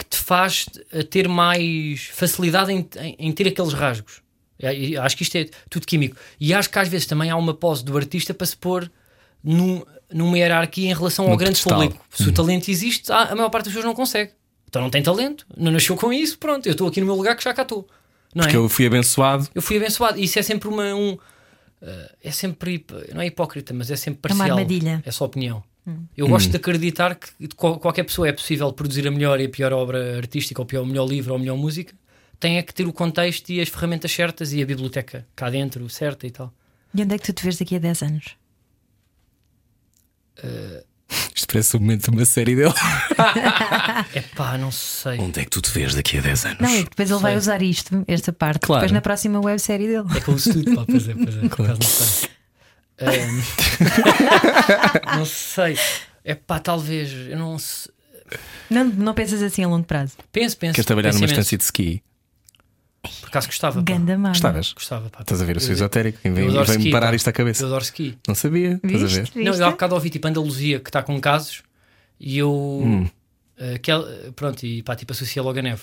que 0.00 0.10
te 0.10 0.16
faz 0.16 0.66
ter 1.10 1.28
mais 1.28 2.10
facilidade 2.12 2.72
em, 2.72 2.88
em- 2.98 3.16
em 3.18 3.32
ter 3.32 3.46
aqueles 3.48 3.72
rasgos. 3.72 4.20
É, 4.58 4.74
e 4.76 4.96
acho 4.96 5.16
que 5.16 5.22
isto 5.22 5.36
é 5.36 5.48
tudo 5.70 5.86
químico. 5.86 6.16
E 6.38 6.52
acho 6.52 6.68
que 6.68 6.78
às 6.78 6.88
vezes 6.88 7.06
também 7.06 7.30
há 7.30 7.36
uma 7.36 7.54
pose 7.54 7.84
do 7.84 7.96
artista 7.96 8.34
para 8.34 8.46
se 8.46 8.56
pôr 8.56 8.90
num- 9.42 9.82
numa 10.12 10.36
hierarquia 10.36 10.90
em 10.90 10.94
relação 10.94 11.24
ao 11.30 11.36
grande 11.36 11.58
pedestal. 11.60 11.80
público. 11.80 12.04
Se 12.10 12.28
o 12.28 12.32
talento 12.32 12.68
existe, 12.70 13.10
a, 13.12 13.22
a 13.32 13.34
maior 13.34 13.48
parte 13.48 13.64
das 13.66 13.72
pessoas 13.74 13.86
não 13.86 13.94
consegue. 13.94 14.32
Então 14.68 14.82
não 14.82 14.90
tem 14.90 15.02
talento, 15.02 15.46
não 15.56 15.72
nasceu 15.72 15.96
com 15.96 16.12
isso, 16.12 16.38
pronto, 16.38 16.66
eu 16.66 16.72
estou 16.72 16.86
aqui 16.88 17.00
no 17.00 17.06
meu 17.06 17.14
lugar 17.16 17.34
que 17.36 17.42
já 17.42 17.52
cá 17.54 17.62
estou. 17.62 17.88
Não 18.34 18.42
Porque 18.44 18.56
é? 18.56 18.58
eu 18.58 18.68
fui 18.68 18.86
abençoado. 18.86 19.48
Eu 19.54 19.62
fui 19.62 19.76
abençoado. 19.78 20.18
Isso 20.20 20.38
é 20.38 20.42
sempre 20.42 20.68
uma. 20.68 20.94
Um, 20.94 21.18
eh, 21.82 22.14
é 22.24 22.30
sempre. 22.30 22.84
Não 23.12 23.20
é 23.20 23.26
hipócrita, 23.26 23.74
mas 23.74 23.90
é 23.90 23.96
sempre 23.96 24.30
É 24.30 24.34
uma 24.34 24.38
parcial. 24.44 24.58
armadilha. 24.58 25.02
É 25.04 25.10
só 25.10 25.24
opinião. 25.24 25.64
Eu 26.16 26.28
gosto 26.28 26.50
de 26.50 26.56
acreditar 26.56 27.14
que 27.14 27.30
qualquer 27.56 28.04
pessoa 28.04 28.28
é 28.28 28.32
possível 28.32 28.72
produzir 28.72 29.06
a 29.06 29.10
melhor 29.10 29.40
e 29.40 29.46
a 29.46 29.48
pior 29.48 29.72
obra 29.72 30.16
artística, 30.16 30.60
ou 30.60 30.66
pior, 30.66 30.82
o 30.82 30.86
melhor 30.86 31.06
livro, 31.06 31.32
ou 31.32 31.36
a 31.36 31.38
melhor 31.38 31.56
música. 31.56 31.94
Tem 32.38 32.58
é 32.58 32.62
que 32.62 32.72
ter 32.72 32.86
o 32.86 32.92
contexto 32.92 33.50
e 33.50 33.60
as 33.60 33.68
ferramentas 33.68 34.10
certas 34.10 34.52
e 34.52 34.62
a 34.62 34.66
biblioteca 34.66 35.26
cá 35.36 35.50
dentro 35.50 35.88
certa 35.88 36.26
e 36.26 36.30
tal. 36.30 36.52
E 36.94 37.02
onde 37.02 37.14
é 37.14 37.18
que 37.18 37.24
tu 37.26 37.32
te 37.32 37.42
vês 37.42 37.58
daqui 37.58 37.76
a 37.76 37.78
10 37.78 38.02
anos? 38.02 38.36
Isto 41.34 41.46
parece 41.52 41.76
o 41.76 41.80
momento 41.80 42.10
de 42.10 42.16
uma 42.16 42.24
série 42.24 42.56
dele. 42.56 42.74
É 44.14 44.20
pá, 44.34 44.56
não 44.56 44.72
sei. 44.72 45.18
Onde 45.18 45.40
é 45.40 45.44
que 45.44 45.50
tu 45.50 45.60
te 45.60 45.70
vês 45.70 45.94
daqui 45.94 46.18
a 46.18 46.20
10 46.20 46.46
anos? 46.46 46.58
Não, 46.60 46.68
é 46.68 46.82
que 46.82 46.90
depois 46.90 47.10
ele 47.10 47.20
vai 47.20 47.36
usar 47.36 47.60
isto, 47.62 48.02
esta 48.08 48.32
parte, 48.32 48.60
Claro. 48.60 48.80
depois 48.80 48.92
na 48.92 49.00
próxima 49.00 49.40
websérie 49.40 49.86
dele. 49.86 50.06
É 50.16 50.20
que 50.20 50.28
eu 50.28 50.34
uso 50.34 50.52
tudo, 50.52 50.74
pá, 50.74 50.84
pois 50.86 51.08
é, 51.08 51.14
pois 51.14 51.36
é, 51.36 51.40
por 51.48 51.64
acaso 51.64 51.80
não 51.80 51.88
sei. 51.88 52.28
Não 55.16 55.24
sei. 55.24 55.76
É 56.24 56.34
pá, 56.34 56.58
talvez. 56.58 57.12
Eu 57.30 57.38
não 57.38 57.58
sei. 57.58 57.92
Não, 58.68 58.84
não 58.84 59.14
pensas 59.14 59.42
assim 59.42 59.64
a 59.64 59.68
longo 59.68 59.86
prazo. 59.86 60.12
Penso, 60.30 60.56
penso. 60.56 60.74
Queres 60.74 60.86
trabalhar 60.86 61.08
penso 61.08 61.18
numa 61.20 61.26
imenso. 61.26 61.40
estância 61.40 61.58
de 61.58 61.64
ski? 61.64 62.02
Por 63.20 63.28
acaso 63.28 63.46
gostava. 63.48 63.82
pá. 63.82 63.92
Ganda 63.92 64.16
mano. 64.18 64.34
Gostavas? 64.34 64.72
Gostava, 64.72 65.08
pá. 65.10 65.20
Estás 65.22 65.40
a 65.40 65.44
ver, 65.44 65.56
eu 65.56 65.60
sou 65.60 65.70
Eu- 65.70 65.74
esotérico. 65.74 66.18
E 66.24 66.30
vem- 66.30 66.50
vem-me 66.50 66.90
parar 66.90 67.08
pá. 67.08 67.14
isto 67.16 67.28
à 67.28 67.32
cabeça. 67.32 67.62
Eu 67.62 67.68
adoro 67.68 67.82
ski. 67.84 68.18
Não 68.28 68.34
sabia. 68.34 68.74
Estás 68.74 68.94
a 68.94 68.98
Viste? 68.98 69.14
ver? 69.16 69.20
Viste? 69.22 69.38
Não, 69.42 69.54
eu 69.54 69.66
há 69.66 69.70
bocado 69.70 69.94
ouvi 69.94 70.10
tipo 70.10 70.28
Andaluzia 70.28 70.78
que 70.80 70.90
está 70.90 71.02
com 71.02 71.18
casos 71.20 71.62
e 72.20 72.38
eu. 72.38 72.52
Hum. 72.52 73.08
eh, 73.56 73.78
que 73.78 73.90
ela- 73.90 74.32
pronto, 74.36 74.62
e 74.64 74.82
pá, 74.82 74.94
tipo 74.94 75.12
associa 75.12 75.42
logo 75.42 75.58
a 75.58 75.62
neve. 75.62 75.82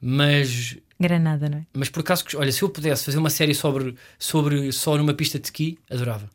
Mas, 0.00 0.76
Granada, 1.00 1.48
não 1.48 1.58
é? 1.58 1.62
mas 1.72 1.88
por 1.88 2.00
acaso, 2.00 2.24
olha, 2.36 2.52
se 2.52 2.62
eu 2.62 2.68
pudesse 2.68 3.04
fazer 3.04 3.18
uma 3.18 3.30
série 3.30 3.54
sobre, 3.54 3.96
sobre 4.18 4.70
só 4.70 4.96
numa 4.96 5.14
pista 5.14 5.38
de 5.38 5.46
ski, 5.46 5.78
adorava. 5.90 6.30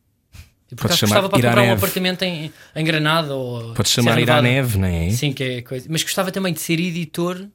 E 0.71 0.75
por 0.75 0.83
Podes 0.83 0.97
acaso 0.97 0.99
chamar 0.99 1.21
gostava 1.21 1.29
para 1.29 1.49
comprar 1.49 1.63
um 1.63 1.73
apartamento 1.73 2.21
em, 2.23 2.53
em 2.75 2.85
Granada 2.85 3.35
ou. 3.35 3.73
Podes 3.73 3.91
chamar 3.91 4.11
Serra 4.11 4.21
ir 4.21 4.31
à 4.31 4.41
neve, 4.41 4.77
não 4.77 4.87
é? 4.87 5.09
Sim, 5.09 5.33
que 5.33 5.43
é 5.43 5.61
coisa. 5.61 5.87
Mas 5.89 6.01
gostava 6.01 6.31
também 6.31 6.53
de 6.53 6.61
ser 6.61 6.79
editor 6.79 7.45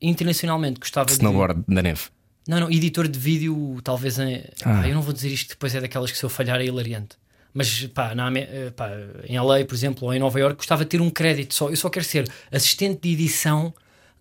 internacionalmente. 0.00 0.78
Gostava 0.78 1.06
de. 1.06 1.12
Snowboard 1.12 1.64
da 1.66 1.82
neve. 1.82 2.02
Não, 2.46 2.60
não, 2.60 2.70
editor 2.70 3.08
de 3.08 3.18
vídeo, 3.18 3.80
talvez. 3.82 4.18
Em... 4.18 4.44
Ah. 4.62 4.82
Pá, 4.82 4.88
eu 4.88 4.94
não 4.94 5.00
vou 5.00 5.14
dizer 5.14 5.30
isto, 5.30 5.50
depois 5.50 5.74
é 5.74 5.80
daquelas 5.80 6.10
que 6.10 6.18
se 6.18 6.24
eu 6.24 6.28
falhar 6.28 6.60
é 6.60 6.66
hilariante. 6.66 7.16
Mas 7.54 7.86
pá, 7.86 8.14
na, 8.14 8.30
eh, 8.36 8.72
pá, 8.76 8.90
em 9.26 9.38
LA, 9.38 9.64
por 9.64 9.74
exemplo, 9.74 10.06
ou 10.06 10.12
em 10.12 10.18
Nova 10.18 10.38
York, 10.38 10.56
gostava 10.56 10.84
de 10.84 10.90
ter 10.90 11.00
um 11.00 11.08
crédito 11.08 11.54
só. 11.54 11.70
Eu 11.70 11.76
só 11.76 11.88
quero 11.88 12.04
ser 12.04 12.28
assistente 12.52 13.00
de 13.02 13.12
edição 13.12 13.72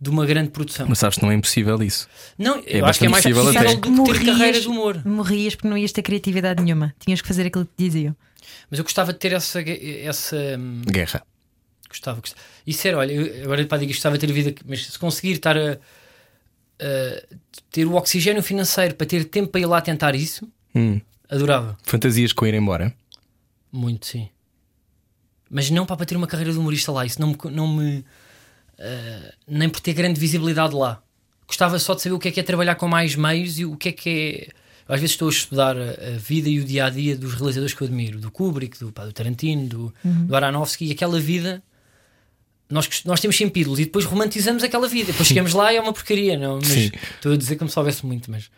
de 0.03 0.09
uma 0.09 0.25
grande 0.25 0.49
produção. 0.49 0.85
Mas 0.87 0.99
sabes 0.99 1.17
que 1.17 1.23
não 1.23 1.31
é 1.31 1.35
impossível 1.35 1.81
isso. 1.81 2.07
não, 2.37 2.57
é 2.59 2.81
eu 2.81 2.85
acho 2.85 2.99
que 2.99 3.05
é 3.05 3.09
mais 3.09 3.23
possível 3.23 3.47
até. 3.49 3.75
que 3.77 4.03
ter 4.03 4.25
carreira 4.25 4.59
de 4.59 4.67
humor. 4.67 5.01
morrias 5.05 5.55
porque 5.55 5.67
não 5.69 5.77
ias 5.77 5.93
ter 5.93 6.01
criatividade 6.01 6.61
nenhuma. 6.61 6.93
Tinhas 6.99 7.21
que 7.21 7.27
fazer 7.27 7.47
aquilo 7.47 7.65
que 7.65 7.71
te 7.77 7.83
diziam. 7.89 8.15
Mas 8.69 8.79
eu 8.79 8.83
gostava 8.83 9.13
de 9.13 9.19
ter 9.19 9.31
essa. 9.31 9.61
essa 9.61 10.35
hum, 10.59 10.81
Guerra. 10.85 11.23
gostava, 11.87 12.19
gostava. 12.19 12.41
Isso 12.67 12.85
era, 12.85 12.97
olha, 12.97 13.13
eu, 13.13 13.43
agora 13.45 13.65
pá, 13.65 13.77
digo 13.77 13.87
que 13.91 13.95
gostava 13.95 14.17
de 14.17 14.27
ter 14.27 14.33
vida, 14.33 14.53
mas 14.67 14.85
se 14.87 14.99
conseguir 14.99 15.31
estar 15.33 15.57
a, 15.57 15.73
a 16.79 17.23
ter 17.71 17.85
o 17.85 17.93
oxigênio 17.95 18.43
financeiro 18.43 18.95
para 18.95 19.07
ter 19.07 19.23
tempo 19.25 19.51
para 19.51 19.61
ir 19.61 19.65
lá 19.65 19.79
tentar 19.79 20.15
isso, 20.15 20.47
Hum. 20.75 20.99
adorava. 21.29 21.77
Fantasias 21.83 22.33
com 22.33 22.45
ir 22.45 22.53
embora. 22.55 22.93
Muito, 23.71 24.05
sim. 24.05 24.27
Mas 25.49 25.69
não 25.69 25.85
para 25.85 26.05
ter 26.05 26.17
uma 26.17 26.27
carreira 26.27 26.51
de 26.51 26.57
humorista 26.57 26.91
lá. 26.91 27.05
Isso 27.05 27.21
não 27.21 27.29
me. 27.29 27.37
Não 27.51 27.67
me 27.67 28.03
eh, 28.77 29.33
nem 29.47 29.69
por 29.69 29.79
ter 29.79 29.93
grande 29.93 30.19
visibilidade 30.19 30.75
lá. 30.75 31.01
Gostava 31.47 31.77
só 31.79 31.93
de 31.93 32.01
saber 32.01 32.15
o 32.15 32.19
que 32.19 32.29
é 32.29 32.31
que 32.31 32.39
é 32.39 32.43
trabalhar 32.43 32.75
com 32.75 32.87
mais 32.87 33.15
meios 33.15 33.59
e 33.59 33.65
o 33.65 33.75
que 33.75 33.89
é 33.89 33.91
que 33.91 34.09
é. 34.09 34.93
Às 34.93 34.99
vezes 34.99 35.11
estou 35.11 35.29
a 35.29 35.31
estudar 35.31 35.77
a, 35.77 36.15
a 36.15 36.17
vida 36.17 36.49
e 36.49 36.59
o 36.59 36.65
dia 36.65 36.85
a 36.85 36.89
dia 36.89 37.15
dos 37.15 37.33
realizadores 37.35 37.73
que 37.73 37.81
eu 37.81 37.87
admiro, 37.87 38.19
do 38.19 38.29
Kubrick, 38.29 38.77
do, 38.77 38.91
pá, 38.91 39.05
do 39.05 39.13
Tarantino, 39.13 39.67
do, 39.67 39.93
do 40.03 40.35
Aronofsky, 40.35 40.87
e 40.87 40.91
aquela 40.91 41.19
vida. 41.19 41.63
Nós, 42.69 43.03
nós 43.05 43.21
temos 43.21 43.37
sempre 43.37 43.61
ídolos 43.61 43.79
e 43.79 43.85
depois 43.85 44.03
romantizamos 44.03 44.63
aquela 44.63 44.87
vida. 44.87 45.11
Depois 45.11 45.27
chegamos 45.27 45.53
lá 45.53 45.71
e 45.71 45.77
é 45.77 45.81
uma 45.81 45.93
porcaria, 45.93 46.37
não? 46.37 46.55
Mas 46.55 46.67
Sim. 46.67 46.91
estou 47.15 47.33
a 47.33 47.37
dizer 47.37 47.55
que 47.55 47.63
me 47.63 47.69
soubesse 47.69 48.05
muito, 48.05 48.29
mas 48.31 48.49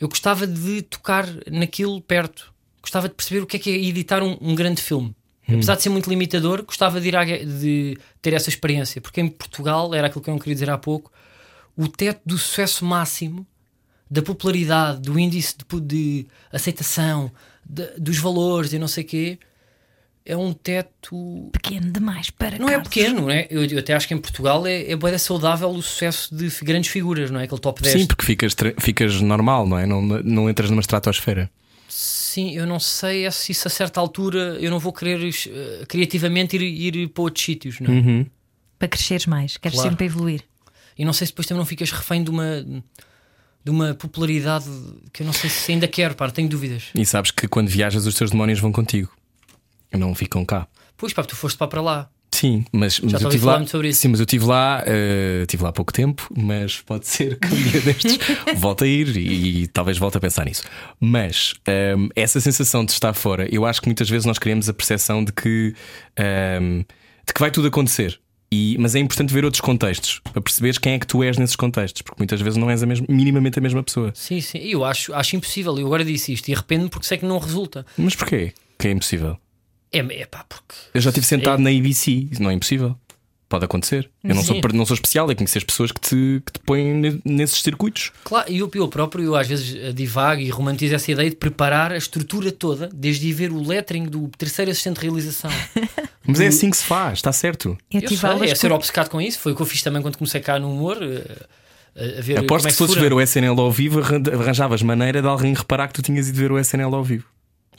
eu 0.00 0.08
gostava 0.08 0.46
de 0.46 0.82
tocar 0.82 1.28
naquilo 1.50 2.00
perto. 2.00 2.52
Gostava 2.80 3.08
de 3.08 3.14
perceber 3.14 3.40
o 3.40 3.46
que 3.46 3.56
é 3.56 3.60
que 3.60 3.70
é 3.70 3.74
editar 3.74 4.22
um, 4.22 4.36
um 4.40 4.54
grande 4.54 4.82
filme. 4.82 5.14
Apesar 5.48 5.74
de 5.76 5.82
ser 5.82 5.88
muito 5.90 6.08
limitador, 6.08 6.62
gostava 6.64 7.00
de, 7.00 7.08
ir 7.08 7.16
à 7.16 7.24
de 7.24 7.98
ter 8.20 8.32
essa 8.32 8.48
experiência, 8.48 9.00
porque 9.00 9.20
em 9.20 9.28
Portugal, 9.28 9.92
era 9.94 10.06
aquilo 10.06 10.22
que 10.22 10.30
eu 10.30 10.38
queria 10.38 10.54
dizer 10.54 10.70
há 10.70 10.78
pouco, 10.78 11.10
o 11.76 11.88
teto 11.88 12.20
do 12.24 12.38
sucesso 12.38 12.84
máximo, 12.84 13.46
da 14.10 14.22
popularidade, 14.22 15.00
do 15.00 15.18
índice 15.18 15.56
de, 15.58 15.80
de 15.80 16.26
aceitação, 16.52 17.30
de- 17.68 17.90
dos 17.98 18.18
valores 18.18 18.72
e 18.72 18.78
não 18.78 18.86
sei 18.88 19.04
o 19.04 19.06
quê, 19.06 19.38
é 20.24 20.36
um 20.36 20.52
teto 20.52 21.48
Pequeno 21.52 21.90
demais 21.90 22.30
para 22.30 22.56
não 22.58 22.68
é 22.68 22.72
Carlos. 22.72 22.88
pequeno, 22.88 23.22
não 23.22 23.30
é? 23.30 23.46
Eu, 23.50 23.64
eu 23.64 23.78
até 23.80 23.92
acho 23.94 24.06
que 24.06 24.14
em 24.14 24.18
Portugal 24.18 24.64
é, 24.66 24.86
é 24.92 25.18
saudável 25.18 25.68
o 25.70 25.82
sucesso 25.82 26.32
de 26.34 26.48
grandes 26.62 26.90
figuras, 26.90 27.30
não 27.30 27.40
é? 27.40 27.44
Aquele 27.44 27.60
top 27.60 27.82
10. 27.82 28.00
Sim, 28.02 28.06
porque 28.06 28.24
ficas, 28.24 28.54
ficas 28.78 29.20
normal, 29.20 29.66
não 29.66 29.76
é? 29.78 29.86
Não, 29.86 30.00
não 30.00 30.48
entras 30.48 30.70
numa 30.70 30.80
estratosfera. 30.80 31.50
Sim, 32.32 32.52
eu 32.52 32.66
não 32.66 32.80
sei 32.80 33.26
é 33.26 33.30
se 33.30 33.52
isso 33.52 33.68
a 33.68 33.70
certa 33.70 34.00
altura 34.00 34.56
eu 34.58 34.70
não 34.70 34.78
vou 34.78 34.90
querer 34.90 35.22
eh, 35.22 35.84
criativamente 35.86 36.56
ir, 36.56 36.96
ir 36.96 37.08
para 37.08 37.24
outros 37.24 37.44
sítios, 37.44 37.78
não 37.78 37.92
é? 37.92 37.94
Uhum. 37.94 38.26
Para 38.78 38.88
cresceres 38.88 39.26
mais, 39.26 39.58
queres 39.58 39.76
Claro. 39.76 39.90
sempre 39.90 40.06
evoluir. 40.06 40.42
E 40.96 41.04
não 41.04 41.12
sei 41.12 41.26
se 41.26 41.32
depois 41.34 41.46
também 41.46 41.58
não 41.58 41.66
ficas 41.66 41.90
refém 41.90 42.24
de 42.24 42.30
uma, 42.30 42.62
de 43.62 43.70
uma 43.70 43.92
popularidade 43.92 44.64
que 45.12 45.22
eu 45.22 45.26
não 45.26 45.32
sei 45.34 45.50
se 45.50 45.72
ainda 45.72 45.86
quero, 45.86 46.14
pá, 46.14 46.30
tenho 46.30 46.48
dúvidas. 46.48 46.84
E 46.94 47.04
sabes 47.04 47.30
que 47.30 47.46
quando 47.46 47.68
viajas, 47.68 48.06
os 48.06 48.14
teus 48.14 48.30
demónios 48.30 48.60
vão 48.60 48.72
contigo. 48.72 49.14
Não 49.92 50.14
ficam 50.14 50.42
cá. 50.42 50.66
Pois 50.96 51.12
pá, 51.12 51.22
tu 51.24 51.36
foste 51.36 51.58
para 51.58 51.68
para 51.68 51.82
lá. 51.82 52.10
Sim, 52.42 52.64
mas, 52.72 52.98
mas 52.98 53.22
eu 53.22 53.28
estive 53.28 53.46
lá. 53.46 53.64
sobre 53.64 53.90
isso. 53.90 54.00
Sim, 54.00 54.08
mas 54.08 54.18
eu 54.18 54.24
estive 54.24 54.44
lá, 54.46 54.82
eh, 54.84 55.42
estive 55.42 55.62
lá 55.62 55.68
há 55.68 55.72
pouco 55.72 55.92
tempo, 55.92 56.28
mas 56.36 56.80
pode 56.80 57.06
ser 57.06 57.38
que 57.38 57.46
um 57.46 57.70
dia 57.70 57.80
destes 57.80 58.18
volte 58.58 58.82
a 58.82 58.86
ir 58.88 59.16
e, 59.16 59.68
talvez 59.68 59.96
volte 59.96 60.16
a 60.16 60.20
pensar 60.20 60.44
nisso. 60.44 60.64
Mas 60.98 61.54
ehm, 61.68 62.08
essa 62.16 62.40
sensação 62.40 62.84
de 62.84 62.90
estar 62.90 63.12
fora, 63.12 63.46
eu 63.54 63.64
acho 63.64 63.80
que 63.80 63.86
muitas 63.86 64.10
vezes 64.10 64.26
nós 64.26 64.40
criamos 64.40 64.68
a 64.68 64.74
percepção 64.74 65.24
de 65.24 65.32
que, 65.32 65.72
ehm, 66.16 66.80
de 67.24 67.32
que 67.32 67.38
vai 67.38 67.52
tudo 67.52 67.68
acontecer. 67.68 68.18
E, 68.50 68.76
mas 68.76 68.96
é 68.96 68.98
importante 68.98 69.32
ver 69.32 69.44
outros 69.44 69.60
contextos 69.60 70.20
para 70.32 70.42
perceberes 70.42 70.78
quem 70.78 70.94
é 70.94 70.98
que 70.98 71.06
tu 71.06 71.22
és 71.22 71.38
nesses 71.38 71.54
contextos, 71.54 72.02
porque 72.02 72.18
muitas 72.18 72.40
vezes 72.40 72.56
não 72.56 72.68
és 72.68 72.82
a 72.82 72.86
mesma, 72.86 73.06
minimamente 73.08 73.60
a 73.60 73.62
mesma 73.62 73.84
pessoa. 73.84 74.10
Sim, 74.16 74.40
sim. 74.40 74.58
E 74.58 74.72
eu 74.72 74.84
acho, 74.84 75.14
acho 75.14 75.36
impossível. 75.36 75.78
Eu 75.78 75.86
agora 75.86 76.04
disse 76.04 76.32
isto 76.32 76.48
e 76.48 76.54
arrependo-me 76.54 76.90
porque 76.90 77.06
sei 77.06 77.18
que 77.18 77.24
não 77.24 77.38
resulta. 77.38 77.86
Mas 77.96 78.16
porquê? 78.16 78.52
Que 78.76 78.88
é 78.88 78.90
impossível. 78.90 79.38
É, 79.92 79.98
é 79.98 80.26
pá, 80.26 80.44
porque. 80.48 80.74
Eu 80.94 81.00
já 81.00 81.10
estive 81.10 81.26
sentado 81.26 81.60
na 81.60 81.70
ABC, 81.70 82.28
isso 82.30 82.42
não 82.42 82.50
é 82.50 82.54
impossível. 82.54 82.96
Pode 83.48 83.66
acontecer. 83.66 84.08
Eu 84.24 84.34
não 84.34 84.42
sou, 84.42 84.58
não 84.72 84.86
sou 84.86 84.94
especial, 84.94 85.30
é 85.30 85.34
conhecer 85.34 85.58
as 85.58 85.64
pessoas 85.64 85.92
que 85.92 86.00
te, 86.00 86.42
que 86.46 86.52
te 86.54 86.58
põem 86.64 86.94
ne- 86.94 87.20
nesses 87.22 87.60
circuitos. 87.60 88.10
Claro, 88.24 88.50
e 88.50 88.56
eu, 88.60 88.70
eu 88.74 88.88
próprio, 88.88 89.22
eu 89.24 89.36
às 89.36 89.46
vezes 89.46 89.76
eh, 89.76 89.92
divago 89.92 90.40
e 90.40 90.48
romantizo 90.48 90.94
essa 90.94 91.12
ideia 91.12 91.28
de 91.28 91.36
preparar 91.36 91.92
a 91.92 91.98
estrutura 91.98 92.50
toda, 92.50 92.88
desde 92.94 93.28
ir 93.28 93.32
ver 93.34 93.52
o 93.52 93.60
lettering 93.62 94.04
do 94.06 94.26
terceiro 94.38 94.70
assistente 94.70 94.94
de 95.00 95.02
realização. 95.02 95.50
Mas 96.26 96.40
é 96.40 96.46
assim 96.46 96.70
que 96.70 96.78
se 96.78 96.84
faz, 96.84 97.18
está 97.18 97.30
certo. 97.30 97.76
Eu 97.90 98.00
Eu 98.00 98.08
tive 98.08 98.20
sei, 98.22 98.50
é 98.50 98.54
ser 98.54 98.72
obcecado 98.72 99.10
com 99.10 99.20
isso. 99.20 99.38
Foi 99.38 99.52
o 99.52 99.56
que 99.56 99.60
eu 99.60 99.66
fiz 99.66 99.82
também 99.82 100.00
quando 100.00 100.16
comecei 100.16 100.40
cá 100.40 100.58
no 100.58 100.72
humor. 100.72 100.96
eh, 101.02 101.46
A, 101.94 102.18
a 102.20 102.22
ver 102.22 102.38
Aposto 102.38 102.46
como 102.46 102.68
é 102.68 102.70
que 102.70 102.72
se 102.72 102.78
fosses 102.78 102.94
ver 102.96 103.12
o 103.12 103.20
SNL 103.20 103.60
ao 103.60 103.70
vivo, 103.70 104.00
arran- 104.00 104.22
arranjavas 104.32 104.80
maneira 104.82 105.20
de 105.20 105.28
alguém 105.28 105.52
reparar 105.52 105.88
que 105.88 105.92
tu 105.94 106.00
tinhas 106.00 106.26
ido 106.26 106.38
ver 106.38 106.50
o 106.50 106.58
SNL 106.58 106.94
ao 106.94 107.04
vivo. 107.04 107.26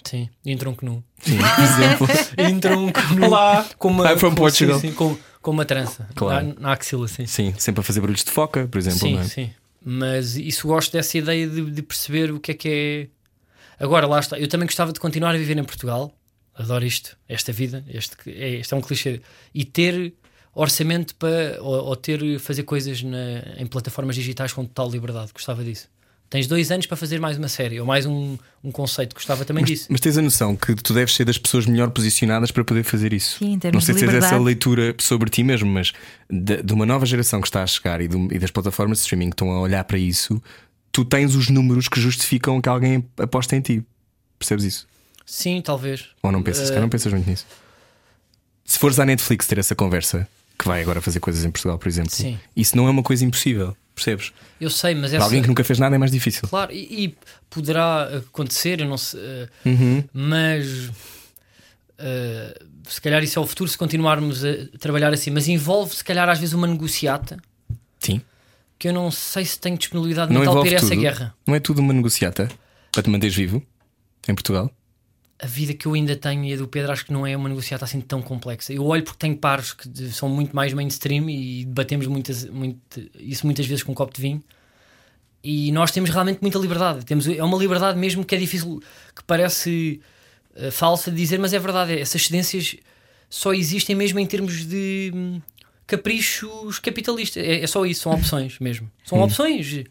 Sim, 0.06 0.30
e 0.46 0.54
um 0.54 0.58
tronco 0.58 0.86
nu. 0.86 1.04
Sim, 1.22 1.38
por 1.38 1.64
exemplo. 1.64 2.08
E 2.38 2.44
um 2.54 2.60
tronco 2.60 3.00
nu. 3.16 3.26
Olá. 3.28 3.66
Com 3.78 3.88
uma, 3.90 4.12
I'm 4.12 4.18
from 4.18 4.30
com- 4.32 4.36
Portugal. 4.36 4.80
sim, 4.80 4.90
sim, 4.90 4.94
com, 4.96 5.18
com 5.42 5.52
uma 5.52 5.66
trança. 5.66 6.08
Claro. 6.16 6.48
Na, 6.48 6.54
na 6.60 6.74
axila, 6.74 7.08
sim. 7.08 7.26
Sim, 7.26 7.54
sempre 7.58 7.82
a 7.82 7.84
fazer 7.84 8.00
barulhos 8.02 8.24
de 8.24 8.32
foca, 8.32 8.68
por 8.68 8.78
exemplo. 8.78 9.00
Sim, 9.00 9.14
não 9.16 9.22
é? 9.22 9.24
sim. 9.26 9.50
Mas 9.86 10.36
isso 10.36 10.68
gosto 10.68 10.92
dessa 10.94 11.18
ideia 11.18 11.48
de, 11.48 11.70
de 11.72 11.82
perceber 11.82 12.32
o 12.32 12.40
que 12.40 12.52
é 12.52 12.54
que 12.54 12.70
é. 12.70 13.84
Agora, 13.84 14.08
lá 14.08 14.20
está. 14.20 14.38
Eu 14.40 14.48
também 14.48 14.66
gostava 14.68 14.94
de 14.94 15.00
continuar 15.00 15.36
a 15.36 15.38
viver 15.38 15.58
em 15.58 15.64
Portugal. 15.64 16.14
Adoro 16.56 16.86
isto, 16.86 17.18
esta 17.28 17.52
vida. 17.52 17.84
Este, 17.88 18.16
é, 18.28 18.50
este 18.60 18.74
é 18.74 18.78
um 18.78 18.82
clichê. 18.82 19.22
E 19.54 19.66
ter 19.66 20.14
orçamento 20.54 21.16
para. 21.16 21.58
Ou, 21.62 21.86
ou 21.86 21.96
ter. 21.96 22.40
fazer 22.40 22.64
coisas 22.64 23.02
na- 23.04 23.42
em 23.58 23.66
plataformas 23.66 24.16
digitais 24.16 24.54
com 24.54 24.64
total 24.66 24.90
liberdade. 24.90 25.32
Gostava 25.34 25.64
disso. 25.64 25.88
Tens 26.34 26.48
dois 26.48 26.72
anos 26.72 26.88
para 26.88 26.98
fazer 26.98 27.20
mais 27.20 27.38
uma 27.38 27.48
série 27.48 27.80
ou 27.80 27.86
mais 27.86 28.08
um, 28.08 28.40
um 28.64 28.72
conceito. 28.72 29.14
Gostava 29.14 29.46
também 29.46 29.64
disso. 29.64 29.86
Mas 29.88 30.02
tens 30.02 30.18
a 30.18 30.22
noção 30.24 30.56
que 30.56 30.74
tu 30.74 30.92
deves 30.92 31.14
ser 31.14 31.26
das 31.26 31.38
pessoas 31.38 31.68
melhor 31.68 31.92
posicionadas 31.92 32.50
para 32.50 32.64
poder 32.64 32.84
fazer 32.84 33.14
isso. 33.14 33.38
Sim, 33.38 33.54
em 33.54 33.60
termos 33.60 33.76
Não 33.76 33.86
sei 33.86 33.94
de 33.94 34.00
se 34.00 34.08
tens 34.08 34.24
essa 34.26 34.40
leitura 34.40 34.96
sobre 34.98 35.30
ti 35.30 35.44
mesmo, 35.44 35.70
mas 35.70 35.94
de, 36.28 36.64
de 36.64 36.74
uma 36.74 36.88
nova 36.88 37.06
geração 37.06 37.40
que 37.40 37.48
está 37.48 37.62
a 37.62 37.68
chegar 37.68 38.02
e, 38.02 38.08
do- 38.08 38.34
e 38.34 38.40
das 38.40 38.50
plataformas 38.50 38.98
de 38.98 39.04
streaming 39.04 39.30
que 39.30 39.36
estão 39.36 39.52
a 39.52 39.62
olhar 39.62 39.84
para 39.84 40.00
isso, 40.00 40.42
tu 40.92 41.06
tens 41.06 41.36
os 41.36 41.50
números 41.50 41.88
que 41.88 42.02
justificam 42.02 42.60
que 42.60 42.68
alguém 42.68 43.06
aposta 43.20 43.56
em 43.56 43.62
ti. 43.62 43.84
Percebes 44.40 44.66
isso? 44.66 44.88
Sim, 45.28 45.62
talvez. 45.64 46.08
Ou 46.24 46.32
não 46.32 46.42
pensas? 46.42 46.64
Se 46.64 46.70
calhar 46.70 46.80
Eh, 46.80 46.86
não 46.86 46.90
pensas 46.90 47.14
muito 47.14 47.30
nisso. 47.30 47.46
Se 48.66 48.80
fores 48.80 48.98
à 49.00 49.06
Netflix 49.06 49.46
ter 49.46 49.60
essa 49.60 49.76
conversa, 49.76 50.28
que 50.58 50.66
vai 50.68 50.82
agora 50.82 51.00
fazer 51.00 51.20
coisas 51.20 51.46
em 51.46 51.52
Portugal, 51.52 51.78
por 51.78 51.88
exemplo, 51.88 52.10
Sim. 52.10 52.40
isso 52.56 52.76
não 52.76 52.88
é 52.88 52.90
uma 52.90 53.04
coisa 53.04 53.24
impossível. 53.24 53.78
Percebes? 53.95 54.32
Eu 54.60 54.70
sei, 54.70 54.95
mas 54.95 55.11
Para 55.11 55.18
essa. 55.18 55.26
alguém 55.26 55.41
que 55.41 55.48
nunca 55.48 55.64
fez 55.64 55.78
nada 55.80 55.95
é 55.95 55.98
mais 55.99 56.11
difícil. 56.11 56.48
Claro, 56.48 56.72
e, 56.72 57.06
e 57.06 57.18
poderá 57.49 58.18
acontecer, 58.18 58.80
eu 58.82 58.88
não 58.88 58.98
sei, 58.98 59.20
eh, 59.22 59.49
Uhum. 59.65 60.03
mas 60.14 60.90
eh, 61.98 62.60
se 62.88 62.99
calhar 63.02 63.24
isso 63.24 63.38
é 63.40 63.41
o 63.41 63.45
futuro 63.45 63.70
se 63.70 63.78
continuarmos 63.78 64.44
a 64.44 64.78
trabalhar 64.80 65.14
assim. 65.14 65.30
Mas 65.32 65.48
envolve, 65.48 65.95
se 65.95 66.03
calhar, 66.03 66.28
às 66.30 66.40
vezes 66.40 66.53
uma 66.53 66.68
negociata 66.68 67.38
Sim. 67.99 68.22
que 68.80 68.88
eu 68.88 68.94
não 68.94 69.11
sei 69.11 69.45
se 69.45 69.60
tenho 69.60 69.78
disponibilidade 69.78 70.32
Não 70.34 70.40
mental 70.41 70.53
para 70.56 70.61
envolve 70.70 70.76
ir 70.76 70.82
a 70.82 70.86
essa 70.86 70.95
guerra. 70.95 71.36
Não 71.45 71.56
é 71.56 71.60
tudo 71.60 71.80
uma 71.80 71.94
negociata 71.94 72.49
para 72.91 73.03
te 73.03 73.10
manteres 73.10 73.36
vivo 73.36 73.64
em 74.28 74.34
Portugal? 74.34 74.72
A 75.44 75.45
vida 75.45 75.74
que 75.74 75.86
eu 75.86 75.94
ainda 75.94 76.15
tenho 76.15 76.45
e 76.45 76.53
a 76.53 76.56
do 76.56 76.70
Pedro 76.70 76.94
acho 76.94 77.06
que 77.06 77.11
não 77.11 77.28
é 77.28 77.36
uma 77.36 77.49
negociata 77.49 77.84
assim 77.84 77.99
tão 77.99 78.22
complexa. 78.22 78.72
Eu 78.72 78.86
olho 78.86 79.03
porque 79.03 79.20
tenho 79.20 79.36
pares 79.36 79.74
que 79.74 79.90
são 80.11 80.30
muito 80.30 80.56
mais 80.56 80.72
mainstream 80.72 81.30
e 81.30 81.65
debatemos 81.65 82.07
muitas, 82.07 82.45
muito, 82.45 82.80
isso 83.20 83.45
muitas 83.45 83.65
vezes 83.65 83.84
com 83.84 83.91
um 83.91 83.95
copo 83.95 84.14
de 84.14 84.22
vinho. 84.22 84.41
E 85.44 85.70
nós 85.74 85.91
temos 85.91 86.10
realmente 86.10 86.40
muita 86.41 86.57
liberdade. 86.57 87.06
Temos, 87.06 87.28
é 87.28 87.44
uma 87.44 87.57
liberdade 87.57 87.99
mesmo 87.99 88.24
que 88.24 88.34
é 88.34 88.38
difícil, 88.38 88.82
que 89.14 89.22
parece 89.26 89.99
eh, 90.56 90.72
falsa 90.72 91.11
de 91.11 91.18
dizer, 91.18 91.38
mas 91.40 91.52
é 91.52 91.60
verdade. 91.60 91.99
Essas 91.99 92.26
cedências 92.26 92.78
só 93.30 93.53
existem 93.53 93.98
mesmo 93.98 94.20
em 94.20 94.26
termos 94.26 94.65
de 94.65 95.11
hum, 95.14 95.41
caprichos 95.86 96.80
capitalistas. 96.80 97.44
É, 97.44 97.64
é 97.64 97.68
só 97.68 97.86
isso, 97.86 98.03
são 98.03 98.14
opções 98.14 98.60
mesmo. 98.60 98.90
São 99.03 99.22
opções. 99.22 99.84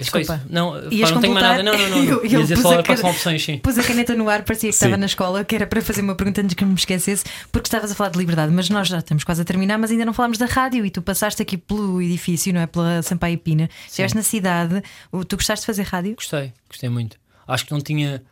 É 0.00 0.02
Desculpa. 0.02 0.42
Não, 0.48 0.72
pá, 0.72 0.80
não 1.12 1.20
tenho 1.20 1.34
mais 1.34 1.46
nada. 1.46 1.62
Não, 1.62 1.76
não, 1.76 1.88
não. 1.90 2.04
Eu- 2.08 2.24
eu 2.24 2.40
dizer 2.42 2.54
pus 2.54 2.62
só 2.62 2.80
a 2.80 2.96
são 2.96 3.10
opções, 3.10 3.44
sim. 3.44 3.58
Pus 3.58 3.76
a 3.78 3.82
caneta 3.82 4.14
no 4.14 4.30
ar, 4.30 4.42
parecia 4.44 4.70
que 4.70 4.74
Sim. 4.74 4.86
estava 4.86 4.96
na 4.96 5.04
escola, 5.06 5.44
que 5.44 5.54
era 5.54 5.66
para 5.66 5.82
fazer 5.82 6.00
uma 6.00 6.14
pergunta 6.14 6.40
antes 6.40 6.54
que 6.54 6.64
me 6.64 6.74
esquecesse, 6.74 7.22
porque 7.52 7.66
estavas 7.66 7.92
a 7.92 7.94
falar 7.94 8.08
de 8.10 8.18
liberdade, 8.18 8.50
mas 8.50 8.70
nós 8.70 8.88
já 8.88 8.98
estamos 8.98 9.24
quase 9.24 9.42
a 9.42 9.44
terminar, 9.44 9.76
mas 9.78 9.90
ainda 9.90 10.06
não 10.06 10.14
falámos 10.14 10.38
da 10.38 10.46
rádio 10.46 10.86
e 10.86 10.90
tu 10.90 11.02
passaste 11.02 11.42
aqui 11.42 11.58
pelo 11.58 12.00
edifício, 12.00 12.52
não 12.54 12.62
é? 12.62 12.66
Pela 12.66 13.02
Sampaio 13.02 13.36
Pina. 13.38 13.68
Estiveste 13.86 14.16
na 14.16 14.22
cidade, 14.22 14.82
tu 15.28 15.36
gostaste 15.36 15.62
de 15.62 15.66
fazer 15.66 15.82
rádio? 15.82 16.14
Gostei, 16.14 16.52
gostei 16.68 16.88
muito. 16.88 17.18
Acho 17.46 17.66
que 17.66 17.72
não 17.72 17.80
tinha. 17.80 18.22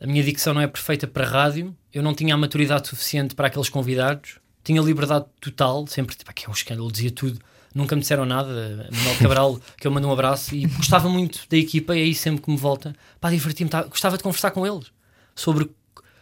A 0.00 0.06
minha 0.06 0.22
dicção 0.22 0.52
não 0.54 0.60
é 0.60 0.66
perfeita 0.66 1.06
para 1.06 1.26
rádio, 1.26 1.74
eu 1.92 2.02
não 2.02 2.14
tinha 2.14 2.34
a 2.34 2.36
maturidade 2.36 2.86
suficiente 2.86 3.34
para 3.34 3.48
aqueles 3.48 3.68
convidados, 3.68 4.38
tinha 4.62 4.80
liberdade 4.82 5.24
total, 5.40 5.86
sempre, 5.88 6.14
tipo, 6.14 6.32
que 6.34 6.44
é 6.46 6.48
um 6.48 6.52
escândalo, 6.52 6.92
dizia 6.92 7.10
tudo, 7.10 7.40
nunca 7.74 7.94
me 7.94 8.02
disseram 8.02 8.24
nada. 8.24 8.88
Manuel 8.92 9.18
Cabral, 9.18 9.60
que 9.78 9.86
eu 9.86 9.90
mando 9.90 10.08
um 10.08 10.12
abraço, 10.12 10.54
e 10.54 10.66
gostava 10.66 11.08
muito 11.08 11.46
da 11.48 11.56
equipa, 11.56 11.96
e 11.96 12.02
aí 12.02 12.14
sempre 12.14 12.42
que 12.42 12.50
me 12.50 12.56
volta, 12.56 12.94
pá, 13.20 13.30
diverti-me, 13.30 13.70
tá- 13.70 13.84
gostava 13.84 14.16
de 14.16 14.22
conversar 14.22 14.50
com 14.50 14.66
eles 14.66 14.92
sobre, 15.34 15.70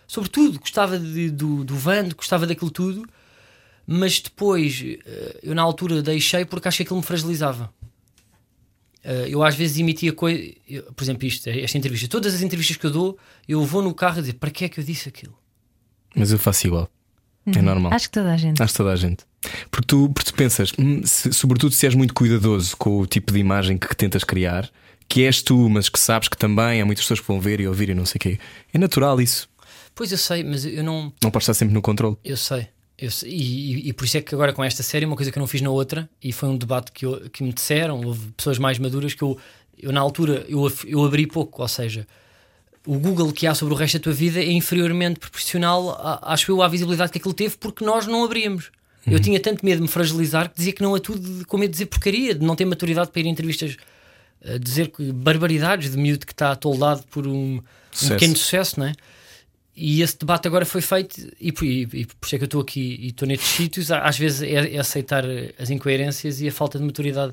sobre 0.07 0.29
tudo, 0.29 0.59
gostava 0.61 0.99
de- 0.99 1.31
do, 1.31 1.65
do 1.65 1.75
Vando, 1.77 2.15
gostava 2.15 2.47
daquilo 2.47 2.71
tudo, 2.71 3.07
mas 3.87 4.21
depois 4.21 4.83
eh, 4.85 5.41
eu 5.43 5.55
na 5.55 5.63
altura 5.63 6.03
deixei 6.03 6.45
porque 6.45 6.67
acho 6.69 6.79
que 6.79 6.83
aquilo 6.83 6.99
me 6.99 7.05
fragilizava. 7.07 7.73
Uh, 9.05 9.25
eu 9.29 9.45
às 9.45 9.55
vezes 9.55 9.79
emitia 9.79 10.13
coisas, 10.13 10.53
por 10.97 11.05
exemplo, 11.05 11.25
isto, 11.29 11.49
esta 11.49 11.79
entrevista, 11.79 12.09
todas 12.09 12.35
as 12.35 12.43
entrevistas 12.43 12.77
que 12.77 12.85
eu 12.87 12.91
dou, 12.91 13.17
eu 13.47 13.65
vou 13.65 13.81
no 13.81 13.95
carro 13.95 14.19
a 14.19 14.21
dizer 14.21 14.33
para 14.33 14.51
que 14.51 14.65
é 14.65 14.69
que 14.69 14.81
eu 14.81 14.85
disse 14.85 15.09
aquilo? 15.09 15.39
Mas 16.17 16.33
eu 16.33 16.39
faço 16.41 16.67
igual. 16.67 16.91
É 17.55 17.63
normal. 17.63 17.93
Acho 17.93 18.07
que 18.09 18.13
toda 18.15 18.33
a 18.33 18.37
gente. 18.37 18.61
Acho 18.63 18.73
que 18.73 18.77
toda 18.79 18.93
a 18.93 18.97
gente. 18.97 19.25
Porque 19.71 19.87
tu, 19.87 20.11
porque 20.13 20.31
tu 20.31 20.35
pensas, 20.35 20.73
hum, 20.79 21.03
se- 21.05 21.33
sobretudo 21.33 21.73
se 21.73 21.87
és 21.87 21.95
muito 21.95 22.13
cuidadoso 22.15 22.77
com 22.77 22.99
o 22.99 23.07
tipo 23.07 23.33
de 23.33 23.39
imagem 23.39 23.79
que 23.79 23.95
tentas 23.95 24.25
criar, 24.25 24.69
que 25.09 25.23
és 25.25 25.41
tu, 25.43 25.69
mas 25.69 25.89
que 25.89 25.99
sabes 26.01 26.29
que 26.29 26.37
também 26.37 26.81
há 26.81 26.85
muitas 26.87 27.05
pessoas 27.05 27.21
que 27.21 27.27
vão 27.29 27.41
ver 27.41 27.61
e 27.61 27.69
ouvir 27.69 27.89
e 27.91 27.95
não 27.95 28.05
sei 28.05 28.17
o 28.17 28.21
quê. 28.21 28.39
É 28.75 28.79
natural 28.79 29.21
isso. 29.21 29.49
Pois 29.95 30.11
eu 30.11 30.19
sei, 30.19 30.43
mas 30.43 30.65
eu 30.65 30.83
não. 30.83 31.13
Não 31.23 31.31
podes 31.31 31.45
estar 31.45 31.55
sempre 31.55 31.73
no 31.75 31.81
controle. 31.83 32.17
Eu 32.25 32.37
sei. 32.37 32.67
Eu 32.99 33.11
sei. 33.11 33.31
E, 33.31 33.75
e- 33.75 33.89
e 33.89 33.93
por 33.93 34.05
isso 34.07 34.17
é 34.17 34.21
que 34.23 34.35
agora 34.35 34.53
com 34.53 34.65
esta 34.65 34.83
série, 34.83 35.07
uma 35.07 35.15
coisa 35.17 35.31
que 35.31 35.39
eu 35.39 35.41
não 35.41 35.47
fiz 35.47 35.61
na 35.61 35.71
outra, 35.71 36.09
e 36.23 36.33
foi 36.33 36.49
um 36.49 36.57
debate 36.57 36.91
que, 36.93 37.07
eu- 37.07 37.31
que 37.31 37.45
me 37.45 37.53
disseram, 37.53 38.01
houve 38.05 38.33
pessoas 38.37 38.59
mais 38.59 38.79
maduras 38.79 39.15
que 39.15 39.23
eu, 39.23 39.39
eu 39.79 39.93
na 39.93 40.01
altura 40.01 40.45
eu, 40.49 40.71
eu 40.87 41.05
abri 41.05 41.27
pouco, 41.27 41.63
ou 41.63 41.69
seja, 41.69 42.07
o 42.87 42.99
Google 42.99 43.33
que 43.33 43.47
há 43.47 43.55
sobre 43.55 43.75
o 43.75 43.77
resto 43.77 43.99
da 43.99 44.05
tua 44.05 44.13
vida 44.13 44.39
é 44.41 44.51
inferiormente 44.53 45.19
proporcional, 45.21 45.91
a- 45.91 46.33
acho 46.33 46.51
eu, 46.51 46.63
à 46.63 46.69
visibilidade 46.69 47.11
que 47.13 47.19
aquilo 47.19 47.35
teve, 47.35 47.57
porque 47.59 47.85
nós 47.85 48.07
não 48.07 48.25
abríamos. 48.25 48.71
Eu 49.07 49.21
tinha 49.21 49.39
tanto 49.39 49.65
medo 49.65 49.77
de 49.77 49.83
me 49.83 49.89
fragilizar 49.89 50.49
que 50.51 50.57
dizia 50.57 50.73
que 50.73 50.83
não 50.83 50.95
a 50.95 50.99
tudo, 51.01 51.47
com 51.47 51.57
medo 51.59 51.71
de 51.71 51.75
dizer 51.75 51.87
porcaria, 51.87 52.35
de 52.35 52.45
não 52.45 52.57
ter 52.57 52.65
maturidade 52.65 53.11
para 53.11 53.21
ir 53.21 53.27
a 53.27 53.29
entrevistas 53.31 53.77
a 54.45 54.59
dizer 54.59 54.89
que 54.91 55.13
barbaridades 55.13 55.91
de 55.91 55.97
miúdo 55.97 56.27
que 56.27 56.33
está 56.33 56.51
atoldado 56.53 57.03
por 57.11 57.27
um, 57.27 57.57
um 57.57 57.63
pequeno 58.15 58.37
sucesso, 58.37 58.79
não 58.81 58.87
é? 58.87 58.95
E 59.77 60.01
esse 60.03 60.19
debate 60.19 60.49
agora 60.49 60.65
foi 60.65 60.81
feito, 60.81 61.21
e, 61.41 61.53
por- 61.53 61.65
e, 61.67 61.83
e 61.83 62.07
por 62.07 62.27
isso 62.27 62.35
é 62.35 62.39
que 62.39 62.45
eu 62.45 62.47
estou 62.47 62.61
aqui 62.61 62.99
e 63.01 63.09
estou 63.09 63.29
nestes 63.29 63.49
sítios. 63.49 63.91
Às 63.93 64.19
vezes 64.19 64.43
é, 64.43 64.75
é 64.75 64.79
aceitar 64.79 65.25
as 65.59 65.71
incoerências 65.71 66.41
e 66.41 66.49
a 66.49 66.53
falta 66.53 66.79
de 66.79 66.85
maturidade. 66.85 67.33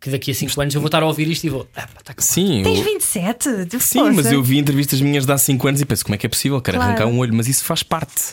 Que 0.00 0.08
daqui 0.10 0.30
a 0.30 0.34
5 0.34 0.58
anos 0.62 0.74
eu 0.74 0.80
vou 0.80 0.88
estar 0.88 1.02
a 1.02 1.06
ouvir 1.06 1.28
isto 1.28 1.44
e 1.44 1.50
vou. 1.50 1.68
Ah, 1.76 1.82
pá, 1.82 2.00
tá 2.02 2.14
calado." 2.14 2.22
Sim, 2.22 2.62
Tens 2.62 2.78
eu- 2.78 2.84
27? 2.84 3.64
De 3.66 3.78
sim 3.80 3.98
força. 3.98 4.12
mas 4.14 4.32
eu 4.32 4.42
vi 4.42 4.58
entrevistas 4.58 5.00
minhas 5.00 5.26
de 5.26 5.32
há 5.32 5.36
5 5.38 5.68
anos 5.68 5.80
e 5.80 5.84
penso 5.84 6.04
como 6.04 6.14
é 6.14 6.18
que 6.18 6.24
é 6.26 6.28
possível, 6.28 6.60
quero 6.62 6.78
Claro. 6.78 6.92
arrancar 6.92 7.06
um 7.06 7.18
olho, 7.18 7.34
mas 7.34 7.46
isso 7.48 7.62
faz 7.64 7.82
parte. 7.82 8.32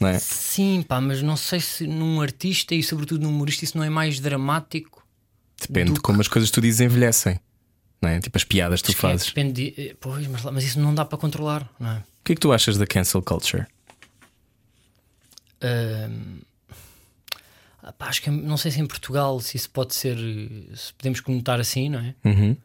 Não 0.00 0.08
é? 0.08 0.18
Sim, 0.18 0.82
pá, 0.88 1.00
mas 1.00 1.22
não 1.22 1.36
sei 1.36 1.60
se 1.60 1.86
num 1.86 2.20
artista 2.20 2.74
e 2.74 2.82
sobretudo 2.82 3.22
num 3.22 3.28
humorista 3.28 3.64
isso 3.64 3.76
não 3.76 3.84
é 3.84 3.90
mais 3.90 4.18
dramático. 4.20 5.06
Depende 5.60 5.92
de 5.92 6.00
como 6.00 6.20
as 6.20 6.26
coisas 6.28 6.50
que 6.50 6.54
tu 6.54 6.60
dizes 6.60 6.80
envelhecem. 6.80 7.38
não 8.00 8.08
é? 8.08 8.18
Tipo 8.18 8.36
as 8.36 8.42
piadas 8.42 8.80
que 8.82 8.86
tu 8.86 8.90
Esque- 8.92 9.00
fazes. 9.02 9.26
Depende 9.28 9.52
de- 9.52 9.80
eh, 9.90 9.96
pois, 10.00 10.26
mas, 10.26 10.42
mas 10.42 10.64
isso 10.64 10.80
não 10.80 10.92
dá 10.92 11.04
para 11.04 11.16
controlar, 11.18 11.70
não 11.78 11.88
é? 11.92 11.96
O 11.98 12.24
que 12.24 12.32
é 12.32 12.34
que 12.34 12.40
tu 12.40 12.52
achas 12.52 12.76
da 12.76 12.84
cancel 12.84 13.22
culture? 13.22 13.64
Ah, 15.60 16.08
pá, 17.98 18.06
acho 18.08 18.22
que 18.22 18.30
não 18.30 18.56
sei 18.56 18.70
se 18.70 18.80
em 18.80 18.86
Portugal 18.86 19.40
se 19.40 19.56
isso 19.56 19.68
pode 19.70 19.94
ser, 19.94 20.16
se 20.74 20.92
podemos 20.94 21.20
conotar 21.20 21.58
assim, 21.58 21.88
não 21.88 21.98
é? 21.98 22.14
Uhum. 22.24 22.56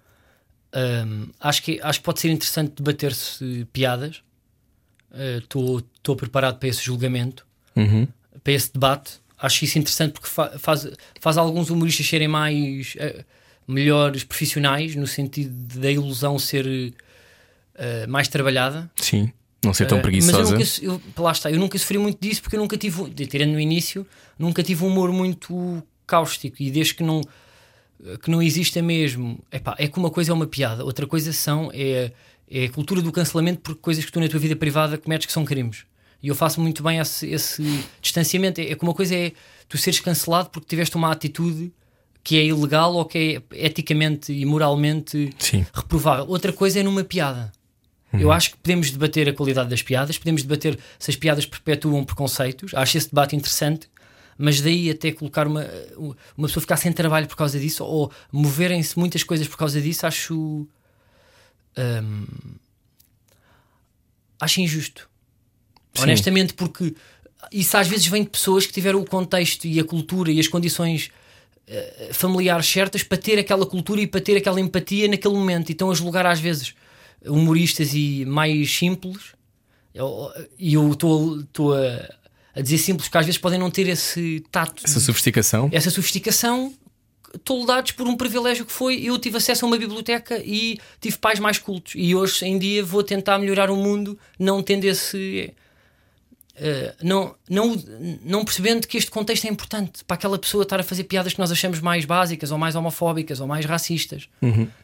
Ahm, 0.73 1.29
acho, 1.39 1.63
que, 1.63 1.79
acho 1.81 1.99
que 1.99 2.05
pode 2.05 2.19
ser 2.19 2.29
interessante 2.29 2.73
debater-se 2.75 3.65
piadas. 3.73 4.21
Estou 5.39 6.15
preparado 6.15 6.59
para 6.59 6.69
esse 6.69 6.83
julgamento, 6.83 7.45
Uhum. 7.75 8.07
para 8.43 8.53
esse 8.53 8.71
debate. 8.71 9.19
Acho 9.39 9.63
isso 9.65 9.77
interessante 9.79 10.13
porque 10.13 10.27
fa- 10.27 10.57
faz, 10.59 10.87
faz 11.21 11.37
alguns 11.37 11.69
humoristas 11.69 12.05
serem 12.07 12.27
mais 12.27 12.93
eh, 12.97 13.23
melhores 13.67 14.23
profissionais, 14.23 14.95
no 14.95 15.07
sentido 15.07 15.79
da 15.79 15.91
ilusão 15.91 16.37
ser 16.39 16.93
eh, 17.75 18.05
mais 18.07 18.27
trabalhada. 18.27 18.89
Sim. 18.97 19.31
Não 19.67 19.73
ser 19.73 19.85
tão 19.87 20.01
preguiçosa. 20.01 20.55
Mas 20.55 20.79
eu 20.81 20.89
nunca, 20.89 21.01
eu, 21.17 21.23
lá 21.23 21.31
está, 21.31 21.51
eu 21.51 21.59
nunca 21.59 21.77
sofri 21.77 21.97
muito 21.97 22.19
disso 22.19 22.41
porque 22.41 22.55
eu 22.55 22.59
nunca 22.59 22.77
tive, 22.77 23.09
de- 23.09 23.25
tirando 23.27 23.51
no 23.51 23.59
início, 23.59 24.05
nunca 24.37 24.63
tive 24.63 24.83
um 24.83 24.87
humor 24.87 25.11
muito 25.11 25.83
cáustico 26.05 26.57
e 26.59 26.71
desde 26.71 26.95
que 26.95 27.03
não, 27.03 27.21
que 28.23 28.29
não 28.29 28.41
exista 28.41 28.81
mesmo, 28.81 29.39
epá, 29.51 29.75
é 29.77 29.87
que 29.87 29.97
uma 29.97 30.09
coisa 30.09 30.31
é 30.31 30.33
uma 30.33 30.47
piada, 30.47 30.83
outra 30.85 31.05
coisa 31.05 31.33
são 31.33 31.69
é, 31.73 32.11
é 32.49 32.65
a 32.65 32.69
cultura 32.69 33.01
do 33.01 33.11
cancelamento 33.11 33.59
por 33.61 33.75
coisas 33.75 34.05
que 34.05 34.11
tu 34.11 34.19
na 34.19 34.27
tua 34.27 34.39
vida 34.39 34.55
privada 34.55 34.97
cometes 34.97 35.25
que 35.25 35.33
são 35.33 35.43
crimes. 35.43 35.85
E 36.21 36.29
eu 36.29 36.35
faço 36.35 36.59
muito 36.59 36.81
bem 36.81 36.97
esse, 36.97 37.27
esse 37.29 37.63
distanciamento. 38.01 38.59
É, 38.59 38.71
é 38.71 38.75
que 38.75 38.83
uma 38.83 38.93
coisa 38.93 39.15
é 39.15 39.31
tu 39.69 39.77
seres 39.77 39.99
cancelado 39.99 40.49
porque 40.49 40.67
tiveste 40.67 40.95
uma 40.95 41.11
atitude 41.11 41.71
que 42.23 42.37
é 42.37 42.45
ilegal 42.45 42.95
ou 42.95 43.05
que 43.05 43.41
é 43.51 43.65
eticamente 43.65 44.33
e 44.33 44.43
moralmente 44.43 45.29
Sim. 45.37 45.65
reprovável. 45.73 46.25
Outra 46.27 46.51
coisa 46.51 46.79
é 46.79 46.83
numa 46.83 47.03
piada. 47.03 47.51
Eu 48.13 48.31
acho 48.31 48.51
que 48.51 48.57
podemos 48.57 48.89
debater 48.89 49.27
a 49.27 49.33
qualidade 49.33 49.69
das 49.69 49.81
piadas, 49.81 50.17
podemos 50.17 50.41
debater 50.41 50.79
se 50.97 51.11
as 51.11 51.17
piadas 51.17 51.45
perpetuam 51.45 52.03
preconceitos. 52.05 52.73
Acho 52.73 52.97
esse 52.97 53.09
debate 53.09 53.35
interessante, 53.35 53.89
mas 54.37 54.61
daí 54.61 54.89
até 54.89 55.11
colocar 55.11 55.45
uma, 55.45 55.65
uma 56.37 56.47
pessoa 56.47 56.61
ficar 56.61 56.77
sem 56.77 56.91
trabalho 56.93 57.27
por 57.27 57.35
causa 57.35 57.59
disso 57.59 57.83
ou 57.83 58.11
moverem-se 58.31 58.97
muitas 58.97 59.23
coisas 59.23 59.47
por 59.47 59.57
causa 59.57 59.81
disso, 59.81 60.07
acho. 60.07 60.67
hum, 61.77 62.25
acho 64.39 64.61
injusto. 64.61 65.09
Sim. 65.93 66.03
Honestamente, 66.03 66.53
porque 66.53 66.95
isso 67.51 67.75
às 67.75 67.87
vezes 67.87 68.07
vem 68.07 68.23
de 68.23 68.29
pessoas 68.29 68.65
que 68.65 68.73
tiveram 68.73 69.01
o 69.01 69.05
contexto 69.05 69.65
e 69.65 69.79
a 69.79 69.83
cultura 69.83 70.31
e 70.31 70.39
as 70.39 70.47
condições 70.47 71.09
eh, 71.67 72.09
familiares 72.13 72.67
certas 72.67 73.03
para 73.03 73.17
ter 73.17 73.39
aquela 73.39 73.65
cultura 73.65 73.99
e 73.99 74.07
para 74.07 74.21
ter 74.21 74.37
aquela 74.37 74.61
empatia 74.61 75.07
naquele 75.07 75.33
momento. 75.33 75.69
E 75.69 75.71
estão 75.71 75.89
a 75.91 75.93
julgar 75.95 76.25
às 76.25 76.39
vezes 76.39 76.73
humoristas 77.29 77.93
e 77.93 78.25
mais 78.25 78.73
simples. 78.75 79.35
E 80.59 80.73
eu 80.73 80.91
estou 80.91 81.73
a, 81.73 82.09
a 82.55 82.61
dizer 82.61 82.77
simples 82.77 83.07
porque 83.07 83.17
às 83.17 83.25
vezes 83.25 83.39
podem 83.39 83.59
não 83.59 83.71
ter 83.71 83.87
esse 83.87 84.43
tato, 84.51 84.83
Essa 84.85 84.99
sofisticação. 84.99 85.69
essa 85.71 85.89
sofisticação. 85.89 86.73
Toldados 87.43 87.91
por 87.91 88.07
um 88.07 88.15
privilégio 88.15 88.65
que 88.65 88.71
foi 88.71 89.01
eu 89.03 89.17
tive 89.19 89.37
acesso 89.37 89.65
a 89.65 89.67
uma 89.67 89.77
biblioteca 89.77 90.41
e 90.43 90.79
tive 91.01 91.17
pais 91.17 91.39
mais 91.39 91.57
cultos 91.57 91.93
e 91.95 92.15
hoje 92.15 92.45
em 92.45 92.57
dia 92.57 92.83
vou 92.83 93.03
tentar 93.03 93.37
melhorar 93.37 93.69
o 93.69 93.75
mundo 93.75 94.17
não 94.39 94.63
tendo 94.63 94.85
esse 94.85 95.53
eh, 96.59 96.95
não, 97.03 97.35
não, 97.49 97.75
não 98.25 98.43
percebendo 98.43 98.87
que 98.87 98.97
este 98.97 99.11
contexto 99.11 99.45
é 99.45 99.49
importante 99.49 100.03
para 100.05 100.15
aquela 100.15 100.37
pessoa 100.39 100.63
estar 100.63 100.79
a 100.79 100.83
fazer 100.83 101.03
piadas 101.03 101.33
que 101.33 101.39
nós 101.39 101.51
achamos 101.51 101.79
mais 101.79 102.03
básicas 102.05 102.51
ou 102.51 102.57
mais 102.57 102.75
homofóbicas 102.75 103.39
ou 103.39 103.47
mais 103.47 103.65
racistas. 103.65 104.27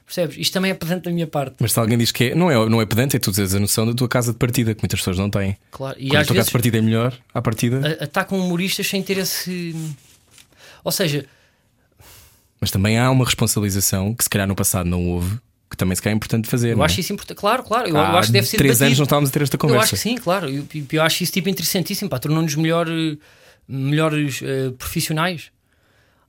Percebes? 0.05 0.37
Isto 0.37 0.53
também 0.53 0.71
é 0.71 0.73
pedante 0.73 1.03
da 1.05 1.11
minha 1.11 1.25
parte. 1.27 1.55
Mas 1.59 1.71
se 1.73 1.79
alguém 1.79 1.97
diz 1.97 2.11
que 2.11 2.25
é, 2.25 2.35
não, 2.35 2.51
é, 2.51 2.69
não 2.69 2.81
é 2.81 2.85
pedante, 2.85 3.15
é 3.15 3.19
tu 3.19 3.31
a 3.31 3.59
noção 3.59 3.85
da 3.87 3.93
tua 3.93 4.07
casa 4.07 4.31
de 4.31 4.37
partida, 4.37 4.73
que 4.75 4.83
muitas 4.83 4.99
pessoas 4.99 5.17
não 5.17 5.29
têm. 5.29 5.57
Claro. 5.71 5.97
E 5.99 6.07
Quando 6.09 6.17
a 6.17 6.21
às 6.21 6.27
tua 6.27 6.35
casa 6.35 6.39
vezes 6.41 6.45
de 6.47 6.51
partida 6.53 6.77
é 6.77 6.81
melhor, 6.81 7.17
à 7.33 7.41
partida. 7.41 7.97
a- 7.99 8.03
atacam 8.03 8.39
humoristas 8.39 8.87
sem 8.87 9.01
ter 9.01 9.17
esse. 9.17 9.75
Ou 10.83 10.91
seja, 10.91 11.25
Mas 12.61 12.71
também 12.71 12.97
há 12.97 13.09
uma 13.09 13.25
responsabilização 13.25 14.13
que 14.13 14.23
se 14.23 14.29
calhar 14.29 14.47
no 14.47 14.55
passado 14.55 14.87
não 14.89 15.05
houve, 15.09 15.37
que 15.73 15.77
também 15.77 15.95
se 15.95 16.01
calhar 16.01 16.13
é 16.13 16.17
importante 16.17 16.47
fazer. 16.47 16.73
eu 16.73 16.81
é? 16.81 16.85
acho 16.85 16.99
isso 16.99 17.11
importante. 17.11 17.37
Claro, 17.37 17.63
claro. 17.63 17.87
Eu, 17.89 17.95
eu 17.95 18.01
Há 18.01 18.19
acho 18.19 18.27
que 18.27 18.33
deve 18.33 18.47
ser 18.47 18.57
três 18.57 18.73
debatido. 18.77 18.85
anos 18.85 18.97
não 18.99 19.03
estávamos 19.03 19.29
a 19.29 19.33
ter 19.33 19.41
esta 19.41 19.57
conversa. 19.57 19.79
Eu 19.79 19.83
acho 19.83 19.91
que 19.95 19.97
sim, 19.99 20.15
claro. 20.17 20.49
Eu, 20.49 20.65
eu 20.91 21.01
acho 21.01 21.23
isso 21.23 21.31
tipo 21.33 21.49
interessantíssimo, 21.49 22.09
pá, 22.09 22.19
tornou-nos 22.19 22.55
melhor, 22.55 22.87
melhores 23.67 24.41
eh, 24.43 24.71
profissionais. 24.77 25.51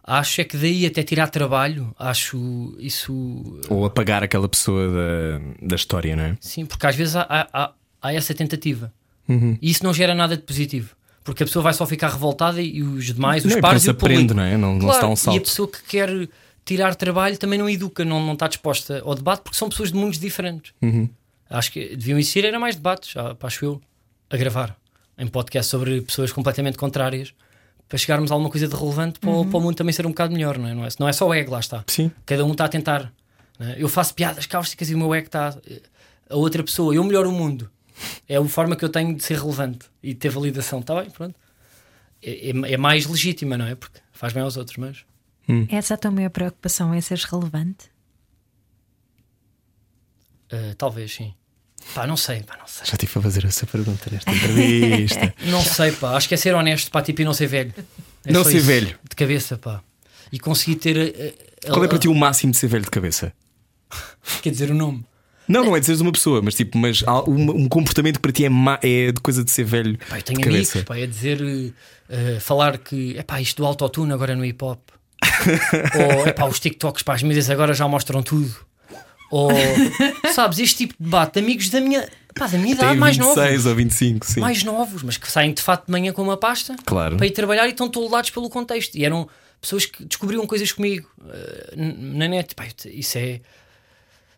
Acho 0.06 0.42
é 0.42 0.44
que 0.44 0.56
daí 0.56 0.84
até 0.84 1.02
tirar 1.02 1.28
trabalho, 1.28 1.94
acho 1.98 2.76
isso. 2.78 3.42
Ou 3.70 3.86
apagar 3.86 4.22
aquela 4.22 4.48
pessoa 4.48 4.86
da, 4.88 5.66
da 5.66 5.76
história, 5.76 6.14
não 6.14 6.24
é? 6.24 6.36
Sim, 6.40 6.66
porque 6.66 6.86
às 6.86 6.94
vezes 6.94 7.16
há, 7.16 7.26
há, 7.28 7.72
há- 8.02 8.12
essa 8.12 8.34
tentativa. 8.34 8.92
Uhum. 9.26 9.56
E 9.62 9.70
isso 9.70 9.82
não 9.82 9.94
gera 9.94 10.14
nada 10.14 10.36
de 10.36 10.42
positivo. 10.42 10.94
Porque 11.24 11.42
a 11.42 11.46
pessoa 11.46 11.62
vai 11.62 11.72
só 11.72 11.86
ficar 11.86 12.10
revoltada 12.10 12.60
e 12.60 12.82
os 12.82 13.06
demais, 13.06 13.42
os 13.46 13.54
Não, 13.54 13.60
pares 13.62 13.80
e 13.82 13.84
o 13.84 13.84
se 13.84 13.90
aprende, 13.92 14.28
público. 14.28 14.34
não 14.34 14.42
é? 14.42 14.58
Não, 14.58 14.72
não 14.74 14.80
se 14.80 14.86
Claro, 14.86 15.00
dá 15.00 15.06
um 15.06 15.10
E 15.10 15.12
a 15.14 15.16
salto. 15.16 15.40
pessoa 15.42 15.68
que 15.68 15.82
quer 15.88 16.28
tirar 16.64 16.94
trabalho 16.94 17.36
também 17.38 17.58
não 17.58 17.68
educa, 17.68 18.04
não, 18.04 18.24
não 18.24 18.32
está 18.34 18.48
disposta 18.48 19.02
ao 19.04 19.14
debate, 19.14 19.42
porque 19.42 19.56
são 19.58 19.68
pessoas 19.68 19.92
de 19.92 19.98
mundos 19.98 20.18
diferentes. 20.18 20.72
Uhum. 20.82 21.08
Acho 21.50 21.70
que 21.72 21.94
deviam 21.96 22.18
existir 22.18 22.44
era 22.44 22.58
mais 22.58 22.74
debates, 22.74 23.16
ah, 23.16 23.36
acho 23.42 23.64
eu, 23.64 23.80
a 24.30 24.36
gravar 24.36 24.76
em 25.18 25.26
podcast 25.26 25.70
sobre 25.70 26.00
pessoas 26.00 26.32
completamente 26.32 26.76
contrárias 26.78 27.32
para 27.88 27.98
chegarmos 27.98 28.30
a 28.30 28.34
alguma 28.34 28.50
coisa 28.50 28.66
de 28.66 28.74
relevante 28.74 29.18
para, 29.20 29.30
o- 29.30 29.44
para 29.46 29.58
o 29.58 29.60
mundo 29.60 29.76
também 29.76 29.92
ser 29.92 30.06
um 30.06 30.10
bocado 30.10 30.32
melhor, 30.32 30.56
não 30.58 30.66
é? 30.68 30.74
Não 30.74 30.84
é, 30.84 30.88
não 30.98 31.08
é 31.08 31.12
só 31.12 31.28
o 31.28 31.34
ego, 31.34 31.52
lá 31.52 31.60
está. 31.60 31.84
Sim. 31.86 32.10
Cada 32.24 32.44
um 32.44 32.52
está 32.52 32.64
a 32.64 32.68
tentar. 32.68 33.12
é? 33.60 33.74
Eu 33.76 33.88
faço 33.88 34.14
piadas 34.14 34.46
cáusticas 34.46 34.90
e 34.90 34.94
o 34.94 34.98
meu 34.98 35.14
ego 35.14 35.26
está. 35.26 35.56
A 36.30 36.34
outra 36.36 36.62
pessoa, 36.64 36.94
eu 36.94 37.04
melhoro 37.04 37.28
o 37.28 37.32
mundo. 37.32 37.70
É 38.28 38.36
a 38.36 38.44
forma 38.46 38.74
que 38.74 38.84
eu 38.84 38.88
tenho 38.88 39.14
de 39.14 39.22
ser 39.22 39.38
relevante 39.38 39.86
e 40.02 40.08
de 40.08 40.14
ter 40.18 40.30
validação. 40.30 40.80
Está 40.80 41.00
bem, 41.00 41.10
pronto. 41.10 41.34
É, 42.22 42.50
é- 42.50 42.72
é 42.72 42.76
mais 42.76 43.06
legítima, 43.06 43.56
não 43.58 43.66
é? 43.66 43.74
Porque 43.74 44.00
faz 44.12 44.32
bem 44.32 44.42
aos 44.42 44.56
outros, 44.56 44.78
mas. 44.78 45.04
Essa 45.68 45.94
é 45.94 45.96
a 45.96 45.98
tua 45.98 46.10
maior 46.10 46.30
preocupação 46.30 46.92
é 46.94 47.00
seres 47.00 47.24
relevante? 47.24 47.92
eh, 50.50 50.74
talvez, 50.76 51.12
sim. 51.14 51.34
Pá, 51.94 52.06
não 52.06 52.16
sei, 52.16 52.42
pá, 52.42 52.56
não 52.56 52.66
sei. 52.66 52.86
Já 52.86 52.96
tive 52.96 53.12
a 53.18 53.22
fazer 53.22 53.44
essa 53.44 53.66
pergunta 53.66 54.08
nesta 54.10 54.30
entrevista. 54.32 55.34
Não 55.44 55.60
sei, 55.62 55.92
pá. 55.92 56.16
Acho 56.16 56.26
que 56.26 56.32
é 56.34 56.36
ser 56.38 56.54
honesto, 56.54 56.90
pá, 56.90 57.02
tipo, 57.02 57.20
e 57.20 57.24
não 57.26 57.34
ser 57.34 57.46
velho. 57.46 57.74
É 58.24 58.32
Não 58.32 58.42
ser 58.42 58.56
isso. 58.56 58.66
velho. 58.66 58.98
De 59.06 59.14
cabeça, 59.14 59.58
pá. 59.58 59.82
E 60.32 60.38
conseguir 60.38 60.76
ter. 60.76 60.96
eh, 60.96 61.34
Qual 61.68 61.84
é 61.84 61.88
para 61.88 61.98
ti 61.98 62.08
o 62.08 62.14
máximo 62.14 62.52
de 62.52 62.58
ser 62.58 62.68
velho 62.68 62.84
de 62.84 62.90
cabeça? 62.90 63.34
Quer 64.42 64.50
dizer, 64.50 64.70
o 64.70 64.74
nome. 64.74 65.04
Não, 65.46 65.62
não 65.62 65.76
é 65.76 65.80
de 65.80 65.84
seres 65.84 66.00
uma 66.00 66.10
pessoa, 66.10 66.40
mas 66.40 66.54
tipo, 66.54 66.78
mas 66.78 67.04
há 67.06 67.22
um, 67.28 67.50
um 67.64 67.68
comportamento 67.68 68.14
que 68.16 68.22
para 68.22 68.32
ti 68.32 68.46
é, 68.46 68.48
ma- 68.48 68.78
é 68.82 69.12
de 69.12 69.20
coisa 69.20 69.44
de 69.44 69.50
ser 69.50 69.64
velho. 69.64 69.98
Pá, 70.08 70.18
eu 70.18 70.22
tenho 70.22 70.40
de 70.40 70.48
amigos, 70.48 70.68
cabeça. 70.70 70.86
pá, 70.86 70.96
é 70.98 71.06
dizer, 71.06 71.74
eh, 72.08 72.40
falar 72.40 72.78
que, 72.78 73.14
é 73.18 73.22
pá, 73.22 73.42
isto 73.42 73.58
do 73.58 73.66
autotune 73.66 74.10
agora 74.14 74.32
é 74.32 74.34
no 74.34 74.44
hip 74.44 74.64
hop. 74.64 74.80
Ou, 76.18 76.26
é 76.26 76.32
pá, 76.32 76.44
os 76.46 76.58
TikToks, 76.60 77.02
pá, 77.02 77.14
as 77.14 77.22
mídias 77.22 77.48
agora 77.50 77.74
já 77.74 77.86
mostram 77.88 78.22
tudo. 78.22 78.54
Ou, 79.30 79.50
sabes, 80.32 80.58
este 80.58 80.76
tipo 80.78 80.94
de 80.98 81.04
debate 81.04 81.34
de 81.34 81.40
amigos 81.40 81.68
da 81.70 81.80
minha, 81.80 82.08
pá, 82.34 82.46
da 82.46 82.56
minha 82.58 82.72
idade, 82.74 82.90
Tem 82.90 82.98
mais 83.00 83.16
26 83.16 83.46
novos. 83.48 83.66
ou 83.66 83.74
25, 83.74 84.26
sim. 84.26 84.40
Mais 84.40 84.62
novos, 84.62 85.02
mas 85.02 85.16
que 85.16 85.30
saem 85.30 85.52
de 85.52 85.60
fato 85.62 85.86
de 85.86 85.92
manhã 85.92 86.12
com 86.12 86.22
uma 86.22 86.36
pasta 86.36 86.76
Claro. 86.84 87.16
para 87.16 87.26
ir 87.26 87.30
trabalhar 87.32 87.66
e 87.66 87.70
estão 87.70 87.88
toldados 87.88 88.30
pelo 88.30 88.48
contexto. 88.48 88.94
E 88.96 89.04
eram 89.04 89.28
pessoas 89.60 89.86
que 89.86 90.04
descobriam 90.04 90.46
coisas 90.46 90.70
comigo 90.70 91.08
n- 91.76 92.16
na 92.18 92.28
net. 92.28 92.54
Pá, 92.54 92.64
isso 92.86 93.18
é. 93.18 93.40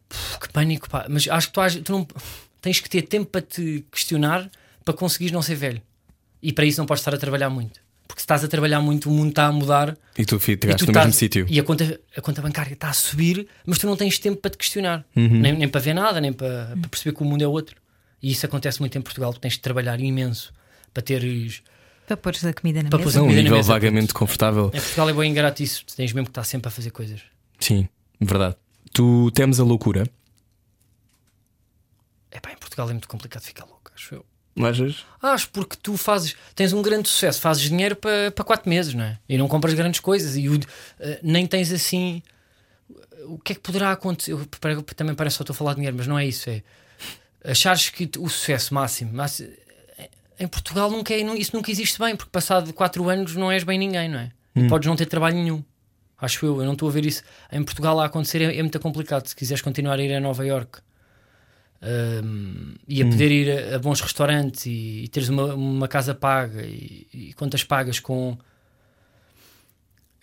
Puf, 0.08 0.38
que 0.40 0.48
pânico, 0.50 0.88
pá. 0.88 1.06
Mas 1.10 1.28
acho 1.28 1.48
que 1.48 1.54
tu, 1.54 1.82
tu 1.82 1.92
não 1.92 2.06
tens 2.62 2.80
que 2.80 2.88
ter 2.88 3.02
tempo 3.02 3.26
para 3.30 3.42
te 3.42 3.84
questionar 3.90 4.48
para 4.84 4.94
conseguires 4.94 5.32
não 5.32 5.42
ser 5.42 5.56
velho. 5.56 5.82
E 6.42 6.52
para 6.52 6.64
isso 6.64 6.78
não 6.80 6.86
podes 6.86 7.00
estar 7.02 7.14
a 7.14 7.18
trabalhar 7.18 7.50
muito. 7.50 7.80
Porque 8.08 8.20
se 8.20 8.24
estás 8.24 8.44
a 8.44 8.48
trabalhar 8.48 8.80
muito, 8.80 9.10
o 9.10 9.12
mundo 9.12 9.30
está 9.30 9.46
a 9.46 9.52
mudar 9.52 9.96
E 10.16 10.24
tu 10.24 10.38
fi- 10.38 10.52
e 10.52 10.58
chegaste 10.60 10.86
tu 10.86 10.92
no 10.92 10.98
mesmo 10.98 11.12
sítio. 11.12 11.46
E 11.48 11.58
a 11.58 11.64
conta, 11.64 12.00
a 12.16 12.20
conta 12.20 12.40
bancária 12.40 12.72
está 12.72 12.88
a 12.88 12.92
subir, 12.92 13.48
mas 13.66 13.78
tu 13.78 13.86
não 13.86 13.96
tens 13.96 14.18
tempo 14.18 14.40
para 14.40 14.50
te 14.50 14.58
questionar, 14.58 15.04
Uhum. 15.16 15.28
nem, 15.40 15.52
nem 15.54 15.68
para 15.68 15.80
ver 15.80 15.94
nada, 15.94 16.20
nem 16.20 16.32
para, 16.32 16.76
para 16.80 16.88
perceber 16.88 17.16
que 17.16 17.22
o 17.22 17.26
mundo 17.26 17.42
é 17.42 17.46
outro. 17.48 17.76
E 18.22 18.30
isso 18.30 18.46
acontece 18.46 18.80
muito 18.80 18.96
em 18.96 19.02
Portugal, 19.02 19.32
tu 19.34 19.40
tens 19.40 19.54
de 19.54 19.60
trabalhar 19.60 20.00
imenso 20.00 20.52
para 20.94 21.02
teres. 21.02 21.62
Para 22.06 22.16
pôres 22.16 22.44
a 22.44 22.52
comida 22.52 22.82
na 22.82 22.88
Para 22.88 22.98
mesa? 22.98 23.10
pôres 23.10 23.16
a 23.16 23.20
Não, 23.20 23.26
um 23.26 23.32
nível 23.42 23.56
mesa, 23.56 23.72
vagamente 23.72 24.14
confortável. 24.14 24.66
Em 24.72 24.80
Portugal 24.80 25.10
é 25.10 25.12
bem 25.12 25.30
ingrato 25.32 25.62
isso, 25.62 25.84
tu 25.84 25.96
tens 25.96 26.12
mesmo 26.12 26.26
que 26.26 26.30
estar 26.30 26.44
sempre 26.44 26.68
a 26.68 26.70
fazer 26.70 26.90
coisas. 26.92 27.20
Sim, 27.58 27.88
verdade. 28.20 28.54
Tu 28.92 29.30
temes 29.32 29.58
a 29.60 29.64
loucura. 29.64 30.04
É 32.30 32.38
pá, 32.40 32.52
em 32.52 32.56
Portugal 32.56 32.88
é 32.88 32.92
muito 32.92 33.08
complicado 33.08 33.42
ficar 33.42 33.64
louco, 33.64 33.90
acho 33.94 34.14
eu. 34.14 34.24
Achas? 34.58 35.04
Acho 35.22 35.48
porque 35.50 35.76
tu 35.82 35.96
fazes, 35.96 36.34
tens 36.54 36.72
um 36.72 36.80
grande 36.80 37.08
sucesso, 37.08 37.40
fazes 37.40 37.68
dinheiro 37.68 37.94
para, 37.96 38.30
para 38.30 38.44
quatro 38.44 38.68
meses, 38.70 38.94
não 38.94 39.04
é? 39.04 39.18
E 39.28 39.36
não 39.36 39.48
compras 39.48 39.74
grandes 39.74 40.00
coisas 40.00 40.36
e 40.36 40.48
o- 40.48 40.58
eh, 41.00 41.20
nem 41.22 41.46
tens 41.46 41.70
assim. 41.72 42.22
O 43.26 43.38
que 43.38 43.52
é 43.52 43.54
que 43.56 43.60
poderá 43.60 43.92
acontecer? 43.92 44.32
Eu, 44.32 44.46
também 44.94 45.14
parece 45.14 45.34
que 45.34 45.38
só 45.38 45.42
estou 45.42 45.52
a 45.54 45.56
falar 45.56 45.72
de 45.72 45.76
dinheiro, 45.76 45.96
mas 45.96 46.06
não 46.06 46.18
é 46.18 46.24
isso. 46.26 46.48
É 46.48 46.62
achares 47.44 47.90
que 47.90 48.08
o 48.18 48.28
sucesso 48.28 48.72
máximo. 48.72 49.10
mas, 49.12 49.40
eh, 49.40 50.08
em 50.38 50.46
Portugal 50.46 50.90
nunca 50.90 51.12
é- 51.12 51.20
isso 51.38 51.54
nunca 51.54 51.70
existe 51.70 51.98
bem, 51.98 52.14
porque 52.16 52.30
passado 52.30 52.72
quatro 52.72 53.08
anos 53.08 53.34
não 53.36 53.50
és 53.50 53.64
bem 53.64 53.78
ninguém, 53.78 54.08
não 54.08 54.18
é? 54.20 54.30
E 54.54 54.68
podes 54.68 54.86
não 54.88 54.96
ter 54.96 55.06
trabalho 55.06 55.36
nenhum. 55.36 55.62
Acho 56.18 56.46
eu, 56.46 56.58
eu 56.60 56.64
não 56.64 56.72
estou 56.72 56.88
a 56.88 56.92
ver 56.92 57.04
isso 57.04 57.22
em 57.52 57.62
Portugal 57.62 58.00
a 58.00 58.06
acontecer, 58.06 58.40
é, 58.40 58.56
é 58.56 58.62
muito 58.62 58.80
complicado. 58.80 59.26
Se 59.26 59.36
quiseres 59.36 59.60
continuar 59.60 59.98
a 59.98 60.02
ir 60.02 60.14
a 60.14 60.20
Nova 60.20 60.46
York 60.46 60.78
um, 61.82 62.74
e 62.88 63.02
a 63.02 63.06
poder 63.06 63.30
ir 63.30 63.50
a, 63.72 63.76
a 63.76 63.78
bons 63.78 64.00
restaurantes 64.00 64.66
e, 64.66 65.04
e 65.04 65.08
teres 65.08 65.28
uma, 65.28 65.54
uma 65.54 65.88
casa 65.88 66.14
paga 66.14 66.62
e, 66.62 67.06
e 67.12 67.32
contas 67.34 67.62
pagas 67.64 68.00
com. 68.00 68.36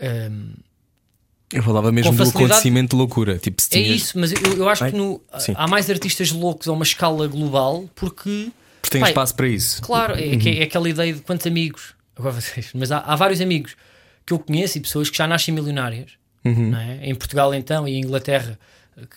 um, 0.01 0.53
Eu 1.51 1.61
falava 1.63 1.91
mesmo 1.91 2.13
do 2.15 2.23
acontecimento 2.23 2.91
de 2.91 2.95
loucura. 2.95 3.37
Tipo, 3.37 3.61
se 3.61 3.69
É 3.77 3.81
tinhas- 3.83 4.01
isso, 4.01 4.19
mas 4.19 4.31
eu, 4.31 4.57
eu 4.57 4.69
acho 4.69 4.81
Vai? 4.81 4.91
que 4.91 4.97
no- 4.97 5.21
há 5.55 5.67
mais 5.67 5.89
artistas 5.89 6.31
loucos 6.31 6.67
a 6.67 6.71
uma 6.71 6.83
escala 6.83 7.27
global 7.27 7.87
porque, 7.95 8.51
Porque 8.81 8.91
tem 8.91 9.01
Pai, 9.01 9.11
espaço 9.11 9.35
para 9.35 9.47
isso. 9.47 9.81
claro, 9.81 10.13
é, 10.15 10.35
que- 10.37 10.59
é 10.59 10.63
aquela 10.63 10.89
ideia 10.89 11.13
de 11.13 11.21
quantos 11.21 11.45
amigos, 11.45 11.93
agora 12.17 12.33
vocês, 12.41 12.71
mas 12.73 12.91
há, 12.91 12.99
há 12.99 13.15
vários 13.15 13.39
amigos 13.41 13.75
que 14.25 14.33
eu 14.33 14.39
conheço 14.39 14.77
e 14.77 14.81
pessoas 14.81 15.09
que 15.09 15.17
já 15.17 15.27
nascem 15.27 15.53
milionárias, 15.53 16.11
não 16.43 16.77
é? 16.79 16.99
em 17.07 17.13
Portugal 17.15 17.53
então 17.53 17.87
e 17.87 17.93
em 17.93 17.99
Inglaterra, 18.01 18.57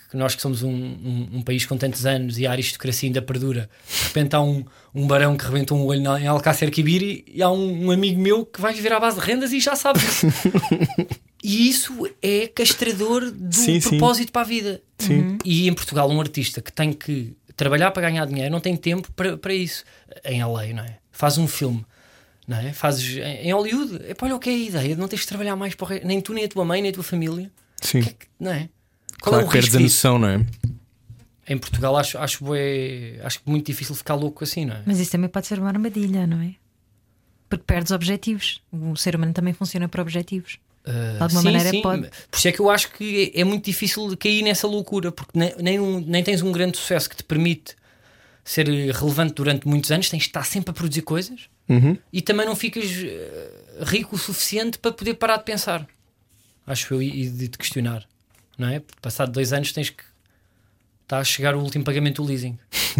que 0.09 0.17
nós 0.17 0.33
que 0.35 0.41
somos 0.41 0.63
um, 0.63 0.69
um- 0.71 1.29
um 1.33 1.41
país 1.41 1.65
com 1.65 1.77
tantos 1.77 2.05
anos 2.05 2.37
e 2.37 2.47
a 2.47 2.51
aristocracia 2.51 3.07
ainda 3.07 3.21
perdura, 3.21 3.69
de 3.87 4.03
repente 4.07 4.35
há 4.35 4.41
um, 4.41 4.65
um 4.93 5.05
barão 5.07 5.37
que 5.37 5.45
rebentou 5.45 5.77
um 5.77 5.85
olho 5.85 6.01
na- 6.01 6.19
em 6.19 6.27
Alcácer 6.27 6.71
Quibir 6.71 7.23
e 7.27 7.41
há 7.41 7.49
um, 7.51 7.85
um 7.87 7.91
amigo 7.91 8.19
meu 8.19 8.45
que 8.45 8.59
vai 8.59 8.73
viver 8.73 8.91
à 8.93 8.99
base 8.99 9.19
de 9.19 9.25
rendas 9.25 9.51
e 9.53 9.59
já 9.59 9.75
sabe. 9.75 9.99
E 11.43 11.69
isso 11.69 12.09
é 12.21 12.47
castrador 12.47 13.31
do 13.31 13.55
Sim, 13.55 13.79
sim. 13.79 13.89
propósito 13.91 14.31
para 14.31 14.41
a 14.41 14.45
vida. 14.45 14.81
Sim. 14.97 15.37
E 15.45 15.67
em 15.69 15.73
Portugal, 15.73 16.09
um 16.09 16.19
artista 16.19 16.61
que 16.61 16.73
tem 16.73 16.91
que 16.91 17.37
trabalhar 17.55 17.91
para 17.91 18.09
ganhar 18.09 18.25
dinheiro 18.25 18.51
não 18.51 18.59
tem 18.59 18.75
tempo 18.75 19.09
para, 19.13 19.37
para 19.37 19.53
isso. 19.53 19.83
Em 20.25 20.43
LA, 20.43 20.67
não 20.73 20.83
é? 20.83 20.97
Faz 21.11 21.37
um 21.37 21.47
filme, 21.47 21.85
não 22.47 22.57
é? 22.57 22.73
Fazes 22.73 23.17
em 23.17 23.53
Hollywood. 23.53 24.01
Epá, 24.09 24.25
olha 24.25 24.35
o 24.35 24.39
que 24.39 24.49
é 24.49 24.53
a 24.53 24.57
ideia 24.57 24.95
de 24.95 24.99
não 24.99 25.07
teres 25.07 25.21
de 25.23 25.27
trabalhar 25.29 25.55
mais 25.55 25.75
para 25.75 25.85
o 25.85 25.87
re- 25.87 26.01
nem 26.03 26.19
tu, 26.19 26.33
nem 26.33 26.43
a 26.43 26.47
tua 26.49 26.65
mãe, 26.65 26.81
nem 26.81 26.89
a 26.89 26.93
tua 26.93 27.03
família. 27.03 27.51
Sim. 27.81 28.01
Que 28.01 28.09
é 28.09 28.13
que- 28.13 28.27
não 28.39 28.51
é? 28.51 28.67
Qual 29.21 29.33
Claro 29.33 29.43
é 29.43 29.47
que 29.47 29.51
perdes 29.53 29.75
a 29.75 29.79
noção, 29.79 30.19
não 30.19 30.27
é? 30.29 30.45
Em 31.49 31.57
Portugal, 31.57 31.95
acho, 31.97 32.17
acho, 32.17 32.43
bué- 32.43 33.19
acho 33.23 33.39
muito 33.45 33.65
difícil 33.67 33.95
ficar 33.95 34.15
louco 34.15 34.43
assim, 34.43 34.65
não 34.65 34.75
é? 34.75 34.83
Mas 34.85 34.99
isso 34.99 35.11
também 35.11 35.29
pode 35.29 35.47
ser 35.47 35.59
uma 35.59 35.69
armadilha, 35.69 36.27
não 36.27 36.41
é? 36.41 36.55
Porque 37.49 37.63
perdes 37.65 37.91
objetivos. 37.91 38.61
O 38.71 38.95
ser 38.97 39.15
humano 39.15 39.31
também 39.33 39.53
funciona 39.53 39.87
por 39.87 40.01
objetivos. 40.01 40.59
Uh, 40.85 41.17
De 41.17 41.23
alguma 41.23 41.41
sim, 41.41 41.47
maneira 41.47 41.69
sim. 41.69 41.81
pode. 41.81 42.09
Por 42.29 42.37
isso 42.37 42.47
é 42.47 42.51
que 42.51 42.59
eu 42.59 42.69
acho 42.69 42.91
que 42.91 43.31
é, 43.35 43.41
é 43.41 43.43
muito 43.45 43.63
difícil 43.65 44.09
de 44.09 44.17
cair 44.17 44.41
nessa 44.43 44.67
loucura, 44.67 45.11
porque 45.11 45.37
nem, 45.39 45.53
nem, 45.57 45.79
um- 45.79 46.01
nem 46.01 46.21
tens 46.23 46.41
um 46.41 46.51
grande 46.51 46.77
sucesso 46.77 47.09
que 47.09 47.15
te 47.15 47.23
permite 47.23 47.75
ser 48.43 48.67
relevante 48.67 49.33
durante 49.33 49.67
muitos 49.67 49.91
anos, 49.91 50.09
tens 50.09 50.23
de 50.23 50.27
estar 50.27 50.43
sempre 50.45 50.71
a 50.71 50.73
produzir 50.73 51.01
coisas 51.01 51.49
Uhum. 51.69 51.97
e 52.13 52.21
também 52.21 52.45
não 52.45 52.55
ficas 52.55 52.85
eh, 53.03 53.51
rico 53.83 54.15
o 54.15 54.19
suficiente 54.19 54.77
para 54.79 54.91
poder 54.93 55.15
parar 55.15 55.35
de 55.37 55.43
pensar, 55.43 55.85
acho 56.65 56.93
eu, 56.93 57.01
e 57.01 57.23
e 57.25 57.29
de 57.29 57.49
te 57.49 57.57
questionar, 57.57 58.05
não 58.57 58.67
é? 58.67 58.81
Passado 59.01 59.31
dois 59.31 59.53
anos 59.53 59.71
tens 59.71 59.89
que 59.89 60.03
está 61.03 61.19
a 61.19 61.23
chegar 61.23 61.55
o 61.55 61.59
último 61.61 61.83
pagamento 61.83 62.21
do 62.21 62.27
leasing. 62.27 62.57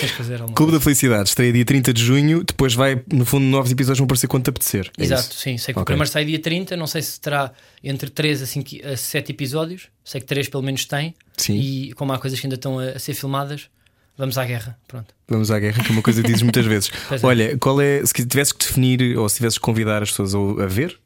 tens 0.00 0.10
que 0.12 0.16
fazer 0.16 0.40
Clube 0.54 0.72
da 0.72 0.80
Felicidade 0.80 1.28
estreia 1.28 1.52
dia 1.52 1.64
30 1.64 1.92
de 1.92 2.02
junho. 2.02 2.42
Depois 2.44 2.74
vai, 2.74 3.02
no 3.12 3.24
fundo, 3.26 3.44
novos 3.44 3.70
episódios 3.70 3.98
vão 3.98 4.04
aparecer 4.04 4.26
quando 4.26 4.44
te 4.44 4.50
apetecer. 4.50 4.90
É 4.98 5.02
Exato, 5.02 5.30
isso? 5.30 5.40
sim. 5.40 5.58
Sei 5.58 5.74
que 5.74 5.78
o 5.78 5.82
Ok. 5.82 5.86
primeiro 5.92 6.10
sai 6.10 6.24
dia 6.24 6.38
30, 6.38 6.76
não 6.76 6.86
sei 6.86 7.02
se 7.02 7.20
terá 7.20 7.52
entre 7.82 8.08
3 8.10 8.42
a, 8.42 8.46
5, 8.46 8.70
a 8.92 8.96
7 8.96 9.32
episódios. 9.32 9.88
Sei 10.04 10.20
que 10.20 10.26
3 10.26 10.48
pelo 10.48 10.62
menos 10.62 10.84
tem. 10.86 11.14
Sim. 11.36 11.56
E 11.56 11.92
como 11.94 12.12
há 12.12 12.18
coisas 12.18 12.38
que 12.40 12.46
ainda 12.46 12.56
estão 12.56 12.78
a, 12.78 12.90
a 12.90 12.98
ser 12.98 13.14
filmadas, 13.14 13.68
vamos 14.16 14.38
à 14.38 14.44
guerra. 14.44 14.78
Pronto. 14.88 15.14
Vamos 15.28 15.50
à 15.50 15.58
guerra, 15.58 15.82
que 15.82 15.90
é 15.90 15.92
uma 15.92 16.02
coisa 16.02 16.22
que 16.22 16.28
dizes 16.28 16.42
muitas 16.42 16.64
vezes. 16.66 16.90
É. 17.10 17.26
Olha, 17.26 17.58
qual 17.58 17.80
é, 17.80 18.04
se 18.04 18.12
tivesses 18.26 18.52
que 18.52 18.64
definir 18.66 19.16
ou 19.18 19.28
se 19.28 19.36
tivesses 19.36 19.58
que 19.58 19.62
convidar 19.64 20.02
as 20.02 20.10
pessoas 20.10 20.34
a, 20.34 20.38
a 20.64 20.66
ver 20.66 20.98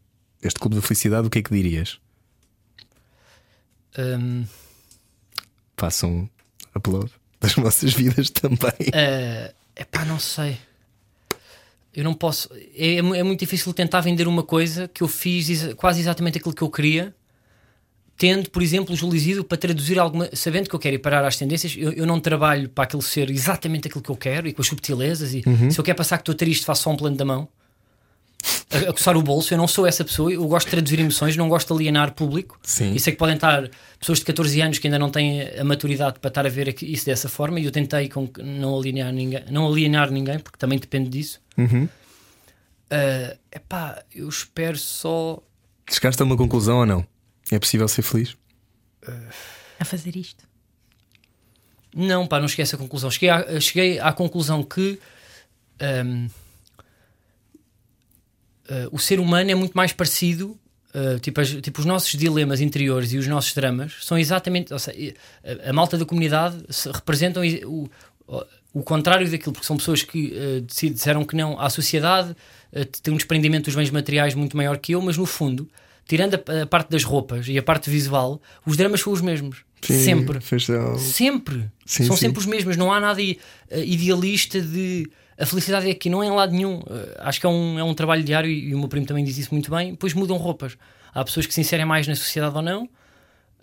este 0.42 0.60
Clube 0.60 0.76
da 0.76 0.82
Felicidade, 0.82 1.26
o 1.26 1.30
que 1.30 1.38
é 1.40 1.42
que 1.42 1.52
dirias? 1.52 1.98
Hum, 3.96 4.44
Façam 5.76 6.28
upload 6.74 7.10
das 7.40 7.52
vossas 7.56 7.92
vidas 7.92 8.30
também. 8.30 8.72
é 8.92 9.52
pá, 9.90 10.04
não 10.04 10.18
sei. 10.18 10.56
Eu 11.94 12.04
não 12.04 12.14
posso. 12.14 12.48
É, 12.76 12.94
é 12.94 12.98
é 12.98 13.22
muito 13.22 13.40
difícil 13.40 13.72
tentar 13.72 14.00
vender 14.00 14.26
uma 14.28 14.42
coisa 14.42 14.88
que 14.88 15.02
eu 15.02 15.08
fiz 15.08 15.48
exa- 15.48 15.74
quase 15.74 16.00
exatamente 16.00 16.38
aquilo 16.38 16.54
que 16.54 16.62
eu 16.62 16.70
queria. 16.70 17.14
Tendo, 18.16 18.50
por 18.50 18.62
exemplo, 18.62 18.92
o 18.94 19.14
Isidro 19.14 19.44
para 19.44 19.56
traduzir 19.56 19.98
alguma. 19.98 20.28
Sabendo 20.34 20.68
que 20.68 20.74
eu 20.74 20.78
quero 20.80 20.96
ir 20.96 20.98
parar 20.98 21.24
às 21.24 21.36
tendências, 21.36 21.74
eu, 21.76 21.92
eu 21.92 22.04
não 22.06 22.18
trabalho 22.20 22.68
para 22.68 22.84
aquilo 22.84 23.00
ser 23.02 23.30
exatamente 23.30 23.86
aquilo 23.86 24.02
que 24.02 24.10
eu 24.10 24.16
quero 24.16 24.48
e 24.48 24.52
com 24.52 24.60
as 24.60 24.66
subtilezas. 24.68 25.32
E 25.34 25.42
se 25.70 25.78
eu 25.78 25.84
quero 25.84 25.96
passar 25.96 26.18
que 26.18 26.22
estou 26.22 26.34
triste, 26.34 26.64
faço 26.66 26.82
só 26.82 26.90
um 26.90 26.96
plano 26.96 27.16
da 27.16 27.24
mão 27.24 27.48
a, 28.70 28.90
a 28.90 28.92
coçar 28.92 29.16
o 29.16 29.22
bolso. 29.22 29.52
Eu 29.52 29.58
não 29.58 29.68
sou 29.68 29.86
essa 29.86 30.04
pessoa. 30.04 30.32
Eu 30.32 30.46
gosto 30.46 30.66
de 30.66 30.70
traduzir 30.72 31.00
emoções, 31.00 31.36
não 31.36 31.48
gosto 31.48 31.68
de 31.68 31.74
alienar 31.74 32.12
público. 32.12 32.58
Sim. 32.62 32.92
E 32.94 33.00
sei 33.00 33.12
que 33.12 33.18
podem 33.18 33.34
estar 33.34 33.68
pessoas 33.98 34.18
de 34.18 34.24
14 34.24 34.60
anos 34.60 34.78
que 34.78 34.86
ainda 34.86 34.98
não 34.98 35.10
têm 35.10 35.58
a 35.58 35.64
maturidade 35.64 36.18
para 36.20 36.28
estar 36.28 36.46
a 36.46 36.48
ver 36.48 36.74
isso 36.82 37.06
dessa 37.06 37.28
forma. 37.28 37.60
E 37.60 37.64
eu 37.64 37.70
tentei 37.70 38.08
com 38.08 38.26
que 38.26 38.42
não 38.42 38.78
alienar 38.78 39.12
ninguém, 39.12 39.44
não 39.50 39.66
alienar 39.66 40.10
ninguém 40.10 40.38
porque 40.38 40.58
também 40.58 40.78
depende 40.78 41.08
disso. 41.08 41.40
Uhum. 41.56 41.88
Ah, 42.90 43.36
epá, 43.52 44.02
eu 44.14 44.28
espero 44.28 44.78
só. 44.78 45.42
Chegaste 45.90 46.20
a 46.22 46.24
uma 46.24 46.36
conclusão 46.36 46.78
ou 46.78 46.86
não? 46.86 47.06
É 47.50 47.58
possível 47.58 47.88
ser 47.88 48.02
feliz? 48.02 48.36
A 49.80 49.84
fazer 49.84 50.16
isto. 50.16 50.46
Não, 51.94 52.26
pá, 52.26 52.38
não 52.38 52.46
esquece 52.46 52.74
a 52.74 52.78
conclusão. 52.78 53.10
Cheguei 53.10 53.30
à, 53.30 53.60
cheguei 53.60 53.98
à 53.98 54.12
conclusão 54.12 54.62
que 54.62 54.98
ahm, 55.80 56.28
ah, 58.68 58.88
o 58.92 58.98
ser 58.98 59.20
humano 59.20 59.50
é 59.50 59.54
muito 59.54 59.72
mais 59.74 59.92
parecido. 59.92 60.56
ah, 60.94 61.18
tipo, 61.20 61.40
as- 61.40 61.50
tipo, 61.60 61.80
os 61.80 61.86
nossos 61.86 62.12
dilemas 62.18 62.60
interiores 62.60 63.12
e 63.12 63.18
os 63.18 63.26
nossos 63.26 63.52
dramas 63.54 63.92
são 64.02 64.18
exatamente. 64.18 64.72
seja, 64.80 65.14
a, 65.66 65.70
a 65.70 65.72
malta 65.72 65.96
da 65.98 66.04
comunidade 66.04 66.56
se- 66.70 66.90
representam 66.90 67.42
o, 67.66 67.88
o, 68.26 68.42
o 68.74 68.82
contrário 68.82 69.30
daquilo, 69.30 69.52
porque 69.52 69.66
são 69.66 69.76
pessoas 69.76 70.02
que 70.02 70.32
decid- 70.66 70.94
disseram 70.94 71.24
que 71.24 71.36
não 71.36 71.60
à 71.60 71.68
sociedade, 71.70 72.34
ah, 72.74 72.80
têm 73.02 73.12
um 73.12 73.16
desprendimento 73.16 73.66
dos 73.66 73.74
bens 73.74 73.90
materiais 73.90 74.34
muito 74.34 74.56
maior 74.56 74.78
que 74.78 74.92
eu, 74.92 75.00
mas 75.02 75.16
no 75.16 75.26
fundo, 75.26 75.68
tirando 76.06 76.34
a, 76.34 76.62
a 76.62 76.66
parte 76.66 76.90
das 76.90 77.04
roupas 77.04 77.46
e 77.48 77.58
a 77.58 77.62
parte 77.62 77.90
visual, 77.90 78.40
os 78.66 78.76
dramas 78.76 79.00
são 79.00 79.12
os 79.12 79.20
mesmos. 79.20 79.58
Sempre. 79.82 80.40
Fez-se- 80.40 80.72
Sempre. 80.98 81.70
Sim, 81.86 82.04
São 82.06 82.16
sim. 82.16 82.22
sempre 82.26 82.38
os 82.40 82.46
mesmos. 82.46 82.76
Não 82.76 82.92
há 82.92 82.98
nada 82.98 83.20
eh, 83.22 83.36
idealista 83.84 84.60
de. 84.60 85.08
A 85.38 85.46
felicidade 85.46 85.86
é 85.86 85.92
aqui, 85.92 86.10
não 86.10 86.22
é 86.22 86.26
em 86.26 86.30
lado 86.30 86.52
nenhum. 86.52 86.82
Eh, 86.90 87.16
acho 87.20 87.38
que 87.40 87.46
é 87.46 87.48
um, 87.48 87.78
é 87.78 87.84
um 87.84 87.94
trabalho 87.94 88.24
diário 88.24 88.50
e, 88.50 88.74
o 88.74 88.78
meu 88.78 88.88
primo 88.88 89.06
também 89.06 89.24
diz 89.24 89.38
isso 89.38 89.50
muito 89.52 89.70
bem. 89.70 89.92
Depois 89.92 90.12
mudam 90.12 90.36
roupas. 90.36 90.76
Há 91.14 91.24
pessoas 91.24 91.46
que 91.46 91.54
se 91.54 91.60
inserem 91.60 91.86
mais 91.86 92.08
na 92.08 92.16
sociedade 92.16 92.56
ou 92.56 92.62
não. 92.62 92.88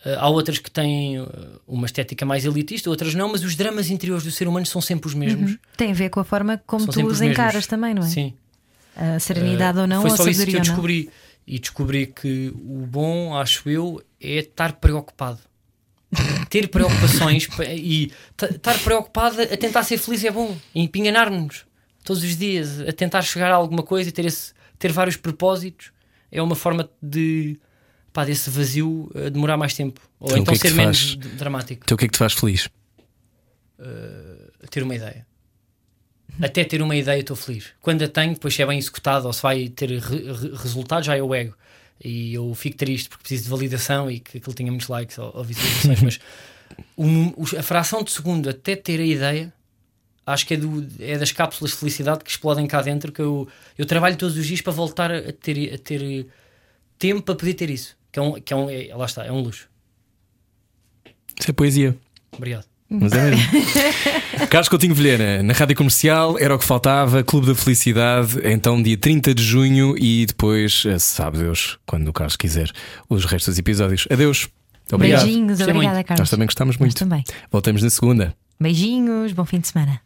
Eh, 0.06 0.16
há 0.18 0.30
outras 0.30 0.58
que 0.58 0.72
têm 0.72 1.18
eh, 1.18 1.26
uma 1.68 1.86
estética 1.86 2.26
mais 2.26 2.46
elitista, 2.46 2.90
outras 2.90 3.14
não, 3.14 3.30
mas 3.32 3.44
os 3.44 3.56
dramas 3.56 3.90
interiores 3.90 4.24
do 4.24 4.32
ser 4.32 4.48
humano 4.48 4.66
são 4.66 4.80
sempre 4.82 5.08
os 5.08 5.14
mesmos. 5.14 5.58
Tem 5.76 5.92
a 5.92 5.94
ver 5.94 6.10
com 6.10 6.20
a 6.22 6.24
forma 6.24 6.62
como 6.66 6.86
São 6.86 6.94
tu 6.94 7.08
os 7.08 7.14
os 7.14 7.20
mesmos. 7.20 7.38
encaras 7.38 7.68
também, 7.68 7.94
não 7.94 8.04
é? 8.04 8.08
Sim. 8.08 8.34
A 8.96 9.20
serenidade 9.20 9.78
ou 9.78 9.86
não, 9.86 10.02
Foi 10.02 10.12
ou 10.12 10.18
só 10.18 10.28
isso 10.28 10.46
que 10.46 10.56
eu 10.56 10.62
descobri. 10.62 11.10
E 11.46 11.60
descobri 11.60 12.08
que 12.08 12.52
o 12.56 12.88
bom, 12.88 13.36
acho 13.36 13.70
eu, 13.70 14.02
é 14.20 14.38
estar 14.40 14.74
preocupado. 14.74 15.40
Ter 16.50 16.68
preocupações 16.70 17.48
pa- 17.48 17.66
e 17.66 18.12
ta- 18.38 18.48
estar 18.48 18.78
preocupado 18.84 19.42
a 19.42 19.58
tentar 19.58 19.84
ser 19.84 19.98
feliz 19.98 20.24
é 20.24 20.32
bom. 20.32 20.58
E 20.74 20.82
Empenhanar-nos 20.82 21.66
todos 22.04 22.24
os 22.24 22.38
dias 22.38 22.80
a 22.82 22.92
tentar 22.94 23.22
chegar 23.24 23.52
a 23.52 23.56
alguma 23.56 23.84
coisa 23.84 24.10
e 24.10 24.12
ter, 24.12 24.26
esse, 24.26 24.54
ter 24.80 24.92
vários 24.92 25.16
propósitos 25.18 25.92
é 26.32 26.42
uma 26.42 26.56
forma 26.56 26.90
de 27.02 27.58
pá, 28.14 28.24
desse 28.24 28.50
vazio 28.50 29.12
eh, 29.16 29.30
demorar 29.30 29.58
mais 29.58 29.74
tempo. 29.74 30.00
Ou 30.20 30.30
Então, 30.30 30.42
então 30.44 30.54
é 30.54 30.58
que 30.58 30.68
ser 30.70 30.74
menos 30.74 31.14
faz? 31.16 31.36
dramático. 31.38 31.82
Então 31.84 31.96
o 31.96 31.98
que 31.98 32.06
é 32.06 32.08
que 32.08 32.14
te 32.14 32.18
faz 32.20 32.34
feliz? 32.34 32.70
ter 34.72 34.84
uma 34.84 34.96
ideia. 34.96 35.26
Até 36.42 36.64
ter 36.64 36.82
uma 36.82 36.96
ideia 36.96 37.20
estou 37.20 37.36
feliz. 37.36 37.68
Quando 37.82 38.04
a 38.04 38.08
tenho, 38.08 38.34
depois 38.34 38.54
se 38.54 38.62
é 38.62 38.66
bem 38.66 38.78
executado 38.78 39.28
ou 39.28 39.34
se 39.34 39.42
vai 39.42 39.70
ter 39.70 39.90
re- 40.00 40.52
resultados, 40.56 41.06
já 41.06 41.16
é 41.16 41.22
o 41.24 41.34
ego. 41.34 41.56
E 42.04 42.34
eu 42.34 42.54
fico 42.54 42.78
triste 42.78 43.10
porque 43.10 43.24
preciso 43.24 43.44
de 43.46 43.50
validação 43.50 44.12
e 44.12 44.20
que 44.20 44.38
aquilo 44.38 44.54
tenha 44.54 44.72
muitos 44.72 44.88
likes 44.90 45.18
ou, 45.18 45.32
ou 45.36 45.44
visualizações. 45.44 46.02
mas 46.02 46.20
o- 46.98 47.58
a 47.58 47.64
fração 47.64 48.04
de 48.04 48.12
segundo 48.12 48.50
até 48.50 48.76
ter 48.76 49.00
a 49.00 49.06
ideia, 49.06 49.54
acho 50.26 50.46
que 50.46 50.54
é, 50.56 50.58
do- 50.58 50.86
é 51.00 51.18
das 51.18 51.32
cápsulas 51.32 51.72
de 51.72 51.78
felicidade 51.78 52.24
que 52.24 52.30
explodem 52.30 52.68
cá 52.68 52.82
dentro. 52.82 53.12
Que 53.12 53.22
eu, 53.22 53.48
eu 53.78 53.86
trabalho 53.86 54.18
todos 54.18 54.36
os 54.38 54.46
dias 54.46 54.62
para 54.62 54.74
voltar 54.74 55.12
a 55.12 55.32
ter, 55.32 55.74
a 55.74 55.78
ter 55.78 56.28
tempo 57.00 57.22
para 57.22 57.36
poder 57.36 57.54
ter 57.54 57.70
isso. 57.70 57.96
Que 58.12 58.20
é 58.20 58.22
um, 58.22 58.34
que 58.42 58.54
é 58.54 58.56
um 58.58 58.70
é- 58.70 58.94
lá 58.96 59.06
está, 59.06 59.26
é 59.26 59.32
um 59.32 59.40
luxo. 59.42 59.70
Isso 61.40 61.50
é 61.50 61.54
poesia. 61.54 61.96
Obrigado. 62.32 62.66
Mas 63.02 63.14
é 63.14 63.30
mesmo. 63.32 63.46
Carlos 64.50 64.70
Coutinho 64.70 64.94
Vilhena, 64.96 65.42
na 65.44 65.54
rádio 65.54 65.76
comercial, 65.76 66.38
era 66.40 66.56
o 66.56 66.60
que 66.60 66.66
faltava, 66.66 67.24
Clube 67.24 67.48
da 67.48 67.56
Felicidade, 67.56 68.40
então 68.44 68.82
dia 68.82 68.98
30 68.98 69.34
de 69.34 69.44
junho 69.44 69.96
e 69.98 70.26
depois, 70.26 70.84
eh, 70.86 71.00
sabe 71.00 71.40
Deus, 71.40 71.78
quando 71.86 72.08
o 72.08 72.14
Carlos 72.14 72.36
quiser, 72.36 72.70
os 73.10 73.26
restos 73.26 73.54
dos 73.54 73.60
episódios. 73.60 74.08
Adeus. 74.12 74.48
Obrigado. 74.92 75.24
Beijinhos, 75.24 75.58
Gostei 75.58 75.74
obrigada, 75.74 75.96
muito. 75.96 76.08
Carlos. 76.08 76.20
Nós 76.20 76.30
também 76.30 76.46
gostamos 76.48 76.76
Nós 76.76 76.80
muito. 76.80 76.98
também. 76.98 77.24
Voltamos 77.52 77.82
na 77.82 77.90
segunda. 77.90 78.36
Beijinhos, 78.60 79.34
bom 79.34 79.44
fim 79.46 79.60
de 79.60 79.68
semana. 79.68 80.00